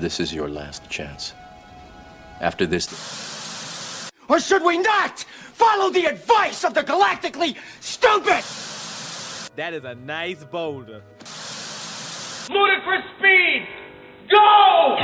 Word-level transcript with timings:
This 0.00 0.18
is 0.18 0.34
your 0.34 0.48
last 0.48 0.88
chance. 0.90 1.34
After 2.40 2.66
this, 2.66 4.10
Or 4.28 4.40
should 4.40 4.64
we 4.64 4.78
not 4.78 5.20
follow 5.20 5.90
the 5.90 6.06
advice 6.06 6.64
of 6.64 6.74
the 6.74 6.82
galactically 6.82 7.56
stupid? 7.80 8.42
That 9.56 9.72
is 9.72 9.84
a 9.84 9.94
nice 9.94 10.42
boulder. 10.42 11.02
Ludicrous 12.50 13.04
speed! 13.18 13.68
Go! 14.30 14.96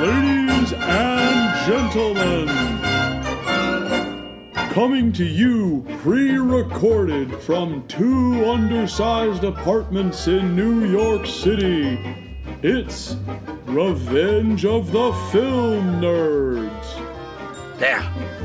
Ladies 0.00 0.72
and 0.72 1.66
gentlemen, 1.66 2.46
coming 4.72 5.12
to 5.12 5.24
you 5.24 5.84
pre 6.02 6.38
recorded 6.38 7.34
from 7.42 7.86
two 7.88 8.44
undersized 8.48 9.42
apartments 9.42 10.28
in 10.28 10.54
New 10.54 10.84
York 10.86 11.26
City, 11.26 11.98
it's 12.62 13.16
Revenge 13.66 14.64
of 14.64 14.90
the 14.92 15.12
Film 15.32 16.00
Nerds 16.00 17.78
There, 17.78 18.02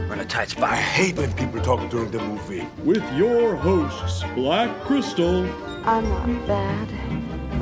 we're 0.07 0.13
in 0.13 0.19
a 0.19 0.25
tight 0.25 0.49
spot. 0.49 0.69
I 0.71 0.75
hate 0.75 1.17
when 1.17 1.31
people 1.33 1.61
talk 1.61 1.89
during 1.89 2.11
the 2.11 2.19
movie. 2.19 2.67
with 2.83 3.03
your 3.13 3.55
hosts, 3.55 4.23
Black 4.35 4.69
Crystal 4.81 5.45
I'm 5.85 6.07
not 6.09 6.47
bad. 6.47 6.87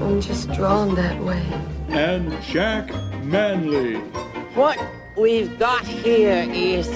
I'm 0.02 0.20
just 0.22 0.52
drawn 0.52 0.96
that 0.96 1.22
way. 1.24 1.46
and 1.90 2.32
Jack 2.44 2.90
Manley. 3.24 3.96
What 4.56 4.78
we've 5.16 5.58
got 5.58 5.86
here 5.88 6.46
is 6.52 6.88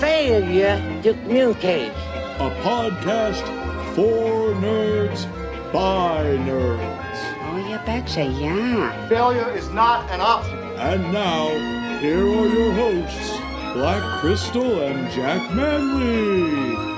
failure 0.00 0.78
to 1.02 1.12
communicate. 1.14 1.90
A 2.38 2.50
podcast 2.62 3.42
for 3.96 4.52
nerds 4.60 5.24
by 5.72 6.22
nerds. 6.46 6.95
You 7.76 7.82
betcha, 7.84 8.24
yeah. 8.24 9.06
Failure 9.06 9.50
is 9.50 9.68
not 9.68 10.10
an 10.10 10.22
option. 10.22 10.58
And 10.78 11.12
now, 11.12 11.48
here 11.98 12.26
are 12.26 12.46
your 12.46 12.72
hosts, 12.72 13.36
Black 13.74 14.20
Crystal 14.20 14.80
and 14.80 15.10
Jack 15.12 15.54
Manley. 15.54 16.95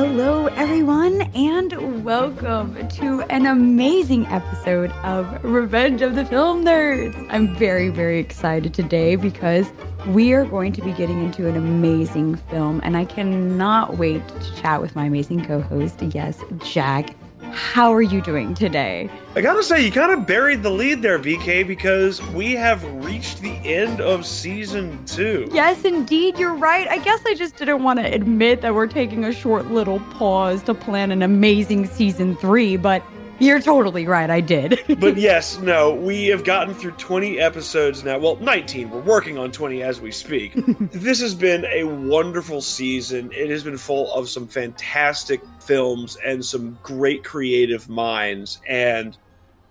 Hello, 0.00 0.46
everyone, 0.46 1.20
and 1.34 2.02
welcome 2.02 2.88
to 2.88 3.20
an 3.24 3.44
amazing 3.44 4.26
episode 4.28 4.90
of 5.04 5.44
Revenge 5.44 6.00
of 6.00 6.14
the 6.14 6.24
Film 6.24 6.64
Nerds. 6.64 7.26
I'm 7.28 7.54
very, 7.56 7.90
very 7.90 8.18
excited 8.18 8.72
today 8.72 9.16
because 9.16 9.70
we 10.06 10.32
are 10.32 10.46
going 10.46 10.72
to 10.72 10.80
be 10.80 10.92
getting 10.92 11.22
into 11.22 11.46
an 11.46 11.54
amazing 11.54 12.36
film, 12.36 12.80
and 12.82 12.96
I 12.96 13.04
cannot 13.04 13.98
wait 13.98 14.26
to 14.26 14.56
chat 14.56 14.80
with 14.80 14.96
my 14.96 15.04
amazing 15.04 15.44
co 15.44 15.60
host. 15.60 16.00
Yes, 16.00 16.42
Jack. 16.64 17.14
How 17.52 17.92
are 17.92 18.02
you 18.02 18.20
doing 18.20 18.54
today? 18.54 19.10
I 19.34 19.40
gotta 19.40 19.62
say, 19.62 19.84
you 19.84 19.92
kind 19.92 20.12
of 20.12 20.26
buried 20.26 20.62
the 20.62 20.70
lead 20.70 21.02
there, 21.02 21.18
BK, 21.18 21.66
because 21.66 22.22
we 22.28 22.52
have 22.52 22.84
reached 23.04 23.40
the 23.40 23.52
end 23.64 24.00
of 24.00 24.24
season 24.26 25.04
two. 25.04 25.48
Yes, 25.52 25.84
indeed, 25.84 26.38
you're 26.38 26.54
right. 26.54 26.88
I 26.88 26.98
guess 26.98 27.20
I 27.26 27.34
just 27.34 27.56
didn't 27.56 27.82
want 27.82 27.98
to 27.98 28.04
admit 28.04 28.60
that 28.62 28.74
we're 28.74 28.86
taking 28.86 29.24
a 29.24 29.32
short 29.32 29.66
little 29.66 30.00
pause 30.00 30.62
to 30.64 30.74
plan 30.74 31.10
an 31.10 31.22
amazing 31.22 31.86
season 31.86 32.36
three, 32.36 32.76
but 32.76 33.02
you're 33.40 33.60
totally 33.60 34.06
right. 34.06 34.30
I 34.30 34.40
did. 34.40 34.80
But 35.00 35.16
yes, 35.16 35.58
no, 35.58 35.94
we 35.94 36.26
have 36.26 36.44
gotten 36.44 36.74
through 36.74 36.92
20 36.92 37.40
episodes 37.40 38.04
now. 38.04 38.18
Well, 38.18 38.36
19. 38.36 38.90
We're 38.90 39.00
working 39.00 39.38
on 39.38 39.50
20 39.50 39.82
as 39.82 40.00
we 40.00 40.12
speak. 40.12 40.52
this 40.92 41.20
has 41.20 41.34
been 41.34 41.64
a 41.64 41.84
wonderful 41.84 42.60
season. 42.60 43.30
It 43.32 43.48
has 43.48 43.64
been 43.64 43.78
full 43.78 44.12
of 44.12 44.28
some 44.28 44.46
fantastic 44.46 45.40
films 45.60 46.18
and 46.24 46.44
some 46.44 46.78
great 46.82 47.24
creative 47.24 47.88
minds. 47.88 48.60
And 48.68 49.16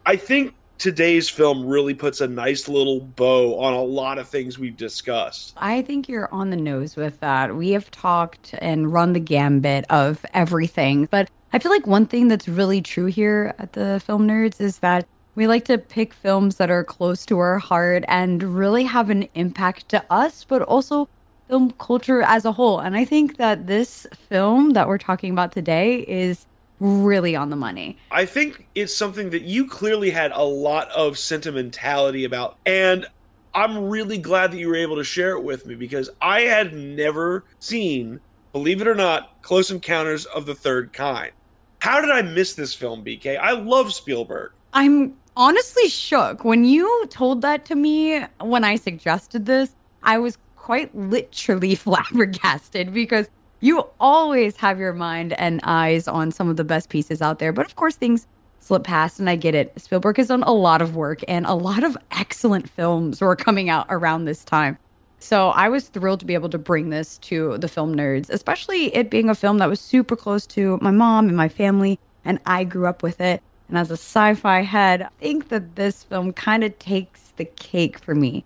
I 0.06 0.16
think 0.16 0.56
today's 0.80 1.30
film 1.30 1.66
really 1.66 1.94
puts 1.94 2.22
a 2.22 2.28
nice 2.28 2.68
little 2.68 3.02
bow 3.02 3.60
on 3.60 3.74
a 3.74 3.82
lot 3.82 4.18
of 4.18 4.28
things 4.28 4.58
we've 4.58 4.78
discussed. 4.78 5.54
I 5.58 5.82
think 5.84 6.10
you're 6.10 6.34
on 6.34 6.50
the 6.50 6.58
nose 6.58 6.96
with 6.96 7.20
that. 7.20 7.56
We 7.56 7.72
have 7.72 7.92
talked 7.92 8.56
and 8.60 8.92
run 8.92 9.14
the 9.14 9.20
gambit 9.20 9.86
of 9.90 10.26
everything, 10.34 11.08
but 11.12 11.30
I 11.52 11.58
feel 11.58 11.72
like 11.72 11.88
one 11.88 12.06
thing 12.06 12.28
that's 12.28 12.48
really 12.48 12.80
true 12.80 13.08
here 13.08 13.56
at 13.58 13.74
the 13.74 14.00
Film 14.06 14.28
Nerds 14.28 14.62
is 14.62 14.80
that 14.80 15.08
we 15.34 15.48
like 15.48 15.66
to 15.66 15.80
pick 15.80 16.14
films 16.14 16.58
that 16.58 16.70
are 16.70 16.84
close 16.84 17.26
to 17.26 17.40
our 17.40 17.58
heart 17.58 18.04
and 18.08 18.44
really 18.44 18.84
have 18.84 19.10
an 19.10 19.28
impact 19.34 19.90
to 19.90 20.06
us, 20.12 20.44
but 20.44 20.62
also 20.62 21.10
film 21.48 21.72
culture 21.80 22.22
as 22.22 22.46
a 22.46 22.52
whole. 22.52 22.80
And 22.80 22.96
I 22.96 23.04
think 23.04 23.38
that 23.38 23.66
this 23.66 24.06
film 24.30 24.72
that 24.72 24.88
we're 24.88 25.00
talking 25.00 25.32
about 25.32 25.52
today 25.52 26.06
is 26.08 26.46
really 26.80 27.36
on 27.36 27.50
the 27.50 27.56
money. 27.56 27.98
I 28.12 28.26
think 28.26 28.68
it's 28.76 28.96
something 28.96 29.32
that 29.32 29.42
you 29.42 29.66
clearly 29.68 30.12
had 30.12 30.32
a 30.34 30.44
lot 30.44 30.90
of 30.92 31.18
sentimentality 31.18 32.26
about. 32.26 32.58
And 32.68 33.08
I'm 33.56 33.90
really 33.90 34.20
glad 34.20 34.52
that 34.52 34.58
you 34.58 34.68
were 34.68 34.76
able 34.76 34.98
to 34.98 35.04
share 35.04 35.32
it 35.32 35.44
with 35.44 35.66
me 35.66 35.74
because 35.74 36.12
I 36.22 36.42
had 36.42 36.74
never 36.74 37.44
seen, 37.58 38.20
believe 38.54 38.82
it 38.82 38.88
or 38.88 38.94
not, 38.94 39.42
Close 39.42 39.72
Encounters 39.72 40.26
of 40.26 40.46
the 40.46 40.54
Third 40.54 40.94
Kind. 40.94 41.32
How 41.80 42.02
did 42.02 42.10
I 42.10 42.22
miss 42.22 42.54
this 42.54 42.74
film, 42.74 43.04
BK? 43.04 43.40
I 43.40 43.52
love 43.52 43.94
Spielberg. 43.94 44.52
I'm 44.74 45.16
honestly 45.38 45.88
shook. 45.88 46.44
When 46.44 46.66
you 46.66 47.08
told 47.10 47.42
that 47.42 47.66
to 47.66 47.76
me 47.76 48.22
when 48.42 48.64
I 48.64 48.76
suggested 48.76 49.46
this, 49.46 49.74
I 50.04 50.18
was 50.18 50.38
quite 50.56 50.94
literally 50.96 51.76
flabbergasted 51.76 52.94
because 52.94 53.30
you 53.62 53.86
always 54.00 54.56
have 54.58 54.80
your 54.80 54.94
mind 54.94 55.34
and 55.34 55.60
eyes 55.64 56.08
on 56.08 56.32
some 56.32 56.50
of 56.50 56.58
the 56.58 56.64
best 56.64 56.90
pieces 56.90 57.22
out 57.22 57.40
there. 57.40 57.52
But 57.52 57.66
of 57.66 57.76
course, 57.76 57.96
things 57.96 58.28
slip 58.60 58.84
past, 58.84 59.20
and 59.20 59.30
I 59.30 59.36
get 59.36 59.56
it. 59.56 59.74
Spielberg 59.80 60.18
has 60.18 60.28
done 60.28 60.44
a 60.44 60.54
lot 60.54 60.82
of 60.82 60.96
work, 60.96 61.22
and 61.28 61.46
a 61.46 61.54
lot 61.54 61.84
of 61.84 61.98
excellent 62.12 62.70
films 62.70 63.22
were 63.22 63.36
coming 63.36 63.70
out 63.70 63.86
around 63.90 64.26
this 64.26 64.44
time. 64.44 64.78
So 65.20 65.50
I 65.50 65.70
was 65.70 65.90
thrilled 65.90 66.22
to 66.22 66.26
be 66.26 66.34
able 66.34 66.50
to 66.50 66.58
bring 66.58 66.90
this 66.90 67.18
to 67.20 67.58
the 67.58 67.68
film 67.68 67.96
nerds, 67.96 68.30
especially 68.30 68.96
it 68.96 69.10
being 69.10 69.30
a 69.30 69.36
film 69.36 69.58
that 69.58 69.70
was 69.70 69.80
super 69.82 70.16
close 70.16 70.48
to 70.48 70.80
my 70.82 70.92
mom 70.92 71.28
and 71.28 71.36
my 71.36 71.50
family, 71.50 72.00
and 72.24 72.40
I 72.46 72.64
grew 72.64 72.88
up 72.88 73.04
with 73.04 73.20
it. 73.20 73.42
And 73.68 73.78
as 73.78 73.92
a 73.92 73.94
sci 73.94 74.34
fi 74.36 74.62
head, 74.62 75.04
I 75.04 75.10
think 75.20 75.50
that 75.50 75.76
this 75.76 76.04
film 76.04 76.34
kind 76.34 76.64
of 76.64 76.78
takes 76.80 77.34
the 77.36 77.46
cake 77.46 78.00
for 78.00 78.16
me, 78.16 78.44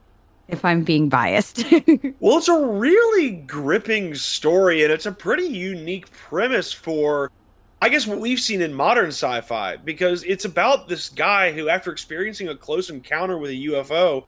if 0.47 0.66
I'm 0.66 0.84
being 0.84 1.09
biased. 1.09 1.63
Well, 2.19 2.38
it's 2.38 2.47
a 2.47 2.66
really 2.66 3.31
gripping 3.31 4.16
story, 4.16 4.84
and 4.84 4.91
it's 4.91 5.05
a 5.05 5.11
pretty 5.11 5.45
unique 5.45 6.09
premise 6.11 6.72
for, 6.72 7.31
I 7.81 7.90
guess, 7.90 8.07
what 8.07 8.19
we've 8.19 8.40
seen 8.40 8.61
in 8.61 8.73
modern 8.73 9.07
sci 9.07 9.41
fi, 9.41 9.75
because 9.78 10.23
it's 10.23 10.45
about 10.45 10.88
this 10.88 11.09
guy 11.09 11.51
who, 11.51 11.67
after 11.69 11.91
experiencing 11.91 12.47
a 12.47 12.55
close 12.55 12.90
encounter 12.90 13.38
with 13.38 13.51
a 13.51 13.66
UFO, 13.66 14.23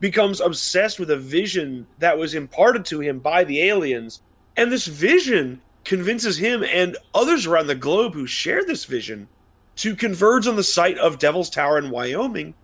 becomes 0.00 0.40
obsessed 0.40 0.98
with 0.98 1.10
a 1.10 1.16
vision 1.16 1.86
that 1.98 2.18
was 2.18 2.34
imparted 2.34 2.84
to 2.86 3.00
him 3.00 3.18
by 3.18 3.44
the 3.44 3.60
aliens. 3.62 4.22
And 4.56 4.72
this 4.72 4.86
vision 4.86 5.60
convinces 5.84 6.38
him 6.38 6.64
and 6.64 6.96
others 7.14 7.46
around 7.46 7.66
the 7.66 7.74
globe 7.74 8.14
who 8.14 8.26
share 8.26 8.64
this 8.64 8.84
vision 8.84 9.28
to 9.76 9.94
converge 9.94 10.46
on 10.46 10.56
the 10.56 10.64
site 10.64 10.98
of 10.98 11.18
Devil's 11.18 11.50
Tower 11.50 11.78
in 11.78 11.90
Wyoming, 11.90 12.54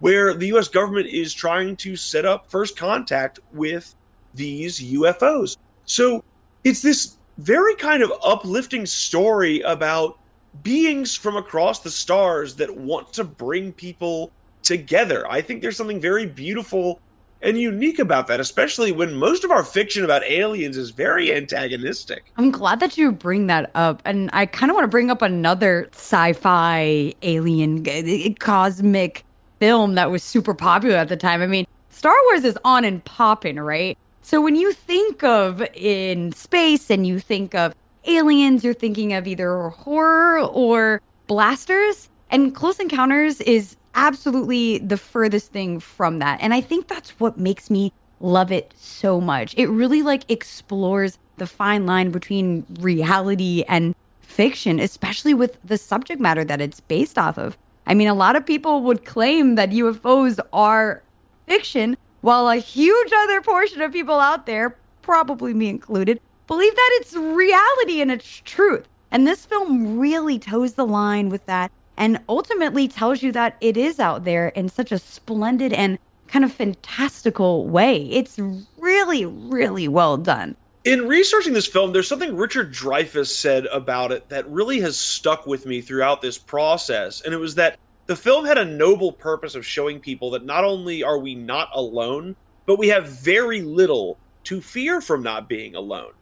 where 0.00 0.34
the 0.34 0.48
US 0.48 0.68
government 0.68 1.06
is 1.06 1.32
trying 1.32 1.76
to 1.76 1.96
set 1.96 2.24
up 2.24 2.50
first 2.50 2.76
contact 2.76 3.38
with 3.52 3.94
these 4.34 4.80
UFOs. 4.80 5.56
So 5.84 6.24
it's 6.64 6.82
this 6.82 7.16
very 7.38 7.74
kind 7.76 8.02
of 8.02 8.12
uplifting 8.24 8.86
story 8.86 9.60
about 9.60 10.18
beings 10.62 11.14
from 11.14 11.36
across 11.36 11.80
the 11.80 11.90
stars 11.90 12.56
that 12.56 12.74
want 12.74 13.12
to 13.14 13.24
bring 13.24 13.72
people 13.72 14.32
together. 14.66 15.30
I 15.30 15.40
think 15.40 15.62
there's 15.62 15.76
something 15.76 16.00
very 16.00 16.26
beautiful 16.26 17.00
and 17.42 17.58
unique 17.58 17.98
about 17.98 18.26
that, 18.26 18.40
especially 18.40 18.92
when 18.92 19.14
most 19.14 19.44
of 19.44 19.50
our 19.50 19.62
fiction 19.62 20.04
about 20.04 20.24
aliens 20.24 20.76
is 20.76 20.90
very 20.90 21.34
antagonistic. 21.34 22.24
I'm 22.36 22.50
glad 22.50 22.80
that 22.80 22.96
you 22.96 23.12
bring 23.12 23.46
that 23.46 23.70
up. 23.74 24.02
And 24.04 24.30
I 24.32 24.46
kind 24.46 24.70
of 24.70 24.74
want 24.74 24.84
to 24.84 24.88
bring 24.88 25.10
up 25.10 25.22
another 25.22 25.88
sci 25.92 26.32
fi 26.32 27.14
alien 27.22 27.86
eh, 27.86 28.32
cosmic 28.38 29.24
film 29.60 29.94
that 29.94 30.10
was 30.10 30.22
super 30.22 30.54
popular 30.54 30.96
at 30.96 31.08
the 31.08 31.16
time. 31.16 31.42
I 31.42 31.46
mean, 31.46 31.66
Star 31.90 32.16
Wars 32.30 32.44
is 32.44 32.58
on 32.64 32.84
and 32.84 33.04
popping, 33.04 33.56
right? 33.56 33.96
So 34.22 34.40
when 34.40 34.56
you 34.56 34.72
think 34.72 35.22
of 35.22 35.62
in 35.74 36.32
space 36.32 36.90
and 36.90 37.06
you 37.06 37.20
think 37.20 37.54
of 37.54 37.74
aliens, 38.06 38.64
you're 38.64 38.74
thinking 38.74 39.12
of 39.12 39.26
either 39.26 39.68
horror 39.68 40.40
or 40.40 41.00
blasters. 41.26 42.08
And 42.30 42.54
Close 42.54 42.80
Encounters 42.80 43.40
is 43.42 43.76
absolutely 43.96 44.78
the 44.78 44.96
furthest 44.96 45.50
thing 45.52 45.80
from 45.80 46.20
that. 46.20 46.38
And 46.40 46.54
I 46.54 46.60
think 46.60 46.86
that's 46.86 47.10
what 47.18 47.38
makes 47.38 47.70
me 47.70 47.92
love 48.20 48.52
it 48.52 48.72
so 48.76 49.20
much. 49.20 49.54
It 49.56 49.66
really 49.66 50.02
like 50.02 50.30
explores 50.30 51.18
the 51.38 51.46
fine 51.46 51.86
line 51.86 52.10
between 52.10 52.64
reality 52.80 53.64
and 53.68 53.94
fiction, 54.20 54.78
especially 54.78 55.34
with 55.34 55.58
the 55.64 55.78
subject 55.78 56.20
matter 56.20 56.44
that 56.44 56.60
it's 56.60 56.80
based 56.80 57.18
off 57.18 57.38
of. 57.38 57.58
I 57.86 57.94
mean, 57.94 58.08
a 58.08 58.14
lot 58.14 58.36
of 58.36 58.44
people 58.44 58.82
would 58.82 59.04
claim 59.04 59.54
that 59.54 59.70
UFOs 59.70 60.38
are 60.52 61.02
fiction, 61.46 61.96
while 62.20 62.48
a 62.48 62.56
huge 62.56 63.12
other 63.14 63.40
portion 63.40 63.80
of 63.80 63.92
people 63.92 64.18
out 64.18 64.46
there, 64.46 64.76
probably 65.02 65.54
me 65.54 65.68
included, 65.68 66.20
believe 66.46 66.74
that 66.74 66.90
it's 66.94 67.14
reality 67.14 68.00
and 68.00 68.10
it's 68.10 68.42
truth. 68.44 68.86
And 69.10 69.26
this 69.26 69.46
film 69.46 69.98
really 69.98 70.38
toes 70.38 70.74
the 70.74 70.86
line 70.86 71.28
with 71.28 71.46
that 71.46 71.70
and 71.96 72.20
ultimately 72.28 72.88
tells 72.88 73.22
you 73.22 73.32
that 73.32 73.56
it 73.60 73.76
is 73.76 73.98
out 73.98 74.24
there 74.24 74.48
in 74.48 74.68
such 74.68 74.92
a 74.92 74.98
splendid 74.98 75.72
and 75.72 75.98
kind 76.28 76.44
of 76.44 76.52
fantastical 76.52 77.66
way. 77.66 78.02
It's 78.10 78.38
really, 78.78 79.24
really 79.24 79.88
well 79.88 80.16
done. 80.16 80.56
In 80.84 81.08
researching 81.08 81.52
this 81.52 81.66
film, 81.66 81.92
there's 81.92 82.06
something 82.06 82.36
Richard 82.36 82.72
Dreyfuss 82.72 83.28
said 83.28 83.66
about 83.66 84.12
it 84.12 84.28
that 84.28 84.48
really 84.48 84.80
has 84.80 84.96
stuck 84.96 85.46
with 85.46 85.66
me 85.66 85.80
throughout 85.80 86.22
this 86.22 86.38
process. 86.38 87.22
And 87.22 87.34
it 87.34 87.38
was 87.38 87.56
that 87.56 87.76
the 88.06 88.14
film 88.14 88.44
had 88.44 88.58
a 88.58 88.64
noble 88.64 89.10
purpose 89.10 89.56
of 89.56 89.66
showing 89.66 89.98
people 89.98 90.30
that 90.30 90.44
not 90.44 90.64
only 90.64 91.02
are 91.02 91.18
we 91.18 91.34
not 91.34 91.70
alone, 91.74 92.36
but 92.66 92.78
we 92.78 92.88
have 92.88 93.08
very 93.08 93.62
little 93.62 94.16
to 94.44 94.60
fear 94.60 95.00
from 95.00 95.22
not 95.22 95.48
being 95.48 95.74
alone. 95.74 96.12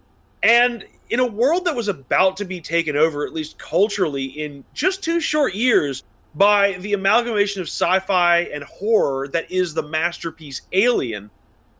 And 0.43 0.87
in 1.11 1.21
a 1.21 1.27
world 1.27 1.65
that 1.65 1.77
was 1.77 1.89
about 1.89 2.37
to 2.39 2.45
be 2.45 2.61
taken 2.61 2.97
over, 2.97 3.27
at 3.27 3.33
least 3.33 3.59
culturally, 3.59 4.25
in 4.25 4.65
just 4.73 5.03
two 5.03 5.21
short 5.21 5.55
years 5.55 6.03
by 6.35 6.73
the 6.79 6.95
amalgamation 6.95 7.61
of 7.61 7.69
sci 7.69 7.99
fi 8.01 8.41
and 8.53 8.65
horror 8.65 9.29
that 9.29 9.51
is 9.51 9.75
the 9.75 9.83
masterpiece 9.83 10.63
Alien, 10.73 11.31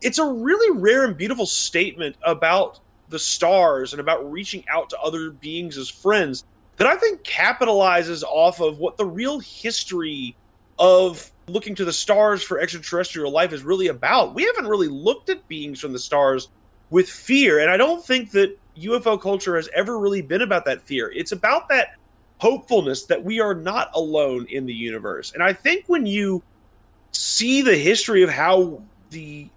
it's 0.01 0.19
a 0.19 0.25
really 0.25 0.79
rare 0.79 1.05
and 1.05 1.17
beautiful 1.17 1.45
statement 1.45 2.15
about 2.23 2.79
the 3.09 3.19
stars 3.19 3.93
and 3.93 3.99
about 3.99 4.29
reaching 4.31 4.63
out 4.69 4.89
to 4.89 4.99
other 4.99 5.31
beings 5.31 5.77
as 5.77 5.89
friends 5.89 6.43
that 6.77 6.87
I 6.87 6.95
think 6.95 7.23
capitalizes 7.23 8.23
off 8.23 8.59
of 8.59 8.79
what 8.79 8.97
the 8.97 9.05
real 9.05 9.39
history 9.39 10.35
of 10.77 11.31
looking 11.47 11.75
to 11.75 11.85
the 11.85 11.93
stars 11.93 12.43
for 12.43 12.59
extraterrestrial 12.59 13.31
life 13.31 13.53
is 13.53 13.63
really 13.63 13.87
about. 13.87 14.33
We 14.33 14.43
haven't 14.43 14.67
really 14.67 14.87
looked 14.87 15.29
at 15.29 15.47
beings 15.47 15.79
from 15.79 15.93
the 15.93 15.99
stars 15.99 16.49
with 16.89 17.09
fear, 17.09 17.59
and 17.59 17.69
I 17.69 17.77
don't 17.77 18.03
think 18.03 18.31
that 18.31 18.57
UFO 18.77 19.19
culture 19.19 19.55
has 19.55 19.69
ever 19.73 19.97
really 19.97 20.21
been 20.21 20.41
about 20.41 20.65
that 20.65 20.81
fear. 20.81 21.11
It's 21.11 21.31
about 21.31 21.69
that 21.69 21.95
hopefulness 22.39 23.05
that 23.05 23.23
we 23.23 23.39
are 23.39 23.53
not 23.53 23.89
alone 23.93 24.45
in 24.49 24.65
the 24.65 24.73
universe. 24.73 25.33
And 25.33 25.41
I 25.41 25.53
think 25.53 25.85
when 25.87 26.05
you 26.05 26.43
see 27.11 27.61
the 27.61 27.75
history 27.75 28.23
of 28.23 28.29
how 28.29 28.81
the 29.09 29.47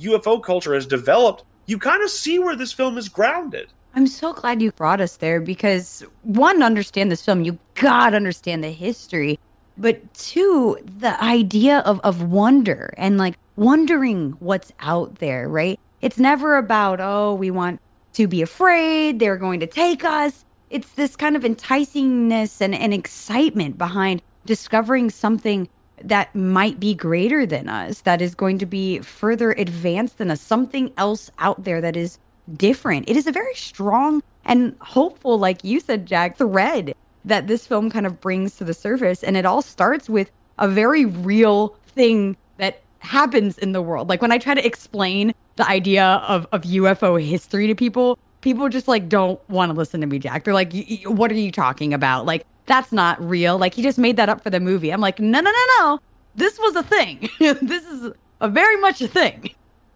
UFO 0.00 0.42
culture 0.42 0.74
has 0.74 0.86
developed, 0.86 1.44
you 1.66 1.78
kind 1.78 2.02
of 2.02 2.10
see 2.10 2.38
where 2.38 2.56
this 2.56 2.72
film 2.72 2.98
is 2.98 3.08
grounded. 3.08 3.68
I'm 3.94 4.08
so 4.08 4.32
glad 4.32 4.60
you 4.60 4.72
brought 4.72 5.00
us 5.00 5.18
there 5.18 5.40
because 5.40 6.04
one, 6.22 6.62
understand 6.62 7.12
this 7.12 7.24
film, 7.24 7.44
you 7.44 7.58
gotta 7.74 8.16
understand 8.16 8.64
the 8.64 8.70
history. 8.70 9.38
But 9.78 10.12
two, 10.14 10.76
the 10.98 11.20
idea 11.22 11.78
of, 11.80 12.00
of 12.00 12.22
wonder 12.22 12.92
and 12.96 13.18
like 13.18 13.36
wondering 13.56 14.32
what's 14.40 14.72
out 14.80 15.16
there, 15.16 15.48
right? 15.48 15.78
It's 16.04 16.18
never 16.18 16.58
about, 16.58 17.00
oh, 17.00 17.32
we 17.32 17.50
want 17.50 17.80
to 18.12 18.28
be 18.28 18.42
afraid, 18.42 19.18
they're 19.18 19.38
going 19.38 19.60
to 19.60 19.66
take 19.66 20.04
us. 20.04 20.44
It's 20.68 20.90
this 20.90 21.16
kind 21.16 21.34
of 21.34 21.44
enticingness 21.44 22.60
and, 22.60 22.74
and 22.74 22.92
excitement 22.92 23.78
behind 23.78 24.20
discovering 24.44 25.08
something 25.08 25.66
that 26.02 26.34
might 26.34 26.78
be 26.78 26.94
greater 26.94 27.46
than 27.46 27.70
us, 27.70 28.02
that 28.02 28.20
is 28.20 28.34
going 28.34 28.58
to 28.58 28.66
be 28.66 28.98
further 28.98 29.52
advanced 29.52 30.18
than 30.18 30.30
us, 30.30 30.42
something 30.42 30.92
else 30.98 31.30
out 31.38 31.64
there 31.64 31.80
that 31.80 31.96
is 31.96 32.18
different. 32.52 33.08
It 33.08 33.16
is 33.16 33.26
a 33.26 33.32
very 33.32 33.54
strong 33.54 34.22
and 34.44 34.76
hopeful, 34.82 35.38
like 35.38 35.64
you 35.64 35.80
said, 35.80 36.04
Jack, 36.04 36.36
thread 36.36 36.94
that 37.24 37.46
this 37.46 37.66
film 37.66 37.88
kind 37.88 38.04
of 38.04 38.20
brings 38.20 38.56
to 38.56 38.64
the 38.64 38.74
surface. 38.74 39.22
And 39.24 39.38
it 39.38 39.46
all 39.46 39.62
starts 39.62 40.10
with 40.10 40.30
a 40.58 40.68
very 40.68 41.06
real 41.06 41.68
thing 41.86 42.36
happens 43.04 43.58
in 43.58 43.72
the 43.72 43.82
world. 43.82 44.08
Like 44.08 44.22
when 44.22 44.32
I 44.32 44.38
try 44.38 44.54
to 44.54 44.66
explain 44.66 45.34
the 45.56 45.68
idea 45.68 46.04
of, 46.04 46.46
of 46.52 46.62
UFO 46.62 47.22
history 47.22 47.66
to 47.66 47.74
people, 47.74 48.18
people 48.40 48.68
just 48.68 48.88
like 48.88 49.08
don't 49.08 49.40
want 49.48 49.70
to 49.70 49.76
listen 49.76 50.00
to 50.00 50.06
me, 50.06 50.18
Jack. 50.18 50.44
They're 50.44 50.54
like, 50.54 50.72
what 51.04 51.30
are 51.30 51.34
you 51.34 51.52
talking 51.52 51.94
about? 51.94 52.26
Like, 52.26 52.44
that's 52.66 52.92
not 52.92 53.22
real. 53.22 53.58
Like 53.58 53.74
he 53.74 53.82
just 53.82 53.98
made 53.98 54.16
that 54.16 54.28
up 54.28 54.42
for 54.42 54.50
the 54.50 54.60
movie. 54.60 54.92
I'm 54.92 55.00
like, 55.00 55.18
no, 55.20 55.40
no, 55.40 55.50
no, 55.50 55.66
no. 55.78 56.00
This 56.34 56.58
was 56.58 56.74
a 56.76 56.82
thing. 56.82 57.28
this 57.38 57.84
is 57.84 58.12
a 58.40 58.48
very 58.48 58.76
much 58.78 59.00
a 59.00 59.08
thing. 59.08 59.50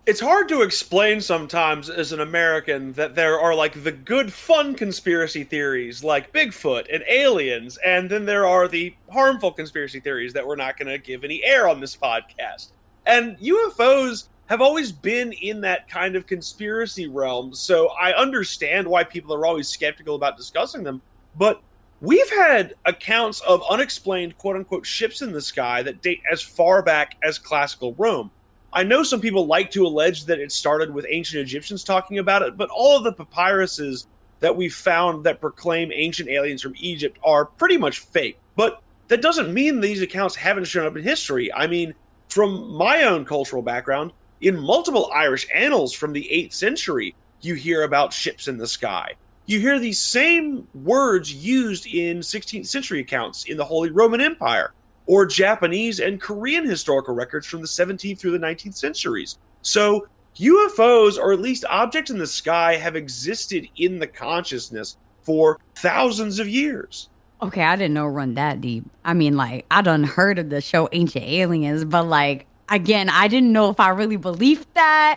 It's 0.06 0.20
hard 0.20 0.48
to 0.48 0.62
explain 0.62 1.20
sometimes 1.20 1.90
as 1.90 2.12
an 2.12 2.20
American 2.20 2.94
that 2.94 3.14
there 3.14 3.38
are 3.38 3.54
like 3.54 3.84
the 3.84 3.92
good 3.92 4.32
fun 4.32 4.74
conspiracy 4.74 5.44
theories 5.44 6.02
like 6.02 6.32
Bigfoot 6.32 6.86
and 6.90 7.04
aliens, 7.10 7.76
and 7.84 8.08
then 8.08 8.24
there 8.24 8.46
are 8.46 8.68
the 8.68 8.94
harmful 9.10 9.52
conspiracy 9.52 10.00
theories 10.00 10.32
that 10.32 10.46
we're 10.46 10.56
not 10.56 10.78
going 10.78 10.88
to 10.88 10.96
give 10.96 11.24
any 11.24 11.44
air 11.44 11.68
on 11.68 11.80
this 11.80 11.94
podcast. 11.94 12.68
And 13.08 13.36
UFOs 13.38 14.28
have 14.46 14.60
always 14.60 14.92
been 14.92 15.32
in 15.32 15.60
that 15.62 15.88
kind 15.88 16.14
of 16.14 16.26
conspiracy 16.26 17.08
realm, 17.08 17.52
so 17.52 17.88
I 17.88 18.12
understand 18.12 18.86
why 18.86 19.02
people 19.02 19.34
are 19.34 19.44
always 19.44 19.68
skeptical 19.68 20.14
about 20.14 20.36
discussing 20.36 20.84
them. 20.84 21.02
But 21.36 21.60
We've 22.00 22.30
had 22.30 22.74
accounts 22.84 23.40
of 23.40 23.60
unexplained 23.68 24.38
quote 24.38 24.54
unquote 24.54 24.86
ships 24.86 25.20
in 25.20 25.32
the 25.32 25.42
sky 25.42 25.82
that 25.82 26.00
date 26.00 26.22
as 26.30 26.40
far 26.40 26.80
back 26.80 27.16
as 27.24 27.40
classical 27.40 27.94
Rome. 27.98 28.30
I 28.72 28.84
know 28.84 29.02
some 29.02 29.20
people 29.20 29.46
like 29.46 29.72
to 29.72 29.84
allege 29.84 30.26
that 30.26 30.38
it 30.38 30.52
started 30.52 30.94
with 30.94 31.06
ancient 31.08 31.40
Egyptians 31.40 31.82
talking 31.82 32.18
about 32.18 32.42
it, 32.42 32.56
but 32.56 32.70
all 32.70 32.96
of 32.96 33.02
the 33.02 33.12
papyruses 33.12 34.06
that 34.38 34.56
we've 34.56 34.74
found 34.74 35.24
that 35.24 35.40
proclaim 35.40 35.90
ancient 35.92 36.28
aliens 36.28 36.62
from 36.62 36.74
Egypt 36.78 37.18
are 37.24 37.46
pretty 37.46 37.76
much 37.76 37.98
fake. 37.98 38.38
But 38.54 38.80
that 39.08 39.20
doesn't 39.20 39.52
mean 39.52 39.80
these 39.80 40.00
accounts 40.02 40.36
haven't 40.36 40.68
shown 40.68 40.86
up 40.86 40.96
in 40.96 41.02
history. 41.02 41.52
I 41.52 41.66
mean, 41.66 41.94
from 42.38 42.72
my 42.72 43.02
own 43.02 43.24
cultural 43.24 43.62
background, 43.62 44.12
in 44.40 44.56
multiple 44.56 45.10
Irish 45.12 45.46
annals 45.52 45.92
from 45.92 46.12
the 46.12 46.28
8th 46.32 46.54
century, 46.54 47.14
you 47.40 47.54
hear 47.54 47.82
about 47.82 48.12
ships 48.12 48.46
in 48.46 48.58
the 48.58 48.66
sky 48.66 49.16
you 49.48 49.58
hear 49.58 49.78
these 49.78 49.98
same 49.98 50.68
words 50.74 51.32
used 51.32 51.86
in 51.86 52.18
16th 52.18 52.66
century 52.66 53.00
accounts 53.00 53.44
in 53.44 53.56
the 53.56 53.64
Holy 53.64 53.90
Roman 53.90 54.20
Empire 54.20 54.74
or 55.06 55.24
Japanese 55.24 56.00
and 56.00 56.20
Korean 56.20 56.66
historical 56.66 57.14
records 57.14 57.46
from 57.46 57.62
the 57.62 57.66
17th 57.66 58.18
through 58.18 58.32
the 58.32 58.46
19th 58.46 58.76
centuries. 58.76 59.38
So 59.62 60.06
UFOs, 60.36 61.18
or 61.18 61.32
at 61.32 61.40
least 61.40 61.64
objects 61.70 62.10
in 62.10 62.18
the 62.18 62.26
sky, 62.26 62.76
have 62.76 62.94
existed 62.94 63.66
in 63.78 63.98
the 63.98 64.06
consciousness 64.06 64.98
for 65.22 65.58
thousands 65.76 66.38
of 66.38 66.46
years. 66.46 67.08
Okay, 67.40 67.62
I 67.62 67.76
didn't 67.76 67.94
know 67.94 68.06
run 68.06 68.34
that 68.34 68.60
deep. 68.60 68.84
I 69.04 69.14
mean, 69.14 69.36
like, 69.36 69.64
I 69.70 69.82
done 69.82 70.04
heard 70.04 70.38
of 70.38 70.50
the 70.50 70.60
show 70.60 70.88
Ancient 70.92 71.24
Aliens, 71.24 71.84
but 71.84 72.04
like, 72.04 72.46
again, 72.68 73.08
I 73.08 73.28
didn't 73.28 73.52
know 73.52 73.70
if 73.70 73.78
I 73.78 73.90
really 73.90 74.16
believed 74.16 74.66
that 74.74 75.16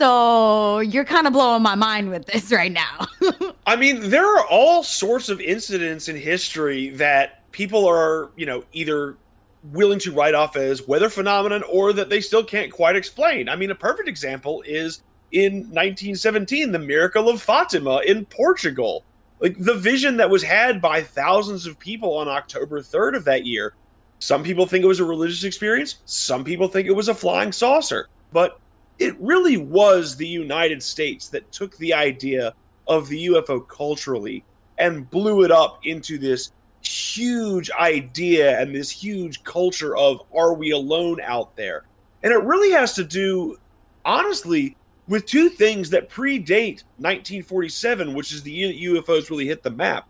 so 0.00 0.78
you're 0.78 1.04
kind 1.04 1.26
of 1.26 1.34
blowing 1.34 1.62
my 1.62 1.74
mind 1.74 2.08
with 2.08 2.24
this 2.24 2.50
right 2.52 2.72
now. 2.72 3.06
I 3.66 3.76
mean, 3.76 4.08
there 4.08 4.24
are 4.24 4.46
all 4.46 4.82
sorts 4.82 5.28
of 5.28 5.42
incidents 5.42 6.08
in 6.08 6.16
history 6.16 6.88
that 6.90 7.50
people 7.52 7.86
are, 7.86 8.30
you 8.34 8.46
know, 8.46 8.64
either 8.72 9.18
willing 9.72 9.98
to 9.98 10.10
write 10.10 10.32
off 10.32 10.56
as 10.56 10.88
weather 10.88 11.10
phenomenon 11.10 11.62
or 11.64 11.92
that 11.92 12.08
they 12.08 12.22
still 12.22 12.42
can't 12.42 12.72
quite 12.72 12.96
explain. 12.96 13.46
I 13.50 13.56
mean, 13.56 13.70
a 13.70 13.74
perfect 13.74 14.08
example 14.08 14.62
is 14.62 15.02
in 15.32 15.64
1917, 15.64 16.72
the 16.72 16.78
miracle 16.78 17.28
of 17.28 17.42
Fatima 17.42 18.00
in 18.06 18.24
Portugal. 18.24 19.04
Like 19.40 19.56
the 19.58 19.74
vision 19.74 20.16
that 20.18 20.28
was 20.28 20.42
had 20.42 20.80
by 20.80 21.02
thousands 21.02 21.66
of 21.66 21.78
people 21.78 22.16
on 22.16 22.28
October 22.28 22.80
3rd 22.80 23.16
of 23.16 23.24
that 23.24 23.46
year. 23.46 23.74
Some 24.18 24.42
people 24.42 24.66
think 24.66 24.84
it 24.84 24.88
was 24.88 25.00
a 25.00 25.04
religious 25.04 25.44
experience, 25.44 26.00
some 26.04 26.44
people 26.44 26.68
think 26.68 26.86
it 26.86 26.94
was 26.94 27.08
a 27.08 27.14
flying 27.14 27.52
saucer. 27.52 28.08
But 28.32 28.60
it 28.98 29.18
really 29.18 29.56
was 29.56 30.14
the 30.14 30.28
United 30.28 30.82
States 30.82 31.28
that 31.28 31.50
took 31.52 31.76
the 31.78 31.94
idea 31.94 32.54
of 32.86 33.08
the 33.08 33.26
UFO 33.28 33.66
culturally 33.66 34.44
and 34.78 35.08
blew 35.08 35.42
it 35.42 35.50
up 35.50 35.80
into 35.84 36.18
this 36.18 36.52
huge 36.82 37.70
idea 37.70 38.60
and 38.60 38.74
this 38.74 38.90
huge 38.90 39.42
culture 39.44 39.96
of 39.96 40.22
are 40.34 40.54
we 40.54 40.70
alone 40.72 41.20
out 41.22 41.56
there? 41.56 41.84
And 42.22 42.32
it 42.32 42.42
really 42.42 42.72
has 42.72 42.94
to 42.94 43.04
do, 43.04 43.56
honestly, 44.04 44.76
with 45.10 45.26
two 45.26 45.48
things 45.48 45.90
that 45.90 46.08
predate 46.08 46.84
1947, 46.98 48.14
which 48.14 48.32
is 48.32 48.44
the 48.44 48.52
year 48.52 48.68
that 48.68 48.80
UFOs 48.80 49.28
really 49.28 49.46
hit 49.46 49.64
the 49.64 49.70
map. 49.70 50.06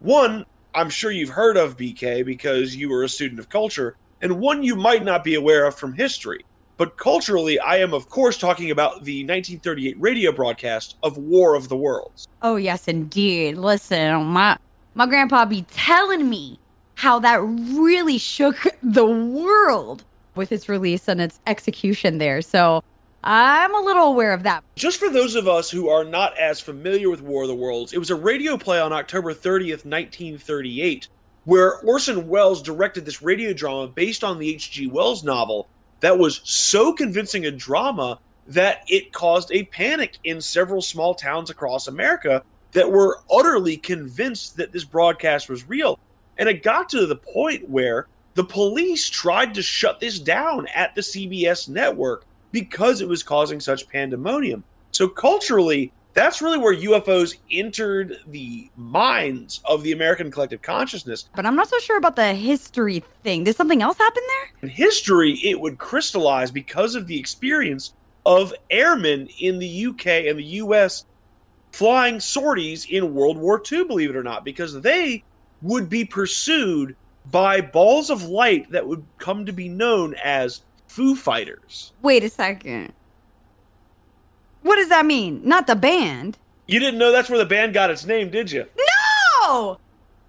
One, 0.00 0.46
I'm 0.74 0.88
sure 0.88 1.10
you've 1.10 1.28
heard 1.28 1.58
of 1.58 1.76
BK 1.76 2.24
because 2.24 2.74
you 2.74 2.88
were 2.88 3.04
a 3.04 3.08
student 3.08 3.38
of 3.38 3.50
culture, 3.50 3.96
and 4.22 4.40
one 4.40 4.62
you 4.62 4.76
might 4.76 5.04
not 5.04 5.24
be 5.24 5.34
aware 5.34 5.66
of 5.66 5.74
from 5.74 5.92
history. 5.92 6.42
But 6.78 6.96
culturally, 6.96 7.58
I 7.58 7.76
am, 7.76 7.92
of 7.92 8.08
course, 8.08 8.38
talking 8.38 8.70
about 8.70 9.04
the 9.04 9.22
1938 9.24 10.00
radio 10.00 10.32
broadcast 10.32 10.96
of 11.02 11.18
War 11.18 11.54
of 11.54 11.68
the 11.68 11.76
Worlds. 11.76 12.26
Oh, 12.40 12.56
yes, 12.56 12.88
indeed. 12.88 13.58
Listen, 13.58 14.24
my, 14.24 14.56
my 14.94 15.06
grandpa 15.06 15.44
be 15.44 15.66
telling 15.70 16.30
me 16.30 16.58
how 16.94 17.18
that 17.18 17.42
really 17.42 18.16
shook 18.16 18.56
the 18.82 19.04
world 19.04 20.02
with 20.34 20.50
its 20.50 20.66
release 20.66 21.08
and 21.08 21.20
its 21.20 21.40
execution 21.46 22.16
there. 22.16 22.40
So 22.40 22.82
I'm 23.26 23.74
a 23.74 23.80
little 23.80 24.08
aware 24.08 24.34
of 24.34 24.42
that. 24.42 24.62
Just 24.76 25.00
for 25.00 25.08
those 25.08 25.34
of 25.34 25.48
us 25.48 25.70
who 25.70 25.88
are 25.88 26.04
not 26.04 26.36
as 26.36 26.60
familiar 26.60 27.08
with 27.08 27.22
War 27.22 27.44
of 27.44 27.48
the 27.48 27.54
Worlds, 27.54 27.94
it 27.94 27.98
was 27.98 28.10
a 28.10 28.14
radio 28.14 28.58
play 28.58 28.78
on 28.78 28.92
October 28.92 29.32
30th, 29.32 29.86
1938, 29.86 31.08
where 31.44 31.78
Orson 31.80 32.28
Welles 32.28 32.60
directed 32.60 33.06
this 33.06 33.22
radio 33.22 33.54
drama 33.54 33.88
based 33.88 34.24
on 34.24 34.38
the 34.38 34.50
H.G. 34.50 34.88
Wells 34.88 35.24
novel 35.24 35.68
that 36.00 36.18
was 36.18 36.42
so 36.44 36.92
convincing 36.92 37.46
a 37.46 37.50
drama 37.50 38.18
that 38.46 38.82
it 38.88 39.14
caused 39.14 39.50
a 39.52 39.64
panic 39.64 40.18
in 40.24 40.38
several 40.38 40.82
small 40.82 41.14
towns 41.14 41.48
across 41.48 41.88
America 41.88 42.42
that 42.72 42.92
were 42.92 43.20
utterly 43.32 43.78
convinced 43.78 44.58
that 44.58 44.70
this 44.70 44.84
broadcast 44.84 45.48
was 45.48 45.66
real. 45.66 45.98
And 46.36 46.46
it 46.46 46.62
got 46.62 46.90
to 46.90 47.06
the 47.06 47.16
point 47.16 47.70
where 47.70 48.06
the 48.34 48.44
police 48.44 49.08
tried 49.08 49.54
to 49.54 49.62
shut 49.62 49.98
this 49.98 50.18
down 50.18 50.66
at 50.74 50.94
the 50.94 51.00
CBS 51.00 51.70
network 51.70 52.26
because 52.54 53.00
it 53.00 53.08
was 53.08 53.24
causing 53.24 53.58
such 53.58 53.88
pandemonium. 53.88 54.62
So, 54.92 55.08
culturally, 55.08 55.92
that's 56.12 56.40
really 56.40 56.56
where 56.56 56.72
UFOs 56.72 57.36
entered 57.50 58.18
the 58.28 58.70
minds 58.76 59.60
of 59.64 59.82
the 59.82 59.90
American 59.90 60.30
collective 60.30 60.62
consciousness. 60.62 61.28
But 61.34 61.46
I'm 61.46 61.56
not 61.56 61.68
so 61.68 61.80
sure 61.80 61.98
about 61.98 62.14
the 62.14 62.32
history 62.32 63.02
thing. 63.24 63.42
Did 63.42 63.56
something 63.56 63.82
else 63.82 63.98
happen 63.98 64.22
there? 64.28 64.50
In 64.62 64.68
history, 64.68 65.32
it 65.42 65.60
would 65.60 65.78
crystallize 65.78 66.52
because 66.52 66.94
of 66.94 67.08
the 67.08 67.18
experience 67.18 67.92
of 68.24 68.54
airmen 68.70 69.28
in 69.40 69.58
the 69.58 69.86
UK 69.86 70.06
and 70.28 70.38
the 70.38 70.44
US 70.62 71.06
flying 71.72 72.20
sorties 72.20 72.86
in 72.88 73.14
World 73.14 73.36
War 73.36 73.60
II, 73.70 73.84
believe 73.86 74.10
it 74.10 74.16
or 74.16 74.22
not, 74.22 74.44
because 74.44 74.80
they 74.80 75.24
would 75.60 75.88
be 75.88 76.04
pursued 76.04 76.94
by 77.32 77.60
balls 77.60 78.10
of 78.10 78.22
light 78.22 78.70
that 78.70 78.86
would 78.86 79.04
come 79.18 79.44
to 79.44 79.52
be 79.52 79.68
known 79.68 80.14
as 80.22 80.62
Foo 80.94 81.16
Fighters. 81.16 81.92
Wait 82.02 82.22
a 82.22 82.28
second. 82.28 82.92
What 84.62 84.76
does 84.76 84.90
that 84.90 85.04
mean? 85.04 85.40
Not 85.42 85.66
the 85.66 85.74
band. 85.74 86.38
You 86.68 86.78
didn't 86.78 87.00
know 87.00 87.10
that's 87.10 87.28
where 87.28 87.38
the 87.40 87.44
band 87.44 87.74
got 87.74 87.90
its 87.90 88.06
name, 88.06 88.30
did 88.30 88.52
you? 88.52 88.64
No! 89.42 89.80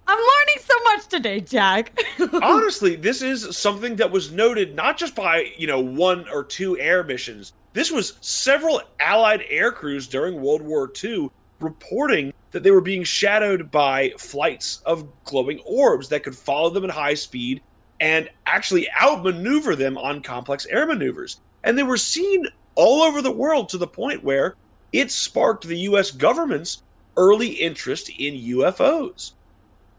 I'm 0.08 0.18
learning 0.18 0.56
so 0.58 0.74
much 0.82 1.06
today, 1.06 1.38
Jack. 1.40 1.96
Honestly, 2.42 2.96
this 2.96 3.22
is 3.22 3.56
something 3.56 3.94
that 3.94 4.10
was 4.10 4.32
noted 4.32 4.74
not 4.74 4.98
just 4.98 5.14
by, 5.14 5.52
you 5.56 5.68
know, 5.68 5.78
one 5.78 6.28
or 6.30 6.42
two 6.42 6.76
air 6.80 7.04
missions. 7.04 7.52
This 7.72 7.92
was 7.92 8.14
several 8.20 8.82
Allied 8.98 9.44
air 9.48 9.70
crews 9.70 10.08
during 10.08 10.42
World 10.42 10.62
War 10.62 10.90
II 11.00 11.30
reporting 11.60 12.32
that 12.50 12.64
they 12.64 12.72
were 12.72 12.80
being 12.80 13.04
shadowed 13.04 13.70
by 13.70 14.12
flights 14.18 14.82
of 14.84 15.06
glowing 15.22 15.60
orbs 15.60 16.08
that 16.08 16.24
could 16.24 16.34
follow 16.34 16.70
them 16.70 16.82
at 16.82 16.90
high 16.90 17.14
speed 17.14 17.62
and 18.00 18.28
actually 18.46 18.88
outmaneuver 19.00 19.74
them 19.76 19.96
on 19.98 20.22
complex 20.22 20.66
air 20.66 20.86
maneuvers. 20.86 21.40
And 21.64 21.76
they 21.76 21.82
were 21.82 21.96
seen 21.96 22.46
all 22.74 23.02
over 23.02 23.22
the 23.22 23.32
world 23.32 23.68
to 23.70 23.78
the 23.78 23.86
point 23.86 24.22
where 24.22 24.54
it 24.92 25.10
sparked 25.10 25.66
the 25.66 25.78
US 25.78 26.10
government's 26.10 26.82
early 27.16 27.48
interest 27.48 28.10
in 28.10 28.34
UFOs. 28.34 29.32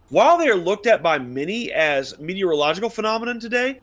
While 0.10 0.38
they 0.38 0.48
are 0.48 0.56
looked 0.56 0.88
at 0.88 1.04
by 1.04 1.18
many 1.18 1.72
as 1.72 2.18
meteorological 2.20 2.90
phenomenon 2.90 3.40
today, 3.40 3.82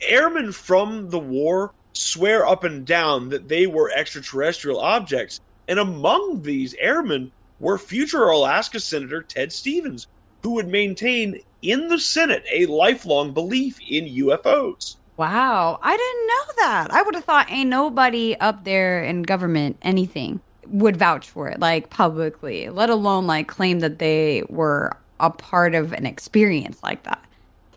airmen 0.00 0.52
from 0.52 1.10
the 1.10 1.18
war 1.18 1.72
swear 1.94 2.46
up 2.46 2.64
and 2.64 2.86
down 2.86 3.28
that 3.30 3.48
they 3.48 3.66
were 3.66 3.90
extraterrestrial 3.90 4.78
objects. 4.78 5.40
And 5.66 5.78
among 5.78 6.42
these 6.42 6.74
airmen 6.74 7.32
were 7.58 7.78
future 7.78 8.28
Alaska 8.28 8.78
Senator 8.78 9.22
Ted 9.22 9.52
Stevens, 9.52 10.06
who 10.42 10.50
would 10.50 10.68
maintain 10.68 11.40
in 11.64 11.88
the 11.88 11.98
Senate 11.98 12.44
a 12.52 12.66
lifelong 12.66 13.32
belief 13.32 13.78
in 13.88 14.04
UFOs. 14.04 14.96
Wow, 15.16 15.78
I 15.82 15.96
didn't 15.96 16.26
know 16.26 16.64
that. 16.64 16.92
I 16.92 17.02
would 17.02 17.14
have 17.14 17.24
thought 17.24 17.50
ain't 17.50 17.70
nobody 17.70 18.36
up 18.40 18.64
there 18.64 19.02
in 19.02 19.22
government 19.22 19.78
anything 19.82 20.40
would 20.66 20.96
vouch 20.96 21.28
for 21.28 21.48
it 21.48 21.60
like 21.60 21.90
publicly, 21.90 22.68
let 22.68 22.90
alone 22.90 23.26
like 23.26 23.48
claim 23.48 23.80
that 23.80 23.98
they 23.98 24.42
were 24.48 24.96
a 25.20 25.30
part 25.30 25.74
of 25.74 25.92
an 25.92 26.06
experience 26.06 26.82
like 26.82 27.02
that. 27.04 27.24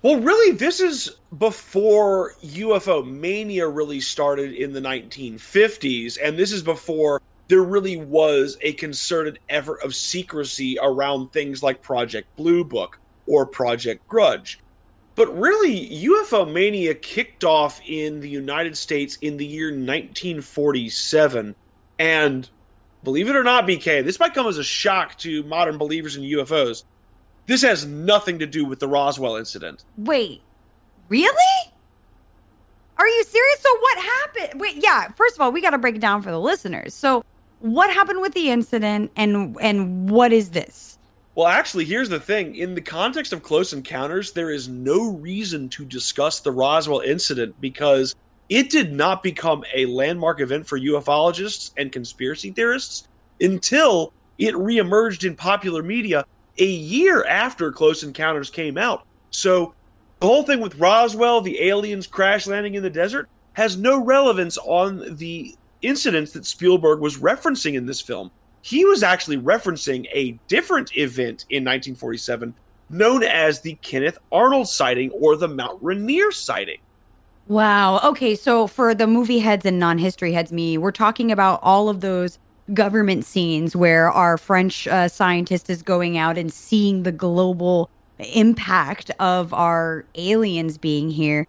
Well, 0.02 0.20
really, 0.20 0.56
this 0.56 0.80
is 0.80 1.18
before 1.38 2.34
UFO 2.44 3.06
mania 3.06 3.68
really 3.68 4.00
started 4.00 4.54
in 4.54 4.74
the 4.74 4.80
1950s, 4.80 6.18
and 6.24 6.38
this 6.38 6.52
is 6.52 6.64
before 6.64 7.22
there 7.48 7.64
really 7.64 7.98
was 7.98 8.58
a 8.62 8.74
concerted 8.74 9.40
effort 9.50 9.82
of 9.84 9.96
secrecy 9.96 10.78
around 10.82 11.32
things 11.32 11.64
like 11.64 11.82
Project 11.82 12.34
Blue 12.36 12.64
Book 12.64 13.00
or 13.28 13.46
Project 13.46 14.08
Grudge. 14.08 14.60
But 15.16 15.36
really, 15.36 15.90
UFO 16.06 16.52
mania 16.52 16.94
kicked 16.94 17.44
off 17.44 17.82
in 17.88 18.20
the 18.20 18.30
United 18.30 18.78
States 18.78 19.18
in 19.22 19.38
the 19.38 19.46
year 19.46 19.68
1947. 19.68 21.56
And 21.98 22.50
believe 23.04 23.28
it 23.28 23.36
or 23.36 23.44
not, 23.44 23.66
BK, 23.66 24.06
this 24.06 24.20
might 24.20 24.36
come 24.36 24.48
as 24.48 24.60
a 24.60 24.64
shock 24.64 25.18
to 25.20 25.42
modern 25.44 25.78
believers 25.80 26.16
in 26.16 26.24
UFOs. 26.24 26.84
This 27.48 27.64
has 27.64 27.86
nothing 27.86 28.38
to 28.40 28.46
do 28.46 28.66
with 28.66 28.80
the 28.80 28.88
Roswell 28.88 29.38
incident. 29.38 29.86
Wait, 29.98 30.42
really? 31.10 31.72
Are 32.98 33.08
you 33.08 33.24
serious? 33.24 33.60
So 33.60 33.80
what 33.80 33.98
happened? 34.00 34.62
Wait, 34.62 34.76
yeah. 34.78 35.08
First 35.16 35.36
of 35.36 35.42
all, 35.42 35.52
we 35.52 35.62
got 35.62 35.72
to 35.72 35.78
break 35.78 35.96
it 35.96 36.02
down 36.02 36.22
for 36.22 36.32
the 36.32 36.40
listeners. 36.40 36.94
So, 36.94 37.24
what 37.60 37.92
happened 37.92 38.22
with 38.22 38.34
the 38.34 38.52
incident, 38.52 39.12
and 39.16 39.58
and 39.60 40.10
what 40.10 40.32
is 40.32 40.52
this? 40.52 40.97
Well, 41.38 41.46
actually, 41.46 41.86
here's 41.86 42.10
the 42.10 42.20
thing. 42.20 42.56
In 42.56 42.74
the 42.74 42.82
context 42.82 43.32
of 43.32 43.44
Close 43.44 43.72
Encounters, 43.72 44.32
there 44.32 44.50
is 44.50 44.68
no 44.68 45.12
reason 45.12 45.70
to 45.70 45.86
discuss 45.86 46.40
the 46.40 46.52
Roswell 46.52 47.02
incident 47.02 47.62
because 47.62 48.16
it 48.50 48.72
did 48.72 48.92
not 48.92 49.22
become 49.22 49.64
a 49.72 49.86
landmark 49.86 50.42
event 50.42 50.66
for 50.66 50.80
ufologists 50.80 51.74
and 51.78 51.92
conspiracy 51.92 52.50
theorists 52.50 53.08
until 53.40 54.14
it 54.40 54.56
reemerged 54.56 55.28
in 55.28 55.36
popular 55.36 55.84
media 55.84 56.26
a 56.58 56.66
year 56.66 57.24
after 57.28 57.72
Close 57.72 58.02
Encounters 58.02 58.50
came 58.50 58.76
out. 58.76 59.06
So, 59.30 59.76
the 60.20 60.26
whole 60.26 60.42
thing 60.42 60.60
with 60.60 60.80
Roswell, 60.80 61.42
the 61.42 61.62
aliens 61.62 62.08
crash 62.08 62.48
landing 62.48 62.74
in 62.74 62.82
the 62.82 62.90
desert, 62.90 63.30
has 63.54 63.78
no 63.78 64.04
relevance 64.04 64.58
on 64.58 65.18
the 65.18 65.56
incidents 65.84 66.32
that 66.32 66.48
Spielberg 66.48 67.00
was 67.00 67.20
referencing 67.20 67.76
in 67.76 67.86
this 67.86 68.02
film 68.02 68.32
he 68.68 68.84
was 68.84 69.02
actually 69.02 69.38
referencing 69.38 70.06
a 70.12 70.32
different 70.50 70.98
event 70.98 71.46
in 71.50 71.64
1947 71.64 72.54
known 72.90 73.24
as 73.24 73.62
the 73.62 73.76
Kenneth 73.76 74.18
Arnold 74.30 74.68
sighting 74.68 75.10
or 75.12 75.38
the 75.38 75.48
Mount 75.48 75.80
Rainier 75.82 76.34
sighting. 76.34 76.80
Wow. 77.48 78.02
Okay. 78.04 78.36
So 78.36 78.68
for 78.68 78.94
the 78.94 79.08
movie 79.08 79.40
heads 79.40 79.66
and 79.66 79.80
non 79.80 79.98
history 79.98 80.34
heads, 80.34 80.52
me, 80.52 80.78
we're 80.78 80.92
talking 80.92 81.32
about 81.32 81.62
all 81.64 81.88
of 81.88 82.02
those 82.02 82.40
government 82.74 83.24
scenes 83.24 83.74
where 83.74 84.12
our 84.12 84.38
French 84.38 84.86
uh, 84.86 85.08
scientist 85.08 85.70
is 85.70 85.82
going 85.82 86.18
out 86.18 86.38
and 86.38 86.52
seeing 86.52 87.04
the 87.04 87.14
global 87.14 87.90
impact 88.20 89.12
of 89.18 89.54
our 89.54 90.04
aliens 90.16 90.78
being 90.78 91.10
here. 91.10 91.48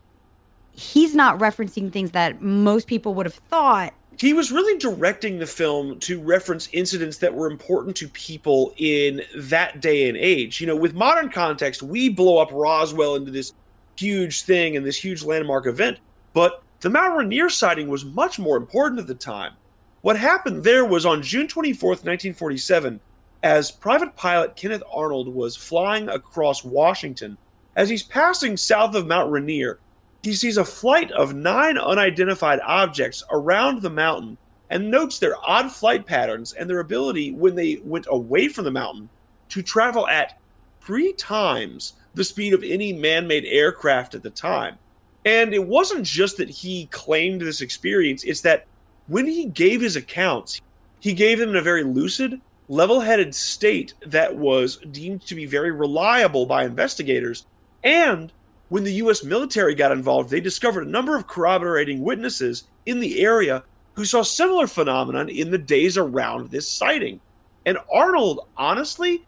He's 0.71 1.17
not 1.17 1.41
referencing 1.41 1.93
things 1.93 2.13
that 2.13 2.41
most 2.41 2.87
people 2.87 3.15
would 3.15 3.27
have 3.27 3.35
thought 3.35 3.93
he 4.19 4.33
was 4.33 4.51
really 4.51 4.77
directing 4.79 5.39
the 5.39 5.47
film 5.47 6.01
to 6.01 6.21
reference 6.21 6.69
incidents 6.73 7.19
that 7.19 7.33
were 7.33 7.49
important 7.49 7.97
to 7.97 8.09
people 8.09 8.75
in 8.77 9.23
that 9.37 9.81
day 9.81 10.09
and 10.09 10.19
age. 10.19 10.61
You 10.61 10.67
know, 10.67 10.77
with 10.77 10.95
modern 10.95 11.31
context, 11.31 11.83
we 11.83 12.09
blow 12.09 12.39
up 12.39 12.51
Roswell 12.53 13.15
into 13.15 13.31
this 13.31 13.53
huge 13.97 14.43
thing 14.43 14.77
and 14.77 14.85
this 14.85 14.97
huge 15.03 15.23
landmark 15.23 15.67
event, 15.67 15.99
but 16.33 16.63
the 16.81 16.91
Mount 16.91 17.17
Rainier 17.17 17.49
sighting 17.49 17.89
was 17.89 18.05
much 18.05 18.39
more 18.39 18.57
important 18.57 19.01
at 19.01 19.07
the 19.07 19.15
time. 19.15 19.53
What 20.03 20.17
happened 20.17 20.65
there 20.65 20.85
was 20.85 21.07
on 21.07 21.23
June 21.23 21.47
24th, 21.47 22.05
1947, 22.05 23.01
as 23.43 23.71
private 23.71 24.17
pilot 24.17 24.57
Kenneth 24.57 24.83
Arnold 24.93 25.29
was 25.29 25.57
flying 25.57 26.09
across 26.09 26.65
Washington, 26.65 27.37
as 27.77 27.89
he's 27.89 28.03
passing 28.03 28.57
south 28.57 28.95
of 28.97 29.07
Mount 29.07 29.31
Rainier, 29.31 29.79
he 30.23 30.35
sees 30.35 30.57
a 30.57 30.65
flight 30.65 31.11
of 31.13 31.35
nine 31.35 31.79
unidentified 31.79 32.61
objects 32.65 33.23
around 33.31 33.83
the 33.83 33.91
mountain 33.91 34.37
and 34.71 34.91
notes 34.91 35.19
their 35.19 35.37
odd 35.47 35.73
flight 35.73 36.07
patterns 36.07 36.53
and 36.53 36.69
their 36.69 36.81
ability 36.81 37.33
when 37.33 37.55
they 37.55 37.81
went 37.85 38.07
away 38.11 38.49
from 38.49 38.65
the 38.65 38.71
mountain 38.71 39.09
to 39.49 39.63
travel 39.63 40.07
at 40.09 40.39
three 40.81 41.13
times 41.15 41.95
the 42.15 42.25
speed 42.25 42.53
of 42.53 42.63
any 42.65 42.93
man 42.93 43.27
made 43.27 43.45
aircraft 43.45 44.15
at 44.15 44.23
the 44.23 44.31
time. 44.31 44.77
And 45.25 45.55
it 45.55 45.67
wasn't 45.67 46.05
just 46.05 46.37
that 46.39 46.49
he 46.49 46.87
claimed 46.87 47.41
this 47.41 47.61
experience, 47.61 48.25
it's 48.25 48.41
that 48.43 48.67
when 49.07 49.27
he 49.27 49.47
gave 49.47 49.81
his 49.81 49.97
accounts, 49.97 50.61
he 51.01 51.13
gave 51.13 51.39
them 51.39 51.51
in 51.51 51.57
a 51.57 51.63
very 51.63 51.85
lucid, 51.85 52.41
level 52.69 53.01
headed 53.01 53.35
state 53.35 53.95
that 54.07 54.37
was 54.37 54.77
deemed 54.91 55.23
to 55.23 55.35
be 55.35 55.47
very 55.47 55.71
reliable 55.71 56.45
by 56.45 56.65
investigators 56.65 57.47
and 57.85 58.33
when 58.69 58.85
the 58.85 58.95
U.S. 58.95 59.25
military 59.25 59.75
got 59.75 59.93
involved, 59.93 60.31
they 60.31 60.41
discovered 60.41 60.87
a 60.87 60.91
number 60.91 61.17
of 61.17 61.27
corroborating 61.27 62.03
witnesses 62.03 62.65
in 62.87 63.01
the 63.01 63.21
area 63.21 63.65
who 63.95 64.05
saw 64.05 64.23
similar 64.23 64.67
phenomenon 64.67 65.29
in 65.29 65.51
the 65.51 65.59
days 65.59 65.97
around 65.97 66.51
this 66.51 66.69
sighting. 66.69 67.21
And 67.67 67.79
Arnold 67.93 68.47
honestly 68.57 69.27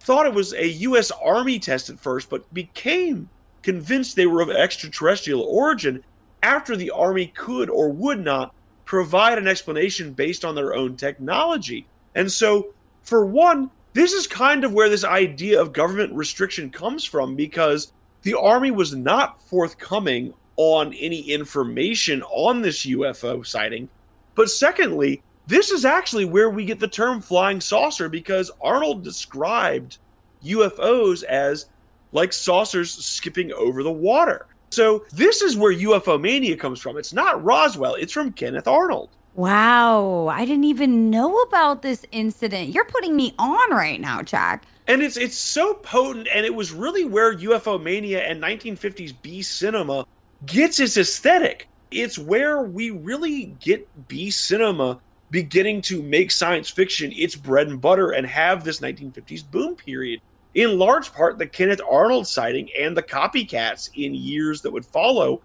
thought 0.00 0.26
it 0.26 0.34
was 0.34 0.52
a 0.52 0.68
U.S. 0.68 1.10
Army 1.10 1.58
test 1.58 1.90
at 1.90 1.98
first, 1.98 2.28
but 2.28 2.52
became 2.52 3.28
convinced 3.62 4.16
they 4.16 4.26
were 4.26 4.42
of 4.42 4.50
extraterrestrial 4.50 5.42
origin 5.42 6.04
after 6.42 6.76
the 6.76 6.90
Army 6.90 7.28
could 7.28 7.70
or 7.70 7.88
would 7.88 8.22
not 8.22 8.54
provide 8.84 9.38
an 9.38 9.48
explanation 9.48 10.12
based 10.12 10.44
on 10.44 10.54
their 10.54 10.74
own 10.74 10.96
technology. 10.96 11.86
And 12.14 12.30
so, 12.30 12.74
for 13.02 13.24
one, 13.24 13.70
this 13.94 14.12
is 14.12 14.26
kind 14.26 14.64
of 14.64 14.72
where 14.72 14.88
this 14.88 15.04
idea 15.04 15.60
of 15.60 15.72
government 15.72 16.12
restriction 16.14 16.70
comes 16.70 17.04
from 17.04 17.36
because 17.36 17.92
the 18.22 18.38
Army 18.38 18.70
was 18.70 18.94
not 18.94 19.40
forthcoming 19.42 20.34
on 20.56 20.92
any 20.94 21.20
information 21.20 22.22
on 22.22 22.62
this 22.62 22.86
UFO 22.86 23.44
sighting. 23.44 23.88
But 24.34 24.50
secondly, 24.50 25.22
this 25.46 25.70
is 25.70 25.84
actually 25.84 26.24
where 26.24 26.50
we 26.50 26.64
get 26.64 26.78
the 26.78 26.88
term 26.88 27.20
flying 27.20 27.60
saucer 27.60 28.08
because 28.08 28.50
Arnold 28.60 29.02
described 29.02 29.98
UFOs 30.44 31.24
as 31.24 31.66
like 32.12 32.32
saucers 32.32 32.92
skipping 32.92 33.52
over 33.52 33.82
the 33.82 33.92
water. 33.92 34.46
So 34.70 35.04
this 35.12 35.42
is 35.42 35.56
where 35.56 35.72
UFO 35.74 36.20
mania 36.20 36.56
comes 36.56 36.80
from. 36.80 36.96
It's 36.96 37.12
not 37.12 37.42
Roswell, 37.42 37.94
it's 37.94 38.12
from 38.12 38.32
Kenneth 38.32 38.68
Arnold. 38.68 39.10
Wow, 39.34 40.28
I 40.28 40.44
didn't 40.44 40.64
even 40.64 41.10
know 41.10 41.40
about 41.40 41.82
this 41.82 42.04
incident. 42.12 42.70
You're 42.70 42.84
putting 42.84 43.16
me 43.16 43.34
on 43.38 43.70
right 43.70 44.00
now, 44.00 44.22
Jack. 44.22 44.64
And 44.88 45.02
it's 45.02 45.16
it's 45.16 45.38
so 45.38 45.74
potent 45.74 46.28
and 46.32 46.44
it 46.44 46.54
was 46.54 46.72
really 46.72 47.04
where 47.04 47.36
UFO 47.36 47.80
mania 47.80 48.22
and 48.22 48.42
1950s 48.42 49.14
B 49.22 49.42
cinema 49.42 50.06
gets 50.46 50.80
its 50.80 50.96
aesthetic. 50.96 51.68
It's 51.90 52.18
where 52.18 52.62
we 52.62 52.90
really 52.90 53.54
get 53.60 53.86
B 54.08 54.30
cinema 54.30 54.98
beginning 55.30 55.80
to 55.82 56.02
make 56.02 56.30
science 56.30 56.68
fiction 56.68 57.12
its 57.12 57.34
bread 57.34 57.68
and 57.68 57.80
butter 57.80 58.10
and 58.10 58.26
have 58.26 58.64
this 58.64 58.80
1950s 58.80 59.50
boom 59.50 59.74
period. 59.76 60.20
In 60.54 60.78
large 60.78 61.12
part, 61.12 61.38
the 61.38 61.46
Kenneth 61.46 61.80
Arnold 61.90 62.26
sighting 62.26 62.68
and 62.78 62.94
the 62.96 63.02
copycats 63.02 63.88
in 63.94 64.14
years 64.14 64.60
that 64.60 64.72
would 64.72 64.84
follow 64.84 65.40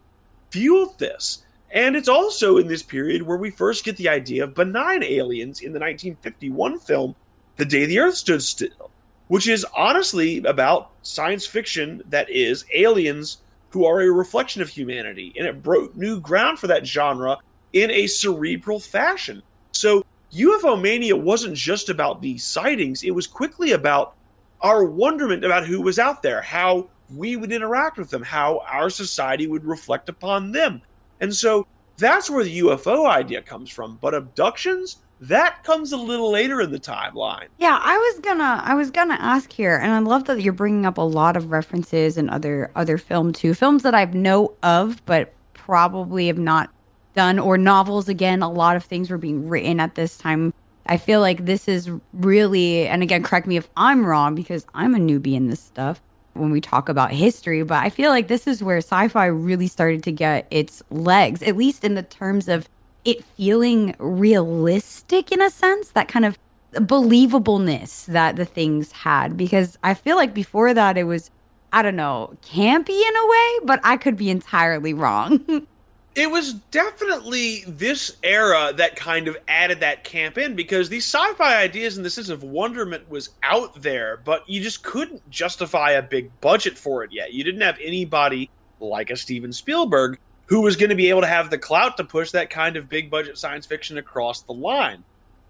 fueled 0.51 0.99
this. 0.99 1.45
And 1.71 1.95
it's 1.95 2.09
also 2.09 2.57
in 2.57 2.67
this 2.67 2.83
period 2.83 3.21
where 3.21 3.37
we 3.37 3.49
first 3.49 3.85
get 3.85 3.97
the 3.97 4.09
idea 4.09 4.43
of 4.43 4.55
benign 4.55 5.03
aliens 5.03 5.61
in 5.61 5.71
the 5.73 5.79
1951 5.79 6.79
film, 6.79 7.15
The 7.55 7.65
Day 7.65 7.85
the 7.85 7.99
Earth 7.99 8.15
Stood 8.15 8.41
Still, 8.41 8.91
which 9.27 9.47
is 9.47 9.65
honestly 9.75 10.37
about 10.45 10.91
science 11.01 11.45
fiction 11.45 12.01
that 12.09 12.29
is 12.29 12.65
aliens 12.73 13.37
who 13.69 13.85
are 13.85 14.01
a 14.01 14.11
reflection 14.11 14.61
of 14.61 14.69
humanity. 14.69 15.33
And 15.37 15.45
it 15.45 15.61
broke 15.61 15.95
new 15.95 16.19
ground 16.19 16.59
for 16.59 16.67
that 16.67 16.85
genre 16.85 17.37
in 17.73 17.91
a 17.91 18.07
cerebral 18.07 18.79
fashion. 18.79 19.43
So 19.71 20.05
UFO 20.33 20.79
Mania 20.81 21.15
wasn't 21.15 21.55
just 21.55 21.89
about 21.89 22.21
these 22.21 22.43
sightings, 22.43 23.03
it 23.03 23.11
was 23.11 23.27
quickly 23.27 23.71
about 23.71 24.15
our 24.61 24.85
wonderment 24.85 25.45
about 25.45 25.65
who 25.65 25.81
was 25.81 25.99
out 25.99 26.23
there, 26.23 26.41
how 26.41 26.89
we 27.15 27.35
would 27.35 27.51
interact 27.51 27.97
with 27.97 28.09
them, 28.09 28.23
how 28.23 28.63
our 28.67 28.89
society 28.89 29.47
would 29.47 29.63
reflect 29.63 30.09
upon 30.09 30.51
them. 30.51 30.81
And 31.21 31.33
so 31.33 31.67
that's 31.97 32.29
where 32.29 32.43
the 32.43 32.59
UFO 32.59 33.07
idea 33.07 33.41
comes 33.41 33.69
from. 33.69 33.97
But 34.01 34.13
abductions, 34.13 34.97
that 35.19 35.63
comes 35.63 35.91
a 35.91 35.97
little 35.97 36.31
later 36.31 36.61
in 36.61 36.71
the 36.71 36.79
timeline. 36.79 37.47
Yeah, 37.57 37.79
I 37.83 37.97
was 37.97 38.19
gonna 38.19 38.61
I 38.63 38.75
was 38.75 38.91
gonna 38.91 39.17
ask 39.19 39.51
here, 39.51 39.77
and 39.77 39.91
I 39.91 39.99
love 39.99 40.25
that 40.25 40.41
you're 40.41 40.53
bringing 40.53 40.85
up 40.85 40.97
a 40.97 41.01
lot 41.01 41.35
of 41.35 41.51
references 41.51 42.17
and 42.17 42.29
other 42.29 42.71
other 42.75 42.97
film 42.97 43.33
too, 43.33 43.53
films 43.53 43.83
that 43.83 43.95
I've 43.95 44.13
know 44.13 44.53
of, 44.63 45.03
but 45.05 45.33
probably 45.53 46.27
have 46.27 46.37
not 46.37 46.69
done, 47.15 47.39
or 47.39 47.57
novels. 47.57 48.07
Again, 48.07 48.41
a 48.41 48.51
lot 48.51 48.75
of 48.75 48.83
things 48.83 49.09
were 49.09 49.17
being 49.17 49.47
written 49.49 49.79
at 49.79 49.95
this 49.95 50.17
time. 50.17 50.53
I 50.85 50.97
feel 50.97 51.19
like 51.19 51.45
this 51.45 51.67
is 51.67 51.91
really, 52.13 52.87
and 52.87 53.03
again, 53.03 53.21
correct 53.23 53.47
me 53.47 53.57
if 53.57 53.67
I'm 53.75 54.05
wrong 54.05 54.35
because 54.35 54.65
I'm 54.73 54.95
a 54.95 54.99
newbie 54.99 55.33
in 55.33 55.47
this 55.47 55.59
stuff 55.59 56.01
when 56.33 56.51
we 56.51 56.61
talk 56.61 56.87
about 56.87 57.11
history, 57.11 57.63
but 57.63 57.83
I 57.83 57.89
feel 57.89 58.11
like 58.11 58.27
this 58.27 58.47
is 58.47 58.63
where 58.63 58.77
sci 58.77 59.07
fi 59.09 59.25
really 59.25 59.67
started 59.67 60.03
to 60.03 60.11
get 60.11 60.47
its 60.51 60.81
legs, 60.89 61.41
at 61.41 61.57
least 61.57 61.83
in 61.83 61.95
the 61.95 62.03
terms 62.03 62.47
of 62.47 62.69
it 63.07 63.23
feeling 63.23 63.95
realistic 63.99 65.31
in 65.31 65.41
a 65.41 65.49
sense, 65.49 65.91
that 65.91 66.09
kind 66.09 66.25
of 66.25 66.37
believableness 66.73 68.05
that 68.07 68.35
the 68.35 68.43
things 68.43 68.91
had. 68.91 69.37
Because 69.37 69.77
I 69.81 69.93
feel 69.93 70.17
like 70.17 70.33
before 70.33 70.73
that, 70.73 70.97
it 70.97 71.05
was, 71.05 71.31
I 71.71 71.81
don't 71.81 71.95
know, 71.95 72.35
campy 72.43 72.89
in 72.89 73.15
a 73.15 73.27
way, 73.27 73.59
but 73.63 73.79
I 73.83 73.95
could 73.95 74.17
be 74.17 74.29
entirely 74.29 74.93
wrong. 74.93 75.65
it 76.15 76.29
was 76.29 76.55
definitely 76.71 77.63
this 77.65 78.17
era 78.23 78.73
that 78.75 78.97
kind 78.97 79.29
of 79.29 79.37
added 79.47 79.79
that 79.79 80.03
camp 80.03 80.37
in 80.37 80.53
because 80.53 80.89
these 80.89 81.05
sci-fi 81.05 81.61
ideas 81.61 81.95
and 81.95 82.05
the 82.05 82.09
sense 82.09 82.27
of 82.27 82.43
wonderment 82.43 83.09
was 83.09 83.29
out 83.41 83.81
there, 83.81 84.17
but 84.25 84.47
you 84.49 84.61
just 84.61 84.83
couldn't 84.83 85.27
justify 85.29 85.91
a 85.91 86.01
big 86.01 86.29
budget 86.41 86.77
for 86.77 87.05
it 87.05 87.13
yet. 87.13 87.31
You 87.31 87.45
didn't 87.45 87.61
have 87.61 87.77
anybody 87.81 88.49
like 88.81 89.11
a 89.11 89.15
Steven 89.15 89.53
Spielberg 89.53 90.19
who 90.47 90.61
was 90.61 90.75
going 90.75 90.89
to 90.89 90.95
be 90.95 91.09
able 91.09 91.21
to 91.21 91.27
have 91.27 91.49
the 91.49 91.57
clout 91.57 91.97
to 91.97 92.03
push 92.03 92.31
that 92.31 92.49
kind 92.49 92.75
of 92.75 92.89
big 92.89 93.09
budget 93.09 93.37
science 93.37 93.65
fiction 93.65 93.97
across 93.97 94.41
the 94.41 94.53
line. 94.53 95.03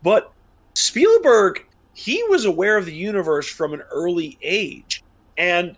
But 0.03 0.31
Spielberg, 0.73 1.65
he 1.93 2.23
was 2.29 2.45
aware 2.45 2.77
of 2.77 2.85
the 2.85 2.93
universe 2.93 3.47
from 3.47 3.73
an 3.73 3.81
early 3.91 4.37
age. 4.41 5.03
And 5.37 5.75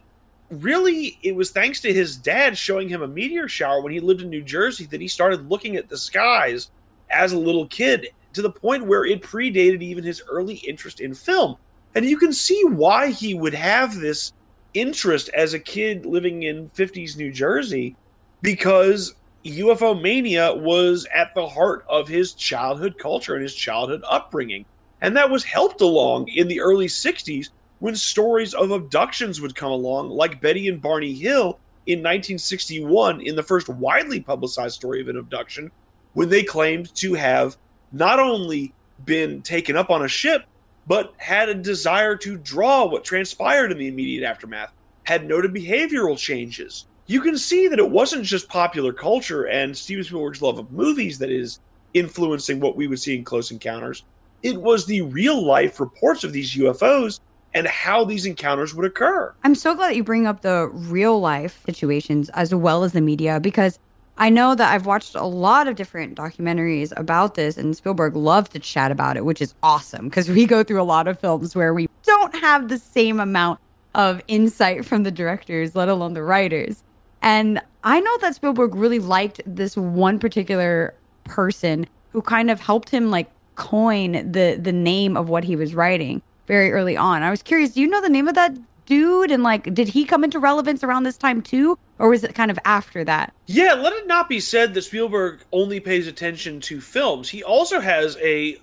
really 0.50 1.20
it 1.22 1.36
was 1.36 1.52
thanks 1.52 1.82
to 1.82 1.94
his 1.94 2.16
dad 2.16 2.58
showing 2.58 2.90
him 2.90 3.02
a 3.02 3.08
meteor 3.08 3.48
shower 3.48 3.82
when 3.82 3.94
he 3.94 4.00
lived 4.00 4.22
in 4.22 4.30
New 4.30 4.42
Jersey 4.42 4.86
that 4.88 5.02
he 5.02 5.08
started 5.08 5.50
looking 5.50 5.76
at 5.76 5.90
the 5.90 5.98
skies 5.98 6.72
as 7.10 7.34
a 7.34 7.40
little 7.40 7.68
kid 7.68 8.10
to 8.34 8.42
the 8.42 8.50
point 8.50 8.86
where 8.86 9.06
it 9.06 9.22
predated 9.22 9.82
even 9.82 10.04
his 10.04 10.22
early 10.30 10.56
interest 10.56 11.02
in 11.02 11.14
film. 11.14 11.56
And 11.96 12.06
you 12.06 12.18
can 12.18 12.34
see 12.34 12.62
why 12.66 13.10
he 13.10 13.34
would 13.34 13.54
have 13.54 13.96
this 13.96 14.34
interest 14.74 15.30
as 15.30 15.54
a 15.54 15.60
kid 15.60 16.06
living 16.06 16.44
in 16.44 16.70
50s 16.70 17.18
New 17.18 17.32
Jersey 17.32 17.96
because 18.42 19.16
UFO 19.46 20.00
mania 20.00 20.54
was 20.54 21.08
at 21.14 21.34
the 21.34 21.48
heart 21.48 21.86
of 21.90 22.08
his 22.08 22.34
childhood 22.34 22.98
culture 22.98 23.34
and 23.34 23.44
his 23.44 23.56
childhood 23.56 24.04
upbringing. 24.08 24.66
And 25.02 25.16
that 25.16 25.30
was 25.30 25.44
helped 25.44 25.82
along 25.82 26.28
in 26.30 26.48
the 26.48 26.60
early 26.60 26.88
60s 26.88 27.50
when 27.80 27.96
stories 27.96 28.54
of 28.54 28.72
abductions 28.72 29.40
would 29.40 29.56
come 29.56 29.72
along, 29.72 30.10
like 30.10 30.42
Betty 30.42 30.68
and 30.68 30.82
Barney 30.82 31.14
Hill 31.14 31.58
in 31.86 32.00
1961, 32.00 33.22
in 33.22 33.36
the 33.36 33.44
first 33.44 33.70
widely 33.70 34.20
publicized 34.20 34.76
story 34.76 35.02
of 35.02 35.08
an 35.08 35.18
abduction, 35.18 35.72
when 36.14 36.30
they 36.30 36.44
claimed 36.44 36.94
to 36.96 37.14
have 37.14 37.58
not 37.94 38.20
only 38.20 38.74
been 39.06 39.42
taken 39.42 39.78
up 39.78 39.90
on 39.90 40.04
a 40.04 40.08
ship, 40.08 40.46
but 40.88 41.14
had 41.18 41.48
a 41.48 41.56
desire 41.56 42.16
to 42.18 42.38
draw 42.38 42.86
what 42.86 43.06
transpired 43.06 43.72
in 43.72 43.78
the 43.78 43.88
immediate 43.88 44.28
aftermath, 44.28 44.74
had 45.04 45.26
noted 45.26 45.54
behavioral 45.54 46.18
changes. 46.18 46.86
You 47.10 47.22
can 47.22 47.40
see 47.40 47.68
that 47.68 47.80
it 47.80 47.90
wasn't 47.90 48.24
just 48.24 48.48
popular 48.50 48.94
culture 48.94 49.46
and 49.46 49.76
Steven 49.76 50.04
Spielberg's 50.04 50.44
love 50.44 50.60
of 50.60 50.72
movies 50.72 51.18
that 51.18 51.32
is 51.32 51.60
influencing 51.96 52.60
what 52.60 52.76
we 52.76 52.86
would 52.86 53.00
see 53.00 53.18
in 53.18 53.24
Close 53.24 53.50
Encounters. 53.50 54.04
It 54.44 54.62
was 54.62 54.86
the 54.86 55.02
real 55.02 55.44
life 55.44 55.80
reports 55.80 56.24
of 56.24 56.34
these 56.34 56.56
UFOs 56.56 57.20
and 57.56 57.66
how 57.66 58.06
these 58.06 58.28
encounters 58.28 58.76
would 58.76 58.86
occur. 58.86 59.34
I'm 59.44 59.56
so 59.56 59.74
glad 59.74 59.90
that 59.90 59.96
you 59.96 60.04
bring 60.04 60.28
up 60.28 60.44
the 60.44 60.70
real 60.72 61.20
life 61.20 61.64
situations 61.66 62.30
as 62.36 62.54
well 62.54 62.84
as 62.84 62.94
the 62.94 63.02
media 63.02 63.40
because 63.40 63.80
I 64.20 64.30
know 64.30 64.54
that 64.54 64.72
I've 64.72 64.86
watched 64.86 65.16
a 65.16 65.26
lot 65.26 65.68
of 65.68 65.76
different 65.76 66.16
documentaries 66.16 66.94
about 66.96 67.34
this, 67.34 67.58
and 67.58 67.76
Spielberg 67.76 68.16
loved 68.16 68.52
to 68.52 68.60
chat 68.60 68.92
about 68.92 69.18
it, 69.18 69.26
which 69.26 69.42
is 69.42 69.56
awesome 69.64 70.10
because 70.10 70.30
we 70.30 70.46
go 70.46 70.64
through 70.64 70.80
a 70.80 70.84
lot 70.84 71.08
of 71.08 71.20
films 71.20 71.56
where 71.56 71.74
we 71.74 71.90
don't 72.04 72.36
have 72.36 72.68
the 72.68 72.78
same 72.78 73.20
amount 73.20 73.60
of 73.96 74.22
insight 74.28 74.86
from 74.86 75.02
the 75.02 75.10
directors, 75.10 75.76
let 75.76 75.90
alone 75.90 76.14
the 76.14 76.22
writers. 76.22 76.84
And 77.22 77.62
I 77.84 78.00
know 78.00 78.18
that 78.20 78.36
Spielberg 78.36 78.76
really 78.76 79.00
liked 79.00 79.42
this 79.46 79.76
one 79.76 80.20
particular 80.20 80.94
person 81.24 81.86
who 82.12 82.22
kind 82.22 82.50
of 82.50 82.60
helped 82.60 82.90
him 82.90 83.10
like 83.12 83.30
coin 83.56 84.14
the 84.32 84.58
the 84.60 84.72
name 84.72 85.18
of 85.18 85.28
what 85.28 85.44
he 85.44 85.56
was 85.56 85.76
writing 85.76 86.22
very 86.48 86.72
early 86.72 86.98
on. 86.98 87.22
I 87.22 87.30
was 87.30 87.44
curious, 87.44 87.72
do 87.72 87.82
you 87.82 87.88
know 87.88 88.02
the 88.02 88.10
name 88.10 88.28
of 88.28 88.36
that 88.36 88.58
dude? 88.86 89.32
And 89.32 89.44
like, 89.44 89.74
did 89.74 89.88
he 89.88 90.04
come 90.04 90.24
into 90.24 90.40
relevance 90.40 90.84
around 90.84 91.04
this 91.04 91.18
time 91.18 91.42
too? 91.42 91.78
Or 92.00 92.10
was 92.10 92.24
it 92.24 92.34
kind 92.34 92.50
of 92.50 92.58
after 92.66 93.04
that? 93.04 93.34
Yeah, 93.46 93.74
let 93.74 93.94
it 93.94 94.08
not 94.08 94.28
be 94.28 94.40
said 94.40 94.74
that 94.74 94.82
Spielberg 94.82 95.42
only 95.52 95.80
pays 95.80 96.08
attention 96.08 96.60
to 96.62 96.82
films. 96.82 97.30
He 97.30 97.44
also 97.44 97.80
has 97.80 98.18
a 98.18 98.58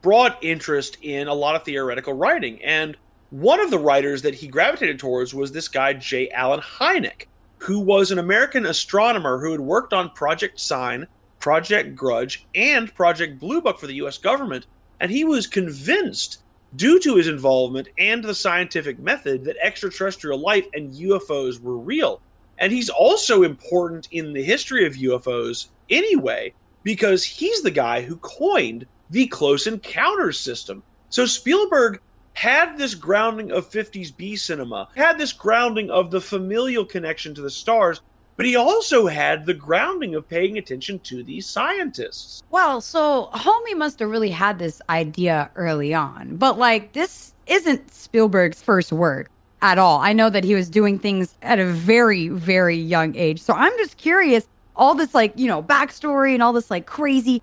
broad 0.00 0.34
interest 0.40 0.96
in 1.02 1.28
a 1.28 1.34
lot 1.34 1.56
of 1.56 1.64
theoretical 1.64 2.14
writing. 2.14 2.62
And 2.62 2.96
one 3.28 3.60
of 3.60 3.70
the 3.70 3.78
writers 3.78 4.22
that 4.22 4.34
he 4.34 4.46
gravitated 4.46 4.98
towards 4.98 5.34
was 5.34 5.52
this 5.52 5.68
guy, 5.68 5.92
J. 5.92 6.30
Allen 6.30 6.60
Hynek, 6.60 7.26
who 7.60 7.78
was 7.78 8.10
an 8.10 8.18
American 8.18 8.66
astronomer 8.66 9.38
who 9.38 9.52
had 9.52 9.60
worked 9.60 9.92
on 9.92 10.10
Project 10.10 10.58
Sign, 10.58 11.06
Project 11.38 11.94
Grudge, 11.94 12.46
and 12.54 12.94
Project 12.94 13.38
Blue 13.38 13.60
Book 13.60 13.78
for 13.78 13.86
the 13.86 13.94
US 13.94 14.18
government. 14.18 14.66
And 15.00 15.10
he 15.10 15.24
was 15.24 15.46
convinced 15.46 16.42
due 16.76 16.98
to 17.00 17.16
his 17.16 17.28
involvement 17.28 17.88
and 17.98 18.24
the 18.24 18.34
scientific 18.34 18.98
method 18.98 19.44
that 19.44 19.56
extraterrestrial 19.62 20.38
life 20.38 20.66
and 20.74 20.90
UFOs 20.92 21.60
were 21.60 21.76
real. 21.76 22.20
And 22.58 22.72
he's 22.72 22.88
also 22.88 23.42
important 23.42 24.08
in 24.12 24.32
the 24.32 24.42
history 24.42 24.86
of 24.86 24.94
UFOs 24.94 25.68
anyway, 25.88 26.54
because 26.82 27.24
he's 27.24 27.62
the 27.62 27.70
guy 27.70 28.00
who 28.00 28.16
coined 28.16 28.86
the 29.10 29.26
close 29.26 29.66
encounters 29.66 30.38
system. 30.38 30.82
So 31.08 31.26
Spielberg 31.26 32.00
had 32.34 32.78
this 32.78 32.94
grounding 32.94 33.50
of 33.52 33.70
50s 33.70 34.16
B 34.16 34.36
cinema, 34.36 34.88
had 34.96 35.18
this 35.18 35.32
grounding 35.32 35.90
of 35.90 36.10
the 36.10 36.20
familial 36.20 36.84
connection 36.84 37.34
to 37.34 37.42
the 37.42 37.50
stars, 37.50 38.00
but 38.36 38.46
he 38.46 38.56
also 38.56 39.06
had 39.06 39.44
the 39.44 39.52
grounding 39.52 40.14
of 40.14 40.28
paying 40.28 40.56
attention 40.56 40.98
to 41.00 41.22
these 41.22 41.46
scientists. 41.46 42.42
Well, 42.50 42.80
so 42.80 43.28
Homie 43.34 43.76
must 43.76 43.98
have 43.98 44.08
really 44.08 44.30
had 44.30 44.58
this 44.58 44.80
idea 44.88 45.50
early 45.56 45.92
on, 45.92 46.36
but 46.36 46.58
like 46.58 46.92
this 46.92 47.34
isn't 47.46 47.92
Spielberg's 47.92 48.62
first 48.62 48.92
work 48.92 49.28
at 49.60 49.78
all. 49.78 49.98
I 50.00 50.12
know 50.12 50.30
that 50.30 50.44
he 50.44 50.54
was 50.54 50.70
doing 50.70 50.98
things 50.98 51.36
at 51.42 51.58
a 51.58 51.66
very, 51.66 52.28
very 52.28 52.76
young 52.76 53.14
age. 53.16 53.42
So 53.42 53.52
I'm 53.52 53.76
just 53.76 53.98
curious 53.98 54.48
all 54.76 54.94
this, 54.94 55.14
like, 55.14 55.32
you 55.36 55.46
know, 55.46 55.62
backstory 55.62 56.32
and 56.32 56.42
all 56.42 56.54
this, 56.54 56.70
like, 56.70 56.86
crazy 56.86 57.42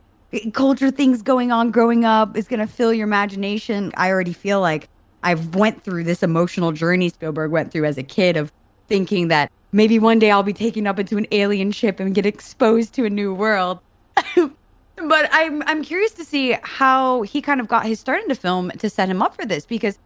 culture 0.53 0.91
things 0.91 1.21
going 1.21 1.51
on 1.51 1.71
growing 1.71 2.05
up 2.05 2.35
is 2.35 2.47
going 2.47 2.59
to 2.59 2.67
fill 2.67 2.93
your 2.93 3.07
imagination. 3.07 3.91
I 3.95 4.09
already 4.09 4.33
feel 4.33 4.59
like 4.61 4.89
I've 5.23 5.55
went 5.55 5.83
through 5.83 6.03
this 6.03 6.23
emotional 6.23 6.71
journey 6.71 7.09
Spielberg 7.09 7.51
went 7.51 7.71
through 7.71 7.85
as 7.85 7.97
a 7.97 8.03
kid 8.03 8.37
of 8.37 8.51
thinking 8.87 9.29
that 9.29 9.51
maybe 9.71 9.99
one 9.99 10.19
day 10.19 10.31
I'll 10.31 10.43
be 10.43 10.53
taken 10.53 10.87
up 10.87 10.99
into 10.99 11.17
an 11.17 11.27
alien 11.31 11.71
ship 11.71 11.99
and 11.99 12.13
get 12.13 12.25
exposed 12.25 12.93
to 12.95 13.05
a 13.05 13.09
new 13.09 13.33
world. 13.33 13.79
but 14.35 15.29
I'm 15.31 15.63
I'm 15.63 15.83
curious 15.83 16.11
to 16.13 16.25
see 16.25 16.57
how 16.63 17.21
he 17.23 17.41
kind 17.41 17.59
of 17.59 17.67
got 17.67 17.85
his 17.85 17.99
start 17.99 18.21
into 18.21 18.35
film 18.35 18.71
to 18.71 18.89
set 18.89 19.09
him 19.09 19.21
up 19.21 19.35
for 19.35 19.45
this 19.45 19.65
because 19.65 19.97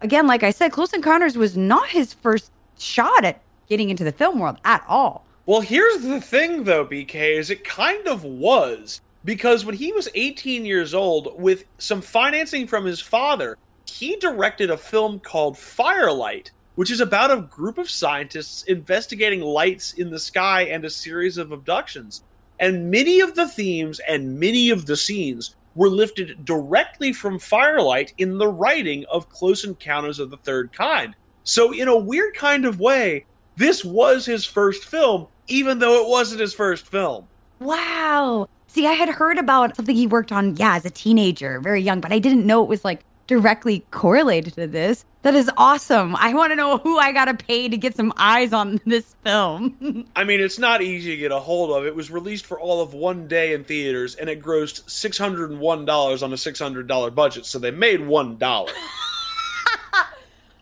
again, 0.00 0.26
like 0.26 0.42
I 0.42 0.50
said, 0.50 0.72
Close 0.72 0.92
Encounters 0.92 1.36
was 1.36 1.56
not 1.56 1.88
his 1.88 2.12
first 2.12 2.50
shot 2.78 3.24
at 3.24 3.40
getting 3.68 3.90
into 3.90 4.04
the 4.04 4.12
film 4.12 4.38
world 4.38 4.56
at 4.64 4.84
all. 4.88 5.24
Well, 5.46 5.60
here's 5.60 6.02
the 6.02 6.20
thing 6.20 6.64
though, 6.64 6.84
BK, 6.84 7.38
is 7.38 7.50
it 7.50 7.64
kind 7.64 8.06
of 8.06 8.24
was 8.24 9.00
because 9.24 9.64
when 9.64 9.74
he 9.74 9.92
was 9.92 10.08
18 10.14 10.64
years 10.64 10.94
old 10.94 11.40
with 11.40 11.64
some 11.78 12.00
financing 12.00 12.66
from 12.66 12.84
his 12.84 13.00
father, 13.00 13.58
he 13.86 14.16
directed 14.16 14.70
a 14.70 14.76
film 14.76 15.18
called 15.20 15.58
Firelight, 15.58 16.50
which 16.76 16.90
is 16.90 17.00
about 17.00 17.30
a 17.30 17.42
group 17.42 17.78
of 17.78 17.90
scientists 17.90 18.62
investigating 18.64 19.42
lights 19.42 19.94
in 19.94 20.10
the 20.10 20.18
sky 20.18 20.62
and 20.62 20.84
a 20.84 20.90
series 20.90 21.36
of 21.36 21.52
abductions. 21.52 22.22
And 22.58 22.90
many 22.90 23.20
of 23.20 23.34
the 23.34 23.48
themes 23.48 24.00
and 24.08 24.38
many 24.38 24.70
of 24.70 24.86
the 24.86 24.96
scenes 24.96 25.56
were 25.74 25.88
lifted 25.88 26.44
directly 26.44 27.12
from 27.12 27.38
Firelight 27.38 28.12
in 28.18 28.38
the 28.38 28.48
writing 28.48 29.04
of 29.10 29.28
Close 29.28 29.64
Encounters 29.64 30.18
of 30.18 30.30
the 30.30 30.36
Third 30.38 30.72
Kind. 30.72 31.14
So, 31.44 31.72
in 31.72 31.88
a 31.88 31.96
weird 31.96 32.34
kind 32.34 32.64
of 32.64 32.80
way, 32.80 33.24
this 33.56 33.84
was 33.84 34.26
his 34.26 34.44
first 34.44 34.84
film, 34.84 35.26
even 35.48 35.78
though 35.78 36.02
it 36.02 36.08
wasn't 36.08 36.40
his 36.40 36.54
first 36.54 36.86
film. 36.86 37.26
Wow. 37.60 38.48
See, 38.72 38.86
I 38.86 38.92
had 38.92 39.08
heard 39.08 39.36
about 39.36 39.74
something 39.74 39.96
he 39.96 40.06
worked 40.06 40.30
on, 40.30 40.54
yeah, 40.54 40.76
as 40.76 40.84
a 40.84 40.90
teenager, 40.90 41.58
very 41.58 41.82
young, 41.82 42.00
but 42.00 42.12
I 42.12 42.20
didn't 42.20 42.46
know 42.46 42.62
it 42.62 42.68
was 42.68 42.84
like 42.84 43.00
directly 43.26 43.84
correlated 43.90 44.54
to 44.54 44.68
this. 44.68 45.04
That 45.22 45.34
is 45.34 45.50
awesome. 45.56 46.14
I 46.14 46.32
want 46.34 46.52
to 46.52 46.56
know 46.56 46.78
who 46.78 46.96
I 46.96 47.10
got 47.10 47.24
to 47.24 47.34
pay 47.34 47.68
to 47.68 47.76
get 47.76 47.96
some 47.96 48.12
eyes 48.16 48.52
on 48.52 48.80
this 48.86 49.16
film. 49.24 50.06
I 50.14 50.22
mean, 50.22 50.40
it's 50.40 50.60
not 50.60 50.82
easy 50.82 51.10
to 51.10 51.16
get 51.16 51.32
a 51.32 51.40
hold 51.40 51.76
of. 51.76 51.84
It 51.84 51.96
was 51.96 52.12
released 52.12 52.46
for 52.46 52.60
all 52.60 52.80
of 52.80 52.94
one 52.94 53.26
day 53.26 53.54
in 53.54 53.64
theaters 53.64 54.14
and 54.14 54.30
it 54.30 54.40
grossed 54.40 54.84
$601 54.84 56.22
on 56.22 56.32
a 56.32 56.36
$600 56.36 57.14
budget, 57.16 57.46
so 57.46 57.58
they 57.58 57.72
made 57.72 57.98
$1. 57.98 58.70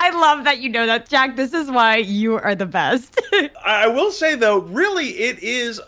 I 0.01 0.11
love 0.11 0.45
that 0.45 0.61
you 0.61 0.71
know 0.71 0.87
that, 0.87 1.11
Jack. 1.11 1.37
This 1.37 1.53
is 1.53 1.71
why 1.71 1.97
you 1.97 2.37
are 2.37 2.55
the 2.55 2.65
best. 2.65 3.21
I 3.63 3.87
will 3.87 4.13
say, 4.13 4.35
though, 4.35 4.61
really, 4.61 5.09
it 5.09 5.41
is 5.41 5.79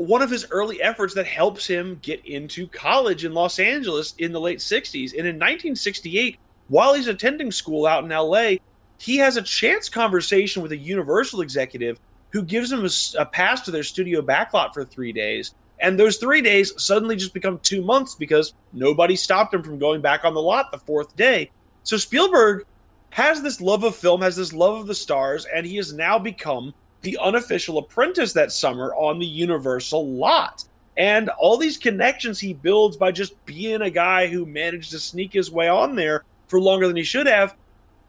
one 0.00 0.22
of 0.22 0.30
his 0.30 0.46
early 0.50 0.80
efforts 0.82 1.14
that 1.14 1.26
helps 1.26 1.66
him 1.66 1.98
get 2.02 2.24
into 2.24 2.66
college 2.68 3.24
in 3.24 3.34
Los 3.34 3.58
Angeles 3.58 4.14
in 4.18 4.32
the 4.32 4.40
late 4.40 4.58
60s. 4.58 5.12
And 5.12 5.26
in 5.26 5.36
1968, 5.36 6.38
while 6.68 6.94
he's 6.94 7.08
attending 7.08 7.50
school 7.50 7.86
out 7.86 8.04
in 8.04 8.10
LA, 8.10 8.54
he 8.98 9.16
has 9.16 9.36
a 9.36 9.42
chance 9.42 9.88
conversation 9.88 10.62
with 10.62 10.72
a 10.72 10.76
Universal 10.76 11.40
executive 11.40 11.98
who 12.30 12.42
gives 12.42 12.70
him 12.70 12.84
a, 12.84 12.90
a, 13.20 13.26
pass 13.26 13.62
to 13.62 13.70
their 13.70 13.82
studio 13.82 14.22
backlot 14.22 14.72
for 14.72 14.84
three 14.84 15.12
days. 15.12 15.54
And 15.80 15.98
those 15.98 16.18
three 16.18 16.42
days 16.42 16.72
suddenly 16.76 17.16
just 17.16 17.34
become 17.34 17.58
two 17.58 17.82
months 17.82 18.14
because 18.14 18.54
nobody 18.72 19.16
stopped 19.16 19.54
him 19.54 19.62
from 19.62 19.78
going 19.78 20.00
back 20.00 20.24
on 20.24 20.34
the 20.34 20.40
lot 20.40 20.70
the 20.70 20.78
fourth 20.78 21.16
day. 21.16 21.50
So 21.82 21.96
Spielberg 21.96 22.66
has 23.10 23.42
this 23.42 23.60
love 23.60 23.84
of 23.84 23.96
film, 23.96 24.20
has 24.22 24.36
this 24.36 24.52
love 24.52 24.78
of 24.78 24.86
the 24.86 24.94
stars, 24.94 25.46
and 25.46 25.66
he 25.66 25.76
has 25.76 25.92
now 25.92 26.18
become 26.18 26.72
the 27.02 27.18
unofficial 27.20 27.78
apprentice 27.78 28.32
that 28.34 28.52
summer 28.52 28.94
on 28.94 29.18
the 29.18 29.26
Universal 29.26 30.06
lot. 30.12 30.64
And 30.96 31.30
all 31.38 31.56
these 31.56 31.78
connections 31.78 32.38
he 32.38 32.52
builds 32.52 32.96
by 32.96 33.12
just 33.12 33.42
being 33.46 33.82
a 33.82 33.90
guy 33.90 34.26
who 34.26 34.44
managed 34.44 34.90
to 34.90 34.98
sneak 34.98 35.32
his 35.32 35.50
way 35.50 35.68
on 35.68 35.94
there 35.94 36.24
for 36.46 36.60
longer 36.60 36.86
than 36.86 36.96
he 36.96 37.02
should 37.02 37.26
have, 37.26 37.54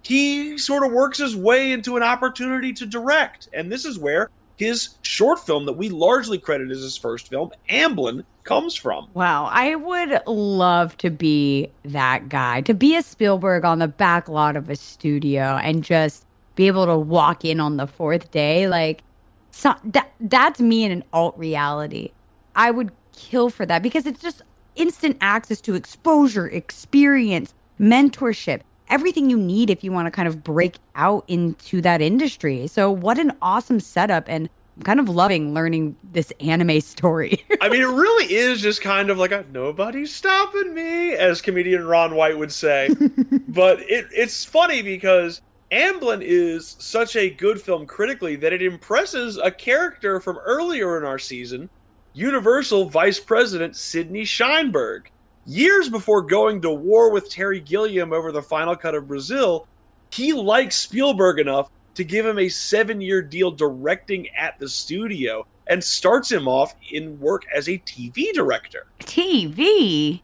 he 0.02 0.58
sort 0.58 0.86
of 0.86 0.92
works 0.92 1.20
his 1.20 1.36
way 1.36 1.72
into 1.72 1.96
an 1.96 2.04
opportunity 2.04 2.74
to 2.74 2.86
direct. 2.86 3.50
And 3.54 3.72
this 3.72 3.86
is 3.86 4.00
where 4.00 4.30
his 4.58 4.90
short 5.02 5.40
film 5.40 5.66
that 5.66 5.74
we 5.74 5.90
largely 5.90 6.38
credit 6.38 6.70
as 6.70 6.82
his 6.82 6.98
first 6.98 7.30
film, 7.30 7.52
Amblin, 7.70 8.24
comes 8.44 8.76
from. 8.76 9.08
Wow, 9.14 9.46
I 9.52 9.76
would 9.76 10.22
love 10.28 10.98
to 10.98 11.10
be 11.10 11.72
that 11.86 12.30
guy, 12.30 12.62
to 12.62 12.74
be 12.74 12.96
a 12.96 13.02
Spielberg 13.04 13.64
on 13.66 13.80
the 13.80 13.88
back 13.88 14.28
lot 14.28 14.56
of 14.56 14.70
a 14.70 14.76
studio 14.76 15.60
and 15.62 15.84
just 15.84 16.26
be 16.56 16.68
able 16.68 16.86
to 16.86 16.98
walk 16.98 17.46
in 17.46 17.60
on 17.60 17.78
the 17.78 17.88
fourth 17.88 18.32
day 18.32 18.68
like 18.68 19.04
so 19.52 19.74
that 19.84 20.12
that's 20.22 20.60
me 20.60 20.84
in 20.84 20.92
an 20.92 21.04
alt 21.14 21.38
reality 21.38 22.12
i 22.56 22.72
would 22.72 22.92
kill 23.14 23.50
for 23.50 23.66
that 23.66 23.82
because 23.82 24.06
it's 24.06 24.22
just 24.22 24.42
instant 24.76 25.18
access 25.22 25.60
to 25.62 25.76
exposure 25.76 26.48
experience 26.48 27.54
mentorship 27.80 28.62
everything 28.90 29.30
you 29.30 29.38
need 29.38 29.70
if 29.70 29.84
you 29.84 29.92
want 29.92 30.06
to 30.06 30.12
kind 30.12 30.28
of 30.28 30.44
break 30.44 30.78
out 30.96 31.24
into 31.28 31.82
that 31.82 32.02
industry 32.02 32.68
so 32.68 32.92
what 32.92 33.18
an 33.18 33.32
awesome 33.42 33.80
setup 33.80 34.26
and 34.28 34.50
I'm 34.78 34.84
kind 34.84 35.00
of 35.00 35.10
loving 35.10 35.54
learning 35.54 35.96
this 36.12 36.32
anime 36.40 36.82
story. 36.82 37.44
I 37.60 37.70
mean, 37.70 37.82
it 37.82 37.86
really 37.86 38.34
is 38.34 38.62
just 38.62 38.82
kind 38.82 39.10
of 39.10 39.18
like 39.18 39.32
a 39.32 39.46
nobody's 39.52 40.14
stopping 40.14 40.74
me, 40.74 41.14
as 41.14 41.42
comedian 41.42 41.86
Ron 41.86 42.16
White 42.16 42.38
would 42.38 42.52
say. 42.52 42.90
but 43.48 43.80
it, 43.82 44.08
it's 44.12 44.46
funny 44.46 44.82
because 44.82 45.42
Amblin 45.72 46.22
is 46.22 46.76
such 46.80 47.16
a 47.16 47.30
good 47.30 47.62
film 47.62 47.86
critically 47.86 48.36
that 48.36 48.52
it 48.52 48.62
impresses 48.62 49.38
a 49.38 49.50
character 49.50 50.20
from 50.20 50.38
earlier 50.40 50.98
in 50.98 51.06
our 51.06 51.20
season, 51.20 51.70
Universal 52.14 52.90
Vice 52.90 53.22
President 53.22 53.78
Sidney 53.78 54.24
Sheinberg. 54.24 55.04
Years 55.46 55.88
before 55.88 56.24
going 56.24 56.62
to 56.62 56.72
war 56.72 57.10
with 57.10 57.30
Terry 57.30 57.62
Gilliam 57.62 58.12
over 58.12 58.34
the 58.34 58.42
final 58.42 58.76
cut 58.76 58.96
of 58.96 59.08
Brazil, 59.08 59.66
he 60.12 60.34
likes 60.34 60.76
Spielberg 60.76 61.40
enough 61.40 61.72
to 61.96 62.04
give 62.04 62.26
him 62.26 62.38
a 62.38 62.50
seven 62.50 63.00
year 63.00 63.22
deal 63.22 63.50
directing 63.50 64.28
at 64.36 64.60
the 64.60 64.68
studio 64.68 65.46
and 65.68 65.82
starts 65.82 66.30
him 66.30 66.50
off 66.50 66.76
in 66.92 67.18
work 67.18 67.46
as 67.56 67.70
a 67.70 67.78
TV 67.80 68.34
director. 68.34 68.88
TV? 69.00 70.22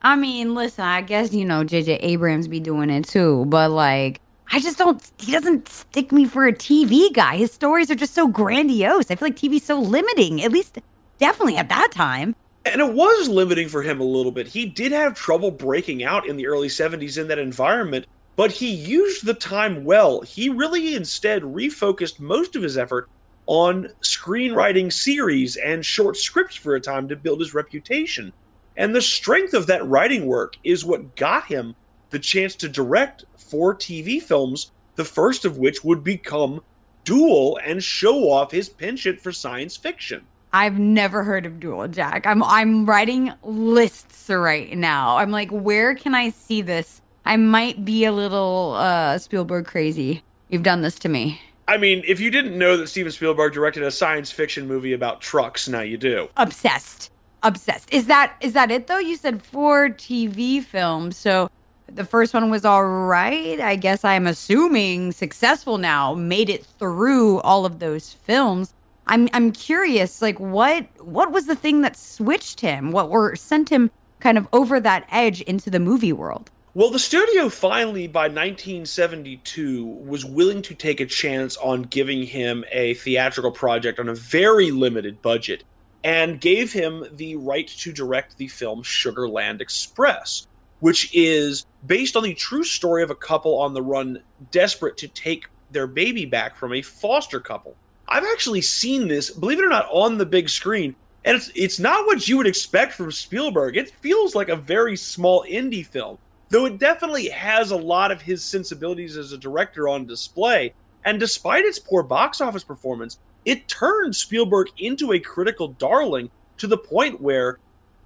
I 0.00 0.16
mean, 0.16 0.54
listen, 0.54 0.84
I 0.84 1.02
guess, 1.02 1.34
you 1.34 1.44
know, 1.44 1.64
JJ 1.64 1.98
Abrams 2.00 2.48
be 2.48 2.60
doing 2.60 2.88
it 2.88 3.04
too, 3.04 3.44
but 3.48 3.70
like, 3.70 4.22
I 4.52 4.58
just 4.58 4.78
don't. 4.78 5.10
He 5.18 5.30
doesn't 5.30 5.68
stick 5.68 6.10
me 6.10 6.24
for 6.24 6.46
a 6.46 6.52
TV 6.52 7.12
guy. 7.12 7.36
His 7.36 7.52
stories 7.52 7.90
are 7.90 7.94
just 7.94 8.14
so 8.14 8.26
grandiose. 8.26 9.10
I 9.10 9.14
feel 9.14 9.28
like 9.28 9.36
TV's 9.36 9.64
so 9.64 9.78
limiting. 9.78 10.42
At 10.42 10.50
least, 10.50 10.78
definitely 11.18 11.56
at 11.56 11.68
that 11.68 11.92
time. 11.92 12.34
And 12.64 12.80
it 12.80 12.92
was 12.92 13.28
limiting 13.28 13.68
for 13.68 13.82
him 13.82 14.00
a 14.00 14.04
little 14.04 14.32
bit. 14.32 14.48
He 14.48 14.66
did 14.66 14.92
have 14.92 15.14
trouble 15.14 15.50
breaking 15.50 16.02
out 16.04 16.26
in 16.26 16.36
the 16.36 16.46
early 16.46 16.68
70s 16.68 17.16
in 17.16 17.28
that 17.28 17.38
environment, 17.38 18.06
but 18.36 18.50
he 18.50 18.70
used 18.70 19.24
the 19.24 19.34
time 19.34 19.84
well. 19.84 20.20
He 20.20 20.48
really 20.48 20.94
instead 20.94 21.42
refocused 21.42 22.20
most 22.20 22.56
of 22.56 22.62
his 22.62 22.76
effort 22.76 23.08
on 23.46 23.88
screenwriting 24.02 24.92
series 24.92 25.56
and 25.56 25.84
short 25.84 26.16
scripts 26.16 26.56
for 26.56 26.74
a 26.74 26.80
time 26.80 27.08
to 27.08 27.16
build 27.16 27.40
his 27.40 27.54
reputation. 27.54 28.32
And 28.76 28.94
the 28.94 29.02
strength 29.02 29.54
of 29.54 29.66
that 29.68 29.86
writing 29.86 30.26
work 30.26 30.56
is 30.64 30.84
what 30.84 31.16
got 31.16 31.46
him 31.46 31.74
the 32.10 32.18
chance 32.18 32.54
to 32.56 32.68
direct 32.68 33.24
four 33.50 33.74
TV 33.74 34.22
films, 34.22 34.70
the 34.96 35.04
first 35.04 35.44
of 35.44 35.58
which 35.58 35.84
would 35.84 36.04
become 36.04 36.62
Duel 37.04 37.58
and 37.64 37.82
show 37.82 38.30
off 38.30 38.52
his 38.52 38.68
penchant 38.68 39.20
for 39.20 39.32
science 39.32 39.76
fiction. 39.76 40.24
I've 40.52 40.78
never 40.78 41.22
heard 41.22 41.46
of 41.46 41.60
Duel, 41.60 41.88
Jack. 41.88 42.26
I'm 42.26 42.42
I'm 42.42 42.84
writing 42.86 43.32
lists 43.42 44.28
right 44.28 44.76
now. 44.76 45.16
I'm 45.16 45.30
like, 45.30 45.50
where 45.50 45.94
can 45.94 46.14
I 46.14 46.30
see 46.30 46.60
this? 46.60 47.00
I 47.24 47.36
might 47.36 47.84
be 47.84 48.04
a 48.04 48.12
little 48.12 48.74
uh, 48.76 49.18
Spielberg 49.18 49.66
crazy. 49.66 50.22
You've 50.48 50.62
done 50.62 50.80
this 50.80 50.98
to 51.00 51.08
me. 51.08 51.40
I 51.68 51.76
mean, 51.76 52.02
if 52.06 52.18
you 52.18 52.32
didn't 52.32 52.58
know 52.58 52.76
that 52.76 52.88
Steven 52.88 53.12
Spielberg 53.12 53.52
directed 53.52 53.84
a 53.84 53.92
science 53.92 54.32
fiction 54.32 54.66
movie 54.66 54.92
about 54.92 55.20
trucks, 55.20 55.68
now 55.68 55.82
you 55.82 55.96
do. 55.96 56.28
Obsessed. 56.36 57.12
Obsessed. 57.44 57.92
Is 57.94 58.06
that 58.06 58.34
is 58.40 58.52
that 58.54 58.70
it 58.72 58.88
though? 58.88 58.98
You 58.98 59.16
said 59.16 59.42
four 59.42 59.88
TV 59.90 60.62
films. 60.62 61.16
So 61.16 61.48
the 61.94 62.04
first 62.04 62.34
one 62.34 62.50
was 62.50 62.64
all 62.64 62.84
right. 62.84 63.60
I 63.60 63.76
guess 63.76 64.04
I'm 64.04 64.26
assuming 64.26 65.12
successful 65.12 65.78
now, 65.78 66.14
made 66.14 66.48
it 66.48 66.64
through 66.64 67.40
all 67.40 67.64
of 67.64 67.78
those 67.78 68.12
films. 68.12 68.74
I'm 69.06 69.28
I'm 69.32 69.52
curious, 69.52 70.22
like 70.22 70.38
what 70.38 70.86
what 71.04 71.32
was 71.32 71.46
the 71.46 71.56
thing 71.56 71.80
that 71.82 71.96
switched 71.96 72.60
him? 72.60 72.92
What 72.92 73.10
were 73.10 73.34
sent 73.36 73.68
him 73.68 73.90
kind 74.20 74.38
of 74.38 74.46
over 74.52 74.78
that 74.80 75.06
edge 75.10 75.40
into 75.42 75.70
the 75.70 75.80
movie 75.80 76.12
world? 76.12 76.50
Well, 76.72 76.90
the 76.90 77.00
studio 77.00 77.48
finally, 77.48 78.06
by 78.06 78.28
1972, 78.28 79.84
was 79.84 80.24
willing 80.24 80.62
to 80.62 80.74
take 80.74 81.00
a 81.00 81.06
chance 81.06 81.56
on 81.56 81.82
giving 81.82 82.22
him 82.22 82.64
a 82.70 82.94
theatrical 82.94 83.50
project 83.50 83.98
on 83.98 84.08
a 84.08 84.14
very 84.14 84.70
limited 84.70 85.20
budget 85.20 85.64
and 86.04 86.40
gave 86.40 86.72
him 86.72 87.04
the 87.12 87.34
right 87.36 87.66
to 87.66 87.92
direct 87.92 88.38
the 88.38 88.46
film 88.46 88.84
Sugarland 88.84 89.60
Express, 89.60 90.46
which 90.80 91.14
is 91.14 91.66
based 91.86 92.16
on 92.16 92.22
the 92.22 92.34
true 92.34 92.64
story 92.64 93.02
of 93.02 93.10
a 93.10 93.14
couple 93.14 93.58
on 93.58 93.72
the 93.72 93.82
run 93.82 94.20
desperate 94.50 94.96
to 94.98 95.08
take 95.08 95.46
their 95.70 95.86
baby 95.86 96.26
back 96.26 96.56
from 96.56 96.72
a 96.72 96.82
foster 96.82 97.40
couple. 97.40 97.76
I've 98.08 98.24
actually 98.24 98.62
seen 98.62 99.06
this, 99.06 99.30
believe 99.30 99.58
it 99.58 99.64
or 99.64 99.68
not, 99.68 99.88
on 99.90 100.18
the 100.18 100.26
big 100.26 100.48
screen. 100.48 100.96
And 101.24 101.36
it's 101.36 101.50
it's 101.54 101.78
not 101.78 102.06
what 102.06 102.26
you 102.26 102.36
would 102.38 102.46
expect 102.46 102.94
from 102.94 103.12
Spielberg. 103.12 103.76
It 103.76 103.90
feels 103.90 104.34
like 104.34 104.48
a 104.48 104.56
very 104.56 104.96
small 104.96 105.44
indie 105.48 105.86
film, 105.86 106.18
though 106.48 106.64
it 106.64 106.78
definitely 106.78 107.28
has 107.28 107.70
a 107.70 107.76
lot 107.76 108.10
of 108.10 108.22
his 108.22 108.42
sensibilities 108.42 109.16
as 109.16 109.32
a 109.32 109.38
director 109.38 109.88
on 109.88 110.06
display. 110.06 110.72
And 111.04 111.20
despite 111.20 111.64
its 111.64 111.78
poor 111.78 112.02
box 112.02 112.40
office 112.40 112.64
performance, 112.64 113.18
it 113.44 113.68
turned 113.68 114.16
Spielberg 114.16 114.68
into 114.78 115.12
a 115.12 115.20
critical 115.20 115.68
darling 115.68 116.30
to 116.58 116.66
the 116.66 116.78
point 116.78 117.20
where 117.20 117.58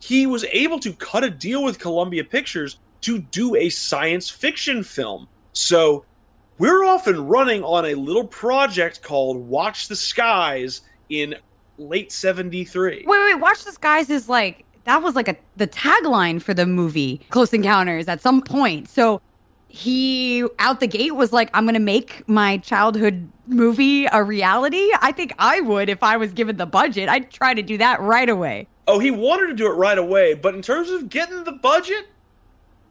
he 0.04 0.26
was 0.26 0.44
able 0.52 0.78
to 0.78 0.92
cut 0.92 1.24
a 1.24 1.30
deal 1.30 1.64
with 1.64 1.78
Columbia 1.78 2.22
Pictures 2.22 2.78
to 3.00 3.20
do 3.20 3.56
a 3.56 3.70
science 3.70 4.28
fiction 4.28 4.84
film. 4.84 5.26
So 5.54 6.04
we're 6.58 6.84
off 6.84 7.06
and 7.06 7.30
running 7.30 7.62
on 7.62 7.86
a 7.86 7.94
little 7.94 8.26
project 8.26 9.00
called 9.00 9.38
Watch 9.38 9.88
the 9.88 9.96
Skies 9.96 10.82
in 11.08 11.34
late 11.78 12.12
73. 12.12 13.04
Wait, 13.06 13.06
wait, 13.06 13.34
Watch 13.36 13.64
the 13.64 13.72
Skies 13.72 14.10
is 14.10 14.28
like 14.28 14.66
that 14.84 15.02
was 15.02 15.14
like 15.14 15.28
a 15.28 15.36
the 15.56 15.66
tagline 15.66 16.42
for 16.42 16.52
the 16.52 16.66
movie 16.66 17.22
Close 17.30 17.54
Encounters 17.54 18.06
at 18.06 18.20
some 18.20 18.42
point. 18.42 18.90
So 18.90 19.22
he 19.68 20.46
out 20.58 20.80
the 20.80 20.86
gate 20.86 21.16
was 21.16 21.32
like, 21.32 21.48
I'm 21.54 21.64
gonna 21.64 21.80
make 21.80 22.28
my 22.28 22.58
childhood 22.58 23.26
movie 23.46 24.04
a 24.12 24.22
reality. 24.22 24.86
I 25.00 25.12
think 25.12 25.32
I 25.38 25.62
would 25.62 25.88
if 25.88 26.02
I 26.02 26.18
was 26.18 26.34
given 26.34 26.58
the 26.58 26.66
budget. 26.66 27.08
I'd 27.08 27.30
try 27.30 27.54
to 27.54 27.62
do 27.62 27.78
that 27.78 28.02
right 28.02 28.28
away. 28.28 28.68
Oh, 28.86 28.98
he 28.98 29.10
wanted 29.10 29.46
to 29.46 29.54
do 29.54 29.66
it 29.66 29.76
right 29.76 29.96
away, 29.96 30.34
but 30.34 30.54
in 30.54 30.60
terms 30.60 30.90
of 30.90 31.08
getting 31.08 31.42
the 31.44 31.52
budget, 31.52 32.06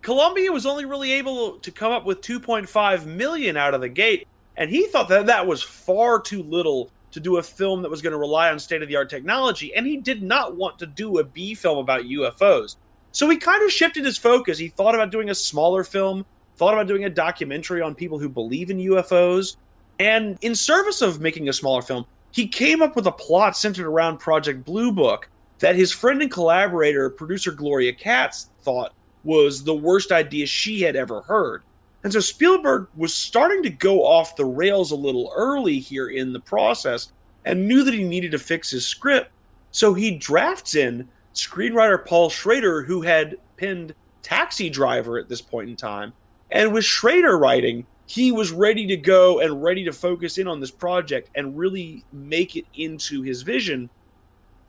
Columbia 0.01 0.51
was 0.51 0.65
only 0.65 0.85
really 0.85 1.11
able 1.13 1.59
to 1.59 1.71
come 1.71 1.91
up 1.91 2.03
with 2.03 2.21
2.5 2.21 3.05
million 3.05 3.55
out 3.57 3.73
of 3.73 3.81
the 3.81 3.89
gate, 3.89 4.27
and 4.57 4.69
he 4.69 4.87
thought 4.87 5.07
that 5.09 5.27
that 5.27 5.45
was 5.45 5.61
far 5.61 6.19
too 6.19 6.41
little 6.43 6.89
to 7.11 7.19
do 7.19 7.37
a 7.37 7.43
film 7.43 7.83
that 7.83 7.91
was 7.91 8.01
going 8.01 8.11
to 8.11 8.17
rely 8.17 8.49
on 8.49 8.57
state 8.57 8.81
of 8.81 8.87
the 8.87 8.95
art 8.95 9.09
technology, 9.09 9.73
and 9.75 9.85
he 9.85 9.97
did 9.97 10.23
not 10.23 10.55
want 10.55 10.79
to 10.79 10.87
do 10.87 11.19
a 11.19 11.23
B 11.23 11.53
film 11.53 11.77
about 11.77 12.01
UFOs. 12.01 12.75
So 13.11 13.29
he 13.29 13.37
kind 13.37 13.63
of 13.63 13.71
shifted 13.71 14.03
his 14.03 14.17
focus. 14.17 14.57
He 14.57 14.69
thought 14.69 14.95
about 14.95 15.11
doing 15.11 15.29
a 15.29 15.35
smaller 15.35 15.83
film, 15.83 16.25
thought 16.57 16.73
about 16.73 16.87
doing 16.87 17.05
a 17.05 17.09
documentary 17.09 17.83
on 17.83 17.93
people 17.93 18.17
who 18.17 18.29
believe 18.29 18.71
in 18.71 18.77
UFOs, 18.77 19.57
and 19.99 20.39
in 20.41 20.55
service 20.55 21.03
of 21.03 21.21
making 21.21 21.49
a 21.49 21.53
smaller 21.53 21.83
film, 21.83 22.05
he 22.31 22.47
came 22.47 22.81
up 22.81 22.95
with 22.95 23.05
a 23.05 23.11
plot 23.11 23.55
centered 23.55 23.85
around 23.87 24.17
Project 24.17 24.65
Blue 24.65 24.91
Book 24.91 25.29
that 25.63 25.77
his 25.77 25.93
friend 25.93 26.21
and 26.21 26.29
collaborator, 26.29 27.09
producer 27.09 27.49
Gloria 27.49 27.93
Katz, 27.93 28.49
thought 28.63 28.93
was 29.23 29.63
the 29.63 29.73
worst 29.73 30.11
idea 30.11 30.45
she 30.45 30.81
had 30.81 30.97
ever 30.97 31.21
heard. 31.21 31.63
And 32.03 32.11
so 32.11 32.19
Spielberg 32.19 32.89
was 32.97 33.13
starting 33.13 33.63
to 33.63 33.69
go 33.69 34.05
off 34.05 34.35
the 34.35 34.43
rails 34.43 34.91
a 34.91 34.97
little 34.97 35.31
early 35.33 35.79
here 35.79 36.09
in 36.09 36.33
the 36.33 36.39
process 36.41 37.13
and 37.45 37.65
knew 37.65 37.85
that 37.85 37.93
he 37.93 38.03
needed 38.03 38.31
to 38.31 38.39
fix 38.39 38.71
his 38.71 38.85
script. 38.85 39.31
So 39.71 39.93
he 39.93 40.11
drafts 40.17 40.75
in 40.75 41.07
screenwriter 41.33 42.05
Paul 42.05 42.29
Schrader, 42.29 42.83
who 42.83 43.01
had 43.01 43.37
penned 43.55 43.95
Taxi 44.21 44.69
Driver 44.69 45.17
at 45.17 45.29
this 45.29 45.41
point 45.41 45.69
in 45.69 45.77
time. 45.77 46.11
And 46.51 46.73
with 46.73 46.83
Schrader 46.83 47.37
writing, 47.37 47.85
he 48.05 48.33
was 48.33 48.51
ready 48.51 48.85
to 48.87 48.97
go 48.97 49.39
and 49.39 49.63
ready 49.63 49.85
to 49.85 49.93
focus 49.93 50.37
in 50.37 50.49
on 50.49 50.59
this 50.59 50.71
project 50.71 51.29
and 51.35 51.57
really 51.57 52.03
make 52.11 52.57
it 52.57 52.65
into 52.73 53.21
his 53.21 53.43
vision. 53.43 53.89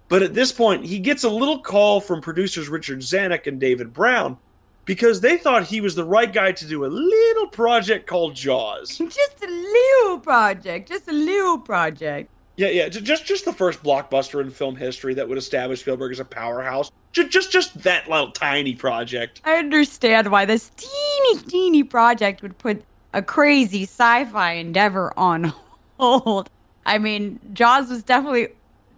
But 0.09 0.23
at 0.23 0.35
this 0.35 0.53
point, 0.53 0.85
he 0.85 0.99
gets 0.99 1.25
a 1.25 1.29
little 1.29 1.59
call 1.59 2.01
from 2.01 2.21
producers 2.21 2.69
Richard 2.69 3.01
Zanuck 3.01 3.47
and 3.47 3.59
David 3.59 3.93
Brown 3.93 4.37
because 4.85 5.21
they 5.21 5.37
thought 5.38 5.64
he 5.64 5.81
was 5.81 5.95
the 5.95 6.05
right 6.05 6.33
guy 6.33 6.53
to 6.53 6.67
do 6.67 6.85
a 6.85 6.87
little 6.87 7.47
project 7.49 8.07
called 8.07 8.35
Jaws. 8.35 8.99
Just 8.99 9.43
a 9.43 9.47
little 9.47 10.19
project, 10.19 10.88
just 10.88 11.09
a 11.09 11.12
little 11.12 11.59
project. 11.59 12.31
Yeah, 12.57 12.69
yeah, 12.69 12.88
just 12.88 13.27
just 13.27 13.45
the 13.45 13.53
first 13.53 13.83
blockbuster 13.83 14.40
in 14.40 14.49
film 14.49 14.77
history 14.77 15.12
that 15.14 15.29
would 15.29 15.38
establish 15.38 15.81
Spielberg 15.81 16.12
as 16.12 16.21
a 16.21 16.25
powerhouse. 16.25 16.90
Just 17.11 17.31
just 17.31 17.51
just 17.51 17.83
that 17.83 18.09
little 18.09 18.31
tiny 18.31 18.75
project. 18.75 19.40
I 19.45 19.57
understand 19.57 20.31
why 20.31 20.45
this 20.45 20.71
teeny 20.77 21.38
teeny 21.49 21.83
project 21.83 22.43
would 22.43 22.57
put 22.59 22.85
a 23.12 23.23
crazy 23.23 23.83
sci-fi 23.83 24.53
endeavor 24.53 25.12
on 25.17 25.53
hold. 25.99 26.49
I 26.87 26.99
mean, 26.99 27.40
Jaws 27.55 27.88
was 27.88 28.05
definitely 28.05 28.49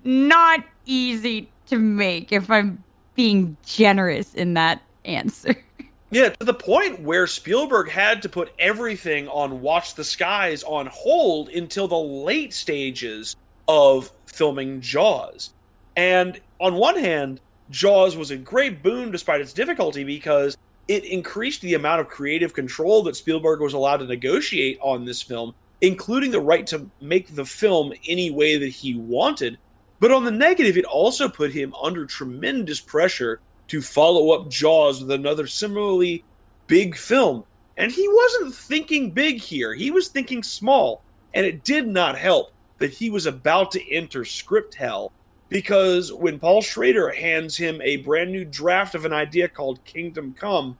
not 0.05 0.62
easy 0.87 1.51
to 1.66 1.79
make 1.79 2.33
if 2.33 2.51
I'm 2.51 2.83
being 3.14 3.57
generous 3.64 4.35
in 4.35 4.55
that 4.55 4.83
answer. 5.05 5.55
Yeah, 6.11 6.31
to 6.31 6.44
the 6.44 6.55
point 6.55 7.03
where 7.03 7.27
Spielberg 7.27 7.90
had 7.90 8.22
to 8.22 8.29
put 8.29 8.53
everything 8.61 9.27
on 9.29 9.61
Watch 9.61 9.96
the 9.96 10.05
Skies 10.05 10.62
on 10.62 10.87
hold 10.87 11.49
until 11.49 11.88
the 11.88 11.99
late 11.99 12.55
stages 12.55 13.35
of 13.66 14.11
filming 14.27 14.81
Jaws. 14.81 15.53
And 15.96 16.40
on 16.61 16.75
one 16.75 16.96
hand, 16.96 17.40
Jaws 17.70 18.16
was 18.16 18.31
a 18.31 18.37
great 18.37 18.83
boon 18.83 19.11
despite 19.11 19.40
its 19.40 19.53
difficulty 19.53 20.05
because 20.05 20.57
it 20.88 21.05
increased 21.05 21.62
the 21.62 21.75
amount 21.75 22.01
of 22.01 22.09
creative 22.09 22.55
control 22.55 23.03
that 23.03 23.16
Spielberg 23.16 23.61
was 23.61 23.72
allowed 23.72 23.96
to 23.99 24.07
negotiate 24.07 24.79
on 24.81 25.05
this 25.05 25.20
film, 25.20 25.55
including 25.81 26.31
the 26.31 26.40
right 26.40 26.66
to 26.68 26.88
make 27.01 27.35
the 27.35 27.44
film 27.44 27.92
any 28.07 28.31
way 28.31 28.57
that 28.57 28.68
he 28.68 28.94
wanted. 28.94 29.59
But 29.98 30.12
on 30.12 30.24
the 30.24 30.30
negative, 30.30 30.76
it 30.76 30.85
also 30.85 31.28
put 31.28 31.52
him 31.52 31.74
under 31.82 32.04
tremendous 32.04 32.80
pressure 32.80 33.40
to 33.68 33.80
follow 33.80 34.32
up 34.32 34.50
Jaws 34.50 35.00
with 35.00 35.11
another 35.11 35.46
similarly 35.46 36.24
big 36.66 36.96
film. 36.96 37.44
And 37.76 37.90
he 37.90 38.06
wasn't 38.09 38.54
thinking 38.54 39.11
big 39.11 39.40
here, 39.40 39.74
he 39.74 39.90
was 39.90 40.09
thinking 40.09 40.42
small. 40.42 41.02
And 41.35 41.44
it 41.44 41.64
did 41.64 41.87
not 41.87 42.16
help 42.16 42.52
that 42.78 42.92
he 42.92 43.11
was 43.11 43.26
about 43.26 43.70
to 43.72 43.92
enter 43.92 44.24
script 44.24 44.74
hell 44.74 45.12
because 45.48 46.12
when 46.12 46.38
Paul 46.38 46.62
Schrader 46.62 47.11
hands 47.11 47.56
him 47.56 47.80
a 47.82 47.98
brand 47.98 48.32
new 48.32 48.44
draft 48.44 48.94
of 48.94 49.04
an 49.04 49.12
idea 49.12 49.48
called 49.48 49.85
Kingdom 49.85 50.35
Come, 50.38 50.76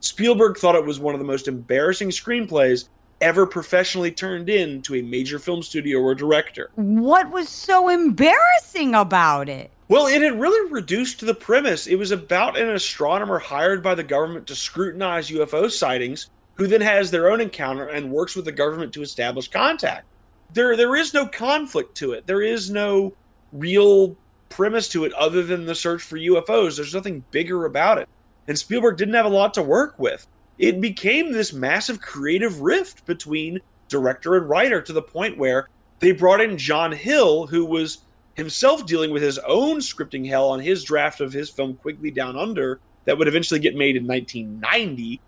Spielberg 0.00 0.58
thought 0.58 0.74
it 0.74 0.84
was 0.84 0.98
one 0.98 1.14
of 1.14 1.20
the 1.20 1.26
most 1.26 1.48
embarrassing 1.48 2.10
screenplays 2.10 2.88
ever 3.20 3.46
professionally 3.46 4.10
turned 4.10 4.48
in 4.48 4.82
to 4.82 4.96
a 4.96 5.02
major 5.02 5.38
film 5.38 5.62
studio 5.62 5.98
or 6.00 6.14
director. 6.14 6.70
What 6.74 7.30
was 7.30 7.48
so 7.48 7.88
embarrassing 7.88 8.94
about 8.94 9.48
it? 9.48 9.70
Well, 9.88 10.06
it 10.06 10.22
had 10.22 10.40
really 10.40 10.70
reduced 10.70 11.18
to 11.20 11.24
the 11.24 11.34
premise. 11.34 11.86
It 11.86 11.96
was 11.96 12.12
about 12.12 12.58
an 12.58 12.68
astronomer 12.70 13.38
hired 13.38 13.82
by 13.82 13.94
the 13.94 14.04
government 14.04 14.46
to 14.46 14.54
scrutinize 14.54 15.30
UFO 15.30 15.70
sightings, 15.70 16.30
who 16.54 16.66
then 16.66 16.80
has 16.80 17.10
their 17.10 17.30
own 17.30 17.40
encounter 17.40 17.88
and 17.88 18.12
works 18.12 18.36
with 18.36 18.44
the 18.44 18.52
government 18.52 18.92
to 18.92 19.02
establish 19.02 19.48
contact. 19.48 20.06
There, 20.52 20.76
there 20.76 20.94
is 20.94 21.14
no 21.14 21.26
conflict 21.26 21.96
to 21.96 22.12
it. 22.12 22.26
There 22.26 22.42
is 22.42 22.70
no 22.70 23.14
real 23.52 24.16
premise 24.48 24.88
to 24.90 25.04
it 25.04 25.12
other 25.14 25.42
than 25.42 25.66
the 25.66 25.74
search 25.74 26.02
for 26.02 26.16
UFOs. 26.18 26.76
There's 26.76 26.94
nothing 26.94 27.24
bigger 27.30 27.64
about 27.64 27.98
it. 27.98 28.08
And 28.46 28.58
Spielberg 28.58 28.96
didn't 28.96 29.14
have 29.14 29.26
a 29.26 29.30
lot 29.30 29.54
to 29.54 29.62
work 29.62 29.98
with. 29.98 30.26
It 30.60 30.78
became 30.78 31.32
this 31.32 31.54
massive 31.54 32.02
creative 32.02 32.60
rift 32.60 33.06
between 33.06 33.60
director 33.88 34.36
and 34.36 34.46
writer 34.46 34.82
to 34.82 34.92
the 34.92 35.00
point 35.00 35.38
where 35.38 35.70
they 36.00 36.12
brought 36.12 36.42
in 36.42 36.58
John 36.58 36.92
Hill, 36.92 37.46
who 37.46 37.64
was 37.64 38.00
himself 38.34 38.84
dealing 38.84 39.10
with 39.10 39.22
his 39.22 39.38
own 39.38 39.78
scripting 39.78 40.28
hell 40.28 40.50
on 40.50 40.60
his 40.60 40.84
draft 40.84 41.22
of 41.22 41.32
his 41.32 41.48
film 41.48 41.76
Quigley 41.76 42.10
Down 42.10 42.36
Under 42.36 42.78
that 43.06 43.16
would 43.16 43.26
eventually 43.26 43.58
get 43.58 43.74
made 43.74 43.96
in 43.96 44.06
1990. 44.06 45.22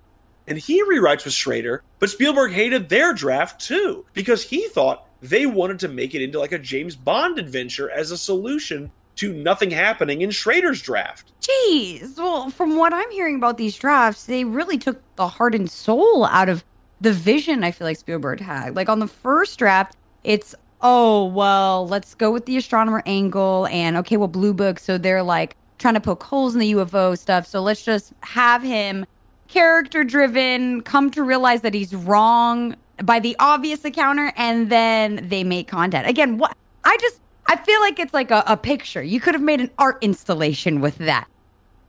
And 0.48 0.58
he 0.58 0.84
rewrites 0.84 1.24
with 1.24 1.32
Schrader, 1.32 1.82
but 1.98 2.10
Spielberg 2.10 2.52
hated 2.52 2.90
their 2.90 3.14
draft 3.14 3.58
too 3.58 4.04
because 4.12 4.42
he 4.42 4.68
thought 4.68 5.06
they 5.22 5.46
wanted 5.46 5.78
to 5.78 5.88
make 5.88 6.14
it 6.14 6.20
into 6.20 6.40
like 6.40 6.52
a 6.52 6.58
James 6.58 6.94
Bond 6.94 7.38
adventure 7.38 7.90
as 7.90 8.10
a 8.10 8.18
solution 8.18 8.90
to 9.16 9.32
nothing 9.32 9.70
happening 9.70 10.22
in 10.22 10.30
Schrader's 10.30 10.80
draft. 10.80 11.32
Jeez. 11.40 12.16
Well, 12.16 12.50
from 12.50 12.76
what 12.76 12.92
I'm 12.92 13.10
hearing 13.10 13.36
about 13.36 13.58
these 13.58 13.76
drafts, 13.76 14.26
they 14.26 14.44
really 14.44 14.78
took 14.78 15.00
the 15.16 15.28
heart 15.28 15.54
and 15.54 15.70
soul 15.70 16.24
out 16.24 16.48
of 16.48 16.64
the 17.00 17.12
vision 17.12 17.64
I 17.64 17.72
feel 17.72 17.86
like 17.86 17.98
Spielberg 17.98 18.40
had. 18.40 18.76
Like 18.76 18.88
on 18.88 19.00
the 19.00 19.08
first 19.08 19.58
draft, 19.58 19.96
it's 20.24 20.54
oh, 20.80 21.26
well, 21.26 21.86
let's 21.86 22.14
go 22.14 22.30
with 22.30 22.46
the 22.46 22.56
astronomer 22.56 23.02
angle 23.06 23.68
and 23.70 23.96
okay, 23.98 24.16
well, 24.16 24.28
Blue 24.28 24.52
Book, 24.52 24.78
so 24.78 24.98
they're 24.98 25.22
like 25.22 25.56
trying 25.78 25.94
to 25.94 26.00
poke 26.00 26.22
holes 26.22 26.54
in 26.54 26.60
the 26.60 26.72
UFO 26.72 27.16
stuff. 27.16 27.46
So 27.46 27.60
let's 27.60 27.84
just 27.84 28.12
have 28.20 28.62
him 28.62 29.06
character 29.48 30.02
driven, 30.02 30.80
come 30.82 31.10
to 31.10 31.22
realize 31.22 31.60
that 31.60 31.74
he's 31.74 31.94
wrong 31.94 32.74
by 33.04 33.20
the 33.20 33.36
obvious 33.38 33.84
encounter, 33.84 34.32
and 34.36 34.70
then 34.70 35.26
they 35.28 35.44
make 35.44 35.68
content. 35.68 36.08
Again, 36.08 36.38
what 36.38 36.56
I 36.84 36.96
just 37.00 37.20
I 37.46 37.56
feel 37.56 37.80
like 37.80 37.98
it's 37.98 38.14
like 38.14 38.30
a, 38.30 38.42
a 38.46 38.56
picture. 38.56 39.02
You 39.02 39.20
could 39.20 39.34
have 39.34 39.42
made 39.42 39.60
an 39.60 39.70
art 39.78 39.98
installation 40.00 40.80
with 40.80 40.98
that. 40.98 41.28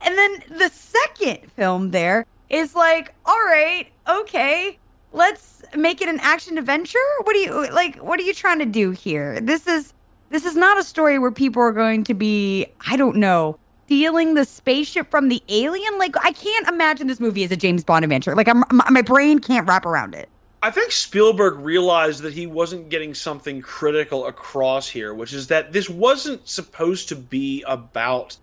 And 0.00 0.18
then 0.18 0.58
the 0.58 0.68
second 0.68 1.50
film 1.52 1.90
there 1.90 2.26
is 2.50 2.74
like, 2.74 3.14
all 3.24 3.38
right, 3.38 3.86
okay, 4.08 4.78
let's 5.12 5.62
make 5.74 6.02
it 6.02 6.08
an 6.08 6.20
action 6.20 6.58
adventure. 6.58 6.98
What 7.22 7.32
do 7.32 7.38
you 7.38 7.70
like? 7.70 7.96
What 7.96 8.20
are 8.20 8.22
you 8.22 8.34
trying 8.34 8.58
to 8.58 8.66
do 8.66 8.90
here? 8.90 9.40
This 9.40 9.66
is 9.66 9.94
this 10.30 10.44
is 10.44 10.56
not 10.56 10.78
a 10.78 10.84
story 10.84 11.18
where 11.18 11.30
people 11.30 11.62
are 11.62 11.72
going 11.72 12.04
to 12.04 12.14
be, 12.14 12.66
I 12.86 12.96
don't 12.96 13.16
know, 13.16 13.58
stealing 13.86 14.34
the 14.34 14.44
spaceship 14.44 15.10
from 15.10 15.28
the 15.28 15.42
alien. 15.48 15.98
Like 15.98 16.16
I 16.22 16.32
can't 16.32 16.68
imagine 16.68 17.06
this 17.06 17.20
movie 17.20 17.44
as 17.44 17.52
a 17.52 17.56
James 17.56 17.84
Bond 17.84 18.04
adventure. 18.04 18.34
Like 18.34 18.48
I'm, 18.48 18.64
my 18.70 19.02
brain 19.02 19.38
can't 19.38 19.66
wrap 19.66 19.86
around 19.86 20.14
it. 20.14 20.28
I 20.64 20.70
think 20.70 20.92
Spielberg 20.92 21.58
realized 21.58 22.22
that 22.22 22.32
he 22.32 22.46
wasn't 22.46 22.88
getting 22.88 23.12
something 23.12 23.60
critical 23.60 24.28
across 24.28 24.88
here, 24.88 25.12
which 25.12 25.34
is 25.34 25.46
that 25.48 25.74
this 25.74 25.90
wasn't 25.90 26.48
supposed 26.48 27.10
to 27.10 27.16
be 27.16 27.62
about 27.66 28.38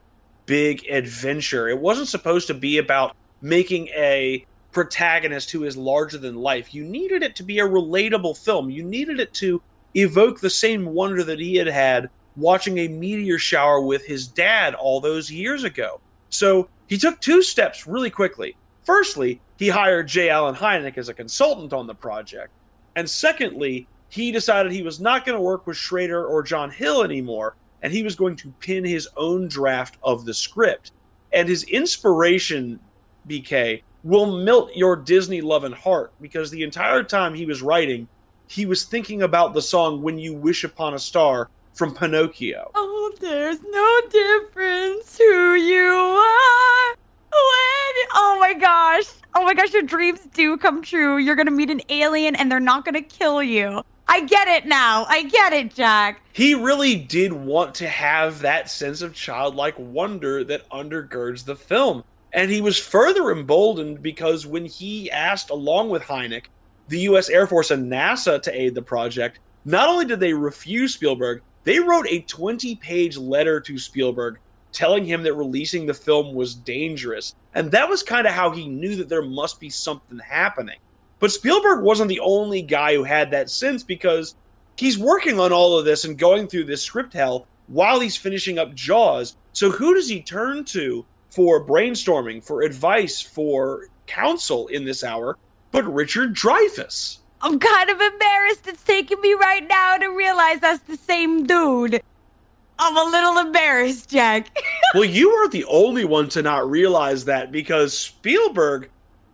big 0.46 0.86
adventure. 0.88 1.68
It 1.68 1.80
wasn't 1.80 2.10
supposed 2.10 2.46
to 2.46 2.54
be 2.54 2.78
about 2.78 3.16
making 3.42 3.88
a 3.88 4.46
protagonist 4.72 5.50
who 5.50 5.64
is 5.64 5.76
larger 5.76 6.20
than 6.20 6.36
life. 6.36 6.76
You 6.76 6.84
needed 6.84 7.24
it 7.24 7.36
to 7.38 7.44
be 7.44 7.58
a 7.58 7.68
relatable 7.68 8.38
film. 8.38 8.70
You 8.70 8.84
needed 8.84 9.20
it 9.20 9.34
to 9.36 9.60
evoke 9.96 10.40
the 10.40 10.50
same 10.52 10.86
wonder 10.86 11.24
that 11.24 11.40
he 11.40 11.56
had 11.56 11.66
had 11.66 12.08
watching 12.36 12.78
a 12.78 12.88
meteor 12.88 13.40
shower 13.40 13.82
with 13.82 14.06
his 14.06 14.28
dad 14.28 14.76
all 14.76 15.02
those 15.02 15.32
years 15.32 15.64
ago. 15.64 16.00
So 16.30 16.70
he 16.86 17.00
took 17.00 17.20
two 17.20 17.42
steps 17.42 17.88
really 17.88 18.12
quickly. 18.12 18.56
Firstly, 18.84 19.42
he 19.62 19.70
hired 19.70 20.08
J. 20.08 20.30
Allen 20.30 20.56
Hynek 20.56 20.98
as 20.98 21.08
a 21.08 21.14
consultant 21.14 21.72
on 21.72 21.86
the 21.86 21.94
project. 21.94 22.52
And 22.96 23.08
secondly, 23.08 23.88
he 24.10 24.32
decided 24.32 24.72
he 24.72 24.82
was 24.82 25.00
not 25.00 25.24
going 25.24 25.38
to 25.38 25.42
work 25.42 25.68
with 25.68 25.78
Schrader 25.78 26.26
or 26.26 26.42
John 26.42 26.72
Hill 26.72 27.04
anymore, 27.04 27.56
and 27.84 27.94
he 27.94 28.02
was 28.02 28.16
going 28.16 28.36
to 28.38 28.52
pin 28.60 28.84
his 28.84 29.08
own 29.18 29.48
draft 29.48 30.00
of 30.02 30.26
the 30.26 30.34
script. 30.34 30.94
And 31.32 31.48
his 31.48 31.62
inspiration, 31.66 32.80
BK, 33.30 33.84
will 34.04 34.44
melt 34.44 34.76
your 34.76 34.96
Disney 34.96 35.42
love 35.42 35.64
and 35.64 35.76
heart 35.76 36.12
because 36.20 36.50
the 36.50 36.64
entire 36.64 37.04
time 37.04 37.36
he 37.36 37.46
was 37.46 37.62
writing, 37.62 38.08
he 38.48 38.66
was 38.66 38.86
thinking 38.86 39.22
about 39.22 39.54
the 39.54 39.62
song 39.62 40.02
When 40.02 40.18
You 40.18 40.34
Wish 40.34 40.64
Upon 40.64 40.96
a 40.96 41.00
Star 41.00 41.52
from 41.76 41.94
Pinocchio. 41.94 42.72
Oh, 42.74 43.14
there's 43.20 43.62
no 43.62 44.02
difference 44.10 45.20
who 45.20 45.54
you 45.54 45.86
are. 45.86 46.96
Oh 48.14 48.38
my 48.40 48.54
gosh. 48.54 49.06
Oh 49.34 49.46
my 49.46 49.54
gosh, 49.54 49.74
your 49.74 49.84
dreams 49.84 50.28
do 50.34 50.58
come 50.58 50.82
true. 50.82 51.18
You're 51.18 51.36
going 51.36 51.48
to 51.48 51.52
meet 51.52 51.70
an 51.70 51.82
alien 51.90 52.36
and 52.36 52.52
they're 52.52 52.60
not 52.60 52.84
going 52.84 52.96
to 52.96 53.02
kill 53.02 53.42
you. 53.42 53.82
I 54.08 54.26
get 54.26 54.50
it 54.50 54.66
now. 54.66 55.06
I 55.08 55.24
get 55.24 55.54
it, 55.54 55.74
Jack. 55.74 56.22
He 56.34 56.54
really 56.54 56.98
did 56.98 57.32
want 57.32 57.74
to 57.76 57.88
have 57.88 58.40
that 58.42 58.70
sense 58.70 59.02
of 59.02 59.14
childlike 59.14 59.76
wonder 59.78 60.44
that 60.44 60.70
undergirds 60.70 61.46
the 61.46 61.56
film. 61.56 62.04
And 62.34 62.52
he 62.52 62.60
was 62.60 62.78
further 62.78 63.32
emboldened 63.32 64.02
because 64.02 64.46
when 64.46 64.66
he 64.66 65.10
asked, 65.12 65.50
along 65.50 65.90
with 65.90 66.04
Hynek, 66.04 66.46
the 66.90 67.00
US 67.00 67.30
Air 67.30 67.48
Force 67.48 67.72
and 67.72 67.90
NASA 67.90 68.42
to 68.42 68.54
aid 68.54 68.76
the 68.76 68.82
project, 68.82 69.40
not 69.64 69.88
only 69.88 70.06
did 70.06 70.20
they 70.20 70.34
refuse 70.34 70.94
Spielberg, 70.94 71.42
they 71.64 71.80
wrote 71.80 72.08
a 72.10 72.22
20 72.22 72.76
page 72.76 73.18
letter 73.18 73.62
to 73.62 73.78
Spielberg 73.78 74.40
telling 74.72 75.06
him 75.06 75.24
that 75.24 75.34
releasing 75.34 75.86
the 75.86 75.94
film 75.94 76.34
was 76.34 76.56
dangerous. 76.56 77.36
And 77.54 77.72
that 77.72 77.90
was 77.90 78.04
kind 78.04 78.26
of 78.26 78.34
how 78.34 78.52
he 78.52 78.68
knew 78.68 78.96
that 78.96 79.10
there 79.10 79.22
must 79.22 79.60
be 79.60 79.70
something 79.70 80.20
happening. 80.20 80.78
But 81.20 81.32
Spielberg 81.32 81.84
wasn't 81.84 82.10
the 82.10 82.20
only 82.20 82.62
guy 82.62 82.96
who 82.96 83.04
had 83.04 83.30
that 83.32 83.50
sense 83.50 83.84
because 83.84 84.36
he's 84.78 84.98
working 84.98 85.40
on 85.40 85.54
all 85.54 85.78
of 85.78 85.86
this 85.86 86.06
and 86.06 86.18
going 86.18 86.48
through 86.48 86.66
this 86.66 86.82
script 86.82 87.14
hell 87.14 87.48
while 87.68 88.00
he's 88.00 88.18
finishing 88.18 88.58
up 88.58 88.74
Jaws. 88.74 89.36
So 89.54 89.70
who 89.70 89.94
does 89.94 90.10
he 90.10 90.22
turn 90.22 90.64
to 90.66 91.06
for 91.30 91.66
brainstorming, 91.66 92.44
for 92.44 92.64
advice, 92.64 93.22
for 93.22 93.88
counsel 94.08 94.68
in 94.68 94.84
this 94.84 95.04
hour 95.04 95.38
but 95.72 95.84
Richard 95.94 96.36
Dreyfuss? 96.36 97.20
I'm 97.44 97.60
kind 97.60 97.90
of 97.90 98.00
embarrassed 98.00 98.68
it's 98.68 98.84
taking 98.84 99.20
me 99.22 99.34
right 99.34 99.68
now 99.68 99.98
to 99.98 100.08
realize 100.08 100.60
that's 100.60 100.84
the 100.84 100.98
same 100.98 101.46
dude. 101.46 102.02
I'm 102.84 102.98
a 102.98 103.12
little 103.12 103.38
embarrassed, 103.38 104.10
Jack. 104.10 104.58
well, 104.96 105.06
you 105.06 105.30
are 105.30 105.48
the 105.48 105.66
only 105.66 106.04
one 106.04 106.28
to 106.30 106.42
not 106.42 106.68
realize 106.68 107.24
that 107.26 107.52
because 107.52 107.96
Spielberg, 107.96 108.90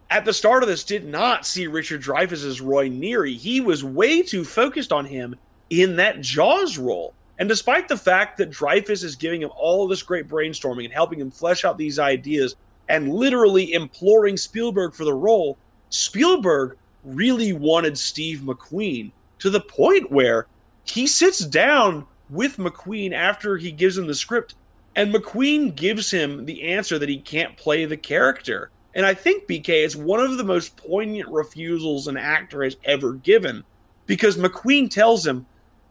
at 0.10 0.26
the 0.26 0.34
start 0.34 0.64
of 0.64 0.70
this, 0.70 0.84
did 0.84 1.08
not 1.08 1.46
see 1.46 1.66
Richard 1.66 2.02
Dreyfuss 2.02 2.46
as 2.46 2.60
Roy 2.60 2.90
Neary. 2.90 3.38
He 3.38 3.62
was 3.62 3.86
way 3.86 4.22
too 4.22 4.44
focused 4.44 4.92
on 4.92 5.06
him 5.06 5.34
in 5.70 5.96
that 5.96 6.20
Jaws 6.20 6.78
role. 6.78 7.14
And 7.40 7.48
despite 7.48 7.88
the 7.88 7.96
fact 7.96 8.38
that 8.38 8.52
Dreyfuss 8.52 9.02
is 9.02 9.16
giving 9.16 9.42
him 9.42 9.52
all 9.56 9.82
of 9.84 9.90
this 9.90 10.04
great 10.04 10.28
brainstorming 10.28 10.84
and 10.84 10.94
helping 10.94 11.22
him 11.22 11.32
flesh 11.32 11.64
out 11.64 11.78
these 11.78 12.00
ideas 12.00 12.58
and 12.90 13.14
literally 13.14 13.72
imploring 13.72 14.36
Spielberg 14.36 14.94
for 14.94 15.06
the 15.06 15.14
role, 15.14 15.58
Spielberg 15.90 16.78
really 17.06 17.54
wanted 17.54 17.98
Steve 17.98 18.40
McQueen 18.40 19.12
to 19.40 19.50
the 19.50 19.62
point 19.62 20.12
where 20.12 20.48
he 20.84 21.08
sits 21.08 21.40
down 21.40 22.06
with 22.30 22.58
McQueen 22.58 23.14
after 23.14 23.58
he 23.58 23.72
gives 23.72 23.98
him 23.98 24.08
the 24.08 24.16
script, 24.16 24.56
and 24.96 25.14
McQueen 25.14 25.76
gives 25.76 26.12
him 26.12 26.46
the 26.46 26.64
answer 26.64 26.98
that 26.98 27.10
he 27.10 27.20
can't 27.20 27.58
play 27.58 27.86
the 27.86 27.98
character. 27.98 28.72
And 28.96 29.06
I 29.06 29.14
think 29.14 29.48
BK 29.48 29.86
is 29.86 29.96
one 29.96 30.20
of 30.20 30.38
the 30.38 30.44
most 30.44 30.76
poignant 30.76 31.30
refusals 31.30 32.08
an 32.08 32.18
actor 32.18 32.64
has 32.64 32.78
ever 32.84 33.14
given 33.14 33.64
because 34.08 34.38
McQueen 34.38 34.90
tells 34.90 35.26
him, 35.28 35.46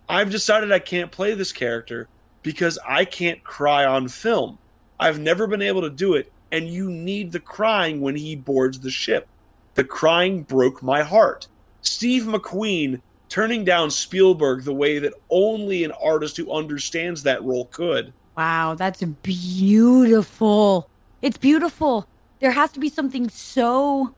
I've 0.09 0.31
decided 0.31 0.72
I 0.72 0.81
can't 0.81 1.12
play 1.12 1.35
this 1.35 1.53
character 1.53 2.09
because 2.42 2.79
I 2.87 3.05
can't 3.05 3.44
cry 3.44 3.85
on 3.85 4.09
film. 4.09 4.59
I've 4.99 5.18
never 5.18 5.46
been 5.46 5.62
able 5.62 5.83
to 5.83 5.90
do 5.90 6.14
it, 6.14 6.33
and 6.51 6.68
you 6.68 6.90
need 6.90 7.33
the 7.33 7.40
crying 7.40 8.01
when 8.01 8.16
he 8.16 8.35
boards 8.35 8.81
the 8.81 8.90
ship. 8.90 9.29
The 9.75 9.85
crying 9.85 10.42
broke 10.42 10.83
my 10.83 11.03
heart. 11.03 11.49
Steve 11.83 12.25
McQueen 12.25 13.01
turning 13.29 13.65
down 13.65 13.91
Spielberg 13.91 14.65
the 14.65 14.75
way 14.75 14.99
that 14.99 15.12
only 15.31 15.85
an 15.85 15.93
artist 15.93 16.37
who 16.37 16.53
understands 16.53 17.23
that 17.23 17.43
role 17.43 17.67
could. 17.67 18.12
Wow, 18.37 18.75
that's 18.75 19.03
beautiful. 19.03 20.89
It's 21.23 21.39
beautiful. 21.39 22.07
There 22.41 22.51
has 22.51 22.71
to 22.73 22.81
be 22.81 22.89
something 22.89 23.31
so 23.31 24.15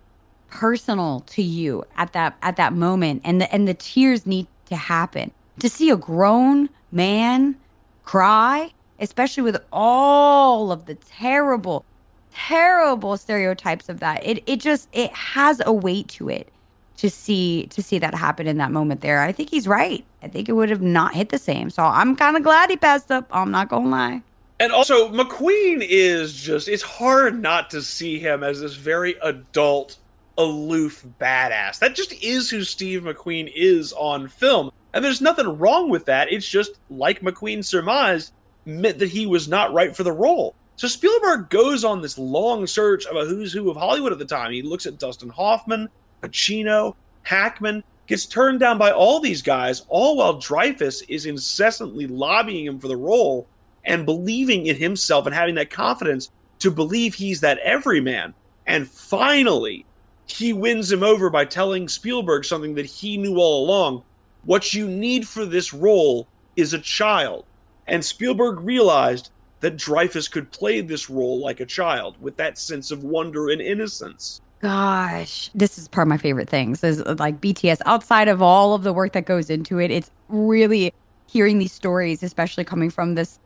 personal 0.50 1.20
to 1.20 1.42
you 1.42 1.84
at 1.96 2.14
that 2.14 2.34
at 2.40 2.56
that 2.56 2.72
moment 2.72 3.20
and 3.22 3.40
the 3.40 3.52
and 3.52 3.68
the 3.68 3.74
tears 3.74 4.26
need 4.26 4.46
to 4.66 4.76
happen. 4.76 5.30
To 5.60 5.68
see 5.68 5.90
a 5.90 5.96
grown 5.96 6.68
man 6.90 7.56
cry, 8.04 8.72
especially 8.98 9.42
with 9.42 9.62
all 9.72 10.72
of 10.72 10.86
the 10.86 10.94
terrible 10.94 11.84
terrible 12.32 13.16
stereotypes 13.16 13.88
of 13.88 14.00
that. 14.00 14.24
It 14.24 14.42
it 14.46 14.60
just 14.60 14.88
it 14.92 15.12
has 15.12 15.60
a 15.64 15.72
weight 15.72 16.08
to 16.08 16.28
it 16.28 16.48
to 16.98 17.08
see 17.08 17.66
to 17.68 17.82
see 17.82 17.98
that 17.98 18.14
happen 18.14 18.46
in 18.46 18.58
that 18.58 18.70
moment 18.70 19.00
there. 19.00 19.22
I 19.22 19.32
think 19.32 19.50
he's 19.50 19.66
right. 19.66 20.04
I 20.22 20.28
think 20.28 20.48
it 20.48 20.52
would 20.52 20.70
have 20.70 20.82
not 20.82 21.14
hit 21.14 21.30
the 21.30 21.38
same. 21.38 21.70
So 21.70 21.82
I'm 21.82 22.14
kind 22.14 22.36
of 22.36 22.42
glad 22.42 22.70
he 22.70 22.76
passed 22.76 23.10
up. 23.10 23.26
I'm 23.30 23.50
not 23.50 23.68
gonna 23.68 23.88
lie. 23.88 24.22
And 24.60 24.72
also, 24.72 25.08
McQueen 25.12 25.86
is 25.88 26.34
just, 26.34 26.68
it's 26.68 26.82
hard 26.82 27.40
not 27.40 27.70
to 27.70 27.80
see 27.80 28.18
him 28.18 28.42
as 28.42 28.60
this 28.60 28.74
very 28.74 29.14
adult, 29.22 29.98
aloof 30.36 31.06
badass. 31.20 31.78
That 31.78 31.94
just 31.94 32.12
is 32.24 32.50
who 32.50 32.64
Steve 32.64 33.02
McQueen 33.02 33.52
is 33.54 33.92
on 33.92 34.26
film. 34.26 34.72
And 34.92 35.04
there's 35.04 35.20
nothing 35.20 35.58
wrong 35.58 35.90
with 35.90 36.06
that. 36.06 36.32
It's 36.32 36.48
just, 36.48 36.80
like 36.90 37.20
McQueen 37.20 37.64
surmised, 37.64 38.32
meant 38.64 38.98
that 38.98 39.10
he 39.10 39.26
was 39.26 39.46
not 39.46 39.72
right 39.72 39.94
for 39.94 40.02
the 40.02 40.10
role. 40.10 40.56
So 40.74 40.88
Spielberg 40.88 41.50
goes 41.50 41.84
on 41.84 42.02
this 42.02 42.18
long 42.18 42.66
search 42.66 43.06
of 43.06 43.14
a 43.14 43.26
who's 43.26 43.52
who 43.52 43.70
of 43.70 43.76
Hollywood 43.76 44.10
at 44.10 44.18
the 44.18 44.24
time. 44.24 44.50
He 44.50 44.62
looks 44.62 44.86
at 44.86 44.98
Dustin 44.98 45.28
Hoffman, 45.28 45.88
Pacino, 46.22 46.94
Hackman, 47.22 47.82
gets 48.06 48.26
turned 48.26 48.60
down 48.60 48.78
by 48.78 48.90
all 48.90 49.20
these 49.20 49.42
guys, 49.42 49.84
all 49.88 50.16
while 50.16 50.40
Dreyfuss 50.40 51.02
is 51.08 51.26
incessantly 51.26 52.06
lobbying 52.06 52.66
him 52.66 52.78
for 52.78 52.88
the 52.88 52.96
role 52.96 53.46
and 53.84 54.06
believing 54.06 54.66
in 54.66 54.76
himself 54.76 55.26
and 55.26 55.34
having 55.34 55.54
that 55.56 55.70
confidence 55.70 56.30
to 56.58 56.70
believe 56.70 57.14
he's 57.14 57.40
that 57.40 57.58
everyman. 57.58 58.34
And 58.66 58.88
finally, 58.88 59.84
he 60.26 60.52
wins 60.52 60.90
him 60.90 61.02
over 61.02 61.30
by 61.30 61.44
telling 61.44 61.88
Spielberg 61.88 62.44
something 62.44 62.74
that 62.74 62.86
he 62.86 63.16
knew 63.16 63.36
all 63.36 63.64
along. 63.64 64.02
What 64.44 64.74
you 64.74 64.88
need 64.88 65.26
for 65.26 65.44
this 65.44 65.72
role 65.72 66.26
is 66.56 66.72
a 66.72 66.78
child. 66.78 67.44
And 67.86 68.04
Spielberg 68.04 68.60
realized 68.60 69.30
that 69.60 69.76
Dreyfuss 69.76 70.30
could 70.30 70.50
play 70.50 70.80
this 70.80 71.10
role 71.10 71.40
like 71.40 71.60
a 71.60 71.66
child 71.66 72.16
with 72.20 72.36
that 72.36 72.58
sense 72.58 72.90
of 72.90 73.04
wonder 73.04 73.50
and 73.50 73.60
innocence. 73.60 74.40
Gosh, 74.60 75.50
this 75.54 75.78
is 75.78 75.86
part 75.86 76.06
of 76.06 76.08
my 76.08 76.18
favorite 76.18 76.48
things 76.48 76.82
is 76.82 77.00
uh, 77.02 77.14
like 77.18 77.40
BTS 77.40 77.80
outside 77.86 78.26
of 78.26 78.42
all 78.42 78.74
of 78.74 78.82
the 78.82 78.92
work 78.92 79.12
that 79.12 79.24
goes 79.24 79.50
into 79.50 79.78
it. 79.78 79.90
It's 79.90 80.10
really 80.28 80.92
hearing 81.28 81.58
these 81.58 81.72
stories, 81.72 82.22
especially 82.22 82.64
coming 82.64 82.90
from 82.90 83.14
this 83.14 83.38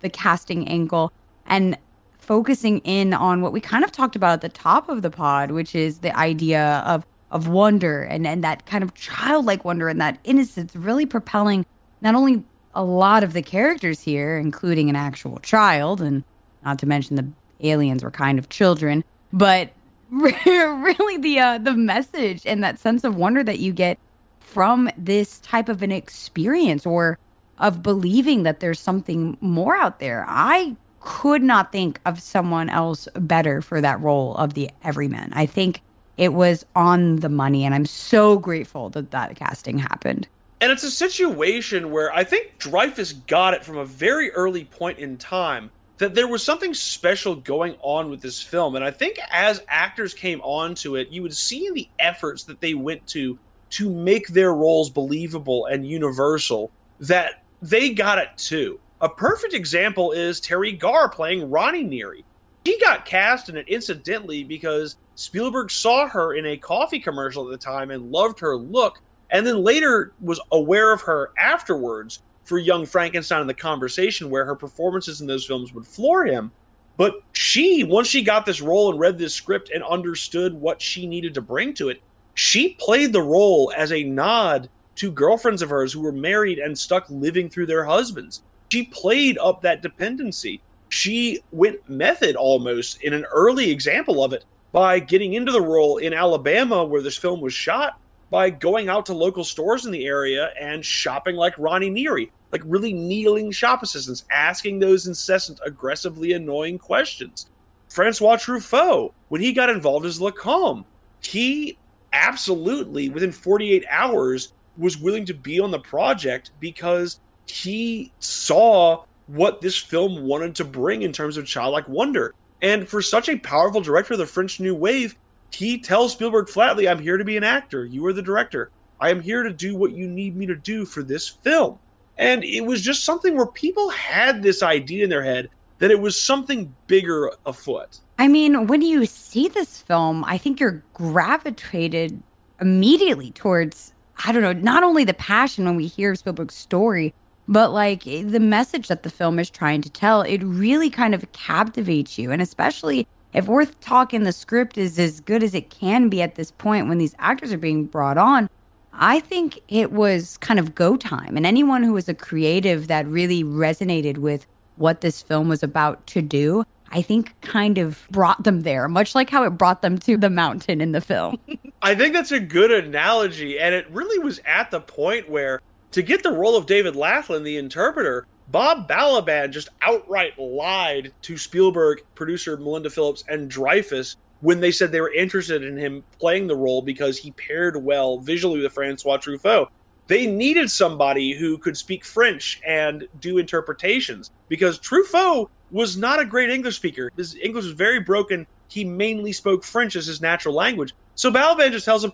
the 0.00 0.08
casting 0.08 0.66
angle 0.68 1.12
and 1.46 1.76
focusing 2.18 2.78
in 2.78 3.12
on 3.12 3.42
what 3.42 3.52
we 3.52 3.60
kind 3.60 3.84
of 3.84 3.90
talked 3.90 4.14
about 4.14 4.34
at 4.34 4.40
the 4.42 4.48
top 4.48 4.88
of 4.88 5.02
the 5.02 5.10
pod, 5.10 5.50
which 5.50 5.74
is 5.74 5.98
the 5.98 6.16
idea 6.16 6.82
of 6.86 7.04
of 7.32 7.48
wonder 7.48 8.02
and 8.02 8.26
and 8.26 8.44
that 8.44 8.66
kind 8.66 8.84
of 8.84 8.94
childlike 8.94 9.64
wonder 9.64 9.88
and 9.88 10.00
that 10.00 10.18
innocence 10.24 10.74
really 10.76 11.06
propelling 11.06 11.66
not 12.00 12.14
only 12.14 12.42
a 12.74 12.84
lot 12.84 13.24
of 13.24 13.32
the 13.32 13.42
characters 13.42 14.00
here, 14.00 14.38
including 14.38 14.88
an 14.88 14.96
actual 14.96 15.38
child, 15.40 16.00
and 16.00 16.22
not 16.64 16.78
to 16.78 16.86
mention 16.86 17.16
the 17.16 17.26
aliens 17.68 18.04
were 18.04 18.10
kind 18.10 18.38
of 18.38 18.48
children, 18.48 19.02
but 19.32 19.70
really 20.46 21.16
the 21.18 21.38
uh, 21.38 21.58
the 21.58 21.74
message 21.74 22.44
and 22.46 22.62
that 22.64 22.78
sense 22.78 23.04
of 23.04 23.16
wonder 23.16 23.44
that 23.44 23.60
you 23.60 23.72
get 23.72 23.98
from 24.40 24.90
this 24.96 25.38
type 25.40 25.68
of 25.68 25.82
an 25.82 25.92
experience 25.92 26.84
or 26.84 27.18
of 27.58 27.82
believing 27.82 28.42
that 28.42 28.60
there's 28.60 28.80
something 28.80 29.36
more 29.40 29.76
out 29.76 30.00
there. 30.00 30.24
I 30.28 30.74
could 31.00 31.42
not 31.42 31.72
think 31.72 32.00
of 32.04 32.20
someone 32.20 32.68
else 32.68 33.08
better 33.14 33.62
for 33.62 33.80
that 33.80 34.00
role 34.00 34.34
of 34.36 34.54
the 34.54 34.70
everyman. 34.82 35.32
I 35.34 35.46
think 35.46 35.82
it 36.16 36.34
was 36.34 36.66
on 36.76 37.16
the 37.16 37.28
money. 37.28 37.64
And 37.64 37.74
I'm 37.74 37.86
so 37.86 38.38
grateful 38.38 38.90
that 38.90 39.10
that 39.10 39.36
casting 39.36 39.78
happened. 39.78 40.28
And 40.60 40.70
it's 40.70 40.82
a 40.82 40.90
situation 40.90 41.90
where 41.90 42.14
I 42.14 42.24
think 42.24 42.58
Dreyfuss 42.58 43.26
got 43.26 43.54
it 43.54 43.64
from 43.64 43.78
a 43.78 43.86
very 43.86 44.30
early 44.32 44.64
point 44.66 44.98
in 44.98 45.16
time 45.16 45.70
that 46.00 46.14
there 46.14 46.26
was 46.26 46.42
something 46.42 46.72
special 46.72 47.36
going 47.36 47.76
on 47.82 48.08
with 48.08 48.22
this 48.22 48.42
film. 48.42 48.74
And 48.74 48.82
I 48.82 48.90
think 48.90 49.18
as 49.30 49.62
actors 49.68 50.14
came 50.14 50.40
on 50.40 50.74
to 50.76 50.96
it, 50.96 51.10
you 51.10 51.20
would 51.22 51.36
see 51.36 51.66
in 51.66 51.74
the 51.74 51.88
efforts 51.98 52.42
that 52.44 52.58
they 52.60 52.72
went 52.72 53.06
to 53.08 53.38
to 53.70 53.90
make 53.90 54.26
their 54.28 54.54
roles 54.54 54.88
believable 54.88 55.66
and 55.66 55.86
universal 55.86 56.70
that 57.00 57.44
they 57.60 57.90
got 57.90 58.18
it 58.18 58.30
too. 58.38 58.80
A 59.02 59.10
perfect 59.10 59.52
example 59.52 60.12
is 60.12 60.40
Teri 60.40 60.78
Garr 60.78 61.10
playing 61.10 61.50
Ronnie 61.50 61.84
Neary. 61.84 62.24
She 62.66 62.80
got 62.80 63.04
cast 63.04 63.50
in 63.50 63.58
it 63.58 63.68
incidentally 63.68 64.42
because 64.42 64.96
Spielberg 65.16 65.70
saw 65.70 66.08
her 66.08 66.34
in 66.34 66.46
a 66.46 66.56
coffee 66.56 66.98
commercial 66.98 67.44
at 67.44 67.50
the 67.50 67.62
time 67.62 67.90
and 67.90 68.10
loved 68.10 68.40
her 68.40 68.56
look, 68.56 69.00
and 69.30 69.46
then 69.46 69.62
later 69.62 70.12
was 70.22 70.40
aware 70.50 70.94
of 70.94 71.02
her 71.02 71.32
afterwards 71.38 72.22
for 72.50 72.58
Young 72.58 72.84
Frankenstein 72.84 73.40
in 73.40 73.46
the 73.46 73.54
Conversation, 73.54 74.28
where 74.28 74.44
her 74.44 74.56
performances 74.56 75.20
in 75.20 75.28
those 75.28 75.46
films 75.46 75.72
would 75.72 75.86
floor 75.86 76.26
him. 76.26 76.50
But 76.96 77.22
she, 77.30 77.84
once 77.84 78.08
she 78.08 78.24
got 78.24 78.44
this 78.44 78.60
role 78.60 78.90
and 78.90 78.98
read 78.98 79.18
this 79.18 79.32
script 79.32 79.70
and 79.72 79.84
understood 79.84 80.52
what 80.52 80.82
she 80.82 81.06
needed 81.06 81.32
to 81.34 81.40
bring 81.40 81.74
to 81.74 81.90
it, 81.90 82.02
she 82.34 82.70
played 82.70 83.12
the 83.12 83.22
role 83.22 83.72
as 83.76 83.92
a 83.92 84.02
nod 84.02 84.68
to 84.96 85.12
girlfriends 85.12 85.62
of 85.62 85.70
hers 85.70 85.92
who 85.92 86.00
were 86.00 86.10
married 86.10 86.58
and 86.58 86.76
stuck 86.76 87.08
living 87.08 87.48
through 87.48 87.66
their 87.66 87.84
husbands. 87.84 88.42
She 88.68 88.86
played 88.86 89.38
up 89.38 89.62
that 89.62 89.80
dependency. 89.80 90.60
She 90.88 91.38
went 91.52 91.88
method 91.88 92.34
almost 92.34 93.00
in 93.02 93.12
an 93.12 93.26
early 93.32 93.70
example 93.70 94.24
of 94.24 94.32
it 94.32 94.44
by 94.72 94.98
getting 94.98 95.34
into 95.34 95.52
the 95.52 95.62
role 95.62 95.98
in 95.98 96.12
Alabama, 96.12 96.82
where 96.84 97.00
this 97.00 97.16
film 97.16 97.40
was 97.40 97.54
shot, 97.54 98.00
by 98.30 98.48
going 98.48 98.88
out 98.88 99.06
to 99.06 99.12
local 99.12 99.44
stores 99.44 99.84
in 99.84 99.92
the 99.92 100.06
area 100.06 100.50
and 100.58 100.84
shopping 100.84 101.36
like 101.36 101.58
Ronnie 101.58 101.90
Neary, 101.90 102.30
like 102.52 102.62
really 102.64 102.92
needling 102.92 103.50
shop 103.50 103.82
assistants, 103.82 104.24
asking 104.30 104.78
those 104.78 105.06
incessant, 105.06 105.60
aggressively 105.66 106.32
annoying 106.32 106.78
questions. 106.78 107.50
Francois 107.88 108.36
Truffaut, 108.36 109.12
when 109.28 109.40
he 109.40 109.52
got 109.52 109.68
involved 109.68 110.06
as 110.06 110.20
Lacombe, 110.20 110.84
he 111.20 111.76
absolutely, 112.12 113.08
within 113.08 113.32
48 113.32 113.84
hours, 113.90 114.52
was 114.78 114.98
willing 114.98 115.26
to 115.26 115.34
be 115.34 115.60
on 115.60 115.70
the 115.70 115.80
project 115.80 116.52
because 116.60 117.20
he 117.46 118.12
saw 118.20 119.04
what 119.26 119.60
this 119.60 119.76
film 119.76 120.22
wanted 120.22 120.54
to 120.56 120.64
bring 120.64 121.02
in 121.02 121.12
terms 121.12 121.36
of 121.36 121.46
childlike 121.46 121.88
wonder. 121.88 122.34
And 122.62 122.88
for 122.88 123.02
such 123.02 123.28
a 123.28 123.38
powerful 123.38 123.80
director 123.80 124.14
of 124.14 124.18
the 124.18 124.26
French 124.26 124.60
New 124.60 124.74
Wave, 124.74 125.16
he 125.52 125.78
tells 125.78 126.12
Spielberg 126.12 126.48
flatly, 126.48 126.88
I'm 126.88 126.98
here 126.98 127.16
to 127.16 127.24
be 127.24 127.36
an 127.36 127.44
actor. 127.44 127.84
You 127.84 128.04
are 128.06 128.12
the 128.12 128.22
director. 128.22 128.70
I 129.00 129.10
am 129.10 129.20
here 129.20 129.42
to 129.42 129.52
do 129.52 129.76
what 129.76 129.92
you 129.92 130.06
need 130.06 130.36
me 130.36 130.46
to 130.46 130.54
do 130.54 130.84
for 130.84 131.02
this 131.02 131.28
film. 131.28 131.78
And 132.18 132.44
it 132.44 132.60
was 132.60 132.82
just 132.82 133.04
something 133.04 133.36
where 133.36 133.46
people 133.46 133.88
had 133.90 134.42
this 134.42 134.62
idea 134.62 135.04
in 135.04 135.10
their 135.10 135.24
head 135.24 135.48
that 135.78 135.90
it 135.90 135.98
was 135.98 136.20
something 136.20 136.74
bigger 136.86 137.30
afoot. 137.46 137.98
I 138.18 138.28
mean, 138.28 138.66
when 138.66 138.82
you 138.82 139.06
see 139.06 139.48
this 139.48 139.80
film, 139.80 140.24
I 140.26 140.36
think 140.36 140.60
you're 140.60 140.82
gravitated 140.92 142.22
immediately 142.60 143.30
towards, 143.30 143.94
I 144.26 144.32
don't 144.32 144.42
know, 144.42 144.52
not 144.52 144.84
only 144.84 145.04
the 145.04 145.14
passion 145.14 145.64
when 145.64 145.76
we 145.76 145.86
hear 145.86 146.14
Spielberg's 146.14 146.54
story, 146.54 147.14
but 147.48 147.72
like 147.72 148.04
the 148.04 148.38
message 148.38 148.88
that 148.88 149.02
the 149.02 149.10
film 149.10 149.38
is 149.38 149.48
trying 149.48 149.80
to 149.80 149.90
tell, 149.90 150.20
it 150.20 150.42
really 150.44 150.90
kind 150.90 151.14
of 151.14 151.32
captivates 151.32 152.18
you. 152.18 152.30
And 152.30 152.42
especially 152.42 153.08
if 153.32 153.46
we're 153.46 153.66
talking 153.66 154.24
the 154.24 154.32
script 154.32 154.76
is 154.76 154.98
as 154.98 155.20
good 155.20 155.42
as 155.42 155.54
it 155.54 155.70
can 155.70 156.08
be 156.08 156.22
at 156.22 156.34
this 156.34 156.50
point 156.50 156.88
when 156.88 156.98
these 156.98 157.14
actors 157.18 157.52
are 157.52 157.58
being 157.58 157.84
brought 157.84 158.18
on, 158.18 158.48
I 158.92 159.20
think 159.20 159.60
it 159.68 159.92
was 159.92 160.36
kind 160.38 160.58
of 160.58 160.74
go 160.74 160.96
time. 160.96 161.36
And 161.36 161.46
anyone 161.46 161.82
who 161.82 161.92
was 161.92 162.08
a 162.08 162.14
creative 162.14 162.88
that 162.88 163.06
really 163.06 163.44
resonated 163.44 164.18
with 164.18 164.46
what 164.76 165.00
this 165.00 165.22
film 165.22 165.48
was 165.48 165.62
about 165.62 166.04
to 166.08 166.22
do, 166.22 166.64
I 166.90 167.02
think 167.02 167.40
kind 167.40 167.78
of 167.78 168.06
brought 168.10 168.42
them 168.42 168.62
there, 168.62 168.88
much 168.88 169.14
like 169.14 169.30
how 169.30 169.44
it 169.44 169.50
brought 169.50 169.82
them 169.82 169.98
to 169.98 170.16
the 170.16 170.30
mountain 170.30 170.80
in 170.80 170.92
the 170.92 171.00
film. 171.00 171.38
I 171.82 171.94
think 171.94 172.14
that's 172.14 172.32
a 172.32 172.40
good 172.40 172.70
analogy. 172.70 173.58
And 173.58 173.74
it 173.74 173.88
really 173.90 174.18
was 174.18 174.40
at 174.44 174.70
the 174.70 174.80
point 174.80 175.30
where 175.30 175.60
to 175.92 176.02
get 176.02 176.22
the 176.22 176.32
role 176.32 176.56
of 176.56 176.66
David 176.66 176.96
Laughlin, 176.96 177.44
the 177.44 177.56
interpreter, 177.56 178.26
Bob 178.50 178.88
Balaban 178.88 179.50
just 179.50 179.68
outright 179.82 180.36
lied 180.38 181.12
to 181.22 181.38
Spielberg, 181.38 182.02
producer 182.14 182.56
Melinda 182.56 182.90
Phillips, 182.90 183.24
and 183.28 183.50
Dreyfuss 183.50 184.16
when 184.40 184.60
they 184.60 184.72
said 184.72 184.90
they 184.90 185.00
were 185.00 185.12
interested 185.12 185.62
in 185.62 185.76
him 185.76 186.02
playing 186.18 186.46
the 186.46 186.56
role 186.56 186.82
because 186.82 187.18
he 187.18 187.30
paired 187.32 187.76
well 187.76 188.18
visually 188.18 188.60
with 188.60 188.72
Francois 188.72 189.18
Truffaut. 189.18 189.68
They 190.06 190.26
needed 190.26 190.70
somebody 190.70 191.32
who 191.32 191.58
could 191.58 191.76
speak 191.76 192.04
French 192.04 192.60
and 192.66 193.06
do 193.20 193.38
interpretations 193.38 194.32
because 194.48 194.80
Truffaut 194.80 195.48
was 195.70 195.96
not 195.96 196.18
a 196.18 196.24
great 196.24 196.50
English 196.50 196.76
speaker. 196.76 197.12
His 197.16 197.36
English 197.36 197.64
was 197.64 197.74
very 197.74 198.00
broken. 198.00 198.46
He 198.68 198.84
mainly 198.84 199.32
spoke 199.32 199.62
French 199.62 199.94
as 199.94 200.06
his 200.06 200.20
natural 200.20 200.54
language. 200.54 200.94
So 201.14 201.30
Balaban 201.30 201.70
just 201.70 201.84
tells 201.84 202.02
him, 202.02 202.12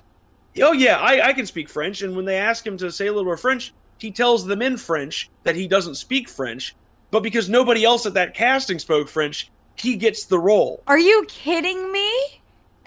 oh 0.60 0.72
yeah, 0.72 0.98
I, 0.98 1.28
I 1.28 1.32
can 1.32 1.46
speak 1.46 1.70
French. 1.70 2.02
And 2.02 2.14
when 2.14 2.26
they 2.26 2.36
ask 2.36 2.66
him 2.66 2.76
to 2.78 2.92
say 2.92 3.06
a 3.06 3.12
little 3.12 3.32
of 3.32 3.40
French, 3.40 3.72
he 3.98 4.10
tells 4.10 4.46
them 4.46 4.62
in 4.62 4.76
French 4.76 5.30
that 5.44 5.56
he 5.56 5.66
doesn't 5.66 5.96
speak 5.96 6.28
French. 6.28 6.74
But 7.10 7.22
because 7.22 7.48
nobody 7.48 7.84
else 7.84 8.06
at 8.06 8.14
that 8.14 8.34
casting 8.34 8.78
spoke 8.78 9.08
French, 9.08 9.50
he 9.76 9.96
gets 9.96 10.24
the 10.24 10.38
role. 10.38 10.82
Are 10.86 10.98
you 10.98 11.24
kidding 11.28 11.92
me? 11.92 12.10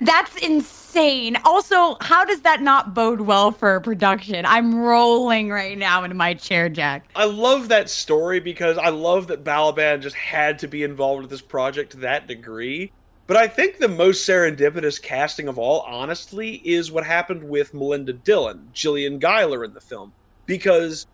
That's 0.02 0.38
insane. 0.38 1.38
Also, 1.44 1.98
how 2.00 2.24
does 2.24 2.42
that 2.42 2.62
not 2.62 2.94
bode 2.94 3.22
well 3.22 3.52
for 3.52 3.80
production? 3.82 4.46
I'm 4.46 4.76
rolling 4.76 5.50
right 5.50 5.78
now 5.78 6.04
in 6.04 6.16
my 6.16 6.34
chair, 6.36 6.70
Jack. 6.70 7.10
I 7.16 7.26
love 7.26 7.68
that 7.70 7.90
story 7.90 8.40
because 8.40 8.78
I 8.78 8.90
love 8.90 9.28
that 9.28 9.44
Balaban 9.44 10.02
just 10.02 10.16
had 10.16 10.60
to 10.60 10.68
be 10.68 10.84
involved 10.84 11.24
with 11.24 11.32
this 11.32 11.42
project 11.42 11.92
to 11.92 11.98
that 11.98 12.28
degree. 12.28 12.92
But 13.28 13.38
I 13.38 13.48
think 13.48 13.78
the 13.78 13.88
most 13.88 14.28
serendipitous 14.28 15.02
casting 15.02 15.48
of 15.48 15.60
all, 15.60 15.82
honestly, 15.82 16.62
is 16.66 16.92
what 16.92 17.06
happened 17.06 17.44
with 17.48 17.74
Melinda 17.74 18.14
Dillon, 18.14 18.70
Jillian 18.74 19.20
Guiler 19.20 19.64
in 19.64 19.74
the 19.74 19.82
film. 19.82 20.14
Because 20.50 21.06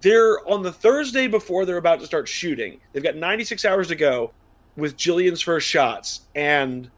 they're 0.00 0.46
on 0.48 0.62
the 0.62 0.72
Thursday 0.72 1.26
before 1.26 1.64
they're 1.64 1.76
about 1.76 2.00
to 2.00 2.06
start 2.06 2.26
shooting. 2.26 2.80
They've 2.92 3.02
got 3.02 3.16
96 3.16 3.64
hours 3.64 3.88
to 3.88 3.94
go 3.94 4.32
with 4.76 4.96
Jillian's 4.96 5.42
first 5.42 5.68
shots, 5.68 6.22
and 6.34 6.90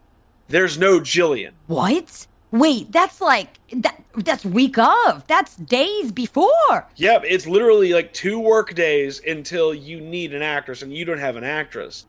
there's 0.48 0.78
no 0.78 1.00
Jillian. 1.00 1.52
What? 1.66 2.26
Wait, 2.50 2.92
that's 2.92 3.20
like 3.20 3.58
that 3.72 4.00
that's 4.16 4.44
week 4.44 4.78
of. 4.78 5.26
That's 5.26 5.56
days 5.56 6.12
before. 6.12 6.86
Yep, 6.94 7.24
it's 7.26 7.48
literally 7.48 7.92
like 7.92 8.12
two 8.12 8.38
work 8.38 8.74
days 8.74 9.20
until 9.26 9.74
you 9.74 10.00
need 10.00 10.32
an 10.32 10.42
actress 10.42 10.82
and 10.82 10.92
you 10.92 11.04
don't 11.04 11.18
have 11.18 11.34
an 11.34 11.42
actress. 11.42 12.06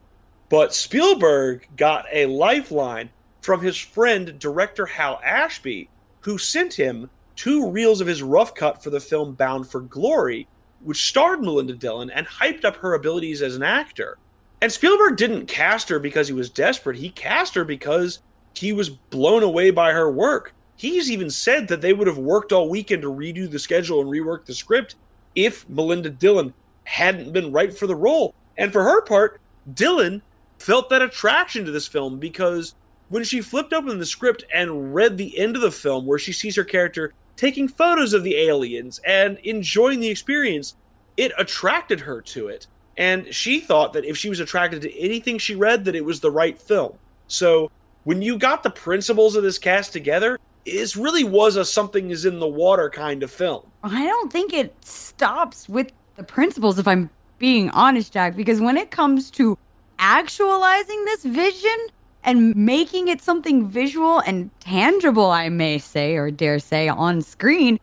But 0.50 0.76
Spielberg 0.76 1.68
got 1.76 2.06
a 2.14 2.28
lifeline 2.28 3.10
from 3.42 3.62
his 3.62 3.76
friend, 3.76 4.38
director 4.38 4.86
Hal 4.86 5.20
Ashby, 5.24 5.90
who 6.22 6.38
sent 6.38 6.76
him 6.76 7.10
two 7.36 7.70
reels 7.70 8.02
of 8.02 8.08
his 8.08 8.24
rough 8.24 8.56
cut 8.56 8.84
for 8.84 8.90
the 8.90 9.00
film 9.00 9.34
Bound 9.34 9.68
for 9.68 9.82
Glory, 9.82 10.48
which 10.82 11.08
starred 11.08 11.42
Melinda 11.42 11.74
Dillon 11.74 12.10
and 12.10 12.28
hyped 12.28 12.66
up 12.66 12.78
her 12.78 12.94
abilities 12.94 13.42
as 13.42 13.56
an 13.56 13.64
actor. 13.64 14.18
And 14.62 14.72
Spielberg 14.72 15.18
didn't 15.18 15.48
cast 15.48 15.90
her 15.90 16.00
because 16.00 16.28
he 16.28 16.34
was 16.34 16.50
desperate. 16.50 16.98
He 16.98 17.10
cast 17.10 17.56
her 17.56 17.66
because 17.66 18.20
he 18.56 18.72
was 18.74 18.90
blown 18.90 19.44
away 19.44 19.72
by 19.72 19.92
her 19.92 20.10
work. 20.10 20.54
He's 20.78 21.12
even 21.12 21.30
said 21.30 21.68
that 21.68 21.82
they 21.82 21.94
would 21.94 22.08
have 22.08 22.18
worked 22.18 22.52
all 22.52 22.70
weekend 22.70 23.02
to 23.04 23.12
redo 23.12 23.50
the 23.50 23.60
schedule 23.60 24.02
and 24.02 24.10
rework 24.10 24.46
the 24.46 24.54
script 24.54 24.96
if 25.36 25.68
Melinda 25.70 26.10
Dillon 26.10 26.54
hadn't 26.84 27.34
been 27.34 27.52
right 27.52 27.76
for 27.78 27.88
the 27.88 27.96
role. 27.96 28.34
And 28.58 28.72
for 28.72 28.84
her 28.84 29.02
part, 29.02 29.40
Dillon 29.74 30.22
felt 30.60 30.90
that 30.90 31.02
attraction 31.02 31.66
to 31.66 31.72
this 31.72 31.88
film 31.88 32.20
because 32.20 32.76
when 33.10 33.24
she 33.24 33.42
flipped 33.42 33.74
open 33.74 34.00
the 34.00 34.06
script 34.06 34.44
and 34.54 34.94
read 34.94 35.18
the 35.18 35.38
end 35.38 35.56
of 35.56 35.62
the 35.62 35.72
film 35.72 36.06
where 36.06 36.20
she 36.20 36.32
sees 36.32 36.56
her 36.56 36.64
character 36.64 37.14
taking 37.38 37.68
photos 37.68 38.14
of 38.14 38.24
the 38.24 38.36
aliens 38.36 39.00
and 39.06 39.38
enjoying 39.40 40.00
the 40.00 40.10
experience, 40.10 40.76
it 41.18 41.32
attracted 41.38 42.00
her 42.02 42.22
to 42.22 42.48
it. 42.48 42.68
And 42.98 43.34
she 43.34 43.60
thought 43.60 43.94
that 43.94 44.06
if 44.06 44.18
she 44.18 44.30
was 44.30 44.40
attracted 44.40 44.82
to 44.84 45.00
anything 45.00 45.38
she 45.38 45.56
read, 45.56 45.86
that 45.86 45.96
it 45.96 46.06
was 46.06 46.20
the 46.20 46.32
right 46.32 46.58
film. 46.58 46.94
So 47.28 47.72
when 48.04 48.22
you 48.22 48.38
got 48.38 48.64
the 48.64 48.70
principles 48.70 49.36
of 49.36 49.44
this 49.44 49.58
cast 49.58 49.92
together, 49.92 50.40
this 50.66 50.96
really 50.96 51.24
was 51.24 51.58
a 51.58 51.66
something 51.66 52.10
is 52.10 52.26
in 52.26 52.40
the 52.40 52.48
water 52.48 52.90
kind 52.90 53.22
of 53.24 53.32
film. 53.32 53.64
I 53.84 54.06
don't 54.06 54.32
think 54.32 54.54
it 54.54 54.74
stops 54.84 55.68
with 55.68 55.92
the 56.16 56.24
principles, 56.24 56.80
if 56.80 56.88
I'm 56.88 57.10
being 57.38 57.70
honest, 57.72 58.14
Jack, 58.14 58.36
because 58.36 58.62
when 58.62 58.78
it 58.78 58.92
comes 58.92 59.30
to 59.32 59.58
actualizing 60.00 61.06
this 61.06 61.24
vision 61.24 61.88
and 62.26 62.56
making 62.56 63.08
it 63.08 63.22
something 63.22 63.70
visual 63.70 64.20
and 64.20 64.50
tangible, 64.60 65.30
I 65.30 65.50
may 65.50 65.78
say, 65.78 66.16
or 66.16 66.32
dare 66.32 66.60
say, 66.60 66.90
on 66.90 67.22
screen, 67.22 67.80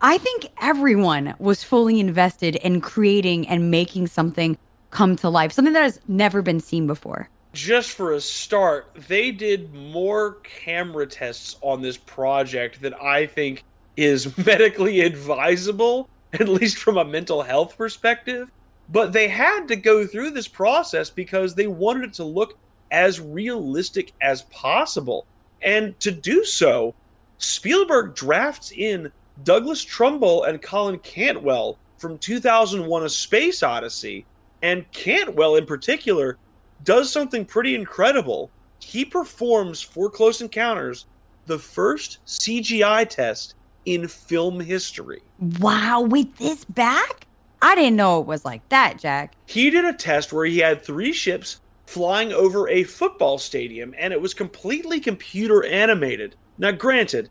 I 0.00 0.18
think 0.18 0.46
everyone 0.60 1.34
was 1.38 1.62
fully 1.62 2.00
invested 2.00 2.56
in 2.56 2.80
creating 2.80 3.46
and 3.48 3.70
making 3.70 4.06
something 4.06 4.56
come 4.90 5.16
to 5.16 5.28
life, 5.28 5.52
something 5.52 5.74
that 5.74 5.82
has 5.82 6.00
never 6.08 6.42
been 6.42 6.60
seen 6.60 6.86
before. 6.86 7.28
just 7.52 7.90
for 7.90 8.12
a 8.12 8.20
start, 8.20 8.96
they 9.08 9.30
did 9.30 9.74
more 9.74 10.38
camera 10.42 11.06
tests 11.06 11.56
on 11.60 11.82
this 11.82 11.98
project 11.98 12.80
than 12.80 12.94
I 12.94 13.26
think 13.26 13.62
is 13.96 14.36
medically 14.46 15.00
advisable, 15.00 16.08
at 16.32 16.48
least 16.48 16.78
from 16.78 16.96
a 16.96 17.04
mental 17.04 17.42
health 17.42 17.76
perspective. 17.76 18.48
But 18.88 19.12
they 19.12 19.28
had 19.28 19.68
to 19.68 19.76
go 19.76 20.06
through 20.06 20.30
this 20.30 20.48
process 20.48 21.10
because 21.10 21.54
they 21.54 21.66
wanted 21.66 22.04
it 22.04 22.12
to 22.14 22.24
look 22.24 22.58
as 22.92 23.20
realistic 23.20 24.12
as 24.20 24.42
possible. 24.42 25.26
And 25.62 25.98
to 26.00 26.12
do 26.12 26.44
so, 26.44 26.94
Spielberg 27.38 28.14
drafts 28.14 28.70
in 28.70 29.10
Douglas 29.42 29.82
Trumbull 29.82 30.44
and 30.44 30.62
Colin 30.62 30.98
Cantwell 31.00 31.78
from 31.96 32.18
2001 32.18 33.02
A 33.02 33.08
Space 33.08 33.62
Odyssey. 33.62 34.26
And 34.62 34.88
Cantwell, 34.92 35.56
in 35.56 35.66
particular, 35.66 36.36
does 36.84 37.10
something 37.10 37.44
pretty 37.44 37.74
incredible. 37.74 38.50
He 38.78 39.04
performs 39.04 39.80
for 39.80 40.10
Close 40.10 40.40
Encounters 40.40 41.06
the 41.46 41.58
first 41.58 42.18
CGI 42.26 43.08
test 43.08 43.54
in 43.86 44.06
film 44.06 44.60
history. 44.60 45.22
Wow, 45.58 46.02
with 46.02 46.36
this 46.36 46.64
back? 46.64 47.26
I 47.60 47.74
didn't 47.74 47.96
know 47.96 48.20
it 48.20 48.26
was 48.26 48.44
like 48.44 48.68
that, 48.68 48.98
Jack. 48.98 49.34
He 49.46 49.70
did 49.70 49.84
a 49.84 49.92
test 49.92 50.32
where 50.32 50.44
he 50.44 50.58
had 50.58 50.82
three 50.82 51.12
ships 51.12 51.60
flying 51.92 52.32
over 52.32 52.68
a 52.70 52.84
football 52.84 53.36
stadium 53.36 53.94
and 53.98 54.12
it 54.12 54.20
was 54.20 54.32
completely 54.32 54.98
computer 54.98 55.62
animated. 55.64 56.34
Now, 56.56 56.70
granted, 56.70 57.28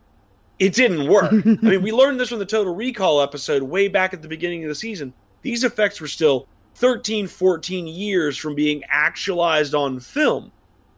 it 0.59 0.75
didn't 0.75 1.07
work. 1.07 1.33
I 1.33 1.65
mean, 1.65 1.81
we 1.81 1.91
learned 1.91 2.19
this 2.19 2.29
from 2.29 2.37
the 2.37 2.45
Total 2.45 2.73
Recall 2.73 3.21
episode 3.21 3.63
way 3.63 3.87
back 3.87 4.13
at 4.13 4.21
the 4.21 4.27
beginning 4.27 4.63
of 4.63 4.69
the 4.69 4.75
season. 4.75 5.13
These 5.41 5.63
effects 5.63 5.99
were 5.99 6.07
still 6.07 6.47
13, 6.75 7.27
14 7.27 7.87
years 7.87 8.37
from 8.37 8.53
being 8.53 8.83
actualized 8.87 9.73
on 9.73 9.99
film. 9.99 10.51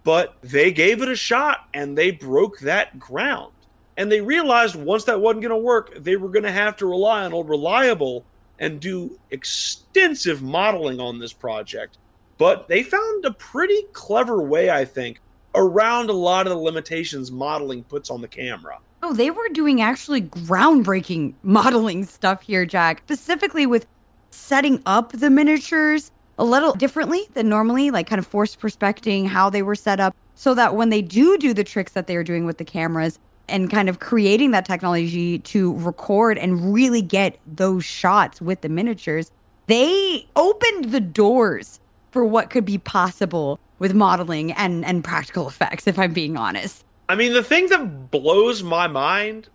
But 0.04 0.36
they 0.42 0.74
gave 0.74 1.02
it 1.02 1.08
a 1.08 1.16
shot 1.16 1.70
and 1.74 1.98
they 1.98 2.12
broke 2.12 2.60
that 2.60 3.00
ground. 3.00 3.54
And 3.96 4.12
they 4.12 4.20
realized 4.20 4.76
once 4.76 5.06
that 5.06 5.22
wasn't 5.22 5.44
going 5.44 5.52
to 5.52 5.58
work, 5.58 5.96
they 5.96 6.18
were 6.18 6.28
going 6.28 6.44
to 6.44 6.52
have 6.52 6.76
to 6.78 6.86
rely 6.86 7.24
on 7.24 7.32
old 7.32 7.48
reliable 7.48 8.26
and 8.60 8.82
do 8.82 9.18
extensive 9.32 10.42
modeling 10.42 11.00
on 11.00 11.20
this 11.20 11.32
project. 11.32 11.98
But 12.44 12.68
they 12.68 12.84
found 12.84 13.24
a 13.24 13.32
pretty 13.32 13.84
clever 13.94 14.44
way, 14.44 14.70
I 14.70 14.84
think, 14.84 15.22
around 15.56 16.10
a 16.10 16.14
lot 16.14 16.46
of 16.46 16.52
the 16.52 16.60
limitations 16.60 17.32
modeling 17.32 17.86
puts 17.86 18.10
on 18.10 18.20
the 18.20 18.28
camera. 18.28 18.80
Oh, 19.02 19.14
they 19.14 19.32
were 19.32 19.48
doing 19.54 19.82
actually 19.82 20.24
groundbreaking 20.24 21.36
modeling 21.44 22.04
stuff 22.04 22.42
here, 22.42 22.66
Jack, 22.66 23.04
specifically 23.06 23.66
with 23.66 23.88
setting 24.32 24.84
up 24.86 25.14
the 25.14 25.30
miniatures 25.30 26.12
a 26.38 26.44
little 26.44 26.74
differently 26.74 27.30
than 27.34 27.48
normally, 27.48 27.92
like 27.92 28.08
kind 28.08 28.20
of 28.20 28.28
forced 28.28 28.60
perspecting 28.60 29.24
how 29.24 29.50
they 29.50 29.64
were 29.64 29.74
set 29.74 30.02
up 30.02 30.14
so 30.36 30.54
that 30.54 30.76
when 30.76 30.90
they 30.90 31.02
do 31.02 31.38
do 31.38 31.54
the 31.54 31.64
tricks 31.64 31.94
that 31.94 32.08
they 32.08 32.18
are 32.18 32.26
doing 32.26 32.46
with 32.46 32.58
the 32.58 32.66
cameras 32.66 33.20
and 33.48 33.72
kind 33.72 33.88
of 33.88 34.02
creating 34.02 34.52
that 34.52 34.66
technology 34.66 35.40
to 35.40 35.78
record 35.78 36.38
and 36.38 36.74
really 36.74 37.02
get 37.02 37.40
those 37.48 37.86
shots 37.86 38.42
with 38.42 38.60
the 38.60 38.68
miniatures, 38.68 39.32
they 39.68 40.28
opened 40.36 40.92
the 40.92 41.00
doors 41.00 41.80
for 42.14 42.24
what 42.24 42.50
could 42.50 42.64
be 42.64 42.78
possible 42.78 43.60
with 43.80 43.94
modeling 43.94 44.52
and 44.54 44.86
and 44.86 45.04
practical 45.04 45.48
effects 45.48 45.88
if 45.88 46.00
I'm 46.00 46.14
being 46.14 46.38
honest. 46.38 46.86
I 47.10 47.16
mean, 47.16 47.34
the 47.34 47.44
thing 47.44 47.68
that 47.68 48.12
blows 48.12 48.64
my 48.64 48.88
mind 48.88 49.50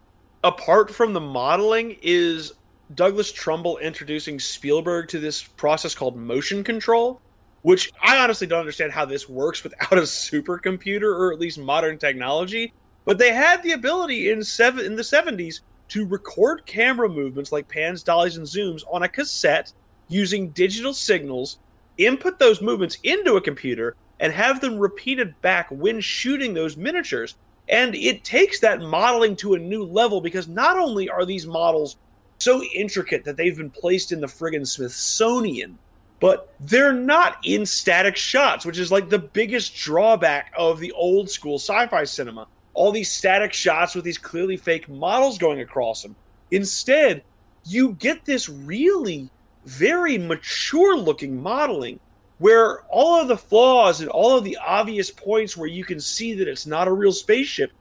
apart 0.44 0.94
from 0.94 1.12
the 1.12 1.20
modeling 1.20 1.96
is 2.02 2.52
Douglas 2.94 3.32
Trumbull 3.32 3.78
introducing 3.78 4.38
Spielberg 4.38 5.08
to 5.08 5.18
this 5.18 5.42
process 5.42 5.94
called 5.94 6.16
motion 6.16 6.62
control, 6.64 7.20
which 7.62 7.92
I 8.02 8.18
honestly 8.18 8.46
don't 8.46 8.60
understand 8.60 8.92
how 8.92 9.04
this 9.04 9.28
works 9.28 9.62
without 9.62 9.92
a 9.92 10.02
supercomputer 10.02 11.14
or 11.14 11.32
at 11.32 11.38
least 11.38 11.58
modern 11.58 11.98
technology. 11.98 12.72
But 13.04 13.18
they 13.18 13.32
had 13.32 13.62
the 13.62 13.72
ability 13.72 14.30
in 14.30 14.42
seven 14.42 14.84
in 14.84 14.96
the 14.96 15.02
70s 15.02 15.60
to 15.88 16.06
record 16.06 16.66
camera 16.66 17.08
movements 17.08 17.52
like 17.52 17.68
pans, 17.68 18.02
dollies, 18.02 18.36
and 18.36 18.46
zooms 18.46 18.82
on 18.92 19.02
a 19.02 19.08
cassette 19.08 19.72
using 20.08 20.50
digital 20.50 20.92
signals, 20.92 21.58
input 21.98 22.38
those 22.38 22.62
movements 22.62 22.98
into 23.02 23.36
a 23.36 23.40
computer, 23.40 23.94
and 24.20 24.32
have 24.32 24.60
them 24.60 24.78
repeated 24.78 25.40
back 25.42 25.68
when 25.70 26.00
shooting 26.00 26.54
those 26.54 26.76
miniatures. 26.76 27.36
And 27.68 27.94
it 27.94 28.24
takes 28.24 28.60
that 28.60 28.80
modeling 28.80 29.36
to 29.36 29.54
a 29.54 29.58
new 29.58 29.84
level 29.84 30.20
because 30.20 30.48
not 30.48 30.78
only 30.78 31.10
are 31.10 31.26
these 31.26 31.46
models 31.46 31.96
so 32.38 32.62
intricate 32.74 33.24
that 33.24 33.36
they've 33.36 33.56
been 33.56 33.70
placed 33.70 34.12
in 34.12 34.20
the 34.20 34.26
friggin' 34.26 34.66
Smithsonian, 34.66 35.78
but 36.20 36.52
they're 36.60 36.92
not 36.92 37.38
in 37.44 37.64
static 37.66 38.16
shots, 38.16 38.64
which 38.64 38.78
is 38.78 38.90
like 38.90 39.08
the 39.08 39.18
biggest 39.18 39.76
drawback 39.76 40.52
of 40.56 40.80
the 40.80 40.92
old 40.92 41.30
school 41.30 41.56
sci 41.56 41.86
fi 41.88 42.04
cinema. 42.04 42.46
All 42.74 42.90
these 42.92 43.10
static 43.10 43.52
shots 43.52 43.94
with 43.94 44.04
these 44.04 44.18
clearly 44.18 44.56
fake 44.56 44.88
models 44.88 45.38
going 45.38 45.60
across 45.60 46.02
them. 46.02 46.16
Instead, 46.50 47.22
you 47.64 47.92
get 47.94 48.24
this 48.24 48.48
really 48.48 49.30
very 49.68 50.16
mature 50.16 50.96
looking 50.96 51.40
modeling 51.42 52.00
where 52.38 52.80
all 52.88 53.20
of 53.20 53.28
the 53.28 53.36
flaws 53.36 54.00
and 54.00 54.08
all 54.10 54.36
of 54.36 54.44
the 54.44 54.56
obvious 54.56 55.10
points 55.10 55.56
where 55.56 55.68
you 55.68 55.84
can 55.84 56.00
see 56.00 56.34
that 56.34 56.48
it's 56.48 56.66
not 56.66 56.88
a 56.88 56.92
real 56.92 57.12
spaceship 57.12 57.72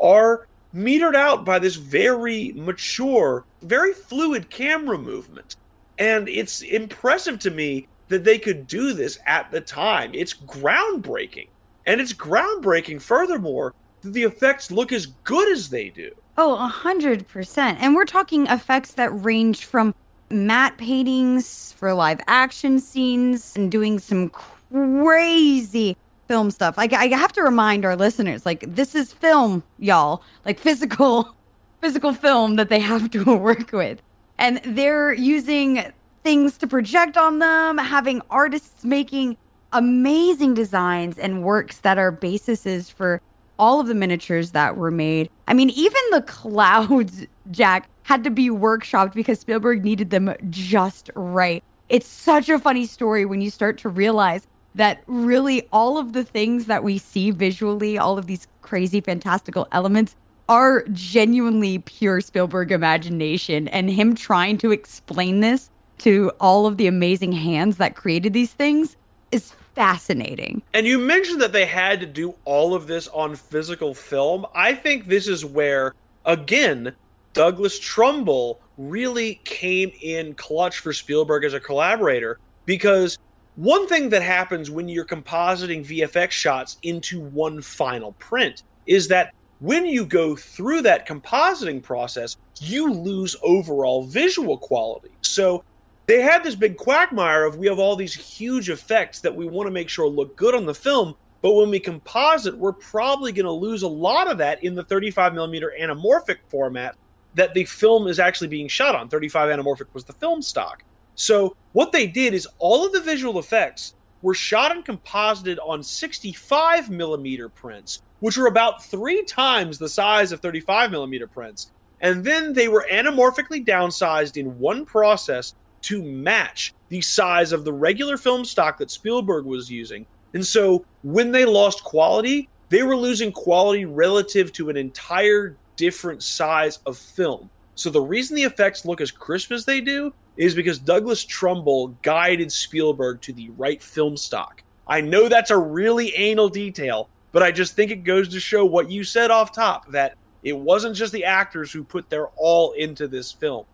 are 0.00 0.46
metered 0.74 1.14
out 1.14 1.44
by 1.44 1.58
this 1.58 1.76
very 1.76 2.52
mature, 2.54 3.44
very 3.62 3.92
fluid 3.92 4.50
camera 4.50 4.98
movement. 4.98 5.56
And 5.98 6.28
it's 6.28 6.62
impressive 6.62 7.38
to 7.40 7.50
me 7.50 7.88
that 8.08 8.24
they 8.24 8.38
could 8.38 8.66
do 8.66 8.92
this 8.92 9.18
at 9.26 9.50
the 9.50 9.60
time. 9.60 10.12
It's 10.14 10.34
groundbreaking. 10.34 11.48
And 11.86 12.00
it's 12.00 12.12
groundbreaking, 12.12 13.00
furthermore, 13.00 13.74
that 14.02 14.12
the 14.12 14.22
effects 14.22 14.70
look 14.70 14.92
as 14.92 15.06
good 15.24 15.48
as 15.50 15.70
they 15.70 15.88
do. 15.88 16.10
Oh, 16.36 16.54
a 16.54 16.68
hundred 16.68 17.28
percent. 17.28 17.78
And 17.80 17.94
we're 17.94 18.04
talking 18.04 18.46
effects 18.46 18.92
that 18.92 19.10
range 19.10 19.64
from 19.64 19.94
matte 20.32 20.76
paintings 20.78 21.72
for 21.72 21.94
live 21.94 22.20
action 22.26 22.78
scenes 22.78 23.54
and 23.56 23.70
doing 23.70 23.98
some 23.98 24.30
crazy 24.30 25.96
film 26.28 26.50
stuff. 26.50 26.76
Like 26.76 26.92
I 26.92 27.06
have 27.06 27.32
to 27.32 27.42
remind 27.42 27.84
our 27.84 27.96
listeners, 27.96 28.46
like 28.46 28.64
this 28.66 28.94
is 28.94 29.12
film, 29.12 29.62
y'all. 29.78 30.22
Like 30.44 30.58
physical, 30.58 31.34
physical 31.80 32.12
film 32.12 32.56
that 32.56 32.68
they 32.68 32.80
have 32.80 33.10
to 33.10 33.36
work 33.36 33.72
with, 33.72 34.00
and 34.38 34.60
they're 34.64 35.12
using 35.12 35.92
things 36.22 36.56
to 36.58 36.66
project 36.66 37.16
on 37.16 37.38
them, 37.38 37.78
having 37.78 38.22
artists 38.30 38.84
making 38.84 39.36
amazing 39.72 40.54
designs 40.54 41.18
and 41.18 41.42
works 41.42 41.78
that 41.80 41.98
are 41.98 42.10
bases 42.10 42.88
for 42.90 43.20
all 43.62 43.78
of 43.78 43.86
the 43.86 43.94
miniatures 43.94 44.50
that 44.50 44.76
were 44.76 44.90
made. 44.90 45.30
I 45.46 45.54
mean, 45.54 45.70
even 45.70 46.02
the 46.10 46.22
clouds, 46.26 47.24
Jack, 47.52 47.88
had 48.02 48.24
to 48.24 48.30
be 48.30 48.50
workshopped 48.50 49.14
because 49.14 49.38
Spielberg 49.38 49.84
needed 49.84 50.10
them 50.10 50.34
just 50.50 51.10
right. 51.14 51.62
It's 51.88 52.08
such 52.08 52.48
a 52.48 52.58
funny 52.58 52.86
story 52.86 53.24
when 53.24 53.40
you 53.40 53.50
start 53.50 53.78
to 53.78 53.88
realize 53.88 54.48
that 54.74 55.04
really 55.06 55.68
all 55.72 55.96
of 55.96 56.12
the 56.12 56.24
things 56.24 56.66
that 56.66 56.82
we 56.82 56.98
see 56.98 57.30
visually, 57.30 57.96
all 57.96 58.18
of 58.18 58.26
these 58.26 58.48
crazy, 58.62 59.00
fantastical 59.00 59.68
elements, 59.70 60.16
are 60.48 60.82
genuinely 60.90 61.78
pure 61.78 62.20
Spielberg 62.20 62.72
imagination. 62.72 63.68
And 63.68 63.88
him 63.88 64.16
trying 64.16 64.58
to 64.58 64.72
explain 64.72 65.38
this 65.38 65.70
to 65.98 66.32
all 66.40 66.66
of 66.66 66.78
the 66.78 66.88
amazing 66.88 67.30
hands 67.30 67.76
that 67.76 67.94
created 67.94 68.32
these 68.32 68.52
things 68.52 68.96
is 69.30 69.52
fascinating. 69.74 70.62
And 70.74 70.86
you 70.86 70.98
mentioned 70.98 71.40
that 71.40 71.52
they 71.52 71.66
had 71.66 72.00
to 72.00 72.06
do 72.06 72.34
all 72.44 72.74
of 72.74 72.86
this 72.86 73.08
on 73.08 73.36
physical 73.36 73.94
film. 73.94 74.46
I 74.54 74.74
think 74.74 75.06
this 75.06 75.28
is 75.28 75.44
where, 75.44 75.94
again, 76.24 76.94
Douglas 77.32 77.78
Trumbull 77.78 78.60
really 78.76 79.40
came 79.44 79.92
in 80.02 80.34
clutch 80.34 80.78
for 80.78 80.92
Spielberg 80.92 81.44
as 81.44 81.54
a 81.54 81.60
collaborator 81.60 82.38
because 82.66 83.18
one 83.56 83.86
thing 83.86 84.08
that 84.10 84.22
happens 84.22 84.70
when 84.70 84.88
you're 84.88 85.04
compositing 85.04 85.84
VFX 85.84 86.30
shots 86.30 86.78
into 86.82 87.20
one 87.20 87.60
final 87.60 88.12
print 88.12 88.62
is 88.86 89.08
that 89.08 89.34
when 89.60 89.86
you 89.86 90.04
go 90.04 90.34
through 90.34 90.82
that 90.82 91.06
compositing 91.06 91.82
process, 91.82 92.36
you 92.60 92.92
lose 92.92 93.36
overall 93.42 94.04
visual 94.04 94.58
quality. 94.58 95.10
So 95.20 95.62
they 96.06 96.20
had 96.20 96.42
this 96.42 96.54
big 96.54 96.76
quagmire 96.76 97.44
of 97.44 97.56
we 97.56 97.66
have 97.68 97.78
all 97.78 97.96
these 97.96 98.14
huge 98.14 98.70
effects 98.70 99.20
that 99.20 99.34
we 99.34 99.46
want 99.46 99.66
to 99.66 99.70
make 99.70 99.88
sure 99.88 100.06
look 100.08 100.36
good 100.36 100.54
on 100.54 100.66
the 100.66 100.74
film, 100.74 101.14
but 101.42 101.54
when 101.54 101.70
we 101.70 101.80
composite, 101.80 102.56
we're 102.56 102.72
probably 102.72 103.32
going 103.32 103.46
to 103.46 103.52
lose 103.52 103.82
a 103.82 103.88
lot 103.88 104.30
of 104.30 104.38
that 104.38 104.62
in 104.64 104.74
the 104.74 104.84
35 104.84 105.34
millimeter 105.34 105.72
anamorphic 105.78 106.38
format 106.48 106.96
that 107.34 107.54
the 107.54 107.64
film 107.64 108.06
is 108.06 108.18
actually 108.18 108.48
being 108.48 108.68
shot 108.68 108.94
on. 108.94 109.08
35 109.08 109.58
anamorphic 109.58 109.86
was 109.92 110.04
the 110.04 110.12
film 110.12 110.42
stock. 110.42 110.84
So 111.14 111.56
what 111.72 111.92
they 111.92 112.06
did 112.06 112.34
is 112.34 112.48
all 112.58 112.84
of 112.86 112.92
the 112.92 113.00
visual 113.00 113.38
effects 113.38 113.94
were 114.22 114.34
shot 114.34 114.70
and 114.70 114.84
composited 114.84 115.58
on 115.58 115.82
65 115.82 116.90
millimeter 116.90 117.48
prints, 117.48 118.02
which 118.20 118.36
were 118.36 118.46
about 118.46 118.84
three 118.84 119.24
times 119.24 119.78
the 119.78 119.88
size 119.88 120.32
of 120.32 120.40
35 120.40 120.90
millimeter 120.90 121.26
prints. 121.26 121.72
And 122.00 122.24
then 122.24 122.52
they 122.52 122.68
were 122.68 122.86
anamorphically 122.90 123.64
downsized 123.64 124.36
in 124.36 124.58
one 124.58 124.84
process 124.84 125.54
to 125.82 126.02
match 126.02 126.74
the 126.88 127.00
size 127.00 127.52
of 127.52 127.64
the 127.64 127.72
regular 127.72 128.16
film 128.16 128.44
stock 128.44 128.78
that 128.78 128.90
Spielberg 128.90 129.44
was 129.44 129.70
using. 129.70 130.06
And 130.34 130.46
so 130.46 130.84
when 131.02 131.32
they 131.32 131.44
lost 131.44 131.84
quality, 131.84 132.48
they 132.68 132.82
were 132.82 132.96
losing 132.96 133.32
quality 133.32 133.84
relative 133.84 134.52
to 134.52 134.70
an 134.70 134.76
entire 134.76 135.56
different 135.76 136.22
size 136.22 136.78
of 136.86 136.96
film. 136.96 137.50
So 137.74 137.90
the 137.90 138.00
reason 138.00 138.36
the 138.36 138.44
effects 138.44 138.84
look 138.84 139.00
as 139.00 139.10
crisp 139.10 139.52
as 139.52 139.64
they 139.64 139.80
do 139.80 140.12
is 140.36 140.54
because 140.54 140.78
Douglas 140.78 141.24
Trumbull 141.24 141.88
guided 142.02 142.50
Spielberg 142.50 143.20
to 143.22 143.32
the 143.32 143.50
right 143.50 143.82
film 143.82 144.16
stock. 144.16 144.62
I 144.86 145.00
know 145.00 145.28
that's 145.28 145.50
a 145.50 145.58
really 145.58 146.14
anal 146.14 146.48
detail, 146.48 147.08
but 147.32 147.42
I 147.42 147.50
just 147.50 147.74
think 147.74 147.90
it 147.90 148.04
goes 148.04 148.28
to 148.30 148.40
show 148.40 148.64
what 148.64 148.90
you 148.90 149.04
said 149.04 149.30
off 149.30 149.52
top 149.52 149.90
that 149.90 150.16
it 150.42 150.56
wasn't 150.56 150.96
just 150.96 151.12
the 151.12 151.24
actors 151.24 151.72
who 151.72 151.84
put 151.84 152.10
their 152.10 152.28
all 152.36 152.72
into 152.72 153.06
this 153.06 153.32
film. 153.32 153.64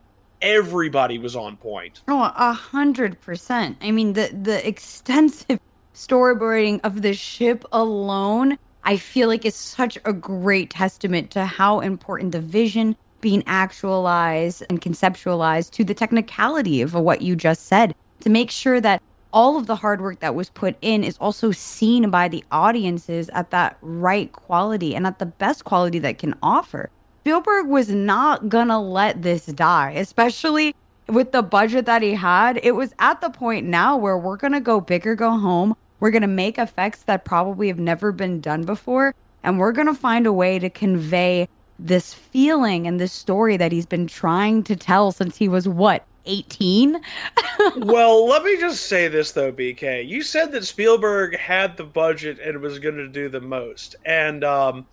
Everybody 0.41 1.19
was 1.19 1.35
on 1.35 1.57
point. 1.57 2.03
Oh, 2.09 2.33
a 2.37 2.53
hundred 2.53 3.21
percent. 3.21 3.77
I 3.81 3.91
mean, 3.91 4.13
the 4.13 4.29
the 4.29 4.67
extensive 4.67 5.59
storyboarding 5.95 6.81
of 6.85 7.03
the 7.03 7.13
ship 7.15 7.65
alone, 7.73 8.59
I 8.85 8.97
feel 8.97 9.29
like 9.29 9.45
is 9.45 9.57
such 9.57 9.99
a 10.05 10.13
great 10.13 10.71
testament 10.71 11.31
to 11.33 11.45
how 11.45 11.81
important 11.81 12.33
the 12.33 12.41
vision 12.41 12.97
being 13.21 13.43
actualized 13.47 14.63
and 14.71 14.81
conceptualized 14.81 15.73
to 15.73 15.85
the 15.85 15.95
technicality 15.95 16.83
of 16.83 16.95
what 16.95 17.21
you 17.21 17.35
just 17.35 17.67
said 17.67 17.95
to 18.21 18.31
make 18.31 18.51
sure 18.51 18.81
that 18.81 19.03
all 19.33 19.57
of 19.57 19.67
the 19.67 19.77
hard 19.77 20.01
work 20.01 20.21
that 20.21 20.35
was 20.35 20.51
put 20.51 20.77
in 20.81 21.05
is 21.05 21.19
also 21.19 21.51
seen 21.51 22.11
by 22.11 22.29
the 22.29 22.45
audiences 22.51 23.29
at 23.31 23.51
that 23.51 23.77
right 23.83 24.33
quality 24.33 24.95
and 24.95 25.07
at 25.07 25.19
the 25.19 25.27
best 25.27 25.65
quality 25.65 25.99
that 25.99 26.19
can 26.19 26.35
offer. 26.43 26.91
Spielberg 27.29 27.67
was 27.67 27.91
not 27.91 28.49
gonna 28.49 28.81
let 28.81 29.21
this 29.21 29.45
die, 29.45 29.91
especially 29.91 30.75
with 31.09 31.31
the 31.31 31.43
budget 31.43 31.85
that 31.85 32.01
he 32.01 32.15
had. 32.15 32.59
It 32.63 32.73
was 32.73 32.95
at 33.01 33.21
the 33.21 33.29
point 33.29 33.67
now 33.67 33.99
where 33.99 34.17
we're 34.17 34.39
gonna 34.39 34.63
go 34.63 34.81
big 34.81 35.07
or 35.07 35.15
go 35.15 35.37
home. 35.37 35.77
We're 36.01 36.11
gonna 36.11 36.27
make 36.27 36.57
effects 36.57 37.03
that 37.03 37.27
probably 37.27 37.69
have 37.69 37.79
never 37.79 38.13
been 38.13 38.41
done 38.41 38.63
before, 38.63 39.15
and 39.43 39.59
we're 39.59 39.73
gonna 39.73 39.93
find 39.93 40.27
a 40.27 40.33
way 40.33 40.59
to 40.59 40.71
convey 40.71 41.51
this 41.79 42.15
feeling 42.15 42.87
and 42.87 42.99
this 42.99 43.13
story 43.13 43.59
that 43.59 43.73
he's 43.73 43.85
been 43.85 44.07
trying 44.07 44.63
to 44.63 44.75
tell 44.75 45.13
since 45.13 45.37
he 45.37 45.49
was 45.49 45.69
what 45.69 46.07
18 46.25 46.99
well 47.77 48.27
let 48.27 48.43
me 48.43 48.59
just 48.59 48.87
say 48.87 49.09
this 49.09 49.33
though 49.33 49.51
bk 49.51 50.07
you 50.07 50.21
said 50.21 50.53
that 50.53 50.67
spielberg 50.67 51.35
had 51.39 51.75
the 51.79 51.85
budget 51.85 52.39
and 52.39 52.61
was 52.61 52.79
going 52.79 52.97
to 52.97 53.09
do 53.09 53.31
the 53.31 53.41
most 53.41 53.97
and 54.05 54.45
um, 54.45 54.85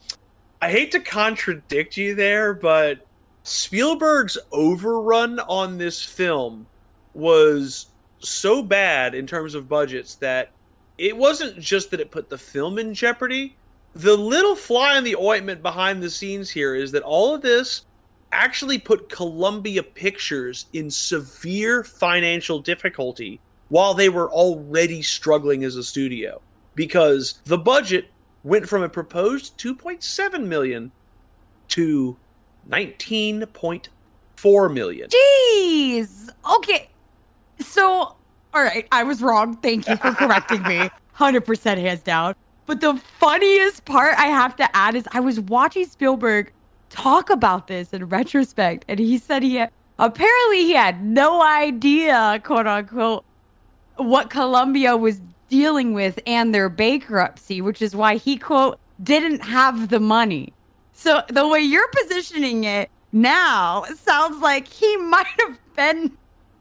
i 0.66 0.70
hate 0.70 0.92
to 0.92 1.00
contradict 1.00 1.98
you 1.98 2.16
there 2.16 2.54
but 2.54 3.06
spielberg's 3.44 4.38
overrun 4.52 5.40
on 5.40 5.78
this 5.78 6.02
film 6.02 6.66
was 7.14 7.88
so 8.20 8.62
bad 8.62 9.16
in 9.16 9.26
terms 9.26 9.56
of 9.56 9.70
budgets 9.70 10.16
that 10.16 10.52
it 10.98 11.16
wasn't 11.16 11.60
just 11.60 11.92
that 11.92 12.00
it 12.00 12.12
put 12.12 12.30
the 12.30 12.38
film 12.38 12.80
in 12.80 12.94
jeopardy. 12.94 13.56
The 13.94 14.16
little 14.16 14.56
fly 14.56 14.98
in 14.98 15.04
the 15.04 15.16
ointment 15.16 15.62
behind 15.62 16.02
the 16.02 16.10
scenes 16.10 16.50
here 16.50 16.76
is 16.76 16.92
that 16.92 17.04
all 17.04 17.34
of 17.34 17.42
this 17.42 17.84
actually 18.32 18.78
put 18.78 19.10
Columbia 19.10 19.84
Pictures 19.84 20.66
in 20.74 20.90
severe 20.90 21.84
financial 21.84 22.60
difficulty 22.60 23.40
while 23.70 23.94
they 23.94 24.10
were 24.10 24.32
already 24.32 25.02
struggling 25.02 25.64
as 25.64 25.76
a 25.76 25.84
studio 25.84 26.42
because 26.76 27.40
the 27.46 27.58
budget 27.58 28.10
went 28.46 28.70
from 28.70 28.84
a 28.84 28.88
proposed 28.88 29.58
2.7 29.58 30.46
million 30.46 30.92
to 31.68 32.16
19.4 32.70 34.74
million. 34.74 35.10
Jeez. 35.10 36.30
Okay. 36.58 36.88
So, 37.60 38.16
all 38.54 38.54
right, 38.54 38.88
I 38.92 39.04
was 39.04 39.22
wrong. 39.22 39.58
Thank 39.58 39.90
you 39.90 39.98
for 39.98 40.12
correcting 40.12 40.62
me. 40.64 40.90
100% 41.18 41.78
hands 41.78 42.02
down. 42.02 42.36
But 42.66 42.82
the 42.82 43.00
funniest 43.20 43.86
part 43.86 44.18
I 44.18 44.26
have 44.28 44.56
to 44.58 44.76
add 44.76 44.96
is 44.96 45.08
I 45.12 45.22
was 45.22 45.40
watching 45.40 45.86
Spielberg 45.86 46.52
talk 46.90 47.30
about 47.30 47.68
this 47.68 47.94
in 47.94 48.04
retrospect, 48.06 48.84
and 48.88 49.00
he 49.00 49.18
said 49.18 49.44
he 49.44 49.56
had, 49.56 49.72
apparently 49.98 50.64
he 50.64 50.74
had 50.74 51.04
no 51.04 51.42
idea, 51.42 52.42
quote 52.44 52.68
unquote, 52.68 53.24
what 53.98 54.30
Columbia 54.30 54.98
was 54.98 55.22
dealing 55.50 55.94
with 55.94 56.20
and 56.26 56.54
their 56.54 56.70
bankruptcy, 56.70 57.62
which 57.62 57.82
is 57.82 57.96
why 57.96 58.16
he 58.16 58.38
quote 58.38 58.80
didn't 59.02 59.42
have 59.42 59.90
the 59.90 60.00
money. 60.00 60.54
So 60.94 61.22
the 61.30 61.48
way 61.48 61.60
you're 61.60 61.90
positioning 61.90 62.64
it 62.64 62.90
now 63.12 63.86
sounds 63.98 64.42
like 64.42 64.68
he 64.68 64.96
might 64.98 65.28
have 65.40 65.58
been 65.76 66.18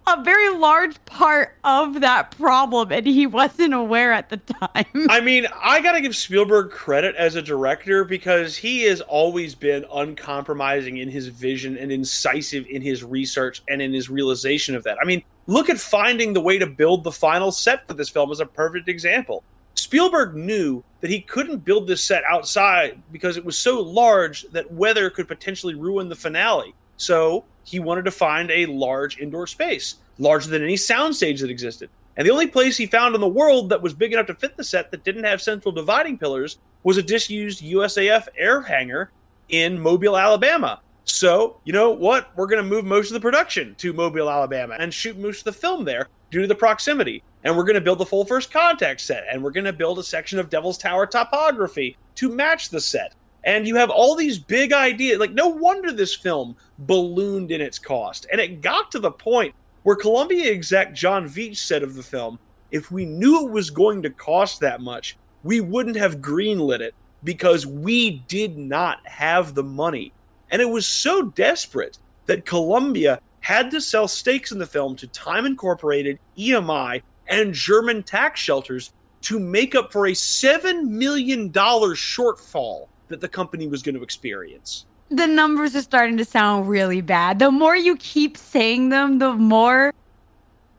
a 0.07 0.23
very 0.23 0.55
large 0.57 1.03
part 1.07 1.57
of 1.65 2.01
that 2.01 2.31
problem 2.39 2.93
and 2.93 3.07
he 3.07 3.27
wasn't 3.27 3.73
aware 3.73 4.13
at 4.13 4.29
the 4.29 4.37
time. 4.37 5.09
I 5.09 5.21
mean, 5.21 5.47
I 5.63 5.81
got 5.81 5.93
to 5.93 6.01
give 6.01 6.15
Spielberg 6.15 6.71
credit 6.71 7.15
as 7.17 7.35
a 7.37 7.43
director 7.43 8.05
because 8.05 8.57
he 8.57 8.83
has 8.83 9.01
always 9.01 9.55
been 9.55 9.85
uncompromising 9.93 10.99
in 10.99 11.09
his 11.09 11.29
vision 11.29 11.77
and 11.79 11.91
incisive 11.91 12.67
in 12.69 12.83
his 12.83 13.03
research 13.03 13.63
and 13.69 13.81
in 13.81 13.93
his 13.93 14.11
realization 14.11 14.75
of 14.75 14.85
that. 14.85 14.99
I 15.01 15.05
mean, 15.05 15.23
look 15.47 15.71
at 15.71 15.79
finding 15.79 16.33
the 16.33 16.41
way 16.41 16.59
to 16.59 16.67
build 16.67 17.05
the 17.05 17.13
final 17.13 17.51
set 17.51 17.87
for 17.87 17.95
this 17.95 18.09
film 18.11 18.31
as 18.31 18.41
a 18.41 18.47
perfect 18.47 18.89
example. 18.89 19.43
Spielberg 19.75 20.35
knew 20.35 20.85
that 21.01 21.11
he 21.11 21.21
couldn't 21.21 21.65
build 21.65 21.87
this 21.87 22.03
set 22.03 22.23
outside 22.25 23.03
because 23.11 23.37
it 23.37 23.45
was 23.45 23.59
so 23.59 23.81
large 23.81 24.43
that 24.53 24.71
weather 24.73 25.11
could 25.11 25.29
potentially 25.29 25.75
ruin 25.75 26.09
the 26.09 26.15
finale. 26.15 26.75
So 27.05 27.45
he 27.65 27.81
wanted 27.81 28.07
to 28.07 28.11
find 28.11 28.51
a 28.51 28.65
large 28.65 29.19
indoor 29.19 29.47
space, 29.47 29.97
larger 30.19 30.49
than 30.49 30.63
any 30.63 30.77
soundstage 30.77 31.41
that 31.41 31.51
existed. 31.51 31.91
And 32.17 32.27
the 32.27 32.33
only 32.33 32.47
place 32.47 32.79
he 32.79 32.87
found 32.87 33.15
in 33.15 33.21
the 33.21 33.29
world 33.29 33.69
that 33.69 33.83
was 33.83 33.93
big 33.93 34.15
enough 34.15 34.29
to 34.29 34.35
fit 34.35 34.57
the 34.57 34.65
set 34.65 34.91
that 34.91 35.05
didn't 35.05 35.25
have 35.25 35.43
central 35.43 35.71
dividing 35.71 36.17
pillars 36.17 36.57
was 36.83 36.97
a 36.97 37.03
disused 37.03 37.63
USAF 37.63 38.29
air 38.39 38.63
hangar 38.63 39.11
in 39.51 39.79
Mobile, 39.79 40.17
Alabama. 40.17 40.81
So, 41.05 41.61
you 41.65 41.75
know 41.75 41.91
what? 41.91 42.35
We're 42.37 42.47
going 42.47 42.65
to 42.65 42.71
move 42.71 42.87
most 42.87 43.09
of 43.09 43.15
the 43.15 43.21
production 43.21 43.75
to 43.77 43.93
Mobile, 43.93 44.31
Alabama 44.31 44.77
and 44.79 44.95
shoot 44.95 45.19
most 45.19 45.41
of 45.41 45.45
the 45.45 45.61
film 45.61 45.85
there 45.85 46.09
due 46.31 46.41
to 46.41 46.47
the 46.47 46.55
proximity. 46.55 47.23
And 47.43 47.55
we're 47.55 47.65
going 47.65 47.75
to 47.75 47.83
build 47.83 47.99
the 47.99 48.07
full 48.07 48.25
first 48.25 48.51
contact 48.51 49.03
set 49.03 49.25
and 49.31 49.45
we're 49.45 49.51
going 49.51 49.65
to 49.65 49.75
build 49.75 49.99
a 49.99 50.03
section 50.03 50.39
of 50.39 50.49
Devil's 50.49 50.79
Tower 50.79 51.05
topography 51.05 51.99
to 52.15 52.31
match 52.31 52.71
the 52.71 52.81
set 52.81 53.15
and 53.45 53.69
you 53.69 53.77
have 53.77 53.91
all 53.91 54.17
these 54.17 54.39
big 54.39 54.73
ideas. 54.73 55.19
Like, 55.19 55.33
no 55.33 55.49
wonder 55.49 55.93
this 55.93 56.15
film 56.15 56.57
ballooned 56.79 57.51
in 57.51 57.61
its 57.61 57.79
cost. 57.79 58.27
And 58.33 58.41
it 58.41 58.63
got 58.63 58.91
to 58.93 58.99
the 58.99 59.11
point 59.11 59.55
where 59.83 59.97
Columbia 59.97 60.51
exec 60.51 60.95
John 60.95 61.29
Veitch 61.29 61.59
said 61.59 61.83
of 61.83 61.95
the 61.95 62.03
film, 62.03 62.39
if 62.71 62.91
we 62.91 63.05
knew 63.05 63.47
it 63.47 63.53
was 63.53 63.71
going 63.71 64.03
to 64.03 64.11
cost 64.11 64.61
that 64.61 64.81
much, 64.81 65.17
we 65.43 65.61
wouldn't 65.61 65.97
have 65.97 66.19
greenlit 66.19 66.81
it 66.81 66.95
because 67.23 67.67
we 67.67 68.23
did 68.29 68.57
not 68.57 69.07
have 69.07 69.55
the 69.55 69.63
money. 69.63 70.13
And 70.51 70.61
it 70.61 70.69
was 70.69 70.87
so 70.87 71.23
desperate 71.31 71.99
that 72.27 72.47
Columbia 72.47 73.21
had 73.41 73.71
to 73.71 73.81
sell 73.81 74.09
stakes 74.09 74.53
in 74.53 74.59
the 74.59 74.67
film 74.67 74.97
to 74.97 75.07
Time 75.09 75.45
Incorporated, 75.45 76.19
EMI, 76.39 77.03
and 77.29 77.53
German 77.53 78.03
tax 78.03 78.41
shelters 78.41 78.93
to 79.23 79.39
make 79.39 79.75
up 79.75 79.93
for 79.93 80.07
a 80.07 80.13
$7 80.13 80.89
million 80.89 81.51
shortfall 81.53 82.89
that 83.09 83.21
the 83.21 83.29
company 83.29 83.67
was 83.67 83.83
going 83.83 83.95
to 83.95 84.03
experience. 84.03 84.87
The 85.11 85.27
numbers 85.27 85.77
are 85.77 85.83
starting 85.83 86.17
to 86.17 86.25
sound 86.25 86.69
really 86.69 87.01
bad. 87.01 87.39
The 87.39 87.51
more 87.51 87.77
you 87.77 87.97
keep 87.97 88.37
saying 88.37 88.89
them, 88.89 89.19
the 89.19 89.33
more 89.33 89.93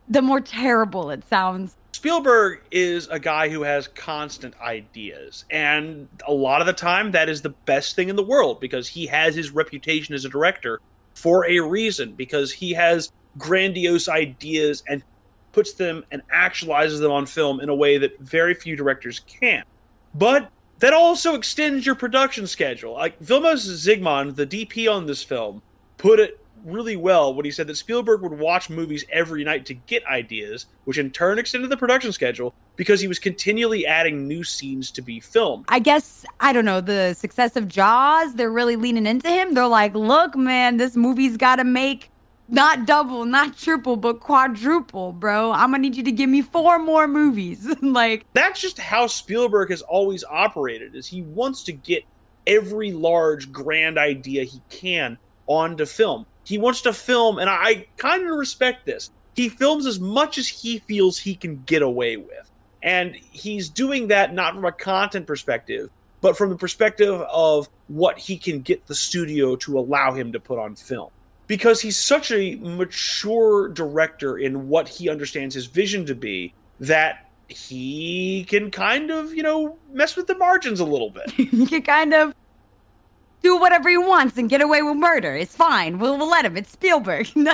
the 0.08 0.22
more 0.22 0.40
terrible 0.40 1.10
it 1.10 1.28
sounds. 1.28 1.76
Spielberg 1.94 2.62
is 2.70 3.08
a 3.08 3.18
guy 3.20 3.50
who 3.50 3.64
has 3.64 3.88
constant 3.88 4.54
ideas, 4.62 5.46
and 5.50 6.08
a 6.28 6.34
lot 6.34 6.62
of 6.62 6.68
the 6.68 6.74
time 6.74 7.12
that 7.12 7.30
is 7.30 7.42
the 7.42 7.50
best 7.50 7.96
thing 7.96 8.10
in 8.10 8.16
the 8.16 8.24
world 8.24 8.60
because 8.60 8.88
he 8.88 9.08
has 9.08 9.34
his 9.34 9.52
reputation 9.52 10.14
as 10.14 10.26
a 10.26 10.30
director 10.30 10.80
for 11.16 11.50
a 11.50 11.60
reason 11.60 12.14
because 12.14 12.52
he 12.52 12.74
has 12.74 13.12
grandiose 13.38 14.08
ideas 14.08 14.84
and 14.88 15.04
puts 15.54 15.74
them 15.74 16.04
and 16.12 16.22
actualizes 16.34 17.00
them 17.00 17.12
on 17.12 17.26
film 17.26 17.62
in 17.62 17.70
a 17.70 17.76
way 17.76 17.98
that 17.98 18.20
very 18.20 18.54
few 18.54 18.76
directors 18.76 19.22
can. 19.22 19.64
But 20.14 20.52
that 20.80 20.94
also 20.94 21.36
extends 21.36 21.86
your 21.86 21.96
production 21.96 22.48
schedule. 22.48 22.94
Like 22.94 23.20
Vilmos 23.20 23.68
Zsigmond, 23.68 24.36
the 24.36 24.48
DP 24.48 24.92
on 24.92 25.06
this 25.06 25.24
film, 25.24 25.62
put 25.98 26.20
it 26.20 26.40
really 26.66 26.96
well 26.96 27.34
when 27.34 27.46
he 27.46 27.52
said 27.52 27.68
that 27.68 27.76
Spielberg 27.76 28.22
would 28.22 28.38
watch 28.38 28.70
movies 28.70 29.06
every 29.12 29.44
night 29.44 29.66
to 29.68 29.74
get 29.74 30.06
ideas, 30.08 30.66
which 30.86 30.98
in 30.98 31.12
turn 31.12 31.38
extended 31.38 31.70
the 31.70 31.78
production 31.78 32.12
schedule 32.12 32.54
because 32.76 33.00
he 33.00 33.08
was 33.08 33.20
continually 33.20 33.86
adding 33.86 34.28
new 34.28 34.44
scenes 34.44 34.92
to 34.92 35.02
be 35.02 35.20
filmed. 35.20 35.66
I 35.70 35.80
guess, 35.80 36.26
I 36.40 36.52
don't 36.52 36.66
know, 36.66 36.82
the 36.82 37.14
success 37.14 37.56
of 37.56 37.68
Jaws, 37.68 38.34
they're 38.34 38.52
really 38.52 38.76
leaning 38.76 39.06
into 39.06 39.30
him. 39.30 39.54
They're 39.54 39.68
like, 39.68 39.94
look, 39.94 40.36
man, 40.36 40.78
this 40.78 40.96
movie's 40.96 41.38
got 41.38 41.58
to 41.58 41.64
make 41.64 42.10
not 42.48 42.86
double, 42.86 43.26
not 43.26 43.58
triple, 43.58 43.98
but 43.98 44.20
quadruple, 44.20 45.12
bro. 45.12 45.52
I'm 45.52 45.72
gonna 45.72 45.80
need 45.80 45.96
you 45.96 46.04
to 46.04 46.12
give 46.12 46.30
me 46.30 46.42
four 46.42 46.80
more 46.80 47.08
movies. 47.08 47.68
like 47.82 48.26
that's 48.34 48.62
just 48.62 48.80
how 48.80 49.08
Spielberg 49.08 49.70
has 49.70 49.82
always 49.82 50.24
operated. 50.24 50.96
Is 50.96 51.08
he 51.08 51.22
wants 51.22 51.64
to 51.64 51.72
get 51.72 52.04
every 52.48 52.92
large 52.92 53.52
grand 53.52 53.98
idea 53.98 54.44
he 54.44 54.62
can 54.70 55.18
onto 55.48 55.86
film. 55.86 56.26
He 56.44 56.58
wants 56.58 56.82
to 56.82 56.94
film, 56.94 57.40
and 57.40 57.50
I 57.50 57.88
kind 57.98 58.28
of 58.28 58.38
respect 58.38 58.86
this. 58.86 59.10
He 59.36 59.50
films 59.50 59.86
as 59.86 60.00
much 60.00 60.38
as 60.38 60.48
he 60.48 60.80
feels 60.80 61.18
he 61.18 61.36
can 61.36 61.64
get 61.66 61.82
away 61.82 62.18
with. 62.18 62.52
And 62.82 63.16
he's 63.16 63.70
doing 63.70 64.10
that 64.10 64.34
not 64.34 64.54
from 64.54 64.64
a 64.64 64.72
content 64.72 65.26
perspective, 65.26 65.90
but 66.22 66.38
from 66.38 66.52
the 66.52 66.56
perspective 66.56 67.20
of 67.22 67.68
what 67.88 68.18
he 68.18 68.38
can 68.38 68.62
get 68.62 68.86
the 68.86 68.96
studio 68.96 69.56
to 69.58 69.80
allow 69.80 70.14
him 70.14 70.32
to 70.34 70.40
put 70.40 70.60
on 70.60 70.76
film. 70.76 71.10
Because 71.48 71.82
he's 71.82 71.98
such 71.98 72.32
a 72.32 72.56
mature 72.56 73.70
director 73.70 74.38
in 74.38 74.68
what 74.68 74.88
he 74.88 75.10
understands 75.10 75.54
his 75.54 75.68
vision 75.68 76.06
to 76.08 76.16
be 76.16 76.54
that 76.80 77.30
he 77.48 78.46
can 78.50 78.72
kind 78.72 79.12
of, 79.12 79.34
you 79.34 79.44
know, 79.44 79.78
mess 79.92 80.16
with 80.16 80.28
the 80.28 80.36
margins 80.36 80.80
a 80.80 80.86
little 80.86 81.12
bit. 81.12 81.30
he 81.32 81.66
can 81.66 81.84
kind 81.84 82.14
of 82.14 82.34
do 83.46 83.58
whatever 83.58 83.90
he 83.90 83.98
wants 83.98 84.38
and 84.38 84.50
get 84.50 84.62
away 84.62 84.82
with 84.82 84.98
murder. 84.98 85.36
It's 85.36 85.56
fine. 85.56 86.00
We'll, 86.00 86.18
we'll 86.18 86.30
let 86.30 86.46
him. 86.46 86.58
It's 86.58 86.72
Spielberg. 86.72 87.28
no, 87.36 87.54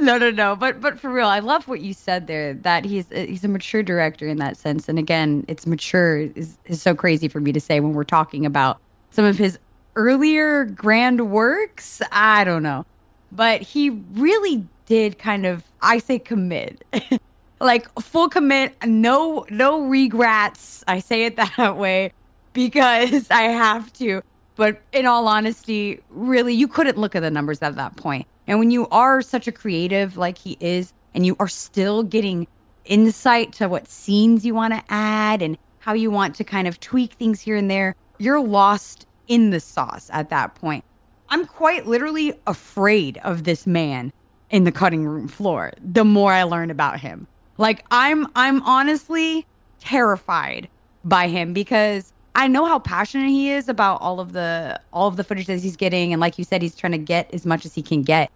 no, 0.00 0.30
no. 0.30 0.56
But 0.56 0.80
but 0.80 0.98
for 0.98 1.08
real, 1.08 1.28
I 1.28 1.38
love 1.38 1.68
what 1.68 1.80
you 1.80 1.94
said 1.94 2.26
there. 2.26 2.54
That 2.54 2.84
he's 2.84 3.10
uh, 3.12 3.26
he's 3.28 3.44
a 3.44 3.48
mature 3.48 3.84
director 3.84 4.26
in 4.26 4.38
that 4.38 4.56
sense. 4.56 4.88
And 4.88 4.98
again, 4.98 5.44
it's 5.46 5.66
mature 5.66 6.22
is 6.34 6.58
is 6.64 6.82
so 6.82 6.96
crazy 6.96 7.28
for 7.28 7.40
me 7.40 7.52
to 7.52 7.60
say 7.60 7.78
when 7.78 7.92
we're 7.92 8.02
talking 8.02 8.44
about 8.44 8.80
some 9.10 9.24
of 9.24 9.38
his 9.38 9.56
earlier 9.96 10.64
grand 10.64 11.30
works. 11.30 12.00
I 12.12 12.44
don't 12.44 12.62
know, 12.62 12.86
but 13.32 13.62
he 13.62 13.90
really 13.90 14.66
did 14.86 15.18
kind 15.18 15.46
of 15.46 15.64
I 15.82 15.98
say 15.98 16.18
commit. 16.18 16.84
like 17.60 17.92
full 18.00 18.28
commit, 18.28 18.74
no 18.84 19.46
no 19.50 19.82
regrets. 19.82 20.84
I 20.88 21.00
say 21.00 21.24
it 21.24 21.36
that 21.56 21.76
way 21.76 22.12
because 22.52 23.30
I 23.30 23.42
have 23.42 23.92
to. 23.94 24.22
But 24.56 24.80
in 24.92 25.06
all 25.06 25.26
honesty, 25.26 26.00
really, 26.10 26.52
you 26.52 26.68
couldn't 26.68 26.98
look 26.98 27.14
at 27.16 27.20
the 27.20 27.30
numbers 27.30 27.62
at 27.62 27.76
that 27.76 27.96
point. 27.96 28.26
And 28.46 28.58
when 28.58 28.70
you 28.70 28.88
are 28.88 29.22
such 29.22 29.48
a 29.48 29.52
creative 29.52 30.16
like 30.16 30.36
he 30.36 30.58
is, 30.60 30.92
and 31.14 31.24
you 31.24 31.36
are 31.38 31.48
still 31.48 32.02
getting 32.02 32.46
insight 32.84 33.52
to 33.54 33.68
what 33.68 33.88
scenes 33.88 34.44
you 34.44 34.54
want 34.54 34.74
to 34.74 34.82
add 34.88 35.42
and 35.42 35.56
how 35.78 35.92
you 35.92 36.10
want 36.10 36.34
to 36.36 36.44
kind 36.44 36.68
of 36.68 36.78
tweak 36.80 37.14
things 37.14 37.40
here 37.40 37.56
and 37.56 37.70
there, 37.70 37.94
you're 38.18 38.40
lost 38.40 39.06
in 39.30 39.50
the 39.50 39.60
sauce 39.60 40.10
at 40.12 40.28
that 40.28 40.54
point. 40.56 40.84
I'm 41.30 41.46
quite 41.46 41.86
literally 41.86 42.34
afraid 42.46 43.16
of 43.18 43.44
this 43.44 43.66
man 43.66 44.12
in 44.50 44.64
the 44.64 44.72
cutting 44.72 45.06
room 45.06 45.28
floor 45.28 45.72
the 45.80 46.04
more 46.04 46.32
I 46.32 46.42
learn 46.42 46.70
about 46.70 47.00
him. 47.00 47.26
Like 47.56 47.84
I'm 47.90 48.26
I'm 48.34 48.60
honestly 48.62 49.46
terrified 49.78 50.68
by 51.04 51.28
him 51.28 51.52
because 51.52 52.12
I 52.34 52.48
know 52.48 52.64
how 52.64 52.80
passionate 52.80 53.28
he 53.28 53.50
is 53.50 53.68
about 53.68 54.00
all 54.02 54.18
of 54.18 54.32
the 54.32 54.80
all 54.92 55.06
of 55.06 55.16
the 55.16 55.24
footage 55.24 55.46
that 55.46 55.60
he's 55.60 55.76
getting, 55.76 56.12
and 56.12 56.20
like 56.20 56.36
you 56.36 56.44
said, 56.44 56.60
he's 56.60 56.74
trying 56.74 56.92
to 56.92 56.98
get 56.98 57.32
as 57.32 57.46
much 57.46 57.64
as 57.64 57.74
he 57.74 57.82
can 57.82 58.02
get. 58.02 58.30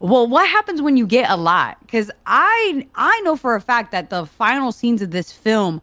Well, 0.00 0.26
what 0.26 0.46
happens 0.48 0.82
when 0.82 0.98
you 0.98 1.06
get 1.06 1.30
a 1.30 1.36
lot? 1.36 1.78
Because 1.80 2.10
I 2.26 2.86
I 2.94 3.18
know 3.24 3.36
for 3.36 3.54
a 3.54 3.60
fact 3.60 3.92
that 3.92 4.10
the 4.10 4.26
final 4.26 4.72
scenes 4.72 5.00
of 5.00 5.10
this 5.10 5.32
film, 5.32 5.80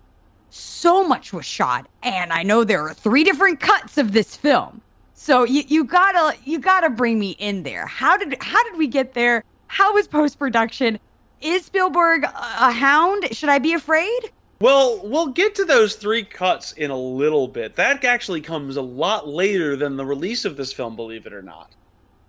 so 0.51 1.07
much 1.07 1.33
was 1.33 1.45
shot, 1.45 1.87
and 2.03 2.31
I 2.31 2.43
know 2.43 2.63
there 2.63 2.85
are 2.85 2.93
three 2.93 3.23
different 3.23 3.59
cuts 3.59 3.97
of 3.97 4.11
this 4.11 4.35
film. 4.35 4.81
So 5.13 5.43
you 5.43 5.63
you 5.67 5.83
gotta 5.83 6.37
you 6.43 6.59
gotta 6.59 6.89
bring 6.89 7.19
me 7.19 7.31
in 7.31 7.63
there. 7.63 7.85
How 7.87 8.17
did 8.17 8.37
how 8.41 8.63
did 8.63 8.77
we 8.77 8.87
get 8.87 9.13
there? 9.13 9.43
How 9.67 9.93
was 9.93 10.07
post 10.07 10.37
production? 10.37 10.99
Is 11.41 11.65
Spielberg 11.65 12.23
a 12.23 12.71
hound? 12.71 13.27
Should 13.31 13.49
I 13.49 13.59
be 13.59 13.73
afraid? 13.73 14.31
Well, 14.59 15.01
we'll 15.03 15.27
get 15.27 15.55
to 15.55 15.65
those 15.65 15.95
three 15.95 16.23
cuts 16.23 16.73
in 16.73 16.91
a 16.91 16.97
little 16.97 17.47
bit. 17.47 17.75
That 17.75 18.03
actually 18.03 18.41
comes 18.41 18.75
a 18.75 18.81
lot 18.81 19.27
later 19.27 19.75
than 19.75 19.97
the 19.97 20.05
release 20.05 20.45
of 20.45 20.55
this 20.55 20.71
film, 20.71 20.95
believe 20.95 21.25
it 21.25 21.33
or 21.33 21.41
not. 21.41 21.71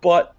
But 0.01 0.33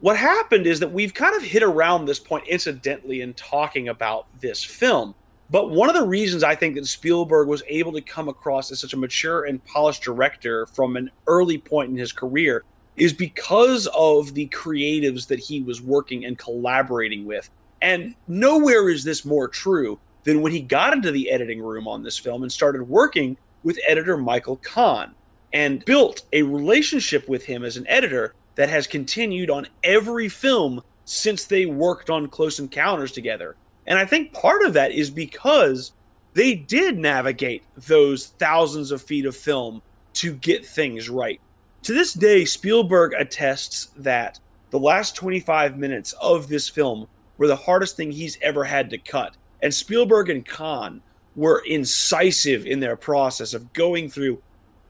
what 0.00 0.16
happened 0.16 0.66
is 0.66 0.80
that 0.80 0.92
we've 0.92 1.14
kind 1.14 1.34
of 1.34 1.42
hit 1.42 1.62
around 1.62 2.04
this 2.04 2.20
point 2.20 2.46
incidentally 2.46 3.22
in 3.22 3.34
talking 3.34 3.88
about 3.88 4.26
this 4.40 4.62
film. 4.62 5.14
But 5.52 5.70
one 5.70 5.90
of 5.90 5.94
the 5.94 6.06
reasons 6.06 6.42
I 6.42 6.54
think 6.54 6.76
that 6.76 6.86
Spielberg 6.86 7.46
was 7.46 7.62
able 7.68 7.92
to 7.92 8.00
come 8.00 8.30
across 8.30 8.72
as 8.72 8.80
such 8.80 8.94
a 8.94 8.96
mature 8.96 9.44
and 9.44 9.62
polished 9.66 10.02
director 10.02 10.64
from 10.64 10.96
an 10.96 11.10
early 11.26 11.58
point 11.58 11.90
in 11.90 11.96
his 11.98 12.10
career 12.10 12.64
is 12.96 13.12
because 13.12 13.86
of 13.94 14.32
the 14.32 14.48
creatives 14.48 15.26
that 15.26 15.38
he 15.38 15.60
was 15.60 15.82
working 15.82 16.24
and 16.24 16.38
collaborating 16.38 17.26
with. 17.26 17.50
And 17.82 18.14
nowhere 18.26 18.88
is 18.88 19.04
this 19.04 19.26
more 19.26 19.46
true 19.46 19.98
than 20.24 20.40
when 20.40 20.52
he 20.52 20.60
got 20.62 20.94
into 20.94 21.10
the 21.10 21.30
editing 21.30 21.60
room 21.60 21.86
on 21.86 22.02
this 22.02 22.18
film 22.18 22.42
and 22.42 22.50
started 22.50 22.88
working 22.88 23.36
with 23.62 23.78
editor 23.86 24.16
Michael 24.16 24.56
Kahn 24.56 25.14
and 25.52 25.84
built 25.84 26.22
a 26.32 26.42
relationship 26.44 27.28
with 27.28 27.44
him 27.44 27.62
as 27.62 27.76
an 27.76 27.86
editor 27.88 28.34
that 28.54 28.70
has 28.70 28.86
continued 28.86 29.50
on 29.50 29.66
every 29.84 30.30
film 30.30 30.80
since 31.04 31.44
they 31.44 31.66
worked 31.66 32.08
on 32.08 32.28
Close 32.28 32.58
Encounters 32.58 33.12
together. 33.12 33.54
And 33.86 33.98
I 33.98 34.04
think 34.04 34.32
part 34.32 34.62
of 34.62 34.72
that 34.74 34.92
is 34.92 35.10
because 35.10 35.92
they 36.34 36.54
did 36.54 36.98
navigate 36.98 37.62
those 37.76 38.28
thousands 38.38 38.90
of 38.90 39.02
feet 39.02 39.26
of 39.26 39.36
film 39.36 39.82
to 40.14 40.34
get 40.34 40.64
things 40.64 41.08
right. 41.08 41.40
To 41.82 41.92
this 41.92 42.12
day, 42.12 42.44
Spielberg 42.44 43.12
attests 43.14 43.90
that 43.96 44.38
the 44.70 44.78
last 44.78 45.16
25 45.16 45.76
minutes 45.76 46.12
of 46.20 46.48
this 46.48 46.68
film 46.68 47.06
were 47.38 47.48
the 47.48 47.56
hardest 47.56 47.96
thing 47.96 48.12
he's 48.12 48.38
ever 48.40 48.64
had 48.64 48.88
to 48.90 48.98
cut 48.98 49.36
and 49.62 49.72
Spielberg 49.72 50.28
and 50.28 50.44
Kahn 50.44 51.00
were 51.36 51.62
incisive 51.66 52.66
in 52.66 52.80
their 52.80 52.96
process 52.96 53.54
of 53.54 53.72
going 53.72 54.10
through 54.10 54.42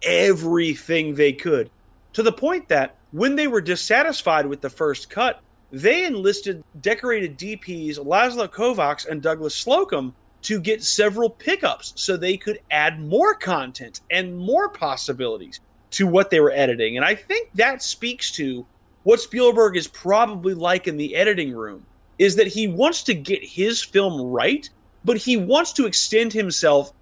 everything 0.03 1.15
they 1.15 1.33
could 1.33 1.71
to 2.15 2.23
the 2.23 2.33
point 2.33 2.69
that 2.69 2.97
when 3.13 3.37
they 3.37 3.47
were 3.47 3.61
dissatisfied 3.61 4.47
with 4.47 4.61
the 4.61 4.71
first 4.71 5.11
cut, 5.11 5.41
they 5.73 6.05
enlisted 6.05 6.63
decorated 6.83 7.39
DPs 7.39 7.99
Laszlo 7.99 8.47
Kovacs 8.47 9.09
and 9.09 9.23
Douglas 9.23 9.65
Slocombe 9.65 10.13
to 10.43 10.61
get 10.61 10.83
several 10.83 11.31
pickups 11.31 11.93
so 11.97 12.17
they 12.17 12.37
could 12.37 12.61
add 12.71 13.01
more 13.01 13.35
content 13.35 14.01
and 14.11 14.37
more 14.37 14.69
possibilities 14.69 15.61
to 15.93 16.07
what 16.07 16.31
they 16.31 16.41
were 16.41 16.51
editing. 16.51 16.97
And 16.97 17.05
I 17.05 17.15
think 17.15 17.51
that 17.55 17.83
speaks 17.83 18.31
to 18.33 18.67
what 19.05 19.21
Spielberg 19.21 19.77
is 19.77 19.89
probably 19.89 20.55
like 20.55 20.87
in 20.87 20.97
the 20.97 21.17
editing 21.17 21.53
room 21.53 21.87
is 22.19 22.37
that 22.37 22.47
he 22.47 22.69
wants 22.69 23.03
to 23.05 23.15
get 23.15 23.43
his 23.43 23.83
film 23.83 24.21
right, 24.21 24.69
but 25.05 25.17
he 25.17 25.37
wants 25.37 25.73
to 25.73 25.87
extend 25.87 26.33
himself 26.33 26.93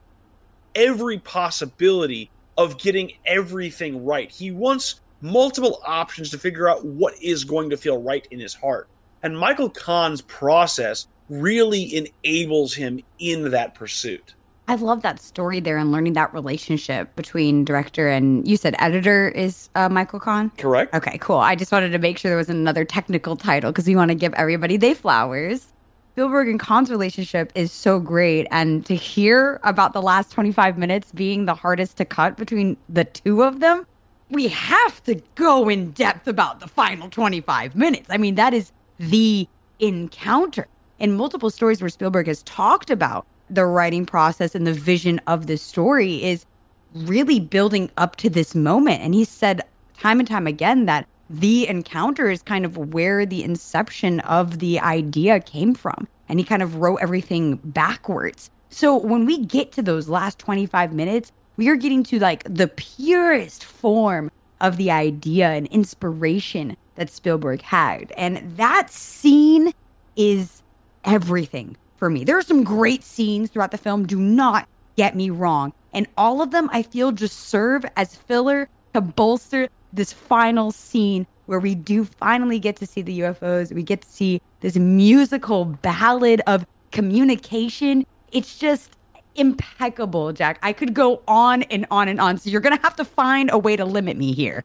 every 0.74 1.18
possibility 1.18 2.30
of 2.56 2.78
getting 2.78 3.12
everything 3.26 4.04
right. 4.04 4.30
He 4.30 4.50
wants 4.50 5.00
multiple 5.20 5.80
options 5.86 6.30
to 6.30 6.38
figure 6.38 6.68
out 6.68 6.84
what 6.84 7.14
is 7.22 7.44
going 7.44 7.70
to 7.70 7.76
feel 7.76 8.00
right 8.00 8.26
in 8.30 8.38
his 8.38 8.54
heart. 8.54 8.88
And 9.22 9.38
Michael 9.38 9.70
Kahn's 9.70 10.22
process 10.22 11.06
really 11.28 12.08
enables 12.24 12.74
him 12.74 13.00
in 13.18 13.50
that 13.50 13.74
pursuit. 13.74 14.34
I 14.68 14.76
love 14.76 15.02
that 15.02 15.20
story 15.20 15.58
there 15.58 15.78
and 15.78 15.90
learning 15.90 16.12
that 16.12 16.32
relationship 16.32 17.14
between 17.16 17.64
director 17.64 18.08
and 18.08 18.46
you 18.46 18.56
said 18.56 18.76
editor 18.78 19.28
is 19.28 19.68
uh, 19.74 19.88
Michael 19.88 20.20
Kahn. 20.20 20.50
Correct. 20.58 20.94
Okay, 20.94 21.18
cool. 21.18 21.38
I 21.38 21.56
just 21.56 21.72
wanted 21.72 21.90
to 21.90 21.98
make 21.98 22.18
sure 22.18 22.30
there 22.30 22.38
was 22.38 22.48
another 22.48 22.84
technical 22.84 23.36
title 23.36 23.72
because 23.72 23.88
we 23.88 23.96
want 23.96 24.10
to 24.10 24.14
give 24.14 24.32
everybody 24.34 24.76
they 24.76 24.94
flowers. 24.94 25.72
Spielberg 26.12 26.48
and 26.48 26.60
Kahn's 26.60 26.90
relationship 26.90 27.50
is 27.54 27.72
so 27.72 27.98
great, 27.98 28.46
and 28.50 28.84
to 28.86 28.94
hear 28.94 29.60
about 29.64 29.92
the 29.92 30.02
last 30.02 30.30
25 30.32 30.76
minutes 30.76 31.10
being 31.12 31.46
the 31.46 31.54
hardest 31.54 31.96
to 31.96 32.04
cut 32.04 32.36
between 32.36 32.76
the 32.88 33.04
two 33.04 33.42
of 33.42 33.60
them, 33.60 33.86
we 34.30 34.48
have 34.48 35.02
to 35.04 35.20
go 35.34 35.68
in 35.68 35.90
depth 35.90 36.26
about 36.28 36.60
the 36.60 36.68
final 36.68 37.08
25 37.08 37.74
minutes. 37.74 38.08
I 38.10 38.16
mean, 38.16 38.36
that 38.36 38.54
is 38.54 38.72
the 38.98 39.48
encounter. 39.78 40.66
In 40.98 41.16
multiple 41.16 41.50
stories 41.50 41.80
where 41.80 41.88
Spielberg 41.88 42.26
has 42.26 42.42
talked 42.44 42.90
about 42.90 43.26
the 43.48 43.64
writing 43.64 44.06
process 44.06 44.54
and 44.54 44.66
the 44.66 44.72
vision 44.72 45.20
of 45.26 45.46
this 45.46 45.62
story 45.62 46.22
is 46.22 46.46
really 46.94 47.40
building 47.40 47.90
up 47.96 48.16
to 48.16 48.30
this 48.30 48.54
moment. 48.54 49.02
And 49.02 49.14
he 49.14 49.24
said 49.24 49.62
time 49.98 50.20
and 50.20 50.28
time 50.28 50.46
again 50.46 50.86
that 50.86 51.06
the 51.28 51.66
encounter 51.68 52.30
is 52.30 52.42
kind 52.42 52.64
of 52.64 52.76
where 52.92 53.24
the 53.24 53.42
inception 53.42 54.20
of 54.20 54.58
the 54.58 54.80
idea 54.80 55.40
came 55.40 55.74
from. 55.74 56.06
And 56.28 56.38
he 56.38 56.44
kind 56.44 56.62
of 56.62 56.76
wrote 56.76 56.98
everything 57.00 57.56
backwards. 57.64 58.50
So 58.68 58.96
when 58.96 59.24
we 59.24 59.44
get 59.44 59.72
to 59.72 59.82
those 59.82 60.08
last 60.08 60.38
25 60.38 60.92
minutes, 60.92 61.32
we 61.56 61.68
are 61.68 61.76
getting 61.76 62.02
to 62.04 62.18
like 62.18 62.44
the 62.44 62.68
purest 62.68 63.64
form 63.64 64.30
of 64.60 64.76
the 64.76 64.90
idea 64.90 65.50
and 65.50 65.66
inspiration 65.68 66.76
that 66.96 67.10
Spielberg 67.10 67.62
had. 67.62 68.12
And 68.16 68.56
that 68.56 68.90
scene 68.90 69.72
is 70.16 70.62
everything 71.04 71.76
for 71.96 72.10
me. 72.10 72.24
There 72.24 72.36
are 72.36 72.42
some 72.42 72.64
great 72.64 73.02
scenes 73.02 73.50
throughout 73.50 73.70
the 73.70 73.78
film. 73.78 74.06
Do 74.06 74.18
not 74.18 74.68
get 74.96 75.16
me 75.16 75.30
wrong. 75.30 75.72
And 75.92 76.06
all 76.16 76.42
of 76.42 76.50
them, 76.50 76.68
I 76.72 76.82
feel, 76.82 77.12
just 77.12 77.38
serve 77.38 77.84
as 77.96 78.14
filler 78.14 78.68
to 78.94 79.00
bolster 79.00 79.68
this 79.92 80.12
final 80.12 80.70
scene 80.70 81.26
where 81.46 81.58
we 81.58 81.74
do 81.74 82.04
finally 82.04 82.58
get 82.58 82.76
to 82.76 82.86
see 82.86 83.02
the 83.02 83.20
UFOs. 83.20 83.72
We 83.72 83.82
get 83.82 84.02
to 84.02 84.08
see 84.08 84.40
this 84.60 84.76
musical 84.76 85.64
ballad 85.64 86.42
of 86.46 86.64
communication. 86.92 88.06
It's 88.30 88.58
just 88.58 88.96
impeccable, 89.40 90.32
Jack. 90.32 90.58
I 90.62 90.72
could 90.72 90.94
go 90.94 91.22
on 91.26 91.62
and 91.64 91.86
on 91.90 92.08
and 92.08 92.20
on. 92.20 92.38
So 92.38 92.50
you're 92.50 92.60
going 92.60 92.76
to 92.76 92.82
have 92.82 92.96
to 92.96 93.04
find 93.04 93.50
a 93.50 93.58
way 93.58 93.76
to 93.76 93.84
limit 93.84 94.16
me 94.16 94.32
here. 94.32 94.64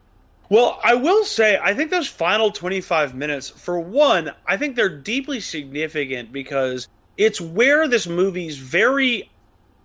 Well, 0.50 0.80
I 0.84 0.94
will 0.94 1.24
say, 1.26 1.58
I 1.62 1.74
think 1.74 1.90
those 1.90 2.08
final 2.08 2.52
25 2.52 3.16
minutes, 3.16 3.50
for 3.50 3.80
one, 3.80 4.32
I 4.46 4.58
think 4.58 4.76
they're 4.76 4.90
deeply 4.96 5.40
significant 5.40 6.32
because 6.32 6.88
it's 7.18 7.42
where 7.42 7.88
this 7.88 8.06
movie's 8.06 8.58
very 8.58 9.30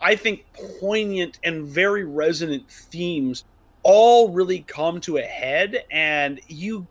I 0.00 0.16
think, 0.16 0.46
poignant 0.80 1.38
and 1.44 1.66
very 1.66 2.04
resonant 2.04 2.70
themes 2.70 3.44
all 3.82 4.30
really 4.30 4.60
come 4.60 5.00
to 5.02 5.18
a 5.18 5.22
head. 5.22 5.84
And 5.90 6.40
you 6.48 6.86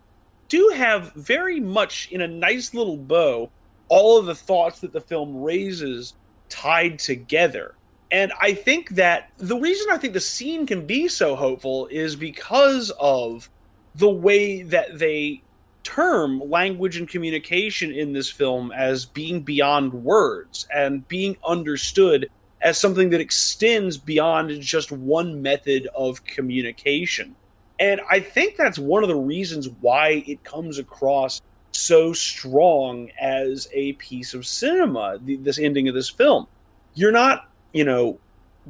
do 0.47 0.71
have 0.75 1.13
very 1.13 1.59
much 1.59 2.09
in 2.11 2.21
a 2.21 2.27
nice 2.27 2.73
little 2.73 2.97
bow 2.97 3.49
all 3.87 4.19
of 4.19 4.27
the 4.27 4.35
thoughts 4.35 4.81
that 4.81 4.93
the 4.93 5.01
film 5.01 5.41
raises 5.41 6.13
tied 6.49 6.99
together. 6.99 7.73
And 8.11 8.31
I 8.41 8.53
think 8.53 8.89
that 8.91 9.31
the 9.37 9.57
reason 9.57 9.87
I 9.91 9.97
think 9.97 10.13
the 10.13 10.19
scene 10.19 10.65
can 10.65 10.85
be 10.85 11.07
so 11.07 11.35
hopeful 11.35 11.87
is 11.87 12.15
because 12.15 12.91
of 12.99 13.49
the 13.95 14.09
way 14.09 14.63
that 14.63 14.97
they 14.97 15.43
term 15.83 16.39
language 16.49 16.97
and 16.97 17.07
communication 17.07 17.91
in 17.91 18.13
this 18.13 18.29
film 18.29 18.71
as 18.71 19.05
being 19.05 19.41
beyond 19.41 19.93
words 19.93 20.67
and 20.73 21.07
being 21.07 21.37
understood 21.47 22.29
as 22.61 22.77
something 22.77 23.09
that 23.09 23.21
extends 23.21 23.97
beyond 23.97 24.59
just 24.61 24.91
one 24.91 25.41
method 25.41 25.87
of 25.95 26.23
communication. 26.25 27.35
And 27.79 28.01
I 28.09 28.19
think 28.19 28.57
that's 28.57 28.77
one 28.77 29.03
of 29.03 29.09
the 29.09 29.15
reasons 29.15 29.69
why 29.81 30.23
it 30.27 30.43
comes 30.43 30.79
across 30.79 31.41
so 31.71 32.11
strong 32.11 33.09
as 33.19 33.69
a 33.71 33.93
piece 33.93 34.33
of 34.33 34.45
cinema, 34.45 35.17
the, 35.23 35.37
this 35.37 35.59
ending 35.59 35.87
of 35.87 35.95
this 35.95 36.09
film. 36.09 36.47
You're 36.93 37.11
not, 37.11 37.48
you 37.73 37.83
know, 37.83 38.19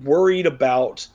worried 0.04 0.45
about 0.45 1.08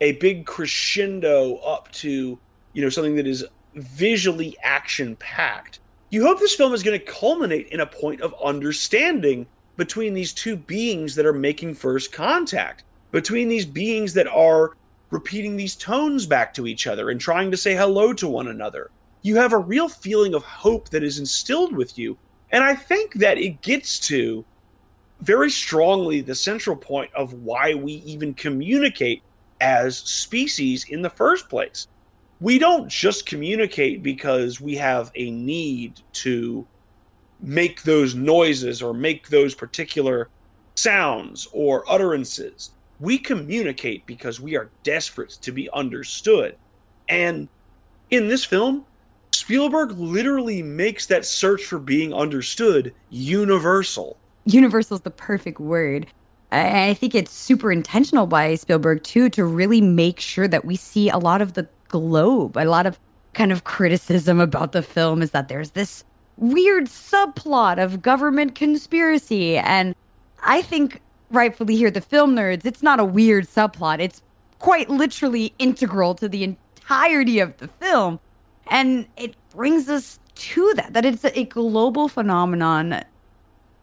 a 0.00 0.12
big 0.12 0.46
crescendo 0.46 1.56
up 1.56 1.90
to, 1.92 2.38
you 2.72 2.82
know, 2.82 2.88
something 2.88 3.16
that 3.16 3.26
is 3.26 3.44
visually 3.74 4.56
action 4.62 5.16
packed. 5.16 5.80
You 6.10 6.24
hope 6.24 6.38
this 6.38 6.54
film 6.54 6.74
is 6.74 6.82
going 6.82 6.98
to 6.98 7.04
culminate 7.06 7.68
in 7.68 7.80
a 7.80 7.86
point 7.86 8.20
of 8.20 8.34
understanding 8.42 9.46
between 9.76 10.12
these 10.12 10.32
two 10.32 10.56
beings 10.56 11.14
that 11.14 11.24
are 11.24 11.32
making 11.32 11.74
first 11.74 12.12
contact, 12.12 12.84
between 13.10 13.48
these 13.48 13.64
beings 13.64 14.12
that 14.14 14.26
are 14.26 14.76
repeating 15.10 15.56
these 15.56 15.76
tones 15.76 16.26
back 16.26 16.52
to 16.54 16.66
each 16.66 16.86
other 16.86 17.10
and 17.10 17.20
trying 17.20 17.50
to 17.50 17.56
say 17.56 17.74
hello 17.74 18.12
to 18.12 18.28
one 18.28 18.48
another. 18.48 18.90
You 19.22 19.36
have 19.36 19.52
a 19.52 19.58
real 19.58 19.88
feeling 19.88 20.34
of 20.34 20.42
hope 20.42 20.88
that 20.90 21.02
is 21.02 21.18
instilled 21.18 21.74
with 21.74 21.96
you. 21.96 22.18
And 22.50 22.64
I 22.64 22.74
think 22.74 23.14
that 23.14 23.38
it 23.38 23.62
gets 23.62 23.98
to 24.00 24.44
very 25.22 25.50
strongly 25.50 26.20
the 26.20 26.34
central 26.34 26.76
point 26.76 27.10
of 27.14 27.32
why 27.32 27.74
we 27.74 27.94
even 28.04 28.34
communicate 28.34 29.22
as 29.60 29.96
species 29.98 30.84
in 30.88 31.02
the 31.02 31.10
first 31.10 31.48
place 31.48 31.86
we 32.42 32.58
don't 32.58 32.88
just 32.88 33.24
communicate 33.24 34.02
because 34.02 34.60
we 34.60 34.74
have 34.74 35.12
a 35.14 35.30
need 35.30 36.00
to 36.12 36.66
make 37.40 37.84
those 37.84 38.16
noises 38.16 38.82
or 38.82 38.92
make 38.92 39.28
those 39.28 39.54
particular 39.54 40.28
sounds 40.74 41.46
or 41.52 41.84
utterances. 41.88 42.72
We 42.98 43.16
communicate 43.16 44.04
because 44.06 44.40
we 44.40 44.56
are 44.56 44.70
desperate 44.82 45.38
to 45.40 45.52
be 45.52 45.70
understood. 45.70 46.56
And 47.08 47.48
in 48.10 48.26
this 48.26 48.44
film, 48.44 48.86
Spielberg 49.30 49.92
literally 49.92 50.64
makes 50.64 51.06
that 51.06 51.24
search 51.24 51.64
for 51.64 51.78
being 51.78 52.12
understood 52.12 52.92
universal. 53.10 54.16
Universal 54.44 54.96
is 54.96 55.00
the 55.02 55.10
perfect 55.10 55.60
word. 55.60 56.06
I 56.50 56.94
think 56.94 57.14
it's 57.14 57.32
super 57.32 57.72
intentional 57.72 58.26
by 58.26 58.54
Spielberg, 58.56 59.02
too, 59.04 59.30
to 59.30 59.44
really 59.44 59.80
make 59.80 60.20
sure 60.20 60.46
that 60.48 60.64
we 60.64 60.76
see 60.76 61.08
a 61.08 61.16
lot 61.18 61.40
of 61.40 61.54
the 61.54 61.66
globe. 61.88 62.56
A 62.56 62.64
lot 62.64 62.86
of 62.86 62.98
kind 63.32 63.52
of 63.52 63.64
criticism 63.64 64.38
about 64.40 64.72
the 64.72 64.82
film 64.82 65.22
is 65.22 65.30
that 65.30 65.48
there's 65.48 65.70
this 65.70 66.04
weird 66.36 66.86
subplot 66.86 67.82
of 67.82 68.02
government 68.02 68.54
conspiracy. 68.54 69.56
And 69.56 69.94
I 70.42 70.60
think, 70.60 71.00
rightfully 71.30 71.76
here, 71.76 71.90
the 71.90 72.00
film 72.00 72.36
nerds, 72.36 72.66
it's 72.66 72.82
not 72.82 73.00
a 73.00 73.04
weird 73.04 73.46
subplot. 73.46 74.00
It's 74.00 74.20
quite 74.58 74.90
literally 74.90 75.54
integral 75.58 76.14
to 76.16 76.28
the 76.28 76.44
entirety 76.44 77.38
of 77.38 77.56
the 77.58 77.68
film. 77.68 78.20
And 78.66 79.06
it 79.16 79.34
brings 79.50 79.88
us 79.88 80.18
to 80.34 80.72
that, 80.76 80.92
that 80.92 81.04
it's 81.04 81.24
a 81.24 81.44
global 81.44 82.08
phenomenon 82.08 83.02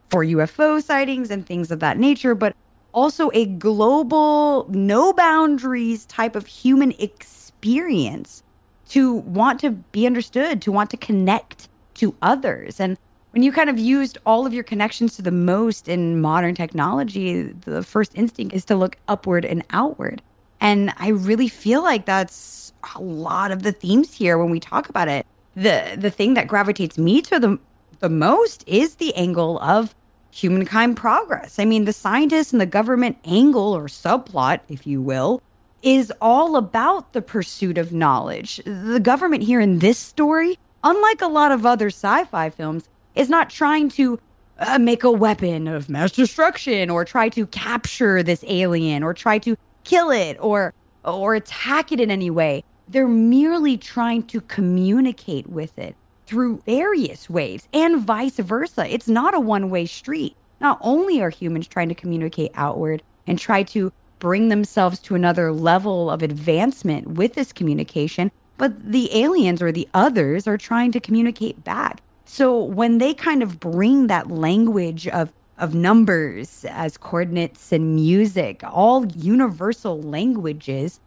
for 0.10 0.26
UFO 0.26 0.82
sightings 0.82 1.32
and 1.32 1.45
things 1.45 1.72
of 1.72 1.80
that 1.80 1.97
nature, 1.97 2.36
but 2.36 2.55
also 2.93 3.30
a 3.34 3.45
global, 3.45 4.66
no 4.70 5.14
boundaries 5.14 6.05
type 6.05 6.36
of 6.36 6.45
human 6.45 6.91
experience 6.99 8.43
to 8.89 9.14
want 9.14 9.60
to 9.60 9.72
be 9.72 10.05
understood, 10.07 10.62
to 10.64 10.72
want 10.72 10.89
to 10.89 10.97
connect 10.97 11.70
to 11.95 12.16
others. 12.22 12.80
And 12.80 12.97
when 13.32 13.43
you 13.43 13.51
kind 13.51 13.70
of 13.70 13.78
used 13.78 14.18
all 14.26 14.47
of 14.47 14.53
your 14.53 14.64
connections 14.64 15.16
to 15.16 15.22
the 15.22 15.32
most 15.32 15.88
in 15.88 16.20
modern 16.20 16.55
technology, 16.55 17.43
the 17.43 17.84
first 17.84 18.12
instinct 18.16 18.55
is 18.55 18.66
to 18.66 18.76
look 18.76 18.97
upward 19.07 19.45
and 19.45 19.64
outward. 19.70 20.22
And 20.62 20.91
I 20.97 21.10
really 21.10 21.47
feel 21.47 21.84
like 21.84 22.05
that's 22.05 22.74
a 22.95 23.01
lot 23.01 23.51
of 23.51 23.64
the 23.64 23.72
themes 23.72 24.14
here 24.14 24.38
when 24.38 24.49
we 24.49 24.60
talk 24.60 24.89
about 24.89 25.07
it. 25.07 25.26
The 25.55 25.95
the 25.97 26.10
thing 26.10 26.34
that 26.36 26.47
gravitates 26.47 26.97
me 26.97 27.22
to 27.24 27.39
the 27.39 27.60
the 27.99 28.10
most 28.10 28.64
is 28.68 28.95
the 28.95 29.14
angle 29.16 29.60
of 29.60 29.93
humankind 30.32 30.98
progress. 30.98 31.60
I 31.60 31.66
mean, 31.66 31.86
the 31.86 31.94
scientists 31.94 32.52
and 32.52 32.62
the 32.62 32.66
government 32.66 33.18
angle 33.26 33.76
or 33.76 33.86
subplot, 33.86 34.62
if 34.70 34.86
you 34.86 35.02
will, 35.02 35.42
is 35.82 36.12
all 36.22 36.56
about 36.56 37.14
the 37.14 37.22
pursuit 37.22 37.78
of 37.78 37.94
knowledge. 37.94 38.62
The 38.66 39.00
government 39.00 39.44
here 39.44 39.60
in 39.60 39.80
this 39.80 39.98
story, 39.98 40.58
unlike 40.84 41.22
a 41.22 41.28
lot 41.28 41.52
of 41.52 41.66
other 41.66 41.88
sci 41.88 42.24
fi 42.26 42.50
films, 42.50 42.90
is 43.16 43.30
not 43.30 43.50
trying 43.50 43.90
to 43.90 44.20
uh, 44.60 44.78
make 44.78 45.04
a 45.04 45.12
weapon 45.12 45.68
of 45.68 45.90
mass 45.90 46.12
destruction 46.12 46.90
or 46.90 47.06
try 47.06 47.30
to 47.30 47.48
capture 47.48 48.22
this 48.22 48.44
alien 48.48 49.04
or 49.04 49.14
try 49.14 49.38
to 49.40 49.56
kill 49.84 50.12
it 50.12 50.38
or 50.40 50.74
or 51.06 51.34
attack 51.34 51.92
it 51.92 52.00
in 52.00 52.12
any 52.12 52.30
way. 52.30 52.64
They're 52.90 53.08
merely 53.08 53.78
trying 53.78 54.24
to 54.24 54.42
communicate 54.42 55.48
with 55.48 55.78
it 55.80 55.96
through 56.30 56.62
various 56.64 57.28
ways 57.28 57.68
and 57.74 58.00
vice 58.06 58.38
versa. 58.38 58.86
It's 58.88 59.08
not 59.08 59.34
a 59.34 59.40
one-way 59.40 59.88
street. 59.88 60.36
Not 60.62 60.78
only 60.82 61.24
are 61.24 61.32
humans 61.32 61.68
trying 61.68 61.90
to 61.90 61.96
communicate 61.96 62.52
outward 62.54 63.02
and 63.26 63.40
try 63.40 63.64
to 63.64 63.92
bring 64.20 64.50
themselves 64.50 65.00
to 65.00 65.16
another 65.16 65.52
level 65.52 66.12
of 66.12 66.22
advancement 66.22 67.08
with 67.08 67.34
this 67.34 67.52
communication, 67.52 68.30
but 68.60 68.92
the 68.92 69.10
aliens 69.18 69.60
or 69.60 69.72
the 69.72 69.90
others 69.96 70.46
are 70.46 70.58
trying 70.58 70.92
to 70.92 71.00
communicate 71.00 71.64
back. 71.64 72.00
So 72.26 72.64
when 72.64 73.00
they 73.00 73.16
kind 73.16 73.42
of 73.42 73.60
bring 73.60 74.06
that 74.06 74.30
language 74.30 75.08
of 75.08 75.34
of 75.58 75.76
numbers 75.76 76.64
as 76.70 76.96
coordinates 76.96 77.74
and 77.74 77.94
music, 77.94 78.62
all 78.64 79.06
universal 79.08 80.02
languages, 80.02 81.02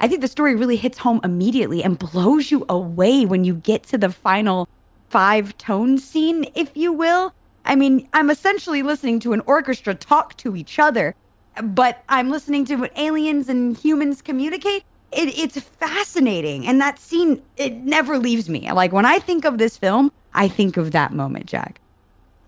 I 0.00 0.08
think 0.08 0.20
the 0.20 0.28
story 0.28 0.54
really 0.54 0.76
hits 0.76 0.98
home 0.98 1.20
immediately 1.24 1.82
and 1.82 1.98
blows 1.98 2.50
you 2.50 2.64
away 2.68 3.26
when 3.26 3.44
you 3.44 3.54
get 3.54 3.82
to 3.84 3.98
the 3.98 4.10
final 4.10 4.68
five 5.10 5.56
tone 5.58 5.98
scene, 5.98 6.46
if 6.54 6.76
you 6.76 6.92
will. 6.92 7.32
I 7.64 7.74
mean, 7.76 8.08
I'm 8.12 8.30
essentially 8.30 8.82
listening 8.82 9.20
to 9.20 9.32
an 9.32 9.42
orchestra 9.46 9.94
talk 9.94 10.36
to 10.38 10.56
each 10.56 10.78
other 10.78 11.14
but 11.62 12.02
I'm 12.08 12.30
listening 12.30 12.64
to 12.66 12.76
what 12.76 12.96
aliens 12.96 13.48
and 13.48 13.76
humans 13.76 14.22
communicate. 14.22 14.84
It, 15.12 15.38
it's 15.38 15.58
fascinating. 15.58 16.66
And 16.66 16.80
that 16.80 16.98
scene, 16.98 17.42
it 17.56 17.74
never 17.74 18.18
leaves 18.18 18.48
me. 18.48 18.70
Like 18.72 18.92
when 18.92 19.06
I 19.06 19.18
think 19.18 19.44
of 19.44 19.58
this 19.58 19.76
film, 19.76 20.12
I 20.34 20.48
think 20.48 20.76
of 20.76 20.92
that 20.92 21.12
moment, 21.12 21.46
Jack. 21.46 21.80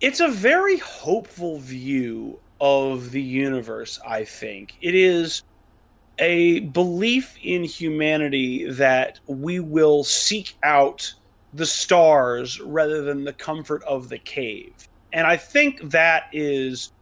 It's 0.01 0.21
a 0.21 0.29
very 0.29 0.79
hopeful 0.79 1.59
view 1.59 2.39
of 2.61 3.11
the 3.11 3.23
universe, 3.23 3.99
I 4.07 4.25
think. 4.25 4.75
It 4.81 4.95
is 4.95 5.43
a 6.21 6.61
belief 6.61 7.37
in 7.43 7.65
humanity 7.65 8.71
that 8.71 9.19
we 9.27 9.59
will 9.59 10.05
seek 10.05 10.57
out 10.63 11.13
the 11.55 11.67
stars 11.67 12.61
rather 12.61 13.03
than 13.03 13.25
the 13.25 13.33
comfort 13.33 13.83
of 13.85 14.09
the 14.09 14.19
cave. 14.19 14.73
And 15.13 15.27
I 15.27 15.37
think 15.37 15.91
that 15.91 16.25
is 16.33 16.93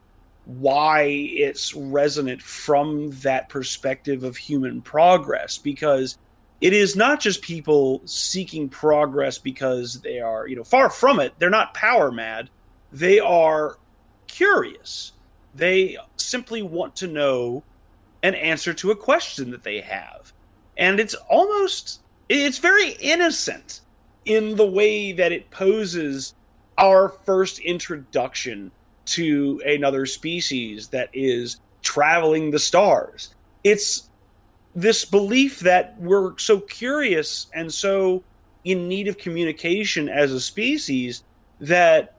why 0.47 1.03
it's 1.03 1.75
resonant 1.75 2.41
from 2.41 3.11
that 3.21 3.51
perspective 3.51 4.25
of 4.25 4.37
human 4.37 4.81
progress 4.81 5.59
because 5.59 6.16
it 6.62 6.73
is 6.73 6.97
not 6.97 7.21
just 7.21 7.43
people 7.43 8.01
seeking 8.07 8.69
progress 8.69 9.37
because 9.37 10.01
they 10.01 10.21
are, 10.21 10.49
you 10.49 10.57
know, 10.57 10.64
far 10.64 10.89
from 10.89 11.21
it. 11.21 11.35
They're 11.39 11.51
not 11.51 11.75
power 11.75 12.11
mad. 12.11 12.49
They 12.93 13.21
are 13.21 13.79
curious. 14.27 15.12
They 15.55 15.99
simply 16.16 16.62
want 16.62 16.97
to 16.97 17.07
know 17.09 17.62
an 18.23 18.35
answer 18.35 18.75
to 18.75 18.91
a 18.91 18.97
question 18.97 19.51
that 19.51 19.62
they 19.62 19.81
have. 19.81 20.33
And 20.77 21.01
it's 21.01 21.14
almost 21.29 22.01
it's 22.29 22.59
very 22.59 22.93
innocent 23.01 23.81
in 24.25 24.57
the 24.57 24.66
way 24.66 25.12
that 25.12 25.33
it 25.33 25.51
poses 25.51 26.35
our 26.77 27.09
first 27.09 27.59
introduction 27.61 28.71
to 29.07 29.61
another 29.66 30.05
species 30.07 30.89
that 30.89 31.09
is 31.12 31.61
traveling 31.83 32.51
the 32.51 32.59
stars. 32.59 33.35
It's 33.64 34.11
this 34.75 35.05
belief 35.05 35.61
that 35.61 35.99
we're 35.99 36.37
so 36.39 36.61
curious 36.61 37.47
and 37.55 37.73
so 37.73 38.23
in 38.64 38.87
need 38.87 39.09
of 39.09 39.19
communication 39.19 40.09
as 40.09 40.31
a 40.31 40.41
species 40.41 41.25
that 41.61 42.14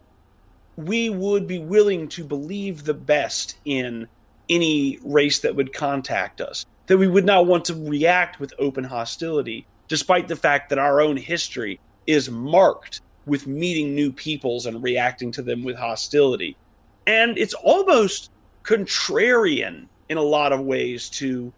we 0.76 1.10
would 1.10 1.46
be 1.46 1.60
willing 1.60 2.08
to 2.08 2.24
believe 2.24 2.84
the 2.84 2.94
best 2.94 3.58
in 3.66 4.08
any 4.50 5.00
race 5.04 5.40
that 5.40 5.56
would 5.56 5.74
contact 5.74 6.42
us, 6.42 6.66
that 6.88 6.98
we 6.98 7.08
would 7.08 7.26
not 7.26 7.46
want 7.46 7.66
to 7.66 7.90
react 7.90 8.40
with 8.40 8.54
open 8.60 8.84
hostility, 8.84 9.66
despite 9.88 10.28
the 10.28 10.36
fact 10.36 10.70
that 10.70 10.80
our 10.80 11.02
own 11.02 11.18
history 11.18 11.80
is 12.08 12.30
marked 12.30 13.02
with 13.26 13.48
meeting 13.48 13.94
new 13.94 14.12
peoples 14.12 14.66
and 14.66 14.82
reacting 14.84 15.32
to 15.32 15.42
them 15.42 15.64
with 15.64 15.76
hostility. 15.76 16.58
And 17.06 17.38
it's 17.38 17.54
almost 17.54 18.32
contrarian 18.64 19.88
in 20.10 20.18
a 20.18 20.22
lot 20.22 20.52
of 20.52 20.62
ways 20.62 21.10
to 21.10 21.54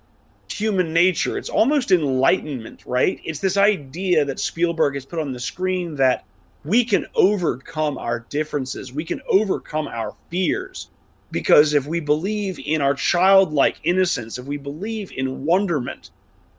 human 0.51 0.93
nature. 0.93 1.37
It's 1.37 1.49
almost 1.49 1.91
enlightenment, 1.91 2.83
right? 2.85 3.19
It's 3.23 3.39
this 3.39 3.57
idea 3.57 4.25
that 4.25 4.39
Spielberg 4.39 4.95
has 4.95 5.05
put 5.05 5.19
on 5.19 5.31
the 5.31 5.39
screen 5.39 5.95
that 5.95 6.25
we 6.63 6.85
can 6.85 7.07
overcome 7.15 7.97
our 7.97 8.19
differences, 8.29 8.93
we 8.93 9.03
can 9.03 9.21
overcome 9.27 9.87
our 9.87 10.13
fears. 10.29 10.90
Because 11.31 11.73
if 11.73 11.87
we 11.87 11.99
believe 11.99 12.59
in 12.59 12.81
our 12.81 12.93
childlike 12.93 13.77
innocence, 13.83 14.37
if 14.37 14.45
we 14.45 14.57
believe 14.57 15.11
in 15.13 15.45
wonderment, 15.45 16.11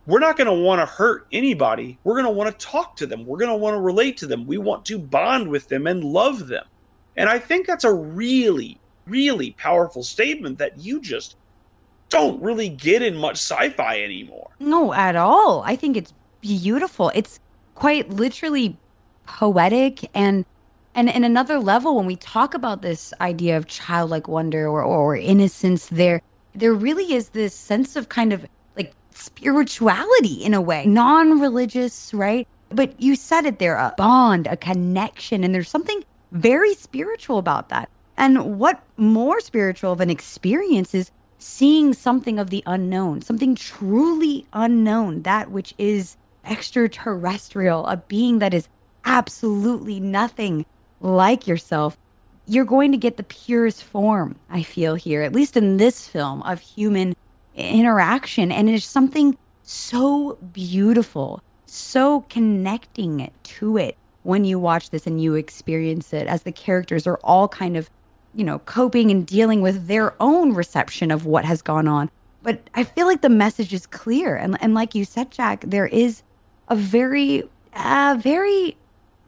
we're 0.07 0.19
not 0.19 0.37
going 0.37 0.47
to 0.47 0.53
want 0.53 0.81
to 0.81 0.87
hurt 0.87 1.27
anybody. 1.31 1.99
We're 2.03 2.15
going 2.15 2.25
to 2.25 2.31
want 2.31 2.59
to 2.59 2.67
talk 2.67 2.97
to 2.97 3.07
them. 3.07 3.25
We're 3.27 3.39
going 3.39 3.51
to 3.51 3.57
want 3.57 3.75
to 3.75 3.81
relate 3.81 4.17
to 4.19 4.27
them. 4.27 4.47
We 4.47 4.59
want 4.59 4.85
to 4.87 4.99
bond 4.99 5.49
with 5.49 5.69
them 5.69 5.87
and 5.87 6.03
love 6.03 6.49
them. 6.49 6.65
And 7.17 7.29
I 7.29 7.39
think 7.39 7.67
that's 7.67 7.85
a 7.85 7.93
really, 7.93 8.81
really 9.07 9.53
powerful 9.53 10.03
statement 10.03 10.59
that 10.59 10.79
you 10.79 11.01
just 11.01 11.37
don't 12.09 12.43
really 12.43 12.69
get 12.69 13.03
in 13.03 13.17
much 13.17 13.37
sci 13.37 13.71
fi 13.71 14.03
anymore. 14.03 14.51
No, 14.59 14.93
at 14.93 15.17
all. 15.17 15.63
I 15.65 15.77
think 15.77 15.97
it's 15.97 16.13
beautiful. 16.41 17.13
It's 17.15 17.39
quite 17.75 18.11
literally 18.11 18.77
poetic 19.27 20.11
and 20.15 20.45
and 20.95 21.09
in 21.09 21.25
another 21.25 21.59
level 21.59 21.97
when 21.97 22.07
we 22.07 22.17
talk 22.17 22.55
about 22.55 22.83
this 22.83 23.13
idea 23.21 23.57
of 23.57 23.67
childlike 23.67 24.29
wonder 24.29 24.69
or, 24.69 24.83
or 24.83 25.17
innocence 25.17 25.87
there 25.87 26.21
there 26.55 26.75
really 26.75 27.15
is 27.15 27.31
this 27.31 27.55
sense 27.55 27.97
of 27.97 28.09
kind 28.09 28.33
of 28.33 28.47
like 28.77 28.93
spirituality 29.13 30.45
in 30.45 30.55
a 30.55 30.61
way 30.61 30.87
non-religious 30.87 32.13
right? 32.15 32.47
But 32.71 33.01
you 33.01 33.17
said 33.17 33.45
it 33.45 33.59
there 33.59 33.77
a 33.77 33.95
bond 33.97 34.47
a 34.47 34.57
connection 34.57 35.45
and 35.45 35.55
there's 35.55 35.69
something 35.69 36.05
very 36.33 36.75
spiritual 36.75 37.37
about 37.37 37.69
that. 37.69 37.91
And 38.17 38.59
what 38.59 38.83
more 38.97 39.41
spiritual 39.41 39.93
of 39.93 40.01
an 40.01 40.11
experience 40.11 40.95
is 40.95 41.11
seeing 41.39 41.93
something 41.93 42.39
of 42.39 42.51
the 42.51 42.63
unknown 42.67 43.21
something 43.21 43.55
truly 43.57 44.47
unknown 44.53 45.23
that 45.23 45.51
which 45.51 45.75
is 45.77 46.17
extraterrestrial 46.45 47.85
a 47.87 47.97
being 47.97 48.39
that 48.39 48.55
is 48.55 48.69
absolutely 49.05 49.99
nothing 49.99 50.65
like 51.03 51.47
yourself, 51.47 51.99
you're 52.47 52.65
going 52.65 52.93
to 52.93 52.99
get 52.99 53.17
the 53.17 53.23
purest 53.23 53.85
form, 53.85 54.37
I 54.51 54.63
feel 54.63 54.95
here, 54.95 55.23
at 55.23 55.33
least 55.33 55.57
in 55.57 55.77
this 55.77 56.09
film, 56.09 56.43
of 56.43 56.61
human 56.61 57.15
interaction. 57.55 58.51
And 58.51 58.71
it's 58.71 58.85
something 58.85 59.37
so 59.63 60.39
beautiful, 60.53 61.43
so 61.67 62.23
connecting 62.29 63.31
to 63.43 63.77
it 63.77 63.97
when 64.23 64.45
you 64.45 64.59
watch 64.59 64.91
this 64.91 65.07
and 65.07 65.21
you 65.23 65.35
experience 65.35 66.13
it 66.13 66.27
as 66.27 66.43
the 66.43 66.53
characters 66.53 67.07
are 67.07 67.19
all 67.25 67.49
kind 67.49 67.77
of, 67.77 67.91
you 68.35 68.45
know, 68.45 68.61
coping 68.61 69.11
and 69.11 69.27
dealing 69.27 69.61
with 69.61 69.87
their 69.87 70.15
own 70.21 70.55
reception 70.55 71.11
of 71.11 71.27
what 71.27 71.45
has 71.45 71.63
gone 71.63 71.89
on. 71.89 72.11
But 72.43 72.61
I 72.75 72.85
feel 72.85 73.07
like 73.07 73.21
the 73.21 73.29
message 73.29 73.73
is 73.73 73.87
clear. 73.87 74.35
And, 74.35 74.57
and 74.61 74.75
like 74.75 74.95
you 74.95 75.05
said, 75.05 75.31
Jack, 75.31 75.65
there 75.67 75.87
is 75.87 76.23
a 76.69 76.77
very, 76.77 77.45
uh, 77.75 78.17
very 78.19 78.77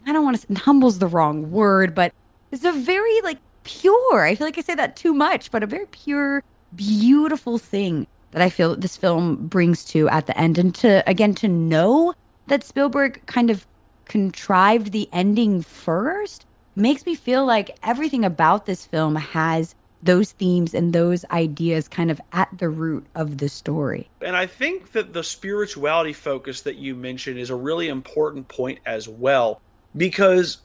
I 0.06 0.12
don't 0.12 0.24
want 0.24 0.40
to 0.40 0.54
humble's 0.54 0.98
the 0.98 1.06
wrong 1.06 1.50
word, 1.50 1.94
but 1.94 2.12
it's 2.50 2.64
a 2.64 2.72
very 2.72 3.20
like 3.22 3.38
pure. 3.64 4.24
I 4.24 4.34
feel 4.34 4.46
like 4.46 4.58
I 4.58 4.62
say 4.62 4.74
that 4.74 4.96
too 4.96 5.12
much, 5.12 5.50
but 5.50 5.62
a 5.62 5.66
very 5.66 5.86
pure, 5.86 6.42
beautiful 6.74 7.58
thing 7.58 8.06
that 8.32 8.42
I 8.42 8.50
feel 8.50 8.76
this 8.76 8.96
film 8.96 9.46
brings 9.46 9.84
to 9.86 10.08
at 10.08 10.26
the 10.26 10.36
end. 10.38 10.58
And 10.58 10.74
to 10.76 11.08
again 11.08 11.34
to 11.36 11.48
know 11.48 12.14
that 12.48 12.64
Spielberg 12.64 13.24
kind 13.26 13.50
of 13.50 13.66
contrived 14.04 14.92
the 14.92 15.08
ending 15.12 15.62
first 15.62 16.46
makes 16.76 17.06
me 17.06 17.14
feel 17.14 17.46
like 17.46 17.78
everything 17.82 18.24
about 18.24 18.66
this 18.66 18.84
film 18.84 19.16
has 19.16 19.74
those 20.02 20.32
themes 20.32 20.74
and 20.74 20.92
those 20.92 21.24
ideas 21.30 21.88
kind 21.88 22.10
of 22.10 22.20
at 22.32 22.48
the 22.58 22.68
root 22.68 23.06
of 23.14 23.38
the 23.38 23.48
story. 23.48 24.10
And 24.20 24.36
I 24.36 24.46
think 24.46 24.92
that 24.92 25.14
the 25.14 25.24
spirituality 25.24 26.12
focus 26.12 26.60
that 26.62 26.76
you 26.76 26.94
mentioned 26.94 27.38
is 27.38 27.48
a 27.48 27.56
really 27.56 27.88
important 27.88 28.48
point 28.48 28.80
as 28.84 29.08
well 29.08 29.62
because 29.96 30.58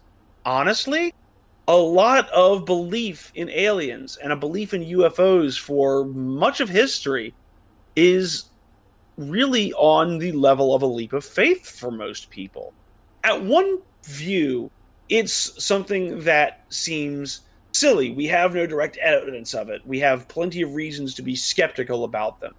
honestly, 0.46 1.14
a 1.68 1.76
lot 1.76 2.30
of 2.30 2.66
belief 2.66 3.32
in 3.36 3.50
aliens 3.50 4.18
and 4.18 4.32
a 4.32 4.36
belief 4.36 4.74
in 4.74 4.84
UFOs 4.84 5.60
for 5.60 6.06
much 6.06 6.62
of 6.62 6.70
history 6.70 7.34
is 7.96 8.46
really 9.18 9.74
on 9.74 10.18
the 10.18 10.32
level 10.32 10.74
of 10.74 10.82
a 10.82 10.88
leap 10.88 11.14
of 11.14 11.24
faith 11.24 11.70
for 11.70 11.92
most 11.92 12.30
people. 12.30 12.74
At 13.24 13.44
one 13.44 13.80
view, 14.04 14.72
it's 15.10 15.64
something 15.64 16.22
that 16.22 16.64
seems 16.70 17.42
silly. 17.74 18.12
We 18.12 18.26
have 18.28 18.56
no 18.56 18.66
direct 18.66 18.98
evidence 18.98 19.54
of 19.54 19.70
it. 19.70 19.86
We 19.86 20.00
have 20.00 20.28
plenty 20.28 20.62
of 20.62 20.74
reasons 20.74 21.14
to 21.16 21.22
be 21.22 21.36
skeptical 21.36 22.04
about 22.04 22.40
them. 22.40 22.56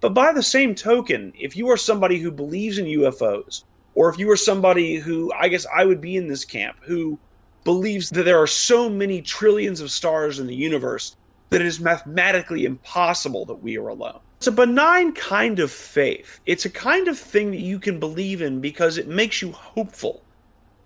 But 0.00 0.14
by 0.14 0.32
the 0.32 0.42
same 0.42 0.74
token, 0.74 1.32
if 1.38 1.56
you 1.56 1.68
are 1.70 1.76
somebody 1.76 2.18
who 2.18 2.30
believes 2.30 2.78
in 2.78 2.86
UFOs, 2.86 3.64
or 3.94 4.08
if 4.08 4.18
you 4.18 4.26
were 4.26 4.36
somebody 4.36 4.96
who 4.96 5.32
I 5.32 5.48
guess 5.48 5.66
I 5.74 5.84
would 5.84 6.00
be 6.00 6.16
in 6.16 6.28
this 6.28 6.44
camp 6.44 6.76
who 6.82 7.18
believes 7.64 8.10
that 8.10 8.24
there 8.24 8.40
are 8.40 8.46
so 8.46 8.88
many 8.88 9.22
trillions 9.22 9.80
of 9.80 9.90
stars 9.90 10.38
in 10.38 10.46
the 10.46 10.54
universe 10.54 11.16
that 11.50 11.60
it 11.60 11.66
is 11.66 11.80
mathematically 11.80 12.64
impossible 12.64 13.44
that 13.46 13.62
we 13.62 13.78
are 13.78 13.88
alone. 13.88 14.20
It's 14.38 14.46
a 14.46 14.52
benign 14.52 15.12
kind 15.12 15.60
of 15.60 15.70
faith. 15.70 16.40
It's 16.46 16.64
a 16.64 16.70
kind 16.70 17.08
of 17.08 17.18
thing 17.18 17.50
that 17.52 17.60
you 17.60 17.78
can 17.78 17.98
believe 17.98 18.42
in 18.42 18.60
because 18.60 18.98
it 18.98 19.08
makes 19.08 19.40
you 19.40 19.52
hopeful. 19.52 20.22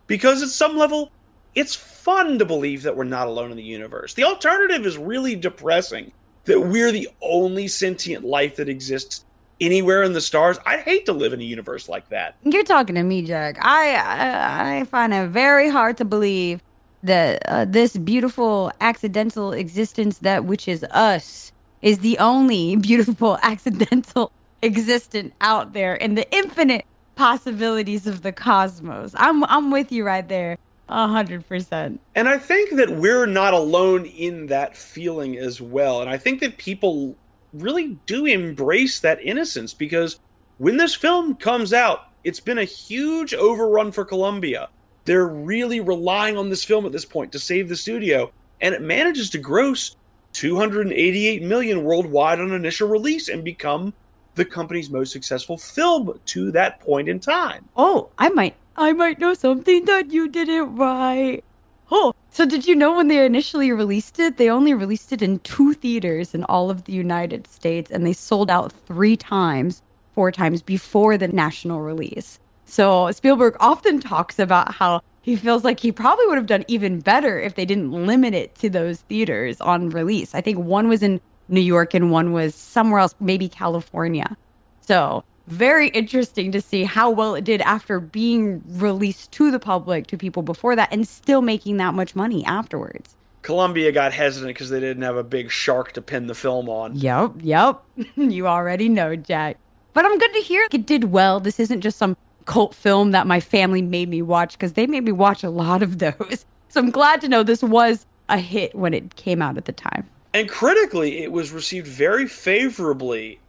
Because 0.07 0.43
at 0.43 0.51
some 0.51 0.77
level, 0.77 1.11
it's 1.55 1.75
fun 1.75 2.39
to 2.39 2.45
believe 2.45 2.83
that 2.83 2.97
we're 2.97 3.05
not 3.05 3.27
alone 3.27 3.51
in 3.51 3.57
the 3.57 3.63
universe. 3.63 4.15
The 4.15 4.25
alternative 4.25 4.87
is 4.87 4.97
really 4.97 5.35
depressing 5.35 6.13
that 6.45 6.61
we're 6.61 6.93
the 6.93 7.09
only 7.21 7.67
sentient 7.67 8.25
life 8.25 8.57
that 8.57 8.69
exists 8.69 9.25
anywhere 9.61 10.03
in 10.03 10.13
the 10.13 10.21
stars. 10.21 10.59
I'd 10.67 10.81
hate 10.81 11.07
to 11.07 11.13
live 11.13 11.33
in 11.33 11.41
a 11.41 11.45
universe 11.45 11.89
like 11.89 12.09
that. 12.11 12.37
You're 12.45 12.65
talking 12.65 12.95
to 12.95 13.03
me, 13.03 13.23
Jack. 13.23 13.59
I 13.61 13.95
I, 13.95 14.79
I 14.79 14.85
find 14.85 15.13
it 15.13 15.29
very 15.29 15.69
hard 15.69 15.97
to 15.99 16.05
believe 16.05 16.63
that 17.03 17.43
uh, 17.47 17.65
this 17.65 17.97
beautiful 17.97 18.73
accidental 18.81 19.53
existence, 19.53 20.19
that 20.19 20.45
which 20.45 20.67
is 20.69 20.85
us, 20.91 21.53
is 21.83 22.01
the 22.01 22.19
only 22.19 22.77
beautiful 22.91 23.39
accidental 23.43 24.33
existent 24.63 25.33
out 25.41 25.73
there 25.73 25.95
in 25.95 26.15
the 26.15 26.31
infinite 26.35 26.85
possibilities 27.15 28.07
of 28.07 28.23
the 28.23 28.33
cosmos. 28.33 29.15
I'm 29.17 29.45
I'm 29.45 29.71
with 29.71 29.93
you 29.93 30.05
right 30.05 30.27
there. 30.27 30.59
A 30.89 31.07
hundred 31.07 31.47
percent. 31.47 32.01
And 32.15 32.29
I 32.29 32.39
think 32.39 32.77
that 32.77 32.91
we're 32.91 33.27
not 33.27 33.53
alone 33.53 34.07
in 34.07 34.47
that 34.47 34.75
feeling 34.75 35.37
as 35.37 35.61
well. 35.61 36.01
And 36.01 36.09
I 36.09 36.17
think 36.17 36.41
that 36.41 36.57
people 36.57 37.15
really 37.53 37.99
do 38.07 38.27
embrace 38.27 39.01
that 39.01 39.23
innocence 39.23 39.75
because 39.75 40.21
when 40.59 40.77
this 40.77 40.95
film 40.95 41.35
comes 41.37 41.73
out, 41.73 42.09
it's 42.25 42.41
been 42.41 42.59
a 42.59 42.65
huge 42.65 43.33
overrun 43.33 43.93
for 43.93 44.05
Columbia. 44.05 44.69
They're 45.05 45.29
really 45.29 45.81
relying 45.81 46.37
on 46.37 46.51
this 46.51 46.65
film 46.65 46.85
at 46.85 46.93
this 46.93 47.05
point 47.05 47.33
to 47.33 47.39
save 47.39 47.69
the 47.69 47.77
studio, 47.77 48.31
and 48.61 48.75
it 48.75 48.83
manages 48.83 49.31
to 49.31 49.39
gross 49.39 49.97
288 50.33 51.43
million 51.43 51.85
worldwide 51.85 52.41
on 52.41 52.53
initial 52.53 52.89
release 52.89 53.29
and 53.29 53.43
become 53.43 53.95
the 54.35 54.45
company's 54.45 54.91
most 54.91 55.13
successful 55.13 55.57
film 55.57 56.21
to 56.27 56.51
that 56.53 56.81
point 56.81 57.09
in 57.09 57.19
time. 57.19 57.69
Oh, 57.77 58.11
I 58.19 58.29
might 58.29 58.55
I 58.77 58.93
might 58.93 59.19
know 59.19 59.35
something 59.35 59.85
that 59.87 60.13
you 60.13 60.29
didn't 60.29 60.77
write. 60.77 61.45
Oh, 61.91 62.15
so 62.31 62.45
did 62.45 62.67
you 62.67 62.77
know 62.77 62.95
when 62.95 63.09
they 63.09 63.25
initially 63.25 63.73
released 63.73 64.19
it, 64.19 64.37
they 64.37 64.51
only 64.51 64.75
released 64.75 65.13
it 65.13 65.23
in 65.23 65.39
two 65.41 65.73
theaters 65.73 66.35
in 66.35 66.45
all 66.45 66.71
of 66.71 66.85
the 66.85 66.93
United 66.93 67.47
States 67.47 67.91
and 67.91 68.07
they 68.07 68.13
sold 68.13 68.51
out 68.51 68.73
3 68.87 69.17
times, 69.17 69.83
4 70.15 70.31
times 70.31 70.61
before 70.61 71.17
the 71.17 71.29
national 71.29 71.81
release. 71.81 72.39
So 72.67 73.11
Spielberg 73.13 73.57
often 73.61 74.01
talks 74.01 74.39
about 74.39 74.75
how 74.75 75.01
he 75.23 75.37
feels 75.37 75.65
like 75.65 75.81
he 75.81 75.91
probably 75.91 76.27
would 76.27 76.37
have 76.37 76.47
done 76.47 76.65
even 76.69 77.01
better 77.01 77.41
if 77.41 77.55
they 77.55 77.65
didn't 77.65 77.93
limit 77.93 78.35
it 78.35 78.55
to 78.57 78.69
those 78.69 79.01
theaters 79.03 79.61
on 79.61 79.89
release. 79.91 80.35
I 80.35 80.43
think 80.43 80.59
one 80.59 80.89
was 80.89 81.03
in 81.03 81.21
New 81.49 81.61
York 81.61 81.95
and 81.95 82.11
one 82.11 82.33
was 82.33 82.55
somewhere 82.55 83.01
else, 83.01 83.15
maybe 83.21 83.49
California. 83.49 84.37
So 84.83 85.25
very 85.49 85.89
interesting 85.89 86.53
to 86.53 86.61
see 86.61 86.85
how 86.85 87.11
well 87.11 87.35
it 87.35 87.45
did 87.45 87.61
after 87.63 88.01
being 88.01 88.63
released 88.67 89.33
to 89.33 89.51
the 89.51 89.59
public 89.59 90.07
to 90.09 90.17
people 90.17 90.43
before 90.43 90.77
that 90.77 90.89
and 90.93 91.07
still 91.07 91.43
making 91.43 91.79
that 91.79 91.95
much 91.95 92.15
money 92.15 92.45
afterwards. 92.45 93.17
Columbia 93.43 93.93
got 93.93 94.13
hesitant 94.13 94.51
because 94.51 94.71
they 94.71 94.81
didn't 94.81 95.03
have 95.03 95.17
a 95.17 95.25
big 95.25 95.51
shark 95.51 95.93
to 95.93 96.03
pin 96.03 96.27
the 96.27 96.35
film 96.35 96.69
on. 96.69 96.97
Yep, 96.97 97.33
yep. 97.41 97.83
you 98.17 98.47
already 98.47 98.89
know, 98.89 99.17
Jack. 99.17 99.57
But 99.95 100.05
I'm 100.05 100.19
good 100.19 100.33
to 100.35 100.41
hear 100.41 100.67
it 100.71 100.87
did 100.87 101.05
well. 101.05 101.41
This 101.41 101.59
isn't 101.59 101.81
just 101.81 101.99
some 101.99 102.17
cult 102.45 102.75
film 102.75 103.13
that 103.13 103.27
my 103.27 103.41
family 103.41 103.83
made 103.83 104.09
me 104.09 104.23
watch 104.23 104.53
because 104.53 104.73
they 104.73 104.87
made 104.87 105.05
me 105.05 105.13
watch 105.13 105.43
a 105.43 105.51
lot 105.51 105.83
of 105.83 105.99
those. 106.01 106.47
So 106.69 106.81
I'm 106.81 106.91
glad 106.91 107.21
to 107.23 107.29
know 107.29 107.43
this 107.43 107.63
was 107.63 108.07
a 108.29 108.39
hit 108.39 108.75
when 108.75 108.93
it 108.93 109.17
came 109.17 109.41
out 109.41 109.57
at 109.57 109.65
the 109.65 109.73
time. 109.73 110.09
And 110.35 110.49
critically, 110.49 111.23
it 111.23 111.33
was 111.33 111.51
received 111.51 111.87
very 111.87 112.27
favorably. 112.27 113.41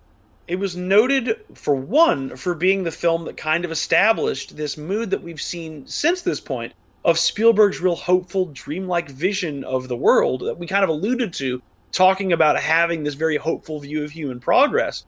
It 0.50 0.58
was 0.58 0.76
noted, 0.76 1.42
for 1.54 1.76
one, 1.76 2.36
for 2.36 2.56
being 2.56 2.84
the 2.84 2.90
film 2.90 3.26
that 3.26 3.38
kind 3.38 3.64
of 3.64 3.70
established 3.72 4.58
this 4.58 4.78
mood 4.78 5.12
that 5.12 5.22
we've 5.22 5.40
seen 5.40 5.86
since 5.86 6.24
this 6.24 6.40
point 6.40 6.74
of 7.06 7.20
Spielberg's 7.20 7.82
real 7.82 7.96
hopeful, 7.96 8.48
dreamlike 8.48 9.12
vision 9.12 9.64
of 9.64 9.88
the 9.88 9.96
world 9.96 10.42
that 10.42 10.58
we 10.58 10.66
kind 10.66 10.84
of 10.84 10.90
alluded 10.90 11.34
to, 11.34 11.62
talking 11.92 12.34
about 12.34 12.60
having 12.60 13.04
this 13.04 13.14
very 13.14 13.38
hopeful 13.38 13.80
view 13.80 14.04
of 14.04 14.10
human 14.10 14.40
progress. 14.40 15.06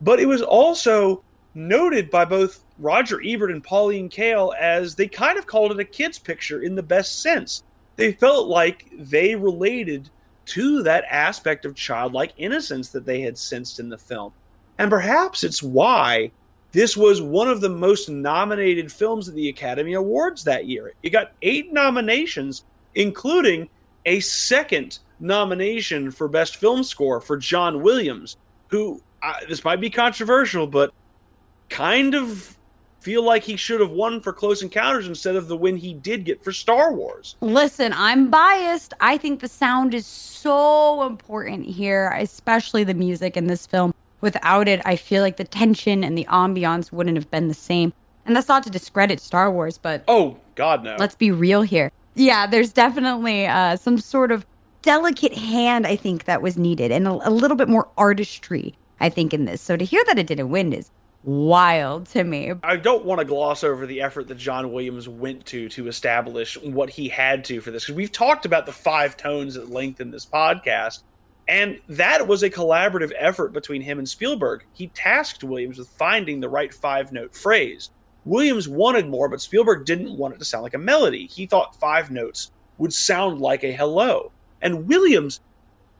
But 0.00 0.20
it 0.20 0.26
was 0.26 0.42
also 0.42 1.24
noted 1.54 2.08
by 2.08 2.24
both 2.24 2.62
Roger 2.78 3.20
Ebert 3.20 3.50
and 3.50 3.64
Pauline 3.64 4.08
Kael 4.08 4.54
as 4.56 4.94
they 4.94 5.08
kind 5.08 5.40
of 5.40 5.48
called 5.48 5.72
it 5.72 5.80
a 5.80 5.84
kid's 5.84 6.20
picture 6.20 6.62
in 6.62 6.76
the 6.76 6.84
best 6.84 7.20
sense. 7.20 7.64
They 7.96 8.12
felt 8.12 8.46
like 8.46 8.88
they 8.96 9.34
related 9.34 10.08
to 10.46 10.84
that 10.84 11.04
aspect 11.10 11.64
of 11.64 11.74
childlike 11.74 12.32
innocence 12.36 12.90
that 12.90 13.06
they 13.06 13.22
had 13.22 13.36
sensed 13.36 13.80
in 13.80 13.88
the 13.88 13.98
film. 13.98 14.32
And 14.78 14.90
perhaps 14.90 15.44
it's 15.44 15.62
why 15.62 16.30
this 16.72 16.96
was 16.96 17.22
one 17.22 17.48
of 17.48 17.60
the 17.60 17.68
most 17.68 18.08
nominated 18.08 18.90
films 18.90 19.28
at 19.28 19.34
the 19.34 19.48
Academy 19.48 19.92
Awards 19.92 20.42
that 20.44 20.66
year. 20.66 20.92
It 21.02 21.10
got 21.10 21.32
eight 21.42 21.72
nominations, 21.72 22.64
including 22.94 23.68
a 24.06 24.20
second 24.20 24.98
nomination 25.20 26.10
for 26.10 26.26
Best 26.26 26.56
Film 26.56 26.82
Score 26.82 27.20
for 27.20 27.36
John 27.36 27.82
Williams, 27.82 28.36
who, 28.68 29.00
this 29.48 29.64
might 29.64 29.80
be 29.80 29.88
controversial, 29.88 30.66
but 30.66 30.92
kind 31.68 32.14
of 32.14 32.58
feel 32.98 33.22
like 33.22 33.42
he 33.42 33.56
should 33.56 33.80
have 33.80 33.90
won 33.90 34.20
for 34.20 34.32
Close 34.32 34.62
Encounters 34.62 35.06
instead 35.06 35.36
of 35.36 35.46
the 35.46 35.56
win 35.56 35.76
he 35.76 35.92
did 35.92 36.24
get 36.24 36.42
for 36.42 36.52
Star 36.52 36.92
Wars. 36.92 37.36
Listen, 37.40 37.92
I'm 37.92 38.30
biased. 38.30 38.94
I 39.00 39.18
think 39.18 39.40
the 39.40 39.48
sound 39.48 39.94
is 39.94 40.06
so 40.06 41.06
important 41.06 41.66
here, 41.66 42.12
especially 42.18 42.82
the 42.82 42.94
music 42.94 43.36
in 43.36 43.46
this 43.46 43.66
film. 43.66 43.94
Without 44.24 44.68
it, 44.68 44.80
I 44.86 44.96
feel 44.96 45.22
like 45.22 45.36
the 45.36 45.44
tension 45.44 46.02
and 46.02 46.16
the 46.16 46.24
ambiance 46.30 46.90
wouldn't 46.90 47.18
have 47.18 47.30
been 47.30 47.48
the 47.48 47.52
same. 47.52 47.92
And 48.24 48.34
that's 48.34 48.48
not 48.48 48.62
to 48.62 48.70
discredit 48.70 49.20
Star 49.20 49.52
Wars, 49.52 49.76
but 49.76 50.02
oh 50.08 50.38
god 50.54 50.82
no. 50.82 50.96
Let's 50.98 51.14
be 51.14 51.30
real 51.30 51.60
here. 51.60 51.92
Yeah, 52.14 52.46
there's 52.46 52.72
definitely 52.72 53.46
uh, 53.46 53.76
some 53.76 53.98
sort 53.98 54.32
of 54.32 54.46
delicate 54.80 55.34
hand 55.34 55.86
I 55.86 55.96
think 55.96 56.24
that 56.24 56.40
was 56.40 56.56
needed, 56.56 56.90
and 56.90 57.06
a, 57.06 57.28
a 57.28 57.30
little 57.30 57.56
bit 57.58 57.68
more 57.68 57.86
artistry 57.98 58.74
I 58.98 59.10
think 59.10 59.34
in 59.34 59.44
this. 59.44 59.60
So 59.60 59.76
to 59.76 59.84
hear 59.84 60.02
that 60.06 60.18
it 60.18 60.26
didn't 60.26 60.48
win 60.48 60.72
is 60.72 60.90
wild 61.22 62.06
to 62.06 62.24
me. 62.24 62.52
I 62.62 62.76
don't 62.76 63.04
want 63.04 63.18
to 63.18 63.26
gloss 63.26 63.62
over 63.62 63.84
the 63.84 64.00
effort 64.00 64.28
that 64.28 64.36
John 64.38 64.72
Williams 64.72 65.06
went 65.06 65.44
to 65.46 65.68
to 65.68 65.86
establish 65.86 66.56
what 66.62 66.88
he 66.88 67.10
had 67.10 67.44
to 67.44 67.60
for 67.60 67.70
this 67.70 67.84
because 67.84 67.96
we've 67.96 68.10
talked 68.10 68.46
about 68.46 68.64
the 68.64 68.72
five 68.72 69.18
tones 69.18 69.58
at 69.58 69.68
length 69.68 70.00
in 70.00 70.10
this 70.10 70.24
podcast. 70.24 71.02
And 71.46 71.80
that 71.88 72.26
was 72.26 72.42
a 72.42 72.50
collaborative 72.50 73.12
effort 73.18 73.52
between 73.52 73.82
him 73.82 73.98
and 73.98 74.08
Spielberg. 74.08 74.64
He 74.72 74.88
tasked 74.88 75.44
Williams 75.44 75.78
with 75.78 75.88
finding 75.88 76.40
the 76.40 76.48
right 76.48 76.72
five 76.72 77.12
note 77.12 77.34
phrase. 77.34 77.90
Williams 78.24 78.68
wanted 78.68 79.08
more, 79.08 79.28
but 79.28 79.42
Spielberg 79.42 79.84
didn't 79.84 80.16
want 80.16 80.34
it 80.34 80.38
to 80.38 80.44
sound 80.44 80.62
like 80.62 80.74
a 80.74 80.78
melody. 80.78 81.26
He 81.26 81.44
thought 81.44 81.78
five 81.78 82.10
notes 82.10 82.50
would 82.78 82.92
sound 82.92 83.40
like 83.40 83.62
a 83.62 83.72
hello. 83.72 84.32
And 84.62 84.88
Williams, 84.88 85.40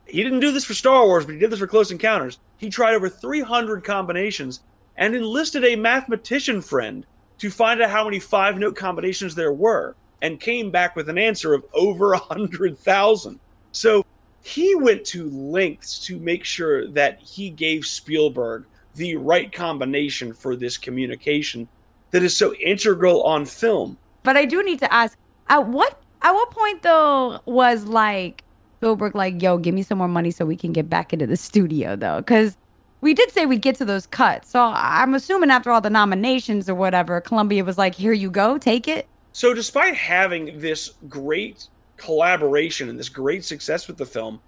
he 0.07 0.23
didn't 0.23 0.39
do 0.39 0.51
this 0.51 0.65
for 0.65 0.73
Star 0.73 1.05
Wars, 1.05 1.25
but 1.25 1.33
he 1.33 1.39
did 1.39 1.51
this 1.51 1.59
for 1.59 1.67
Close 1.67 1.91
Encounters. 1.91 2.39
He 2.57 2.69
tried 2.69 2.95
over 2.95 3.09
300 3.09 3.83
combinations 3.83 4.61
and 4.97 5.15
enlisted 5.15 5.63
a 5.63 5.75
mathematician 5.75 6.61
friend 6.61 7.05
to 7.37 7.51
find 7.51 7.81
out 7.81 7.91
how 7.91 8.05
many 8.05 8.19
five 8.19 8.57
note 8.57 8.75
combinations 8.75 9.35
there 9.35 9.53
were 9.53 9.95
and 10.21 10.39
came 10.39 10.71
back 10.71 10.95
with 10.95 11.09
an 11.09 11.17
answer 11.17 11.53
of 11.53 11.65
over 11.73 12.13
a 12.13 12.17
hundred 12.17 12.77
thousand. 12.79 13.39
So 13.71 14.05
he 14.45 14.75
went 14.75 15.03
to 15.03 15.27
lengths 15.31 15.97
to 16.05 16.19
make 16.19 16.43
sure 16.43 16.87
that 16.89 17.19
he 17.19 17.49
gave 17.49 17.83
Spielberg 17.83 18.65
the 18.93 19.15
right 19.15 19.51
combination 19.51 20.33
for 20.33 20.55
this 20.55 20.77
communication 20.77 21.67
that 22.11 22.21
is 22.21 22.37
so 22.37 22.53
integral 22.55 23.23
on 23.23 23.47
film. 23.47 23.97
But 24.21 24.37
I 24.37 24.45
do 24.45 24.61
need 24.61 24.77
to 24.79 24.93
ask 24.93 25.17
at 25.49 25.67
what 25.67 25.99
at 26.21 26.31
what 26.31 26.51
point 26.51 26.83
though 26.83 27.39
was 27.45 27.85
like 27.85 28.43
Spielberg 28.77 29.15
like, 29.15 29.41
yo, 29.41 29.57
give 29.57 29.73
me 29.73 29.81
some 29.81 29.97
more 29.97 30.07
money 30.07 30.29
so 30.29 30.45
we 30.45 30.55
can 30.55 30.71
get 30.71 30.91
back 30.91 31.11
into 31.11 31.25
the 31.25 31.37
studio 31.37 31.95
though? 31.95 32.17
Because 32.17 32.55
we 33.01 33.15
did 33.15 33.31
say 33.31 33.47
we'd 33.47 33.63
get 33.63 33.75
to 33.77 33.85
those 33.85 34.05
cuts. 34.05 34.51
So 34.51 34.61
I'm 34.61 35.15
assuming 35.15 35.49
after 35.49 35.71
all 35.71 35.81
the 35.81 35.89
nominations 35.89 36.69
or 36.69 36.75
whatever, 36.75 37.19
Columbia 37.19 37.63
was 37.63 37.79
like, 37.79 37.95
here 37.95 38.13
you 38.13 38.29
go, 38.29 38.59
take 38.59 38.87
it. 38.87 39.07
So 39.31 39.55
despite 39.55 39.95
having 39.95 40.59
this 40.59 40.93
great 41.09 41.67
collaboration 41.97 42.89
and 42.89 42.97
this 42.97 43.09
great 43.09 43.43
success 43.43 43.87
with 43.87 43.97
the 43.97 44.05
film, 44.05 44.39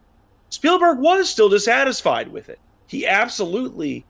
Spielberg 0.50 1.00
was 1.00 1.30
still 1.30 1.50
dissatisfied 1.50 2.30
with 2.30 2.50
it. 2.50 2.60
He 2.88 3.06
absolutely 3.06 4.06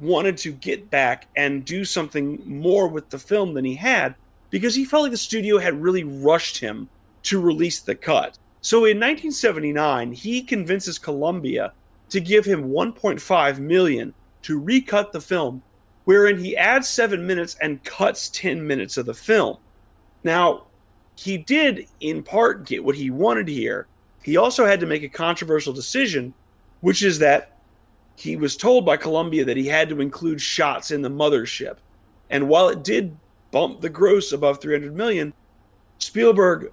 wanted 0.00 0.36
to 0.38 0.52
get 0.52 0.90
back 0.90 1.26
and 1.36 1.64
do 1.64 1.84
something 1.84 2.42
more 2.46 2.88
with 2.88 3.10
the 3.10 3.18
film 3.18 3.54
than 3.54 3.64
he 3.64 3.74
had 3.74 4.14
because 4.50 4.74
he 4.74 4.84
felt 4.84 5.04
like 5.04 5.12
the 5.12 5.16
studio 5.16 5.58
had 5.58 5.82
really 5.82 6.04
rushed 6.04 6.58
him 6.58 6.88
to 7.24 7.40
release 7.40 7.80
the 7.80 7.94
cut. 7.94 8.38
So 8.62 8.78
in 8.78 8.98
1979, 8.98 10.12
he 10.12 10.42
convinces 10.42 10.98
Columbia 10.98 11.72
to 12.10 12.20
give 12.20 12.44
him 12.44 12.70
1.5 12.70 13.58
million 13.58 14.14
to 14.42 14.58
recut 14.58 15.12
the 15.12 15.20
film, 15.20 15.62
wherein 16.04 16.38
he 16.38 16.56
adds 16.56 16.88
seven 16.88 17.26
minutes 17.26 17.56
and 17.60 17.82
cuts 17.84 18.28
10 18.30 18.66
minutes 18.66 18.96
of 18.96 19.06
the 19.06 19.14
film. 19.14 19.56
Now, 20.24 20.66
he 21.20 21.36
did 21.36 21.86
in 22.00 22.22
part 22.22 22.64
get 22.64 22.82
what 22.82 22.96
he 22.96 23.10
wanted 23.10 23.46
here. 23.46 23.86
He 24.22 24.38
also 24.38 24.64
had 24.64 24.80
to 24.80 24.86
make 24.86 25.02
a 25.02 25.08
controversial 25.08 25.74
decision, 25.74 26.32
which 26.80 27.02
is 27.02 27.18
that 27.18 27.58
he 28.16 28.36
was 28.36 28.56
told 28.56 28.86
by 28.86 28.96
Columbia 28.96 29.44
that 29.44 29.58
he 29.58 29.66
had 29.66 29.90
to 29.90 30.00
include 30.00 30.40
shots 30.40 30.90
in 30.90 31.02
the 31.02 31.10
mothership. 31.10 31.76
And 32.30 32.48
while 32.48 32.70
it 32.70 32.82
did 32.82 33.14
bump 33.50 33.82
the 33.82 33.90
gross 33.90 34.32
above 34.32 34.62
300 34.62 34.96
million, 34.96 35.34
Spielberg 35.98 36.72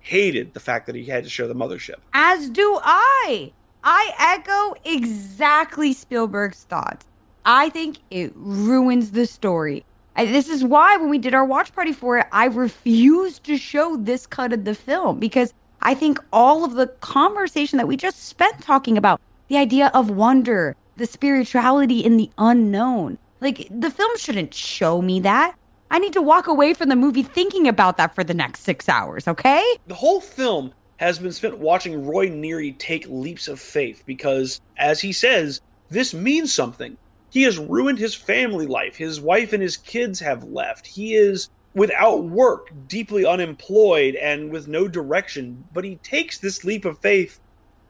hated 0.00 0.54
the 0.54 0.60
fact 0.60 0.86
that 0.86 0.94
he 0.94 1.04
had 1.04 1.24
to 1.24 1.30
show 1.30 1.46
the 1.46 1.54
mothership. 1.54 1.96
As 2.14 2.48
do 2.48 2.78
I. 2.82 3.52
I 3.82 4.12
echo 4.18 4.80
exactly 4.86 5.92
Spielberg's 5.92 6.64
thoughts. 6.64 7.04
I 7.44 7.68
think 7.68 7.98
it 8.10 8.32
ruins 8.34 9.10
the 9.10 9.26
story. 9.26 9.84
I, 10.16 10.26
this 10.26 10.48
is 10.48 10.64
why 10.64 10.96
when 10.96 11.10
we 11.10 11.18
did 11.18 11.34
our 11.34 11.44
watch 11.44 11.72
party 11.74 11.92
for 11.92 12.18
it, 12.18 12.26
I 12.30 12.46
refused 12.46 13.44
to 13.44 13.56
show 13.56 13.96
this 13.96 14.26
cut 14.26 14.52
of 14.52 14.64
the 14.64 14.74
film 14.74 15.18
because 15.18 15.52
I 15.82 15.94
think 15.94 16.18
all 16.32 16.64
of 16.64 16.74
the 16.74 16.86
conversation 16.86 17.78
that 17.78 17.88
we 17.88 17.96
just 17.96 18.24
spent 18.24 18.62
talking 18.62 18.96
about 18.96 19.20
the 19.48 19.56
idea 19.56 19.90
of 19.92 20.10
wonder, 20.10 20.76
the 20.96 21.06
spirituality 21.06 22.00
in 22.00 22.16
the 22.16 22.30
unknown. 22.38 23.18
Like 23.40 23.68
the 23.70 23.90
film 23.90 24.16
shouldn't 24.16 24.54
show 24.54 25.02
me 25.02 25.20
that. 25.20 25.56
I 25.90 25.98
need 25.98 26.14
to 26.14 26.22
walk 26.22 26.46
away 26.46 26.74
from 26.74 26.88
the 26.88 26.96
movie 26.96 27.22
thinking 27.22 27.68
about 27.68 27.98
that 27.98 28.14
for 28.14 28.24
the 28.24 28.34
next 28.34 28.60
six 28.60 28.88
hours, 28.88 29.28
okay? 29.28 29.62
The 29.86 29.94
whole 29.94 30.20
film 30.20 30.72
has 30.96 31.18
been 31.18 31.32
spent 31.32 31.58
watching 31.58 32.06
Roy 32.06 32.28
Neary 32.28 32.76
take 32.78 33.06
leaps 33.08 33.48
of 33.48 33.60
faith 33.60 34.02
because, 34.06 34.60
as 34.76 35.00
he 35.00 35.12
says, 35.12 35.60
this 35.90 36.14
means 36.14 36.52
something. 36.52 36.96
He 37.34 37.42
has 37.42 37.58
ruined 37.58 37.98
his 37.98 38.14
family 38.14 38.68
life. 38.68 38.94
His 38.94 39.20
wife 39.20 39.52
and 39.52 39.60
his 39.60 39.76
kids 39.76 40.20
have 40.20 40.44
left. 40.44 40.86
He 40.86 41.16
is 41.16 41.50
without 41.74 42.22
work, 42.22 42.70
deeply 42.86 43.26
unemployed, 43.26 44.14
and 44.14 44.52
with 44.52 44.68
no 44.68 44.86
direction. 44.86 45.64
But 45.72 45.82
he 45.82 45.96
takes 45.96 46.38
this 46.38 46.62
leap 46.62 46.84
of 46.84 47.00
faith 47.00 47.40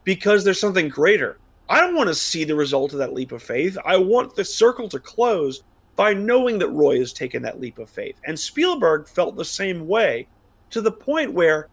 because 0.03 0.45
there's 0.45 0.59
something 0.59 0.89
greater. 0.89 1.37
I 1.69 1.83
don't 1.83 1.95
want 1.95 2.09
to 2.09 2.15
see 2.15 2.45
the 2.45 2.55
result 2.55 2.95
of 2.95 2.99
that 3.01 3.13
leap 3.13 3.33
of 3.33 3.43
faith. 3.43 3.77
I 3.85 3.99
want 3.99 4.35
the 4.35 4.47
circle 4.47 4.89
to 4.89 4.99
close 4.99 5.63
by 5.95 6.15
knowing 6.15 6.59
that 6.61 6.71
Roy 6.71 6.99
has 7.01 7.13
taken 7.13 7.43
that 7.43 7.61
leap 7.61 7.79
of 7.79 7.91
faith. 7.91 8.17
And 8.25 8.41
Spielberg 8.41 9.07
felt 9.07 9.37
the 9.37 9.45
same 9.45 9.87
way 9.87 10.27
to 10.71 10.81
the 10.81 10.91
point 10.91 11.35
where 11.35 11.69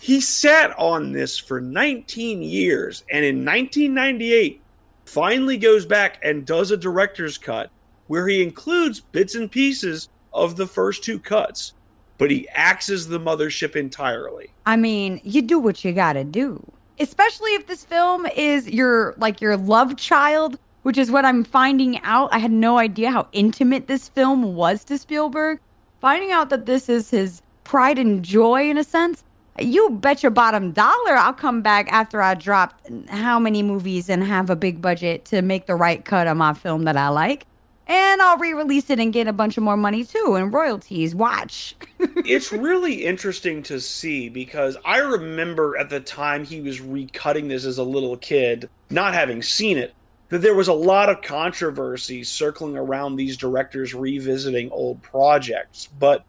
he 0.00 0.20
sat 0.20 0.76
on 0.76 1.12
this 1.12 1.38
for 1.38 1.60
19 1.60 2.42
years 2.42 3.04
and 3.12 3.24
in 3.24 3.44
1998 3.44 4.60
finally 5.06 5.56
goes 5.56 5.86
back 5.86 6.18
and 6.22 6.44
does 6.44 6.70
a 6.70 6.76
director's 6.76 7.38
cut 7.38 7.70
where 8.08 8.28
he 8.28 8.42
includes 8.42 9.00
bits 9.00 9.34
and 9.34 9.50
pieces 9.50 10.08
of 10.32 10.56
the 10.56 10.66
first 10.66 11.02
two 11.02 11.18
cuts, 11.18 11.72
but 12.18 12.30
he 12.30 12.48
axes 12.50 13.08
the 13.08 13.18
mothership 13.18 13.76
entirely. 13.76 14.50
I 14.66 14.76
mean, 14.76 15.20
you 15.24 15.42
do 15.42 15.58
what 15.58 15.84
you 15.84 15.92
got 15.92 16.14
to 16.14 16.24
do. 16.24 16.62
Especially 16.98 17.50
if 17.54 17.66
this 17.66 17.84
film 17.84 18.26
is 18.36 18.68
your 18.68 19.14
like 19.18 19.40
your 19.40 19.56
love 19.56 19.96
child, 19.96 20.58
which 20.82 20.96
is 20.96 21.10
what 21.10 21.24
I'm 21.24 21.44
finding 21.44 22.00
out. 22.02 22.32
I 22.32 22.38
had 22.38 22.52
no 22.52 22.78
idea 22.78 23.10
how 23.10 23.28
intimate 23.32 23.86
this 23.86 24.08
film 24.08 24.54
was 24.54 24.84
to 24.84 24.98
Spielberg. 24.98 25.60
Finding 26.00 26.30
out 26.30 26.50
that 26.50 26.66
this 26.66 26.88
is 26.88 27.10
his 27.10 27.42
pride 27.64 27.98
and 27.98 28.22
joy 28.22 28.70
in 28.70 28.78
a 28.78 28.84
sense 28.84 29.24
you 29.58 29.90
bet 29.90 30.22
your 30.22 30.30
bottom 30.30 30.72
dollar 30.72 31.16
I'll 31.16 31.32
come 31.32 31.62
back 31.62 31.90
after 31.92 32.20
I 32.22 32.34
dropped 32.34 32.88
how 33.08 33.38
many 33.38 33.62
movies 33.62 34.08
and 34.08 34.22
have 34.24 34.50
a 34.50 34.56
big 34.56 34.80
budget 34.82 35.24
to 35.26 35.42
make 35.42 35.66
the 35.66 35.74
right 35.74 36.04
cut 36.04 36.26
of 36.26 36.36
my 36.36 36.54
film 36.54 36.84
that 36.84 36.96
I 36.96 37.08
like. 37.08 37.46
and 37.88 38.20
I'll 38.20 38.38
re-release 38.38 38.90
it 38.90 38.98
and 38.98 39.12
get 39.12 39.28
a 39.28 39.32
bunch 39.32 39.56
of 39.56 39.62
more 39.62 39.76
money 39.76 40.04
too 40.04 40.34
and 40.36 40.52
royalties. 40.52 41.14
Watch. 41.14 41.76
it's 41.98 42.52
really 42.52 43.04
interesting 43.04 43.62
to 43.64 43.80
see 43.80 44.28
because 44.28 44.76
I 44.84 44.98
remember 44.98 45.76
at 45.76 45.90
the 45.90 46.00
time 46.00 46.44
he 46.44 46.60
was 46.60 46.80
recutting 46.80 47.48
this 47.48 47.64
as 47.64 47.78
a 47.78 47.84
little 47.84 48.16
kid, 48.16 48.68
not 48.90 49.14
having 49.14 49.42
seen 49.42 49.78
it, 49.78 49.94
that 50.30 50.38
there 50.38 50.54
was 50.56 50.66
a 50.68 50.72
lot 50.72 51.08
of 51.08 51.22
controversy 51.22 52.24
circling 52.24 52.76
around 52.76 53.14
these 53.14 53.36
directors 53.36 53.94
revisiting 53.94 54.70
old 54.72 55.00
projects. 55.02 55.88
But 56.00 56.24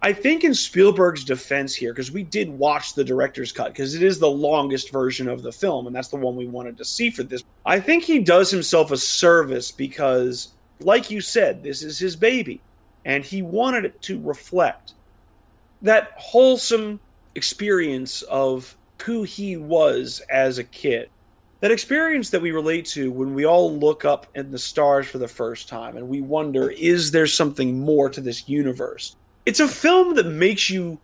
I 0.00 0.12
think 0.12 0.44
in 0.44 0.54
Spielberg's 0.54 1.24
defense 1.24 1.74
here, 1.74 1.92
because 1.92 2.12
we 2.12 2.22
did 2.22 2.48
watch 2.50 2.94
the 2.94 3.02
director's 3.02 3.50
cut, 3.50 3.72
because 3.72 3.94
it 3.94 4.02
is 4.02 4.18
the 4.18 4.30
longest 4.30 4.92
version 4.92 5.28
of 5.28 5.42
the 5.42 5.50
film, 5.50 5.86
and 5.86 5.96
that's 5.96 6.08
the 6.08 6.16
one 6.16 6.36
we 6.36 6.46
wanted 6.46 6.76
to 6.78 6.84
see 6.84 7.10
for 7.10 7.24
this. 7.24 7.42
I 7.66 7.80
think 7.80 8.04
he 8.04 8.20
does 8.20 8.50
himself 8.50 8.92
a 8.92 8.96
service 8.96 9.72
because 9.72 10.52
like 10.80 11.10
you 11.10 11.20
said, 11.20 11.62
this 11.62 11.82
is 11.82 11.98
his 11.98 12.16
baby, 12.16 12.60
and 13.04 13.24
he 13.24 13.42
wanted 13.42 13.84
it 13.84 14.00
to 14.02 14.20
reflect 14.20 14.94
that 15.82 16.12
wholesome 16.16 17.00
experience 17.34 18.22
of 18.22 18.76
who 19.02 19.22
he 19.22 19.56
was 19.56 20.20
as 20.30 20.58
a 20.58 20.64
kid. 20.64 21.08
That 21.60 21.72
experience 21.72 22.30
that 22.30 22.42
we 22.42 22.52
relate 22.52 22.86
to 22.86 23.10
when 23.10 23.34
we 23.34 23.44
all 23.44 23.76
look 23.76 24.04
up 24.04 24.28
in 24.36 24.50
the 24.50 24.58
stars 24.58 25.08
for 25.08 25.18
the 25.18 25.26
first 25.26 25.68
time 25.68 25.96
and 25.96 26.08
we 26.08 26.20
wonder, 26.20 26.70
is 26.70 27.10
there 27.10 27.26
something 27.26 27.80
more 27.80 28.08
to 28.10 28.20
this 28.20 28.48
universe? 28.48 29.16
It's 29.48 29.60
a 29.60 29.66
film 29.66 30.14
that 30.16 30.26
makes 30.26 30.68
you 30.68 30.98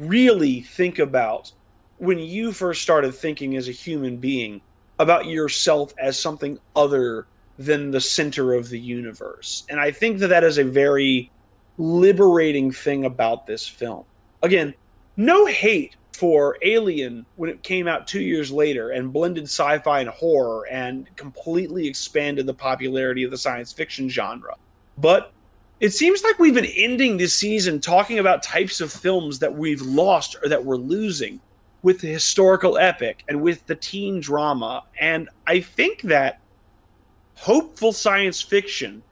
really 0.00 0.62
think 0.62 0.98
about 0.98 1.52
when 1.98 2.18
you 2.18 2.50
first 2.50 2.82
started 2.82 3.14
thinking 3.14 3.54
as 3.54 3.68
a 3.68 3.70
human 3.70 4.16
being 4.16 4.60
about 4.98 5.26
yourself 5.26 5.94
as 5.96 6.18
something 6.18 6.58
other 6.74 7.28
than 7.56 7.92
the 7.92 8.00
center 8.00 8.52
of 8.52 8.68
the 8.68 8.80
universe. 8.80 9.64
And 9.70 9.78
I 9.78 9.92
think 9.92 10.18
that 10.18 10.26
that 10.26 10.42
is 10.42 10.58
a 10.58 10.64
very 10.64 11.30
liberating 11.78 12.72
thing 12.72 13.04
about 13.04 13.46
this 13.46 13.64
film. 13.64 14.04
Again, 14.42 14.74
no 15.16 15.46
hate 15.46 15.94
for 16.14 16.58
Alien 16.62 17.24
when 17.36 17.48
it 17.48 17.62
came 17.62 17.86
out 17.86 18.08
two 18.08 18.22
years 18.22 18.50
later 18.50 18.90
and 18.90 19.12
blended 19.12 19.44
sci 19.44 19.78
fi 19.78 20.00
and 20.00 20.10
horror 20.10 20.66
and 20.68 21.08
completely 21.14 21.86
expanded 21.86 22.44
the 22.44 22.54
popularity 22.54 23.22
of 23.22 23.30
the 23.30 23.38
science 23.38 23.72
fiction 23.72 24.08
genre. 24.08 24.56
But 24.98 25.32
it 25.78 25.90
seems 25.90 26.24
like 26.24 26.38
we've 26.38 26.54
been 26.54 26.64
ending 26.64 27.16
this 27.16 27.34
season 27.34 27.80
talking 27.80 28.18
about 28.18 28.42
types 28.42 28.80
of 28.80 28.90
films 28.90 29.38
that 29.40 29.54
we've 29.54 29.82
lost 29.82 30.36
or 30.42 30.48
that 30.48 30.64
we're 30.64 30.76
losing 30.76 31.40
with 31.82 32.00
the 32.00 32.08
historical 32.08 32.78
epic 32.78 33.22
and 33.28 33.42
with 33.42 33.66
the 33.66 33.74
teen 33.74 34.20
drama. 34.20 34.82
And 34.98 35.28
I 35.46 35.60
think 35.60 36.02
that 36.02 36.40
hopeful 37.34 37.92
science 37.92 38.40
fiction 38.40 39.02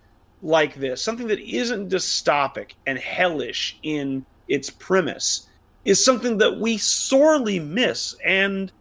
like 0.42 0.74
this, 0.74 1.02
something 1.02 1.26
that 1.28 1.40
isn't 1.40 1.90
dystopic 1.90 2.72
and 2.86 2.98
hellish 2.98 3.78
in 3.82 4.24
its 4.48 4.70
premise, 4.70 5.48
is 5.84 6.02
something 6.02 6.38
that 6.38 6.58
we 6.58 6.78
sorely 6.78 7.60
miss. 7.60 8.16
And 8.24 8.72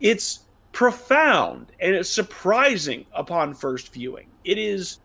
it's 0.00 0.40
profound 0.72 1.72
and 1.80 1.94
it's 1.94 2.10
surprising 2.10 3.06
upon 3.14 3.54
first 3.54 3.92
viewing. 3.94 4.26
It 4.44 4.58
is 4.58 4.98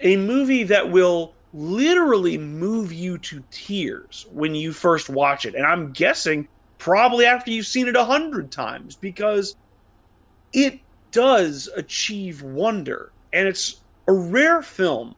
a 0.00 0.16
movie 0.16 0.64
that 0.64 0.90
will 0.90 1.34
literally 1.52 2.36
move 2.38 2.92
you 2.92 3.18
to 3.18 3.42
tears 3.50 4.26
when 4.32 4.54
you 4.54 4.72
first 4.72 5.08
watch 5.08 5.46
it. 5.46 5.54
And 5.54 5.66
I'm 5.66 5.92
guessing 5.92 6.48
probably 6.78 7.24
after 7.24 7.50
you've 7.50 7.66
seen 7.66 7.88
it 7.88 7.96
a 7.96 8.04
hundred 8.04 8.50
times 8.50 8.96
because 8.96 9.56
it 10.52 10.80
does 11.10 11.68
achieve 11.76 12.42
wonder, 12.42 13.12
and 13.32 13.48
it's 13.48 13.80
a 14.06 14.12
rare 14.12 14.62
film 14.62 15.14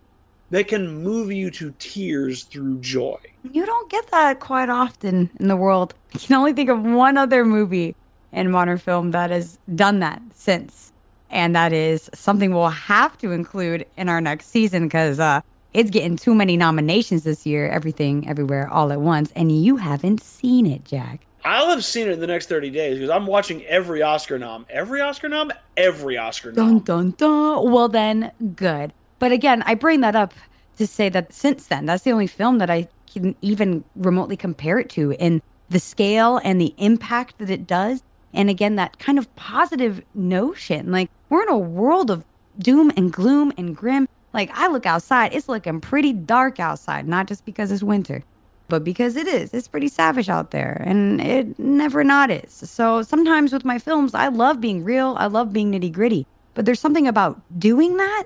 that 0.51 0.67
can 0.67 1.03
move 1.03 1.31
you 1.33 1.51
to 1.51 1.73
tears 1.79 2.43
through 2.45 2.81
joy. 2.81 3.17
You 3.53 3.65
don't 3.65 3.91
get 3.91 4.11
that 4.11 4.41
quite 4.41 4.69
often 4.69 5.31
in 5.39 5.49
the 5.49 5.57
world. 5.57 5.95
I 6.15 6.19
can 6.19 6.37
only 6.37 6.53
think 6.53 6.69
of 6.69 6.83
one 6.83 7.17
other 7.17 7.45
movie 7.45 7.95
in 8.33 8.51
modern 8.51 8.79
film 8.79 9.13
that 9.13 9.31
has 9.31 9.59
done 9.75 10.01
that 10.01 10.21
since. 10.35 10.93
And 11.31 11.55
that 11.55 11.73
is 11.73 12.11
something 12.13 12.53
we'll 12.53 12.69
have 12.69 13.17
to 13.19 13.31
include 13.31 13.87
in 13.97 14.09
our 14.09 14.21
next 14.21 14.47
season 14.47 14.85
because 14.89 15.21
uh, 15.21 15.41
it's 15.73 15.91
getting 15.91 16.17
too 16.17 16.35
many 16.35 16.57
nominations 16.57 17.25
this 17.25 17.47
year, 17.47 17.69
everything, 17.69 18.29
everywhere, 18.29 18.69
all 18.69 18.93
at 18.93 19.01
once. 19.01 19.33
And 19.37 19.53
you 19.53 19.77
haven't 19.77 20.23
seen 20.23 20.67
it, 20.67 20.85
Jack. 20.85 21.27
I'll 21.45 21.71
have 21.71 21.85
seen 21.85 22.09
it 22.09 22.13
in 22.13 22.21
the 22.21 22.27
next 22.27 22.49
30 22.49 22.71
days 22.71 22.97
because 22.97 23.11
I'm 23.11 23.27
watching 23.27 23.65
every 23.65 24.03
Oscar 24.03 24.39
nom. 24.39 24.67
Every 24.69 25.01
Oscar 25.01 25.29
nom? 25.29 25.53
Every 25.77 26.19
Oscar 26.19 26.53
nom. 26.53 26.81
Dun, 26.81 26.81
dun, 26.81 27.11
dun. 27.13 27.71
Well, 27.71 27.89
then, 27.89 28.33
good. 28.55 28.93
But 29.19 29.33
again, 29.33 29.63
I 29.67 29.75
bring 29.75 30.01
that 30.01 30.17
up 30.17 30.35
to 30.79 30.87
say 30.87 31.09
that 31.09 31.33
since 31.33 31.67
then, 31.67 31.87
that's 31.87 32.05
the 32.05 32.13
only 32.13 32.27
film 32.27 32.59
that 32.59 32.71
I 32.71 32.89
can 33.13 33.35
even 33.41 33.85
remotely 33.97 34.37
compare 34.37 34.79
it 34.79 34.91
to 34.91 35.13
in 35.13 35.43
the 35.69 35.81
scale 35.81 36.41
and 36.45 36.61
the 36.61 36.75
impact 36.79 37.39
that 37.39 37.51
it 37.51 37.67
does. 37.67 38.03
And 38.33 38.51
again, 38.51 38.77
that 38.77 38.99
kind 38.99 39.19
of 39.19 39.35
positive 39.37 40.03
notion. 40.15 40.93
Like, 40.93 41.11
we're 41.29 41.43
in 41.43 41.49
a 41.49 41.59
world 41.59 42.11
of 42.11 42.25
doom 42.59 42.93
and 42.97 43.13
gloom 43.13 43.53
and 43.57 43.75
grim. 43.75 44.09
Like, 44.33 44.51
I 44.55 44.69
look 44.69 44.87
outside, 44.87 45.35
it's 45.35 45.49
looking 45.49 45.81
pretty 45.81 46.13
dark 46.13 46.61
outside, 46.61 47.09
not 47.09 47.27
just 47.27 47.45
because 47.45 47.73
it's 47.73 47.83
winter 47.83 48.23
but 48.71 48.85
because 48.85 49.17
it 49.17 49.27
is. 49.27 49.53
It's 49.53 49.69
pretty 49.69 49.89
savage 49.89 50.31
out 50.31 50.53
there, 50.53 50.83
and 50.87 51.21
it 51.21 51.59
never 51.59 52.03
not 52.03 52.31
is. 52.31 52.53
So 52.53 53.03
sometimes 53.03 53.53
with 53.53 53.65
my 53.65 53.79
films, 53.79 54.15
I 54.15 54.29
love 54.29 54.61
being 54.61 54.83
real, 54.83 55.17
I 55.19 55.27
love 55.27 55.53
being 55.53 55.73
nitty 55.73 55.93
gritty, 55.93 56.27
but 56.55 56.65
there's 56.65 56.81
something 56.81 57.07
about 57.07 57.39
doing 57.59 57.99
that 57.99 58.25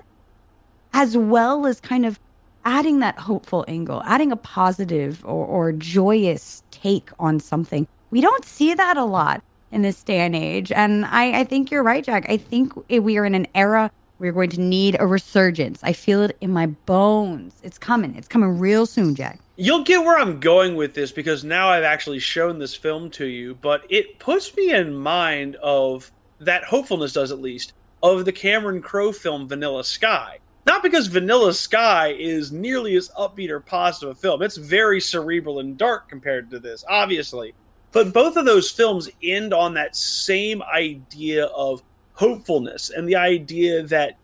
as 0.93 1.17
well 1.17 1.67
as 1.67 1.81
kind 1.81 2.05
of 2.05 2.17
adding 2.63 2.99
that 2.99 3.19
hopeful 3.19 3.65
angle, 3.67 4.01
adding 4.05 4.31
a 4.31 4.37
positive 4.37 5.23
or, 5.25 5.45
or 5.45 5.71
joyous 5.73 6.63
take 6.71 7.09
on 7.19 7.39
something. 7.39 7.85
We 8.11 8.21
don't 8.21 8.45
see 8.45 8.73
that 8.73 8.95
a 8.95 9.03
lot 9.03 9.43
in 9.71 9.81
this 9.81 10.01
day 10.03 10.19
and 10.19 10.35
age. 10.35 10.71
And 10.71 11.05
I, 11.05 11.41
I 11.41 11.43
think 11.43 11.69
you're 11.69 11.83
right, 11.83 12.03
Jack. 12.03 12.27
I 12.29 12.37
think 12.37 12.73
we 12.89 13.17
are 13.17 13.25
in 13.25 13.35
an 13.35 13.47
era 13.53 13.91
we're 14.31 14.47
going 14.47 14.49
to 14.51 14.61
need 14.61 14.97
a 14.99 15.07
resurgence. 15.07 15.79
I 15.83 15.93
feel 15.93 16.21
it 16.21 16.37
in 16.41 16.51
my 16.51 16.67
bones. 16.67 17.53
It's 17.63 17.77
coming. 17.77 18.15
It's 18.15 18.27
coming 18.27 18.57
real 18.57 18.85
soon, 18.85 19.15
Jack. 19.15 19.39
You'll 19.57 19.83
get 19.83 20.03
where 20.03 20.17
I'm 20.17 20.39
going 20.39 20.75
with 20.75 20.93
this 20.93 21.11
because 21.11 21.43
now 21.43 21.69
I've 21.69 21.83
actually 21.83 22.19
shown 22.19 22.59
this 22.59 22.75
film 22.75 23.09
to 23.11 23.25
you, 23.25 23.55
but 23.55 23.85
it 23.89 24.19
puts 24.19 24.55
me 24.55 24.73
in 24.73 24.93
mind 24.93 25.55
of 25.57 26.11
that 26.39 26.63
hopefulness 26.63 27.13
does 27.13 27.31
at 27.31 27.39
least 27.39 27.73
of 28.03 28.25
the 28.25 28.31
Cameron 28.31 28.81
Crowe 28.81 29.11
film 29.11 29.47
Vanilla 29.47 29.83
Sky. 29.83 30.39
Not 30.65 30.81
because 30.81 31.07
Vanilla 31.07 31.53
Sky 31.53 32.15
is 32.17 32.51
nearly 32.51 32.95
as 32.95 33.09
upbeat 33.17 33.49
or 33.49 33.59
positive 33.59 34.09
a 34.09 34.15
film. 34.15 34.41
It's 34.41 34.57
very 34.57 34.99
cerebral 34.99 35.59
and 35.59 35.77
dark 35.77 36.09
compared 36.09 36.49
to 36.51 36.59
this, 36.59 36.83
obviously. 36.89 37.53
But 37.91 38.11
both 38.11 38.35
of 38.35 38.45
those 38.45 38.69
films 38.69 39.09
end 39.23 39.53
on 39.53 39.73
that 39.75 39.95
same 39.95 40.61
idea 40.63 41.45
of 41.45 41.81
hopefulness 42.15 42.89
and 42.89 43.07
the 43.07 43.15
idea 43.15 43.83
that 43.83 44.17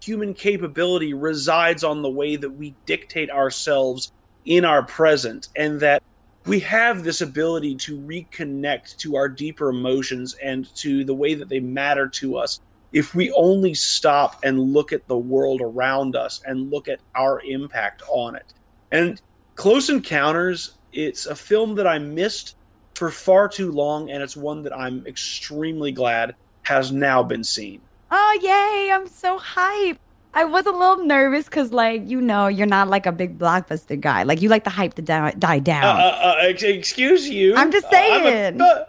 human 0.00 0.34
capability 0.34 1.14
resides 1.14 1.84
on 1.84 2.02
the 2.02 2.10
way 2.10 2.36
that 2.36 2.50
we 2.50 2.74
dictate 2.86 3.30
ourselves 3.30 4.12
in 4.44 4.64
our 4.64 4.82
present 4.82 5.48
and 5.56 5.80
that 5.80 6.02
we 6.44 6.58
have 6.58 7.04
this 7.04 7.20
ability 7.20 7.76
to 7.76 7.98
reconnect 7.98 8.96
to 8.96 9.16
our 9.16 9.28
deeper 9.28 9.68
emotions 9.68 10.34
and 10.42 10.74
to 10.74 11.04
the 11.04 11.14
way 11.14 11.34
that 11.34 11.48
they 11.48 11.60
matter 11.60 12.08
to 12.08 12.36
us 12.36 12.60
if 12.92 13.14
we 13.14 13.30
only 13.32 13.72
stop 13.72 14.40
and 14.42 14.58
look 14.58 14.92
at 14.92 15.06
the 15.06 15.16
world 15.16 15.60
around 15.62 16.16
us 16.16 16.42
and 16.44 16.70
look 16.70 16.88
at 16.88 17.00
our 17.14 17.40
impact 17.42 18.02
on 18.10 18.34
it. 18.34 18.52
And 18.90 19.20
Close 19.54 19.88
Encounters, 19.88 20.78
it's 20.92 21.26
a 21.26 21.34
film 21.34 21.74
that 21.76 21.86
I 21.86 21.98
missed 21.98 22.56
for 22.94 23.10
far 23.10 23.48
too 23.48 23.70
long, 23.72 24.10
and 24.10 24.22
it's 24.22 24.36
one 24.36 24.62
that 24.62 24.76
I'm 24.76 25.06
extremely 25.06 25.92
glad 25.92 26.34
has 26.62 26.92
now 26.92 27.22
been 27.22 27.44
seen. 27.44 27.80
Oh, 28.10 28.38
yay. 28.42 28.92
I'm 28.92 29.08
so 29.08 29.38
hyped. 29.38 29.98
I 30.34 30.44
was 30.44 30.64
a 30.64 30.70
little 30.70 31.04
nervous 31.04 31.44
because, 31.44 31.72
like, 31.72 32.08
you 32.08 32.20
know, 32.20 32.46
you're 32.46 32.66
not 32.66 32.88
like 32.88 33.04
a 33.04 33.12
big 33.12 33.38
blockbuster 33.38 34.00
guy. 34.00 34.22
Like, 34.22 34.40
you 34.40 34.48
like 34.48 34.64
the 34.64 34.70
hype 34.70 34.94
to 34.94 35.02
die, 35.02 35.32
die 35.32 35.58
down. 35.58 35.84
Uh, 35.84 35.88
uh, 35.88 36.36
uh, 36.42 36.48
excuse 36.48 37.28
you. 37.28 37.54
I'm 37.54 37.70
just 37.70 37.90
saying. 37.90 38.60
A, 38.60 38.86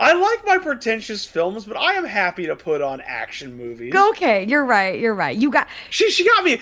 I 0.00 0.12
like 0.12 0.46
my 0.46 0.58
pretentious 0.58 1.26
films, 1.26 1.64
but 1.64 1.76
I 1.76 1.94
am 1.94 2.04
happy 2.04 2.46
to 2.46 2.54
put 2.54 2.80
on 2.80 3.00
action 3.00 3.56
movies. 3.56 3.92
Okay, 3.94 4.46
you're 4.46 4.64
right. 4.64 4.98
You're 4.98 5.14
right. 5.14 5.36
You 5.36 5.50
got 5.50 5.66
she. 5.90 6.08
She 6.10 6.24
got 6.24 6.44
me. 6.44 6.58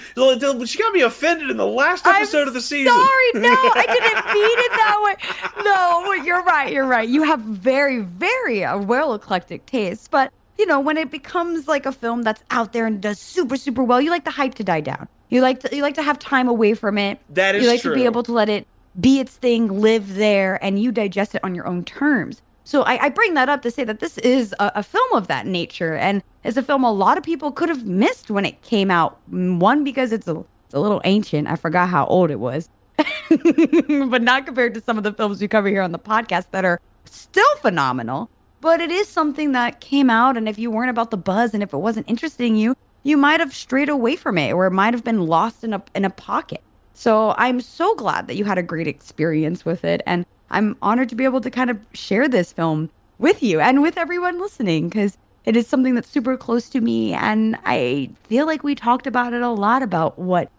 She 0.67 0.79
got 0.79 0.93
me 0.95 1.03
offended 1.03 1.51
in 1.51 1.59
the 1.59 1.67
last 1.67 2.07
episode 2.07 2.43
I'm 2.43 2.49
of 2.49 2.55
the 2.55 2.63
season. 2.63 2.95
Sorry, 2.95 3.31
no, 3.35 3.51
I 3.51 3.85
didn't 3.87 4.35
mean 4.35 4.59
it 4.59 4.71
that 4.73 5.01
way. 5.05 5.65
No, 5.65 6.13
you're 6.25 6.43
right. 6.45 6.73
You're 6.73 6.87
right. 6.87 7.07
You 7.07 7.25
have 7.25 7.41
very, 7.41 7.99
very 8.01 8.65
uh, 8.65 8.79
well 8.79 9.13
eclectic 9.13 9.67
taste, 9.67 10.11
but 10.11 10.33
you 10.59 10.67
know, 10.67 10.81
when 10.81 10.97
it 10.97 11.11
becomes 11.11 11.69
like 11.69 11.87
a 11.87 11.93
film 11.93 12.23
that's 12.23 12.43
out 12.51 12.73
there 12.73 12.87
and 12.87 13.01
does 13.01 13.19
super, 13.19 13.57
super 13.57 13.85
well, 13.85 14.01
you 14.01 14.11
like 14.11 14.25
the 14.25 14.31
hype 14.31 14.55
to 14.57 14.65
die 14.65 14.81
down. 14.81 15.09
You 15.29 15.41
like 15.41 15.61
to 15.61 15.75
you 15.75 15.83
like 15.83 15.95
to 15.97 16.03
have 16.03 16.19
time 16.19 16.49
away 16.49 16.75
from 16.75 16.99
it. 16.99 17.19
That 17.31 17.55
is 17.57 17.63
You 17.65 17.69
like 17.69 17.83
true. 17.83 17.93
to 17.93 17.95
be 17.95 18.05
able 18.05 18.23
to 18.25 18.33
let 18.33 18.49
it 18.49 18.67
be 18.99 19.19
its 19.21 19.37
thing, 19.37 19.81
live 19.81 20.15
there, 20.15 20.63
and 20.65 20.81
you 20.81 20.93
digest 20.93 21.35
it 21.35 21.43
on 21.45 21.55
your 21.55 21.67
own 21.67 21.85
terms. 21.85 22.43
So 22.65 22.83
I, 22.83 23.05
I 23.05 23.09
bring 23.11 23.35
that 23.35 23.49
up 23.49 23.63
to 23.63 23.71
say 23.71 23.85
that 23.85 24.01
this 24.01 24.19
is 24.19 24.53
a, 24.59 24.73
a 24.77 24.83
film 24.83 25.13
of 25.13 25.29
that 25.29 25.47
nature 25.47 25.95
and 25.95 26.23
it's 26.43 26.57
a 26.57 26.63
film 26.63 26.83
a 26.83 26.93
lot 26.93 27.17
of 27.17 27.23
people 27.23 27.53
could 27.53 27.69
have 27.69 27.87
missed 27.87 28.31
when 28.31 28.45
it 28.45 28.61
came 28.63 28.91
out. 28.91 29.19
One, 29.29 29.85
because 29.85 30.11
it's 30.11 30.27
a, 30.27 30.45
it's 30.65 30.75
a 30.75 30.81
little 30.81 31.01
ancient. 31.05 31.47
I 31.47 31.55
forgot 31.57 31.89
how 31.89 32.07
old 32.07 32.31
it 32.31 32.41
was. 32.41 32.69
but 32.97 34.23
not 34.23 34.47
compared 34.47 34.75
to 34.75 34.81
some 34.81 34.97
of 34.99 35.05
the 35.05 35.13
films 35.13 35.41
we 35.41 35.49
cover 35.49 35.69
here 35.69 35.83
on 35.83 35.93
the 35.93 35.99
podcast 35.99 36.47
that 36.53 36.65
are 36.65 36.81
still 37.05 37.57
phenomenal. 37.57 38.31
But 38.61 38.81
it 38.81 38.91
is 38.91 39.09
something 39.09 39.53
that 39.53 39.81
came 39.81 40.11
out, 40.11 40.37
and 40.37 40.49
if 40.49 40.59
you 40.59 40.71
weren't 40.71 40.91
about 40.91 41.11
the 41.11 41.17
buzz 41.17 41.55
and 41.55 41.63
if 41.63 41.73
it 41.73 41.79
wasn't 41.79 42.09
interesting 42.09 42.57
you, 42.57 42.75
you 43.03 43.17
might 43.17 43.41
have 43.41 43.55
strayed 43.55 43.89
away 43.89 44.17
from 44.17 44.39
it, 44.39 44.53
or 44.53 44.67
it 44.67 44.73
might 44.73 44.95
have 44.95 45.05
been 45.05 45.27
lost 45.27 45.63
in 45.63 45.73
a 45.73 45.83
in 45.95 46.05
a 46.05 46.11
pocket. 46.11 46.63
So 46.95 47.35
I'm 47.37 47.61
so 47.61 47.95
glad 47.95 48.27
that 48.27 48.37
you 48.37 48.45
had 48.45 48.59
a 48.59 48.63
great 48.63 48.89
experience 48.89 49.65
with 49.65 49.85
it, 49.85 50.03
and 50.07 50.25
I'm 50.51 50.77
honored 50.81 51.11
to 51.11 51.15
be 51.15 51.25
able 51.25 51.41
to 51.43 51.51
kind 51.51 51.71
of 51.71 51.79
share 51.93 52.29
this 52.29 52.53
film 52.53 52.91
with 53.19 53.43
you 53.43 53.61
and 53.61 53.83
with 53.83 53.99
everyone 53.99 54.41
listening 54.41 54.89
because 54.89 55.17
it 55.45 55.57
is 55.57 55.67
something 55.67 55.95
that's 55.95 56.09
super 56.09 56.37
close 56.37 56.69
to 56.71 56.81
me, 56.81 57.13
and 57.13 57.57
I 57.65 58.11
feel 58.25 58.47
like 58.47 58.65
we 58.65 58.75
talked 58.75 59.07
about 59.07 59.33
it 59.33 59.43
a 59.43 59.51
lot 59.51 59.83
about 59.83 60.19
what 60.19 60.51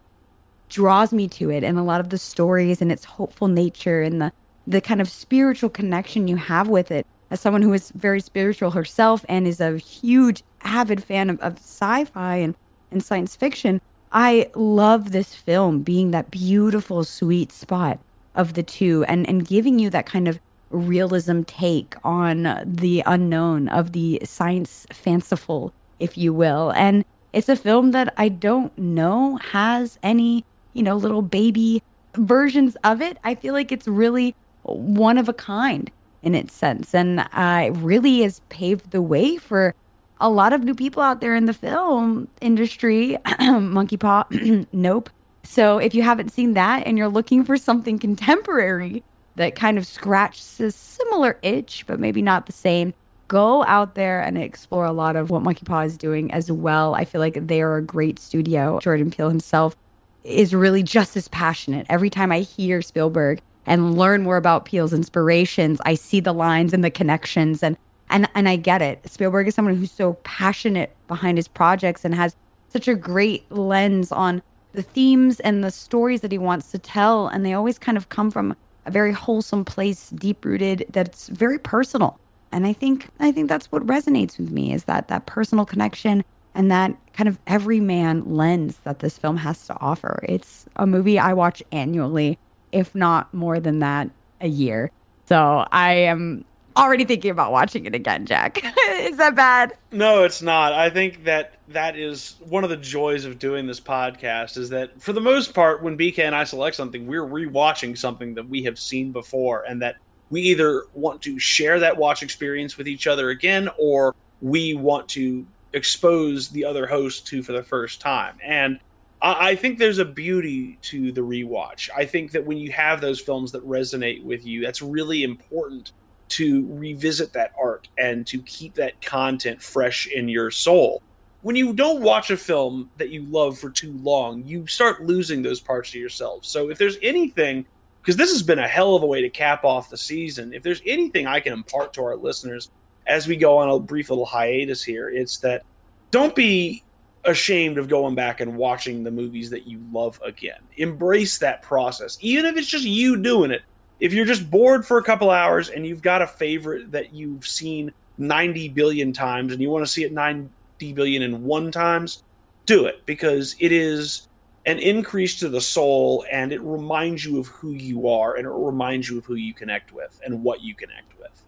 draws 0.68 1.12
me 1.12 1.28
to 1.28 1.50
it 1.50 1.64
and 1.64 1.78
a 1.78 1.82
lot 1.82 2.00
of 2.00 2.10
the 2.10 2.18
stories 2.18 2.80
and 2.80 2.92
its 2.92 3.04
hopeful 3.04 3.48
nature 3.48 4.02
and 4.02 4.20
the 4.20 4.32
the 4.66 4.80
kind 4.82 5.00
of 5.00 5.08
spiritual 5.08 5.70
connection 5.70 6.28
you 6.28 6.36
have 6.36 6.68
with 6.68 6.90
it 6.90 7.06
as 7.30 7.40
someone 7.40 7.62
who 7.62 7.72
is 7.72 7.90
very 7.94 8.20
spiritual 8.20 8.70
herself 8.70 9.24
and 9.28 9.46
is 9.46 9.60
a 9.60 9.78
huge 9.78 10.42
avid 10.62 11.02
fan 11.02 11.30
of, 11.30 11.40
of 11.40 11.58
sci-fi 11.58 12.36
and, 12.36 12.54
and 12.90 13.02
science 13.02 13.36
fiction 13.36 13.80
i 14.12 14.50
love 14.54 15.12
this 15.12 15.34
film 15.34 15.82
being 15.82 16.10
that 16.10 16.30
beautiful 16.30 17.04
sweet 17.04 17.52
spot 17.52 17.98
of 18.34 18.54
the 18.54 18.62
two 18.62 19.04
and 19.04 19.28
and 19.28 19.46
giving 19.46 19.78
you 19.78 19.90
that 19.90 20.06
kind 20.06 20.28
of 20.28 20.38
realism 20.70 21.42
take 21.42 21.94
on 22.04 22.62
the 22.64 23.02
unknown 23.06 23.68
of 23.68 23.92
the 23.92 24.20
science 24.24 24.86
fanciful 24.92 25.72
if 25.98 26.18
you 26.18 26.32
will 26.32 26.70
and 26.72 27.04
it's 27.32 27.48
a 27.48 27.56
film 27.56 27.92
that 27.92 28.12
i 28.16 28.28
don't 28.28 28.76
know 28.76 29.36
has 29.36 29.98
any 30.02 30.44
you 30.78 30.84
know, 30.84 30.96
little 30.96 31.22
baby 31.22 31.82
versions 32.14 32.76
of 32.84 33.02
it. 33.02 33.18
I 33.24 33.34
feel 33.34 33.52
like 33.52 33.72
it's 33.72 33.88
really 33.88 34.34
one 34.62 35.18
of 35.18 35.28
a 35.28 35.32
kind 35.32 35.90
in 36.22 36.34
its 36.34 36.54
sense. 36.54 36.94
And 36.94 37.20
uh, 37.32 37.70
really 37.74 38.22
has 38.22 38.40
paved 38.48 38.90
the 38.90 39.02
way 39.02 39.36
for 39.36 39.74
a 40.20 40.28
lot 40.28 40.52
of 40.52 40.64
new 40.64 40.74
people 40.74 41.02
out 41.02 41.20
there 41.20 41.34
in 41.34 41.46
the 41.46 41.54
film 41.54 42.28
industry. 42.40 43.16
Monkey 43.40 43.96
Paw, 43.96 44.24
nope. 44.72 45.10
So 45.44 45.78
if 45.78 45.94
you 45.94 46.02
haven't 46.02 46.30
seen 46.30 46.54
that 46.54 46.86
and 46.86 46.98
you're 46.98 47.08
looking 47.08 47.44
for 47.44 47.56
something 47.56 47.98
contemporary 47.98 49.02
that 49.36 49.54
kind 49.54 49.78
of 49.78 49.86
scratches 49.86 50.60
a 50.60 50.70
similar 50.72 51.38
itch, 51.42 51.84
but 51.86 52.00
maybe 52.00 52.20
not 52.20 52.46
the 52.46 52.52
same, 52.52 52.92
go 53.28 53.64
out 53.64 53.94
there 53.94 54.20
and 54.20 54.36
explore 54.36 54.84
a 54.84 54.92
lot 54.92 55.14
of 55.14 55.30
what 55.30 55.42
Monkey 55.42 55.64
Paw 55.64 55.82
is 55.82 55.96
doing 55.96 56.32
as 56.32 56.50
well. 56.50 56.94
I 56.94 57.04
feel 57.04 57.20
like 57.20 57.46
they 57.46 57.62
are 57.62 57.76
a 57.76 57.82
great 57.82 58.18
studio. 58.18 58.80
Jordan 58.80 59.10
Peele 59.10 59.28
himself 59.28 59.76
is 60.24 60.54
really 60.54 60.82
just 60.82 61.16
as 61.16 61.28
passionate. 61.28 61.86
Every 61.88 62.10
time 62.10 62.32
I 62.32 62.40
hear 62.40 62.82
Spielberg 62.82 63.40
and 63.68 63.98
learn 63.98 64.22
more 64.22 64.38
about 64.38 64.64
Peele's 64.64 64.94
inspirations, 64.94 65.78
I 65.84 65.94
see 65.94 66.20
the 66.20 66.32
lines 66.32 66.72
and 66.72 66.82
the 66.82 66.90
connections 66.90 67.62
and 67.62 67.76
and 68.10 68.28
and 68.34 68.48
I 68.48 68.56
get 68.56 68.82
it. 68.82 69.08
Spielberg 69.08 69.46
is 69.46 69.54
someone 69.54 69.76
who's 69.76 69.92
so 69.92 70.14
passionate 70.24 70.96
behind 71.06 71.38
his 71.38 71.46
projects 71.46 72.04
and 72.04 72.14
has 72.14 72.34
such 72.70 72.88
a 72.88 72.94
great 72.94 73.50
lens 73.52 74.10
on 74.10 74.42
the 74.72 74.82
themes 74.82 75.40
and 75.40 75.62
the 75.62 75.70
stories 75.70 76.22
that 76.22 76.32
he 76.32 76.38
wants 76.38 76.70
to 76.70 76.78
tell 76.78 77.28
and 77.28 77.44
they 77.44 77.52
always 77.52 77.78
kind 77.78 77.98
of 77.98 78.08
come 78.08 78.30
from 78.30 78.56
a 78.86 78.90
very 78.90 79.12
wholesome 79.12 79.64
place, 79.64 80.10
deep 80.10 80.44
rooted 80.44 80.86
that's 80.90 81.28
very 81.28 81.58
personal. 81.58 82.18
And 82.50 82.66
I 82.66 82.72
think 82.72 83.08
I 83.20 83.30
think 83.30 83.50
that's 83.50 83.70
what 83.70 83.86
resonates 83.86 84.38
with 84.38 84.50
me 84.50 84.72
is 84.72 84.84
that 84.84 85.08
that 85.08 85.26
personal 85.26 85.66
connection 85.66 86.24
and 86.54 86.70
that 86.70 86.96
kind 87.12 87.28
of 87.28 87.38
everyman 87.46 88.24
lens 88.24 88.78
that 88.84 89.00
this 89.00 89.18
film 89.18 89.36
has 89.36 89.66
to 89.66 89.76
offer. 89.80 90.20
It's 90.26 90.64
a 90.76 90.86
movie 90.86 91.18
I 91.18 91.34
watch 91.34 91.62
annually, 91.70 92.38
if 92.72 92.94
not 92.94 93.32
more 93.32 93.60
than 93.60 93.78
that 93.80 94.10
a 94.40 94.48
year. 94.48 94.90
So 95.26 95.66
I 95.72 95.92
am 95.92 96.44
already 96.76 97.04
thinking 97.04 97.30
about 97.30 97.52
watching 97.52 97.84
it 97.86 97.94
again, 97.94 98.24
Jack. 98.24 98.62
is 98.90 99.16
that 99.16 99.34
bad? 99.34 99.76
No, 99.90 100.24
it's 100.24 100.40
not. 100.40 100.72
I 100.72 100.88
think 100.88 101.24
that 101.24 101.54
that 101.68 101.96
is 101.96 102.36
one 102.48 102.64
of 102.64 102.70
the 102.70 102.76
joys 102.76 103.24
of 103.24 103.38
doing 103.38 103.66
this 103.66 103.80
podcast 103.80 104.56
is 104.56 104.70
that 104.70 105.00
for 105.02 105.12
the 105.12 105.20
most 105.20 105.54
part 105.54 105.82
when 105.82 105.98
BK 105.98 106.20
and 106.20 106.34
I 106.34 106.44
select 106.44 106.76
something, 106.76 107.06
we're 107.06 107.26
rewatching 107.26 107.98
something 107.98 108.34
that 108.34 108.48
we 108.48 108.62
have 108.62 108.78
seen 108.78 109.12
before 109.12 109.64
and 109.64 109.82
that 109.82 109.96
we 110.30 110.42
either 110.42 110.84
want 110.94 111.20
to 111.22 111.38
share 111.38 111.80
that 111.80 111.96
watch 111.96 112.22
experience 112.22 112.78
with 112.78 112.86
each 112.86 113.06
other 113.06 113.30
again 113.30 113.68
or 113.78 114.14
we 114.40 114.74
want 114.74 115.08
to 115.08 115.46
expose 115.72 116.48
the 116.48 116.64
other 116.64 116.86
host 116.86 117.26
to 117.26 117.42
for 117.42 117.52
the 117.52 117.62
first 117.62 118.00
time. 118.00 118.36
And 118.42 118.78
I, 119.20 119.56
think 119.56 119.78
there's 119.78 119.98
a 119.98 120.04
beauty 120.04 120.78
to 120.82 121.10
the 121.12 121.22
rewatch. 121.22 121.90
I 121.96 122.04
think 122.04 122.30
that 122.32 122.44
when 122.44 122.58
you 122.58 122.70
have 122.72 123.00
those 123.00 123.20
films 123.20 123.52
that 123.52 123.66
resonate 123.66 124.22
with 124.22 124.46
you, 124.46 124.60
that's 124.62 124.80
really 124.80 125.24
important 125.24 125.92
to 126.28 126.66
revisit 126.70 127.32
that 127.32 127.52
art 127.60 127.88
and 127.98 128.26
to 128.26 128.40
keep 128.42 128.74
that 128.74 129.00
content 129.02 129.62
fresh 129.62 130.06
in 130.06 130.28
your 130.28 130.50
soul. 130.50 131.02
When 131.42 131.56
you 131.56 131.72
don't 131.72 132.02
watch 132.02 132.30
a 132.30 132.36
film 132.36 132.90
that 132.96 133.10
you 133.10 133.22
love 133.22 133.58
for 133.58 133.70
too 133.70 133.92
long, 134.02 134.44
you 134.44 134.66
start 134.66 135.04
losing 135.04 135.42
those 135.42 135.60
parts 135.60 135.90
of 135.90 135.94
yourself. 135.96 136.44
So 136.44 136.70
if 136.70 136.78
there's 136.78 136.98
anything, 137.02 137.64
because 138.02 138.16
this 138.16 138.30
has 138.32 138.42
been 138.42 138.58
a 138.58 138.68
hell 138.68 138.94
of 138.94 139.02
a 139.02 139.06
way 139.06 139.22
to 139.22 139.30
cap 139.30 139.64
off 139.64 139.90
the 139.90 139.96
season, 139.96 140.52
if 140.52 140.62
there's 140.62 140.82
anything 140.84 141.26
I 141.26 141.40
can 141.40 141.52
impart 141.52 141.92
to 141.94 142.02
our 142.02 142.16
listeners, 142.16 142.70
as 143.06 143.26
we 143.26 143.36
go 143.36 143.56
on 143.58 143.70
a 143.70 143.78
brief 143.78 144.10
little 144.10 144.26
hiatus 144.26 144.82
here, 144.84 145.08
it's 145.08 145.38
that 145.38 145.64
don't 146.10 146.34
be 146.34 146.82
ashamed 147.28 147.76
of 147.76 147.88
going 147.88 148.14
back 148.14 148.40
and 148.40 148.56
watching 148.56 149.04
the 149.04 149.10
movies 149.10 149.50
that 149.50 149.66
you 149.66 149.80
love 149.92 150.20
again. 150.24 150.58
Embrace 150.78 151.38
that 151.38 151.62
process, 151.62 152.16
even 152.20 152.46
if 152.46 152.56
it's 152.56 152.66
just 152.66 152.84
you 152.84 153.16
doing 153.16 153.50
it. 153.50 153.62
If 154.00 154.12
you're 154.12 154.24
just 154.24 154.50
bored 154.50 154.86
for 154.86 154.98
a 154.98 155.02
couple 155.02 155.30
hours 155.30 155.68
and 155.68 155.86
you've 155.86 156.02
got 156.02 156.22
a 156.22 156.26
favorite 156.26 156.90
that 156.92 157.12
you've 157.12 157.46
seen 157.46 157.92
90 158.16 158.70
billion 158.70 159.12
times 159.12 159.52
and 159.52 159.60
you 159.60 159.68
want 159.68 159.84
to 159.84 159.90
see 159.90 160.04
it 160.04 160.12
90 160.12 160.48
billion 160.94 161.22
and 161.22 161.44
one 161.44 161.70
times, 161.70 162.22
do 162.64 162.86
it 162.86 163.04
because 163.06 163.56
it 163.58 163.72
is 163.72 164.28
an 164.66 164.78
increase 164.78 165.38
to 165.40 165.48
the 165.48 165.60
soul 165.60 166.24
and 166.30 166.52
it 166.52 166.60
reminds 166.62 167.24
you 167.24 167.38
of 167.38 167.46
who 167.48 167.72
you 167.72 168.08
are 168.08 168.36
and 168.36 168.46
it 168.46 168.50
reminds 168.50 169.10
you 169.10 169.18
of 169.18 169.24
who 169.26 169.34
you 169.34 169.52
connect 169.52 169.92
with 169.92 170.18
and 170.24 170.42
what 170.42 170.62
you 170.62 170.74
connect 170.74 171.18
with. 171.18 171.44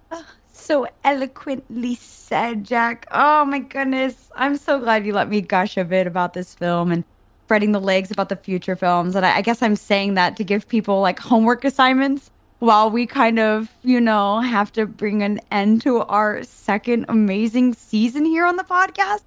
So 0.70 0.86
eloquently 1.02 1.96
said, 1.96 2.62
Jack. 2.62 3.08
Oh 3.10 3.44
my 3.44 3.58
goodness. 3.58 4.30
I'm 4.36 4.56
so 4.56 4.78
glad 4.78 5.04
you 5.04 5.12
let 5.12 5.28
me 5.28 5.40
gush 5.40 5.76
a 5.76 5.84
bit 5.84 6.06
about 6.06 6.32
this 6.32 6.54
film 6.54 6.92
and 6.92 7.02
spreading 7.46 7.72
the 7.72 7.80
legs 7.80 8.12
about 8.12 8.28
the 8.28 8.36
future 8.36 8.76
films. 8.76 9.16
And 9.16 9.26
I, 9.26 9.38
I 9.38 9.42
guess 9.42 9.62
I'm 9.62 9.74
saying 9.74 10.14
that 10.14 10.36
to 10.36 10.44
give 10.44 10.68
people 10.68 11.00
like 11.00 11.18
homework 11.18 11.64
assignments 11.64 12.30
while 12.60 12.88
we 12.88 13.04
kind 13.04 13.40
of, 13.40 13.68
you 13.82 14.00
know, 14.00 14.38
have 14.38 14.70
to 14.74 14.86
bring 14.86 15.24
an 15.24 15.40
end 15.50 15.82
to 15.82 16.02
our 16.02 16.44
second 16.44 17.06
amazing 17.08 17.74
season 17.74 18.24
here 18.24 18.46
on 18.46 18.54
the 18.54 18.62
podcast. 18.62 19.24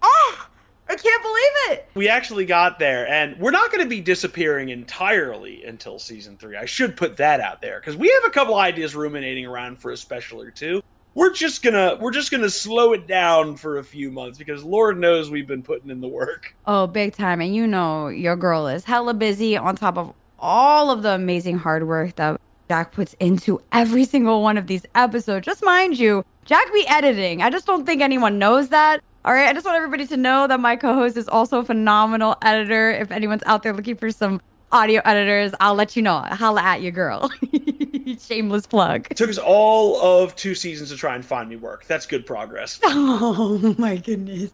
Oh, 0.00 0.46
I 0.88 0.96
can't 0.96 1.22
believe 1.22 1.78
it. 1.78 1.88
We 1.94 2.08
actually 2.08 2.44
got 2.44 2.78
there, 2.78 3.08
and 3.08 3.38
we're 3.38 3.50
not 3.50 3.70
going 3.70 3.82
to 3.82 3.88
be 3.88 4.00
disappearing 4.00 4.68
entirely 4.68 5.64
until 5.64 5.98
season 5.98 6.36
three. 6.36 6.56
I 6.56 6.66
should 6.66 6.96
put 6.96 7.16
that 7.16 7.40
out 7.40 7.62
there 7.62 7.80
because 7.80 7.96
we 7.96 8.08
have 8.08 8.24
a 8.26 8.30
couple 8.30 8.56
ideas 8.56 8.94
ruminating 8.94 9.46
around 9.46 9.78
for 9.80 9.90
a 9.92 9.96
special 9.96 10.40
or 10.40 10.50
two. 10.50 10.82
We're 11.14 11.32
just 11.32 11.62
gonna 11.62 11.98
we're 12.00 12.10
just 12.10 12.30
gonna 12.30 12.48
slow 12.48 12.94
it 12.94 13.06
down 13.06 13.56
for 13.56 13.76
a 13.78 13.84
few 13.84 14.10
months 14.10 14.38
because 14.38 14.64
Lord 14.64 14.98
knows 14.98 15.30
we've 15.30 15.46
been 15.46 15.62
putting 15.62 15.90
in 15.90 16.00
the 16.00 16.08
work. 16.08 16.54
Oh, 16.66 16.86
big 16.86 17.14
time! 17.14 17.42
And 17.42 17.54
you 17.54 17.66
know 17.66 18.08
your 18.08 18.34
girl 18.34 18.66
is 18.66 18.84
hella 18.84 19.12
busy 19.12 19.54
on 19.56 19.76
top 19.76 19.98
of 19.98 20.14
all 20.38 20.90
of 20.90 21.02
the 21.02 21.10
amazing 21.10 21.58
hard 21.58 21.86
work 21.86 22.16
that 22.16 22.40
Jack 22.68 22.92
puts 22.92 23.14
into 23.20 23.60
every 23.72 24.04
single 24.06 24.42
one 24.42 24.56
of 24.56 24.66
these 24.66 24.86
episodes. 24.94 25.44
Just 25.44 25.62
mind 25.62 25.98
you, 25.98 26.24
Jack 26.46 26.72
be 26.72 26.86
editing. 26.88 27.42
I 27.42 27.50
just 27.50 27.66
don't 27.66 27.84
think 27.84 28.00
anyone 28.00 28.38
knows 28.38 28.70
that. 28.70 29.02
All 29.24 29.32
right, 29.32 29.48
I 29.48 29.52
just 29.52 29.64
want 29.64 29.76
everybody 29.76 30.04
to 30.08 30.16
know 30.16 30.48
that 30.48 30.58
my 30.58 30.74
co-host 30.74 31.16
is 31.16 31.28
also 31.28 31.60
a 31.60 31.64
phenomenal 31.64 32.36
editor. 32.42 32.90
If 32.90 33.12
anyone's 33.12 33.44
out 33.46 33.62
there 33.62 33.72
looking 33.72 33.94
for 33.94 34.10
some 34.10 34.40
audio 34.72 35.00
editors, 35.04 35.52
I'll 35.60 35.76
let 35.76 35.94
you 35.94 36.02
know. 36.02 36.18
Holla 36.18 36.60
at 36.60 36.82
your 36.82 36.90
girl. 36.90 37.30
Shameless 38.18 38.66
plug. 38.66 39.06
It 39.12 39.16
took 39.16 39.30
us 39.30 39.38
all 39.38 40.00
of 40.02 40.34
two 40.34 40.56
seasons 40.56 40.90
to 40.90 40.96
try 40.96 41.14
and 41.14 41.24
find 41.24 41.48
me 41.48 41.54
work. 41.54 41.84
That's 41.86 42.04
good 42.04 42.26
progress. 42.26 42.80
Oh 42.84 43.76
my 43.78 43.96
goodness. 43.96 44.50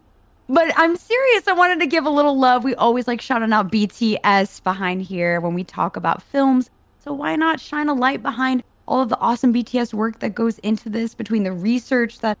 But 0.47 0.71
I'm 0.77 0.95
serious. 0.95 1.47
I 1.47 1.53
wanted 1.53 1.79
to 1.79 1.87
give 1.87 2.05
a 2.05 2.09
little 2.11 2.37
love. 2.37 2.63
We 2.63 2.75
always 2.75 3.07
like 3.07 3.21
shouting 3.21 3.51
out 3.51 3.71
BTS 3.71 4.63
behind 4.63 5.01
here 5.01 5.41
when 5.41 5.55
we 5.55 5.63
talk 5.63 5.95
about 5.95 6.21
films. 6.21 6.69
So 7.03 7.11
why 7.11 7.35
not 7.35 7.59
shine 7.59 7.89
a 7.89 7.93
light 7.95 8.21
behind 8.21 8.61
all 8.87 9.01
of 9.01 9.09
the 9.09 9.17
awesome 9.17 9.51
BTS 9.51 9.95
work 9.95 10.19
that 10.19 10.35
goes 10.35 10.59
into 10.59 10.89
this 10.89 11.15
between 11.15 11.43
the 11.43 11.53
research 11.53 12.19
that 12.19 12.37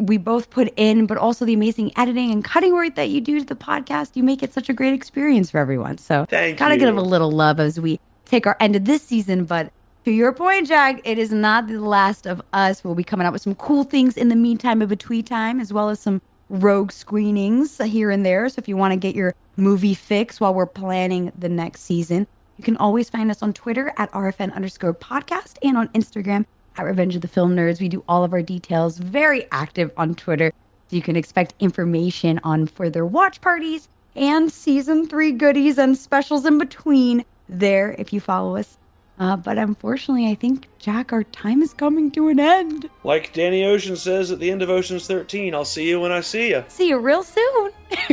we 0.00 0.16
both 0.16 0.50
put 0.50 0.72
in, 0.76 1.06
but 1.06 1.18
also 1.18 1.44
the 1.44 1.54
amazing 1.54 1.92
editing 1.96 2.30
and 2.30 2.44
cutting 2.44 2.72
work 2.72 2.94
that 2.96 3.10
you 3.10 3.20
do 3.20 3.38
to 3.38 3.44
the 3.44 3.54
podcast. 3.54 4.16
You 4.16 4.22
make 4.22 4.42
it 4.42 4.52
such 4.52 4.68
a 4.68 4.72
great 4.72 4.94
experience 4.94 5.50
for 5.50 5.58
everyone. 5.58 5.98
So 5.98 6.26
Thank 6.28 6.58
gotta 6.58 6.74
you. 6.74 6.80
give 6.80 6.96
a 6.96 7.02
little 7.02 7.30
love 7.30 7.60
as 7.60 7.78
we 7.78 8.00
take 8.24 8.46
our 8.46 8.56
end 8.60 8.76
of 8.76 8.84
this 8.84 9.02
season, 9.02 9.44
but 9.44 9.72
to 10.04 10.12
your 10.12 10.32
point, 10.32 10.66
Jack, 10.66 11.02
it 11.04 11.18
is 11.18 11.30
not 11.30 11.66
the 11.66 11.78
last 11.78 12.26
of 12.26 12.40
us. 12.54 12.82
We'll 12.82 12.94
be 12.94 13.04
coming 13.04 13.26
out 13.26 13.34
with 13.34 13.42
some 13.42 13.54
cool 13.56 13.84
things 13.84 14.16
in 14.16 14.30
the 14.30 14.36
meantime, 14.36 14.80
in 14.80 14.88
between 14.88 15.24
time, 15.24 15.60
as 15.60 15.72
well 15.72 15.90
as 15.90 16.00
some 16.00 16.22
rogue 16.48 16.90
screenings 16.90 17.76
here 17.78 18.10
and 18.10 18.24
there. 18.24 18.48
So 18.48 18.60
if 18.60 18.68
you 18.68 18.78
want 18.78 18.92
to 18.92 18.96
get 18.96 19.14
your 19.14 19.34
movie 19.56 19.94
fix 19.94 20.40
while 20.40 20.54
we're 20.54 20.66
planning 20.66 21.32
the 21.38 21.50
next 21.50 21.82
season, 21.82 22.26
you 22.56 22.64
can 22.64 22.78
always 22.78 23.10
find 23.10 23.30
us 23.30 23.42
on 23.42 23.52
Twitter 23.52 23.92
at 23.98 24.10
RFN 24.12 24.54
underscore 24.54 24.94
podcast 24.94 25.58
and 25.62 25.76
on 25.76 25.88
Instagram 25.88 26.46
at 26.76 26.84
Revenge 26.84 27.16
of 27.16 27.22
the 27.22 27.28
Film 27.28 27.54
Nerds. 27.54 27.80
We 27.80 27.88
do 27.88 28.04
all 28.08 28.24
of 28.24 28.32
our 28.32 28.42
details 28.42 28.98
very 28.98 29.46
active 29.52 29.90
on 29.96 30.14
Twitter. 30.14 30.52
So 30.88 30.96
you 30.96 31.02
can 31.02 31.16
expect 31.16 31.54
information 31.60 32.40
on 32.42 32.66
further 32.66 33.06
watch 33.06 33.40
parties 33.40 33.88
and 34.16 34.50
season 34.50 35.08
three 35.08 35.32
goodies 35.32 35.78
and 35.78 35.96
specials 35.96 36.44
in 36.44 36.58
between 36.58 37.24
there 37.48 37.94
if 37.98 38.12
you 38.12 38.20
follow 38.20 38.56
us. 38.56 38.76
Uh, 39.18 39.36
but 39.36 39.58
unfortunately, 39.58 40.28
I 40.28 40.34
think, 40.34 40.66
Jack, 40.78 41.12
our 41.12 41.24
time 41.24 41.60
is 41.60 41.74
coming 41.74 42.10
to 42.12 42.28
an 42.28 42.40
end. 42.40 42.88
Like 43.04 43.34
Danny 43.34 43.64
Ocean 43.64 43.94
says 43.94 44.30
at 44.30 44.38
the 44.38 44.50
end 44.50 44.62
of 44.62 44.70
Ocean's 44.70 45.06
13, 45.06 45.54
I'll 45.54 45.64
see 45.66 45.86
you 45.88 46.00
when 46.00 46.10
I 46.10 46.22
see 46.22 46.48
you. 46.50 46.64
See 46.68 46.88
you 46.88 46.98
real 46.98 47.22
soon. 47.22 47.70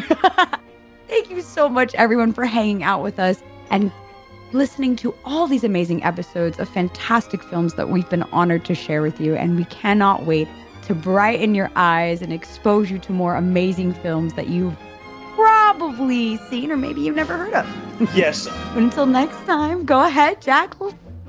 Thank 1.07 1.29
you 1.29 1.41
so 1.41 1.69
much, 1.69 1.95
everyone, 1.95 2.34
for 2.34 2.45
hanging 2.45 2.84
out 2.84 3.01
with 3.01 3.19
us 3.19 3.41
and 3.71 3.89
listening 4.53 4.95
to 4.98 5.14
all 5.26 5.48
these 5.48 5.64
amazing 5.64 6.03
episodes 6.03 6.60
of 6.60 6.69
fantastic 6.69 7.44
films 7.44 7.74
that 7.76 7.90
we've 7.90 8.10
been 8.10 8.24
honored 8.32 8.65
to 8.65 8.76
share 8.76 9.02
with 9.02 9.19
you. 9.19 9.36
And 9.36 9.56
we 9.57 9.65
cannot 9.65 10.26
wait 10.26 10.48
to 10.84 10.95
brighten 10.95 11.53
your 11.53 11.69
eyes 11.76 12.22
and 12.22 12.32
expose 12.32 12.90
you 12.90 12.98
to 12.99 13.11
more 13.11 13.36
amazing 13.36 13.94
films 13.94 14.34
that 14.36 14.48
you've 14.48 14.76
probably 15.36 16.38
seen 16.49 16.72
or 16.72 16.78
maybe 16.78 17.02
you've 17.02 17.15
never 17.15 17.38
heard 17.38 17.53
of. 17.53 17.68
Yes. 18.15 18.48
until 18.76 19.07
next 19.07 19.38
time, 19.48 19.84
go 19.84 20.06
ahead, 20.06 20.40
Jack. 20.41 20.76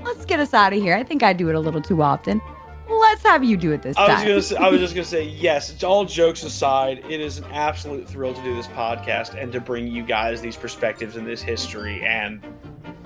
Let's 0.05 0.25
get 0.27 0.39
us 0.39 0.53
out 0.53 0.73
of 0.75 0.81
here. 0.81 0.95
I 0.95 1.03
think 1.03 1.23
I 1.23 1.33
do 1.33 1.49
it 1.49 1.55
a 1.55 1.61
little 1.61 1.81
too 1.83 2.03
often. 2.03 2.41
Let's 2.89 3.23
have 3.23 3.45
you 3.45 3.57
do 3.57 3.73
it 3.73 3.83
this 3.83 3.97
I 3.97 4.03
was 4.07 4.11
time. 4.17 4.29
gonna 4.29 4.43
say, 4.43 4.57
I 4.57 4.69
was 4.69 4.81
just 4.81 4.95
gonna 4.95 5.05
say 5.19 5.25
yes. 5.25 5.71
It's 5.71 5.85
all 5.85 6.05
jokes 6.05 6.43
aside. 6.43 7.05
It 7.09 7.21
is 7.21 7.39
an 7.39 7.45
absolute 7.53 8.09
thrill 8.09 8.33
to 8.35 8.43
do 8.43 8.55
this 8.55 8.67
podcast 8.69 9.41
and 9.41 9.53
to 9.53 9.61
bring 9.61 9.87
you 9.89 10.03
guys 10.03 10.41
these 10.41 10.57
perspectives 10.57 11.17
and 11.17 11.27
this 11.27 11.43
history 11.43 12.03
and 12.05 12.41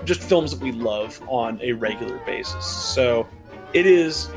just 0.05 0.21
films 0.21 0.51
that 0.51 0.61
we 0.61 0.71
love 0.71 1.21
on 1.27 1.59
a 1.61 1.73
regular 1.73 2.17
basis. 2.19 2.65
So 2.65 3.27
it 3.73 3.85
is 3.85 4.29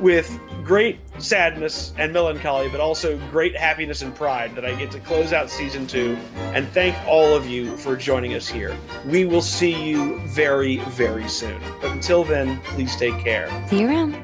with 0.00 0.38
great 0.62 0.98
sadness 1.18 1.94
and 1.96 2.12
melancholy, 2.12 2.68
but 2.68 2.80
also 2.80 3.18
great 3.30 3.56
happiness 3.56 4.02
and 4.02 4.14
pride 4.14 4.54
that 4.54 4.64
I 4.64 4.74
get 4.74 4.90
to 4.90 5.00
close 5.00 5.32
out 5.32 5.50
season 5.50 5.86
two 5.86 6.18
and 6.52 6.68
thank 6.68 6.94
all 7.06 7.34
of 7.34 7.46
you 7.46 7.76
for 7.78 7.96
joining 7.96 8.34
us 8.34 8.46
here. 8.46 8.76
We 9.06 9.24
will 9.24 9.40
see 9.42 9.72
you 9.72 10.20
very, 10.28 10.78
very 10.90 11.28
soon. 11.28 11.60
But 11.80 11.92
until 11.92 12.24
then, 12.24 12.60
please 12.60 12.94
take 12.96 13.18
care. 13.20 13.48
See 13.68 13.80
you 13.80 13.88
around. 13.88 14.22